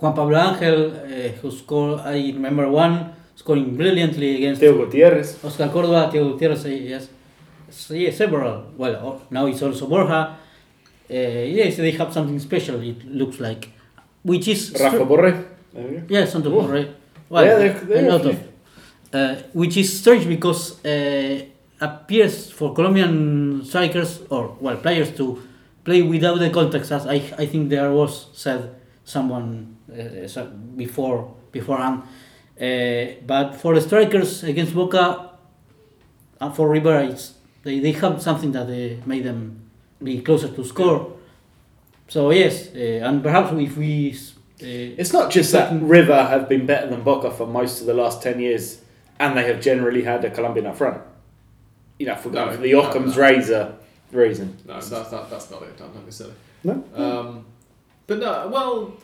Juan 0.00 0.14
Pablo 0.14 0.38
Angel, 0.38 0.92
uh, 0.92 1.28
who 1.40 1.50
scored, 1.50 2.00
I 2.00 2.18
remember 2.32 2.68
one 2.68 3.10
scoring 3.34 3.76
brilliantly 3.76 4.36
against 4.36 4.60
Teo 4.60 4.74
Gutierrez. 4.84 5.42
Oscar 5.44 5.68
Córdoba, 5.68 6.10
Teo 6.10 6.24
Gutiérrez, 6.32 6.64
uh, 6.64 6.68
yes. 6.68 7.08
So, 7.70 7.94
yeah, 7.94 8.10
several. 8.12 8.64
Well, 8.76 8.94
oh, 9.04 9.20
now 9.30 9.46
it's 9.46 9.62
also 9.62 9.86
Borja. 9.86 10.36
Uh, 11.10 11.14
yes, 11.14 11.76
they 11.76 11.90
have 11.92 12.12
something 12.12 12.38
special, 12.38 12.80
it 12.80 13.04
looks 13.06 13.40
like. 13.40 13.70
Which 14.22 14.48
is. 14.48 14.74
Rafa 14.80 15.04
Borre. 15.04 15.44
There 15.72 15.84
we. 15.86 16.02
Yeah, 16.14 16.24
Santo. 16.26 16.50
Borre. 16.50 16.86
Well, 17.28 17.44
Yeah, 17.44 17.58
they're- 17.58 17.80
they're 17.86 18.08
a 18.08 18.12
lot 18.12 18.24
a 18.26 18.28
of. 18.30 18.38
Uh, 19.12 19.34
which 19.52 19.76
is 19.78 19.98
strange 20.00 20.26
because 20.28 20.84
uh, 20.84 21.40
appears 21.80 22.50
for 22.50 22.74
Colombian 22.74 23.64
strikers 23.64 24.20
or 24.30 24.56
well 24.60 24.76
players 24.76 25.14
to 25.16 25.42
play 25.84 26.02
without 26.02 26.38
the 26.38 26.50
context, 26.50 26.92
as 26.92 27.06
I, 27.06 27.14
I 27.38 27.46
think 27.46 27.70
there 27.70 27.92
was 27.92 28.26
said 28.34 28.74
someone 29.04 29.76
uh, 29.90 30.44
before 30.76 31.34
beforehand. 31.52 32.02
Uh, 32.60 33.14
but 33.26 33.54
for 33.54 33.74
the 33.74 33.80
strikers 33.80 34.42
against 34.44 34.74
Boca, 34.74 35.30
and 36.40 36.54
for 36.54 36.68
River, 36.68 36.98
it's, 37.00 37.34
they, 37.62 37.78
they 37.80 37.92
have 37.92 38.20
something 38.20 38.52
that 38.52 38.66
uh, 38.66 39.06
made 39.06 39.24
them 39.24 39.70
be 40.02 40.20
closer 40.20 40.48
to 40.48 40.64
score. 40.64 41.12
So 42.08 42.30
yes, 42.30 42.68
uh, 42.74 43.06
and 43.06 43.22
perhaps 43.22 43.52
if 43.52 43.76
we 43.76 44.12
uh, 44.60 44.66
It's 44.98 45.12
not 45.12 45.30
just 45.30 45.52
that 45.52 45.72
River 45.80 46.24
have 46.24 46.48
been 46.48 46.66
better 46.66 46.88
than 46.88 47.02
Boca 47.02 47.30
for 47.30 47.46
most 47.46 47.80
of 47.80 47.86
the 47.86 47.94
last 47.94 48.22
10 48.22 48.40
years, 48.40 48.80
and 49.20 49.36
they 49.36 49.46
have 49.46 49.60
generally 49.60 50.02
had 50.02 50.24
a 50.24 50.30
Colombian 50.30 50.66
up 50.66 50.76
front. 50.76 51.00
You 51.98 52.06
know, 52.06 52.14
for, 52.16 52.30
No, 52.30 52.50
for 52.50 52.58
the 52.58 52.72
no, 52.72 52.82
Occam's 52.82 53.16
no. 53.16 53.22
razor 53.22 53.74
reason. 54.12 54.56
No, 54.66 54.74
that's, 54.74 54.88
that, 54.90 55.30
that's 55.30 55.50
not 55.50 55.62
it. 55.62 55.76
Don't, 55.76 55.92
don't 55.92 56.06
be 56.06 56.12
silly. 56.12 56.32
No? 56.64 56.84
Um, 56.94 57.44
but 58.06 58.18
no, 58.18 58.48
well, 58.48 58.96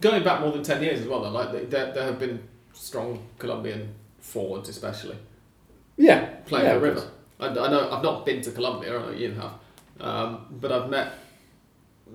going 0.00 0.22
back 0.24 0.40
more 0.40 0.52
than 0.52 0.62
ten 0.62 0.82
years 0.82 1.00
as 1.00 1.06
well. 1.06 1.22
Though, 1.22 1.30
like 1.30 1.70
there, 1.70 1.92
there 1.92 2.04
have 2.04 2.18
been 2.18 2.42
strong 2.72 3.22
Colombian 3.38 3.94
forwards, 4.18 4.68
especially 4.68 5.16
Yeah. 5.96 6.26
playing 6.46 6.66
yeah, 6.66 6.72
for 6.72 6.76
of 6.78 6.82
River. 6.82 7.10
I, 7.38 7.46
I 7.48 7.70
know 7.70 7.90
I've 7.90 8.02
not 8.02 8.24
been 8.26 8.40
to 8.42 8.50
Colombia. 8.50 8.98
I 8.98 9.02
know 9.02 9.12
you 9.12 9.32
have, 9.32 9.52
um, 10.00 10.46
but 10.60 10.72
I've 10.72 10.90
met 10.90 11.12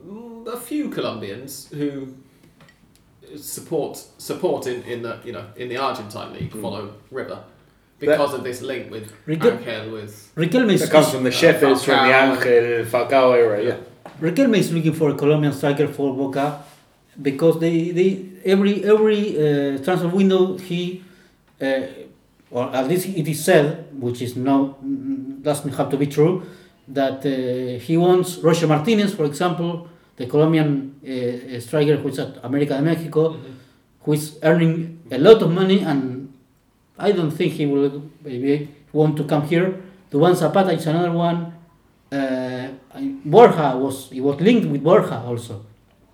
mm, 0.05 0.47
a 0.47 0.59
few 0.59 0.89
Colombians 0.89 1.67
who 1.69 2.13
support 3.37 3.97
support 4.17 4.67
in, 4.67 4.83
in 4.83 5.01
the 5.01 5.19
you 5.25 5.31
know 5.31 5.45
in 5.55 5.67
the 5.69 5.77
Argentine 5.77 6.33
league 6.33 6.51
Mm. 6.51 6.61
follow 6.61 6.93
River 7.11 7.43
because 7.99 8.33
of 8.33 8.43
this 8.43 8.61
link 8.61 8.91
with 8.91 9.11
Rico- 9.25 9.57
Angel 9.57 9.91
with 9.91 10.31
Riquelme 10.35 10.71
is, 10.73 10.81
It 10.83 10.91
comes 10.91 11.09
from 11.11 11.23
the 11.23 11.29
Sheffields, 11.31 11.83
from 11.83 12.07
the 12.07 12.13
Falcao. 12.13 12.45
Angel, 12.45 12.85
Falcao 12.85 13.35
era, 13.37 13.63
yeah. 13.63 13.77
Riquelme 14.21 14.57
is 14.57 14.71
looking 14.73 14.93
for 14.93 15.09
a 15.09 15.15
Colombian 15.15 15.53
striker 15.53 15.87
for 15.87 16.13
Boca 16.15 16.63
because 17.21 17.59
they, 17.59 17.91
they 17.91 18.25
every 18.45 18.83
every 18.83 19.21
uh, 19.37 19.77
transfer 19.83 20.07
window 20.09 20.57
he 20.57 21.03
uh, 21.61 21.81
or 22.51 22.73
at 22.75 22.87
least 22.87 23.07
it 23.07 23.27
is 23.27 23.43
said, 23.43 23.87
which 23.99 24.21
is 24.21 24.35
no 24.35 24.77
mm, 24.85 25.41
doesn't 25.41 25.73
have 25.73 25.89
to 25.89 25.97
be 25.97 26.07
true, 26.07 26.43
that 26.87 27.25
uh, 27.25 27.79
he 27.79 27.97
wants 27.97 28.37
Roger 28.37 28.67
Martinez, 28.67 29.13
for 29.13 29.25
example, 29.25 29.87
the 30.17 30.25
Colombian 30.27 30.95
uh, 31.03 31.59
striker 31.59 31.95
who 31.97 32.07
is 32.09 32.19
at 32.19 32.37
America 32.43 32.75
de 32.75 32.81
Mexico, 32.81 33.37
who 34.01 34.13
is 34.13 34.37
earning 34.43 34.99
a 35.11 35.17
lot 35.17 35.41
of 35.41 35.51
money 35.51 35.79
and 35.81 36.24
I 36.97 37.11
don't 37.11 37.31
think 37.31 37.53
he 37.53 37.65
will 37.65 38.03
maybe 38.23 38.69
want 38.93 39.17
to 39.17 39.23
come 39.25 39.43
here. 39.47 39.81
Duvan 40.11 40.35
Zapata 40.35 40.71
is 40.71 40.87
another 40.87 41.11
one. 41.11 41.53
Uh, 42.11 42.69
Borja 43.25 43.75
was 43.77 44.09
he 44.09 44.21
was 44.21 44.39
linked 44.39 44.67
with 44.67 44.83
Borja 44.83 45.19
also. 45.25 45.65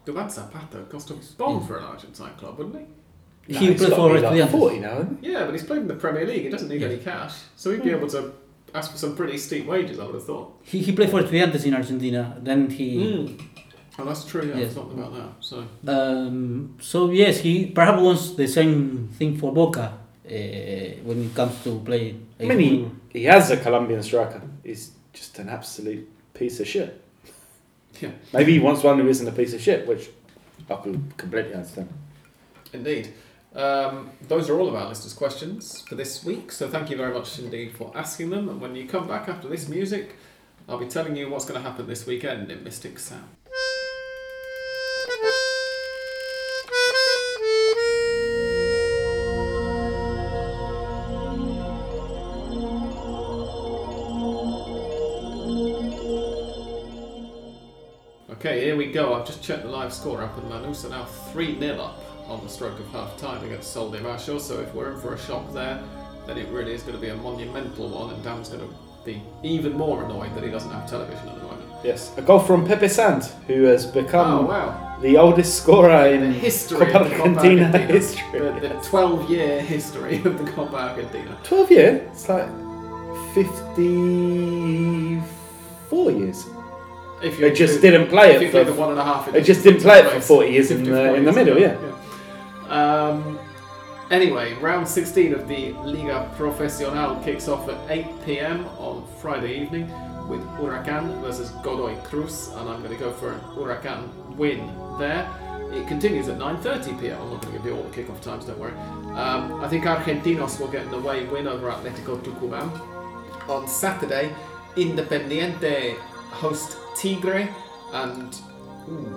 Duvan 0.05 0.29
Zapata 0.29 0.79
cost 0.89 1.11
a 1.11 1.15
bomb 1.37 1.65
for 1.67 1.77
an 1.77 1.83
Argentine 1.83 2.33
club, 2.35 2.57
wouldn't 2.57 2.75
he? 2.77 3.53
No, 3.53 3.59
he 3.59 3.67
he's 3.67 3.79
played 3.81 3.93
for 3.93 4.09
to 4.15 4.29
be 4.31 4.41
like 4.41 4.49
40 4.49 4.79
now, 4.79 5.07
Yeah, 5.21 5.45
but 5.45 5.51
he's 5.53 5.63
played 5.63 5.81
in 5.81 5.87
the 5.87 5.95
Premier 5.95 6.25
League. 6.25 6.43
He 6.43 6.49
doesn't 6.49 6.69
need 6.69 6.81
Yeah. 6.81 6.87
any 6.87 6.97
cash, 6.97 7.33
so 7.55 7.71
he'd 7.71 7.83
be 7.83 7.91
able 7.91 8.07
to 8.09 8.33
ask 8.73 8.91
for 8.91 8.97
some 8.97 9.15
pretty 9.15 9.37
steep 9.37 9.65
wages. 9.67 9.99
I 9.99 10.05
would 10.05 10.15
have 10.15 10.25
thought. 10.25 10.57
He, 10.63 10.79
he 10.79 10.91
played 10.91 11.09
for 11.09 11.21
Estudiantes 11.21 11.65
in 11.65 11.73
Argentina. 11.73 12.37
Then 12.41 12.69
he 12.69 13.37
Oh, 13.99 14.05
that's 14.05 14.23
true. 14.25 14.43
Yeah, 14.47 14.57
Yes. 14.57 14.71
I 14.71 14.73
forgot 14.75 14.93
about 14.93 15.13
that. 15.15 15.31
So 15.41 15.65
um, 15.87 16.75
so 16.79 17.11
yes 17.11 17.39
he 17.39 17.65
perhaps 17.67 18.01
wants 18.01 18.35
the 18.35 18.47
same 18.47 19.09
thing 19.17 19.37
for 19.37 19.51
Boca 19.53 19.97
when 21.03 21.25
it 21.25 21.35
comes 21.35 21.63
to 21.63 21.79
play. 21.79 22.15
I 22.39 22.45
mean, 22.45 22.59
he, 23.11 23.19
he 23.19 23.25
has 23.25 23.51
a 23.51 23.57
Colombian 23.57 24.01
striker. 24.01 24.41
He's 24.63 24.91
just 25.13 25.37
an 25.39 25.49
absolute 25.49 26.09
piece 26.33 26.59
of 26.59 26.67
shit. 26.67 27.01
Yeah. 27.99 28.11
Maybe 28.33 28.53
he 28.53 28.59
wants 28.59 28.83
one 28.83 28.97
who 28.99 29.07
isn't 29.07 29.27
a 29.27 29.31
piece 29.31 29.53
of 29.53 29.61
shit, 29.61 29.85
which 29.87 30.09
I 30.69 30.75
can 30.75 31.11
completely 31.17 31.53
understand. 31.53 31.89
indeed. 32.73 33.13
Um, 33.53 34.11
those 34.29 34.49
are 34.49 34.57
all 34.57 34.69
of 34.69 34.75
our 34.75 34.87
listeners' 34.87 35.13
questions 35.13 35.81
for 35.81 35.95
this 35.95 36.23
week. 36.23 36.53
So 36.53 36.69
thank 36.69 36.89
you 36.89 36.95
very 36.95 37.13
much 37.13 37.37
indeed 37.37 37.75
for 37.75 37.91
asking 37.93 38.29
them. 38.29 38.47
And 38.47 38.61
when 38.61 38.75
you 38.75 38.87
come 38.87 39.07
back 39.07 39.27
after 39.27 39.49
this 39.49 39.67
music, 39.67 40.15
I'll 40.69 40.77
be 40.77 40.87
telling 40.87 41.17
you 41.17 41.29
what's 41.29 41.43
going 41.43 41.61
to 41.61 41.69
happen 41.69 41.87
this 41.87 42.07
weekend 42.07 42.49
in 42.49 42.63
Mystic 42.63 42.97
Sound. 42.97 43.27
Here 58.71 58.77
we 58.77 58.89
go. 58.89 59.13
I've 59.15 59.25
just 59.27 59.43
checked 59.43 59.63
the 59.63 59.69
live 59.69 59.91
score 59.91 60.21
up, 60.21 60.37
and 60.37 60.49
Lanús 60.49 60.85
are 60.85 60.89
now 60.89 61.03
3 61.03 61.59
0 61.59 61.77
up 61.77 62.01
on 62.29 62.41
the 62.41 62.47
stroke 62.47 62.79
of 62.79 62.87
half 62.91 63.17
time 63.17 63.43
against 63.43 63.73
Sol 63.73 63.89
de 63.91 63.99
Mayo. 63.99 64.37
So 64.37 64.61
if 64.61 64.73
we're 64.73 64.93
in 64.93 64.97
for 65.01 65.13
a 65.13 65.19
shock 65.19 65.51
there, 65.51 65.83
then 66.25 66.37
it 66.37 66.47
really 66.47 66.71
is 66.71 66.81
going 66.81 66.95
to 66.95 67.01
be 67.01 67.09
a 67.09 67.15
monumental 67.17 67.89
one, 67.89 68.13
and 68.13 68.23
Dan's 68.23 68.47
going 68.47 68.65
to 68.65 68.73
be 69.03 69.21
even 69.43 69.73
more 69.73 70.05
annoyed 70.05 70.33
that 70.35 70.43
he 70.45 70.49
doesn't 70.49 70.71
have 70.71 70.89
television 70.89 71.27
at 71.27 71.35
the 71.35 71.41
moment. 71.41 71.69
Yes, 71.83 72.13
a 72.15 72.21
goal 72.21 72.39
from 72.39 72.65
Pepe 72.65 72.87
Sand, 72.87 73.25
who 73.45 73.63
has 73.63 73.87
Oh, 73.87 73.91
become 73.91 74.47
wow. 74.47 74.97
the 75.01 75.17
oldest 75.17 75.57
scorer 75.61 76.05
in 76.07 76.21
the 76.21 76.27
in 76.27 76.31
history 76.31 76.85
Copa 76.93 76.99
of 76.99 77.09
the 77.09 77.15
Copa 77.17 77.29
Argentina 77.39 77.65
Argentina. 77.65 77.93
history. 77.93 78.39
The, 78.39 78.51
the 78.69 78.79
12 78.85 79.29
year 79.29 79.59
history 79.61 80.15
of 80.23 80.37
the 80.45 80.49
Copa 80.53 80.77
Argentina. 80.77 81.37
12 81.43 81.71
year? 81.71 82.07
It's 82.13 82.29
like 82.29 82.47
54 83.35 86.11
years. 86.11 86.45
If 87.23 87.37
They 87.39 87.51
just 87.51 87.75
include- 87.75 87.91
didn't 87.91 88.09
play 88.09 88.35
if 88.35 88.41
you 88.41 88.47
it 88.47 88.51
for- 88.51 88.63
the 88.63 88.73
one 88.73 88.89
and 88.91 88.99
a 88.99 89.03
half. 89.03 89.31
They 89.31 89.41
just 89.41 89.63
didn't 89.63 89.81
play 89.81 89.99
it 89.99 90.07
for 90.09 90.19
40 90.21 90.49
years 90.49 90.71
in 90.71 90.77
50, 90.79 90.91
the, 90.91 91.13
in 91.15 91.25
the 91.25 91.31
middle, 91.31 91.57
ago, 91.57 91.77
yeah. 92.69 92.75
Um, 93.09 93.37
anyway, 94.09 94.53
round 94.55 94.87
16 94.87 95.33
of 95.33 95.47
the 95.47 95.73
Liga 95.83 96.31
Profesional 96.37 97.15
kicks 97.23 97.47
off 97.47 97.67
at 97.69 97.77
8 97.89 98.05
pm 98.25 98.65
on 98.79 99.05
Friday 99.21 99.53
evening 99.61 99.91
with 100.27 100.41
Huracan 100.57 101.21
versus 101.21 101.51
Godoy 101.63 101.95
Cruz, 102.03 102.49
and 102.55 102.69
I'm 102.69 102.81
going 102.81 102.95
to 102.97 102.99
go 103.03 103.11
for 103.11 103.33
an 103.33 103.39
Huracan 103.55 104.07
win 104.35 104.71
there. 104.97 105.27
It 105.73 105.87
continues 105.87 106.27
at 106.27 106.37
9:30 106.37 106.99
pm. 106.99 107.21
I'm 107.21 107.31
not 107.31 107.41
going 107.41 107.53
to 107.53 107.59
give 107.59 107.65
you 107.65 107.75
all 107.75 107.83
the 107.83 107.95
kickoff 108.01 108.19
times, 108.21 108.45
don't 108.45 108.57
worry. 108.59 108.73
Um, 109.15 109.61
I 109.63 109.67
think 109.69 109.85
Argentinos 109.85 110.59
will 110.59 110.67
get 110.67 110.85
an 110.85 110.93
away 110.93 111.25
win 111.25 111.47
over 111.47 111.69
Atletico 111.69 112.17
Tucumán. 112.21 112.69
On 113.47 113.67
Saturday, 113.67 114.31
Independiente 114.75 115.95
host 116.31 116.77
Tigre, 116.95 117.49
and 117.93 118.35
ooh, 118.89 119.07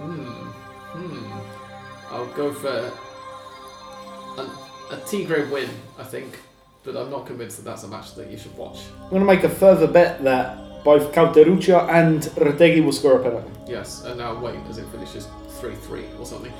hmm, 0.00 0.22
hmm. 0.98 2.14
I'll 2.14 2.26
go 2.26 2.52
for 2.52 2.90
a, 4.38 4.94
a 4.94 5.00
Tigre 5.06 5.50
win, 5.50 5.68
I 5.98 6.04
think, 6.04 6.38
but 6.84 6.96
I'm 6.96 7.10
not 7.10 7.26
convinced 7.26 7.58
that 7.58 7.64
that's 7.64 7.84
a 7.84 7.88
match 7.88 8.14
that 8.14 8.30
you 8.30 8.38
should 8.38 8.56
watch. 8.56 8.80
I'm 9.02 9.10
going 9.10 9.20
to 9.20 9.26
make 9.26 9.44
a 9.44 9.48
further 9.48 9.86
bet 9.86 10.22
that 10.24 10.84
both 10.84 11.12
Cauteruccio 11.12 11.88
and 11.90 12.22
Retegui 12.22 12.84
will 12.84 12.92
score 12.92 13.20
a 13.20 13.22
penalty. 13.22 13.50
Yes, 13.66 14.04
and 14.04 14.18
now 14.18 14.38
wait 14.38 14.58
as 14.68 14.78
it 14.78 14.86
finishes 14.86 15.28
3 15.60 15.74
3 15.74 16.04
or 16.18 16.24
something. 16.24 16.52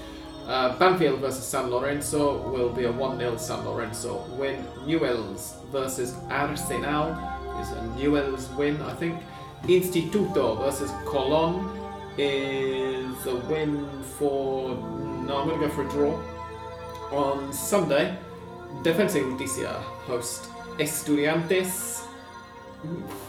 Uh, 0.46 0.76
Banfield 0.78 1.20
versus 1.20 1.44
San 1.44 1.70
Lorenzo 1.70 2.48
will 2.50 2.70
be 2.70 2.84
a 2.84 2.92
1 2.92 3.18
0 3.18 3.36
San 3.36 3.64
Lorenzo 3.66 4.24
win. 4.38 4.64
Newells 4.86 5.62
versus 5.66 6.14
Arsenal 6.30 7.12
is 7.60 7.70
a 7.72 7.80
Newells 7.96 8.54
win, 8.56 8.80
I 8.82 8.94
think. 8.94 9.22
Instituto 9.64 10.58
versus 10.58 10.90
Colon 11.04 11.78
is 12.16 13.26
a 13.26 13.36
win 13.50 13.88
for. 14.18 14.70
No, 15.26 15.38
I'm 15.38 15.48
going 15.48 15.60
to 15.60 15.66
go 15.66 15.72
for 15.72 15.86
a 15.86 15.90
draw. 15.90 16.18
On 17.10 17.52
Sunday, 17.52 18.16
Defensa 18.82 19.18
y 19.18 19.30
Justicia 19.30 19.72
host 20.06 20.50
Estudiantes. 20.78 22.04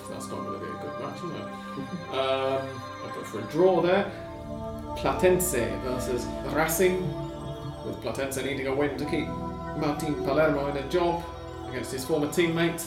That's 0.09 0.27
not 0.27 0.45
going 0.45 0.59
to 0.59 0.65
be 0.65 0.71
a 0.71 0.81
good 0.81 0.99
match, 1.01 1.17
is 1.23 1.31
it? 1.31 1.47
Um, 2.09 2.67
I'll 3.03 3.15
go 3.15 3.23
for 3.23 3.39
a 3.39 3.43
draw 3.43 3.81
there. 3.81 4.11
Platense 4.97 5.79
versus 5.83 6.25
Racing, 6.53 7.01
with 7.85 8.01
Platense 8.01 8.43
needing 8.43 8.67
a 8.67 8.75
win 8.75 8.97
to 8.97 9.05
keep 9.05 9.27
Martin 9.77 10.15
Palermo 10.25 10.67
in 10.67 10.77
a 10.77 10.89
job 10.89 11.23
against 11.69 11.93
his 11.93 12.03
former 12.03 12.27
teammate. 12.27 12.85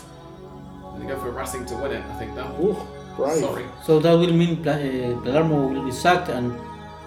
And 0.93 1.03
they 1.03 1.07
go 1.07 1.19
for 1.19 1.31
Racing 1.31 1.65
to 1.67 1.77
win 1.77 1.93
it, 1.93 2.05
I 2.05 2.19
think 2.19 2.35
now. 2.35 2.55
Ooh, 2.61 2.77
brave. 3.17 3.41
Sorry. 3.41 3.65
So 3.85 3.99
that 4.01 4.13
will 4.13 4.33
mean 4.33 4.63
Pla- 4.63 4.73
uh, 4.73 5.21
Palermo 5.23 5.67
will 5.69 5.85
be 5.85 5.93
sacked, 5.93 6.29
and 6.29 6.53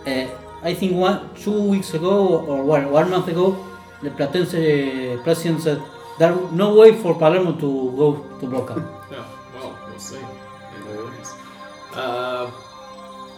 uh, 0.07 0.27
I 0.63 0.73
think 0.73 0.93
one, 0.95 1.29
two 1.35 1.61
weeks 1.61 1.93
ago 1.93 2.39
or 2.45 2.63
one, 2.63 2.91
one 2.91 3.09
month 3.09 3.27
ago, 3.27 3.55
the 4.01 4.09
Platense 4.11 5.23
president 5.23 5.61
said 5.61 5.81
there's 6.19 6.51
no 6.51 6.75
way 6.75 6.95
for 6.95 7.15
Palermo 7.15 7.53
to 7.53 7.91
go 7.97 8.37
to 8.39 8.45
Boca. 8.47 8.75
Yeah, 9.11 9.23
well, 9.55 9.77
we'll 9.87 9.99
see. 9.99 10.17
In 10.17 10.97
all 10.97 11.05
ways. 11.05 11.33
Um, 11.95 12.51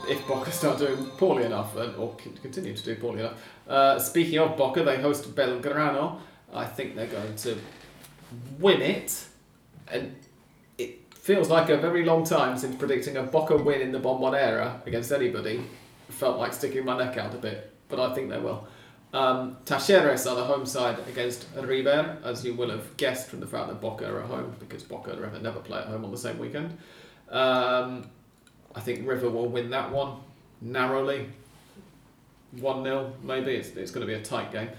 if 0.10 0.26
Boca 0.27 0.52
start 0.52 0.77
doing 0.80 1.06
poorly 1.18 1.44
enough, 1.44 1.76
and, 1.76 1.94
or 1.98 2.15
continue 2.41 2.73
to 2.73 2.84
do 2.84 2.95
poorly 2.95 3.19
enough. 3.19 3.34
Uh, 3.68 3.99
speaking 3.99 4.39
of 4.39 4.56
Boca, 4.56 4.84
they 4.84 5.02
host 5.02 5.35
Belgrano. 5.35 6.19
I 6.53 6.65
think 6.65 6.95
they're 6.95 7.07
going 7.07 7.35
to 7.35 7.57
win 8.60 8.81
it. 8.81 9.26
And 9.91 10.03
it 10.03 10.27
feels 11.28 11.49
like 11.49 11.68
a 11.68 11.76
very 11.76 12.06
long 12.06 12.24
time 12.24 12.58
since 12.58 12.74
predicting 12.78 13.18
a 13.18 13.22
Boca 13.22 13.58
win 13.58 13.82
in 13.82 13.91
the 13.91 13.99
Bombonera 13.99 14.88
against 14.88 15.12
anybody. 15.12 15.62
Felt 16.08 16.38
like 16.38 16.54
sticking 16.54 16.86
my 16.86 16.98
neck 16.98 17.18
out 17.18 17.34
a 17.34 17.38
bit, 17.38 17.70
but 17.90 17.99
I 17.99 18.16
think 18.16 18.30
they 18.30 18.40
will. 18.40 18.66
Um, 19.14 19.58
Talleres 19.66 20.26
are 20.26 20.36
the 20.38 20.45
home 20.45 20.66
side 20.66 20.98
against 21.10 21.45
River, 21.54 22.18
as 22.24 22.45
you 22.45 22.54
will 22.54 22.70
have 22.70 22.95
guessed 22.95 23.28
from 23.28 23.41
the 23.41 23.45
fact 23.45 23.68
that 23.68 23.82
Boca 23.82 24.10
are 24.10 24.22
at 24.22 24.28
home, 24.28 24.56
because 24.58 24.84
Boca 24.84 25.12
and 25.12 25.20
River 25.20 25.38
never 25.40 25.60
play 25.60 25.80
at 25.80 25.88
home 25.88 26.06
on 26.06 26.12
the 26.12 26.18
same 26.18 26.40
weekend. 26.40 26.78
Um, 27.30 28.10
I 28.74 28.80
think 28.80 29.06
River 29.06 29.30
will 29.30 29.49
win 29.49 29.70
that 29.72 29.91
one 29.91 30.20
narrowly. 30.62 31.28
1 32.54 32.84
0, 32.84 33.14
maybe. 33.22 33.52
It's, 33.52 33.68
it's 33.76 33.91
going 33.91 34.08
to 34.08 34.08
be 34.08 34.18
a 34.18 34.24
tight 34.24 34.54
game. 34.54 34.70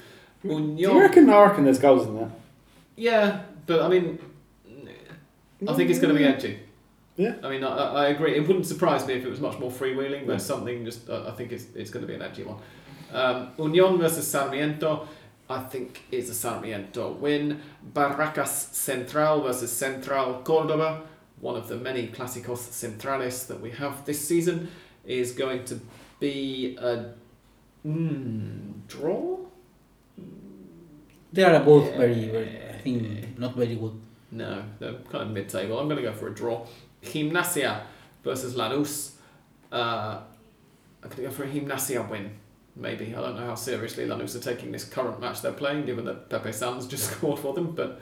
Do 0.43 0.75
you 0.79 0.99
reckon? 0.99 1.29
I 1.29 1.43
reckon 1.43 1.65
there's 1.65 1.79
goals 1.79 2.07
in 2.07 2.17
there. 2.17 2.33
yeah, 2.97 3.43
but 3.67 3.83
I 3.83 3.89
mean, 3.89 4.19
I 5.67 5.75
think 5.75 5.91
it's 5.91 5.99
going 5.99 6.15
to 6.15 6.19
be 6.19 6.25
edgy. 6.25 6.61
Yeah. 7.17 7.35
I 7.43 7.49
mean, 7.51 7.65
I, 7.65 7.69
I 8.05 8.09
agree. 8.09 8.37
It 8.37 8.47
wouldn't 8.47 8.67
surprise 8.67 9.05
me 9.07 9.15
if 9.15 9.25
it 9.25 9.29
was 9.29 9.41
much 9.41 9.59
more 9.59 9.71
freewheeling. 9.73 10.27
There's 10.27 10.45
something 10.45 10.85
just, 10.85 11.11
I 11.11 11.29
I 11.29 11.31
think 11.33 11.51
it's, 11.53 11.67
it's 11.75 11.91
going 11.91 12.03
to 12.03 12.07
be 12.07 12.15
an 12.15 12.23
edgy 12.23 12.45
one. 12.45 12.59
Um, 13.13 13.51
Union 13.59 13.99
versus 13.99 14.27
Sarmiento. 14.31 15.09
I 15.51 15.61
think 15.61 16.03
is 16.13 16.29
a 16.31 16.35
Sarmiento 16.35 17.13
win. 17.13 17.61
Barracas 17.95 18.49
Central 18.73 19.41
versus 19.43 19.73
Central 19.73 20.43
Cordoba. 20.43 21.03
One 21.41 21.57
of 21.57 21.67
the 21.69 21.77
many 21.77 22.09
Clásicos 22.09 22.59
Centrales 22.71 23.47
that 23.47 23.61
we 23.61 23.71
have 23.71 24.05
this 24.05 24.21
season 24.29 24.69
is 25.07 25.33
going 25.33 25.65
to 25.65 25.81
be 26.21 26.77
a 26.81 27.15
mm, 27.87 28.87
draw. 28.87 29.39
They 31.33 31.45
are 31.45 31.61
both 31.61 31.87
Yeah. 31.91 31.97
very, 31.99 32.29
very, 32.29 32.59
I 32.69 32.79
think, 32.83 33.39
not 33.39 33.55
very 33.57 33.75
good. 33.77 33.99
No, 34.31 34.63
they're 34.79 34.95
kind 35.11 35.25
of 35.25 35.31
mid-table. 35.31 35.79
I'm 35.79 35.89
going 35.89 35.97
to 35.97 36.03
go 36.03 36.13
for 36.13 36.29
a 36.29 36.35
draw. 36.35 36.67
Gimnasia 37.03 37.83
versus 38.23 38.55
Lanús. 38.55 39.13
Uh, 39.73 40.21
I'm 41.03 41.09
going 41.11 41.17
to 41.17 41.23
go 41.23 41.31
for 41.31 41.45
a 41.45 41.49
Gimnasia 41.49 42.09
win. 42.09 42.31
Maybe. 42.77 43.15
I 43.15 43.21
don't 43.21 43.37
know 43.37 43.47
how 43.47 43.55
seriously 43.55 44.07
Lanús 44.07 44.37
are 44.37 44.41
taking 44.41 44.71
this 44.71 44.85
current 44.85 45.21
match 45.21 45.43
they're 45.43 45.53
playing, 45.53 45.87
given 45.87 46.05
that 46.05 46.29
Pepe 46.29 46.53
Sand 46.53 46.89
just 46.89 47.11
scored 47.13 47.41
for 47.41 47.55
them, 47.55 47.73
but 47.73 48.01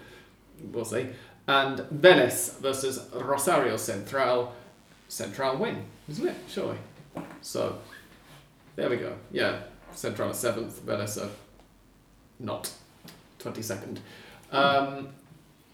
we'll 0.72 0.84
see. 0.84 1.08
And 1.48 1.78
Vélez 1.78 2.58
versus 2.58 3.08
Rosario 3.14 3.76
Central. 3.76 4.52
Central 5.08 5.56
win, 5.56 5.84
isn't 6.08 6.26
it? 6.26 6.36
Surely. 6.48 6.78
So, 7.40 7.78
there 8.74 8.90
we 8.90 8.96
go. 8.96 9.14
Yeah, 9.30 9.60
Central 9.92 10.30
are 10.30 10.32
7th, 10.32 10.80
Vélez 10.80 11.22
are 11.24 11.30
not. 12.40 12.72
22nd. 13.38 13.98
Um, 14.50 15.08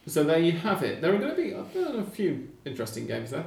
so 0.07 0.25
there 0.25 0.39
you 0.39 0.53
have 0.53 0.83
it. 0.83 1.01
There 1.01 1.15
are 1.15 1.19
going 1.19 1.35
to 1.35 1.43
be 1.43 1.55
uh, 1.55 1.99
a 1.99 2.05
few 2.05 2.49
interesting 2.65 3.07
games 3.07 3.31
there. 3.31 3.47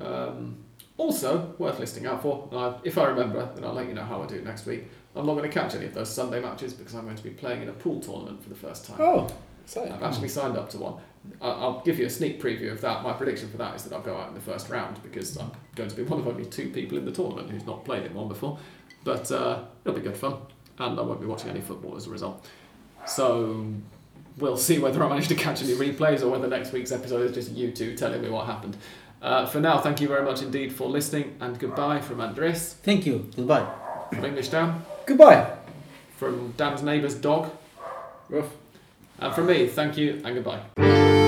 Um, 0.00 0.56
also, 0.96 1.54
worth 1.58 1.78
listing 1.78 2.06
out 2.06 2.22
for, 2.22 2.48
and 2.50 2.60
I, 2.60 2.74
if 2.84 2.98
I 2.98 3.04
remember, 3.04 3.48
then 3.54 3.64
I'll 3.64 3.72
let 3.72 3.88
you 3.88 3.94
know 3.94 4.04
how 4.04 4.22
I 4.22 4.26
do 4.26 4.40
next 4.42 4.66
week. 4.66 4.84
I'm 5.16 5.26
not 5.26 5.34
going 5.34 5.48
to 5.48 5.54
catch 5.54 5.74
any 5.74 5.86
of 5.86 5.94
those 5.94 6.10
Sunday 6.14 6.40
matches 6.40 6.72
because 6.72 6.94
I'm 6.94 7.04
going 7.04 7.16
to 7.16 7.22
be 7.22 7.30
playing 7.30 7.62
in 7.62 7.68
a 7.68 7.72
pool 7.72 8.00
tournament 8.00 8.42
for 8.42 8.48
the 8.48 8.54
first 8.54 8.86
time. 8.86 8.96
Oh, 9.00 9.28
exciting. 9.64 9.92
I've 9.92 10.02
actually 10.02 10.28
signed 10.28 10.56
up 10.56 10.70
to 10.70 10.78
one. 10.78 10.94
I'll 11.40 11.80
give 11.80 11.98
you 11.98 12.06
a 12.06 12.10
sneak 12.10 12.42
preview 12.42 12.72
of 12.72 12.80
that. 12.80 13.02
My 13.02 13.12
prediction 13.12 13.48
for 13.48 13.56
that 13.58 13.76
is 13.76 13.84
that 13.84 13.94
I'll 13.94 14.02
go 14.02 14.16
out 14.16 14.28
in 14.28 14.34
the 14.34 14.40
first 14.40 14.68
round 14.68 15.02
because 15.02 15.36
I'm 15.36 15.52
going 15.76 15.88
to 15.88 15.94
be 15.94 16.02
one 16.02 16.18
of 16.18 16.26
only 16.26 16.44
two 16.44 16.70
people 16.70 16.98
in 16.98 17.04
the 17.04 17.12
tournament 17.12 17.50
who's 17.50 17.66
not 17.66 17.84
played 17.84 18.04
in 18.04 18.14
one 18.14 18.28
before. 18.28 18.58
But 19.04 19.30
uh, 19.30 19.64
it'll 19.84 19.98
be 19.98 20.02
good 20.02 20.16
fun, 20.16 20.36
and 20.78 20.98
I 20.98 21.02
won't 21.02 21.20
be 21.20 21.26
watching 21.26 21.50
any 21.50 21.60
football 21.60 21.96
as 21.96 22.06
a 22.06 22.10
result. 22.10 22.48
So 23.06 23.66
we'll 24.38 24.56
see 24.56 24.78
whether 24.78 25.02
I 25.02 25.08
manage 25.08 25.28
to 25.28 25.34
catch 25.34 25.62
any 25.62 25.74
replays 25.74 26.22
or 26.22 26.28
whether 26.28 26.46
next 26.48 26.72
week's 26.72 26.92
episode 26.92 27.22
is 27.30 27.34
just 27.34 27.50
you 27.52 27.70
two 27.72 27.96
telling 27.96 28.22
me 28.22 28.28
what 28.30 28.46
happened. 28.46 28.76
Uh, 29.20 29.46
for 29.46 29.60
now, 29.60 29.78
thank 29.78 30.00
you 30.00 30.08
very 30.08 30.24
much 30.24 30.42
indeed 30.42 30.72
for 30.72 30.88
listening, 30.88 31.36
and 31.40 31.58
goodbye 31.58 32.00
from 32.00 32.20
Andres, 32.20 32.74
Thank 32.82 33.06
you. 33.06 33.30
Goodbye. 33.36 33.66
from 34.12 34.24
English 34.24 34.48
Dan, 34.48 34.84
Goodbye. 35.06 35.48
from 36.16 36.52
Dan's 36.56 36.82
neighbour's 36.82 37.14
dog, 37.14 37.50
Rough. 38.28 38.50
and 39.20 39.32
from 39.34 39.46
me, 39.46 39.68
thank 39.68 39.96
you 39.96 40.20
and 40.24 40.34
goodbye. 40.42 41.21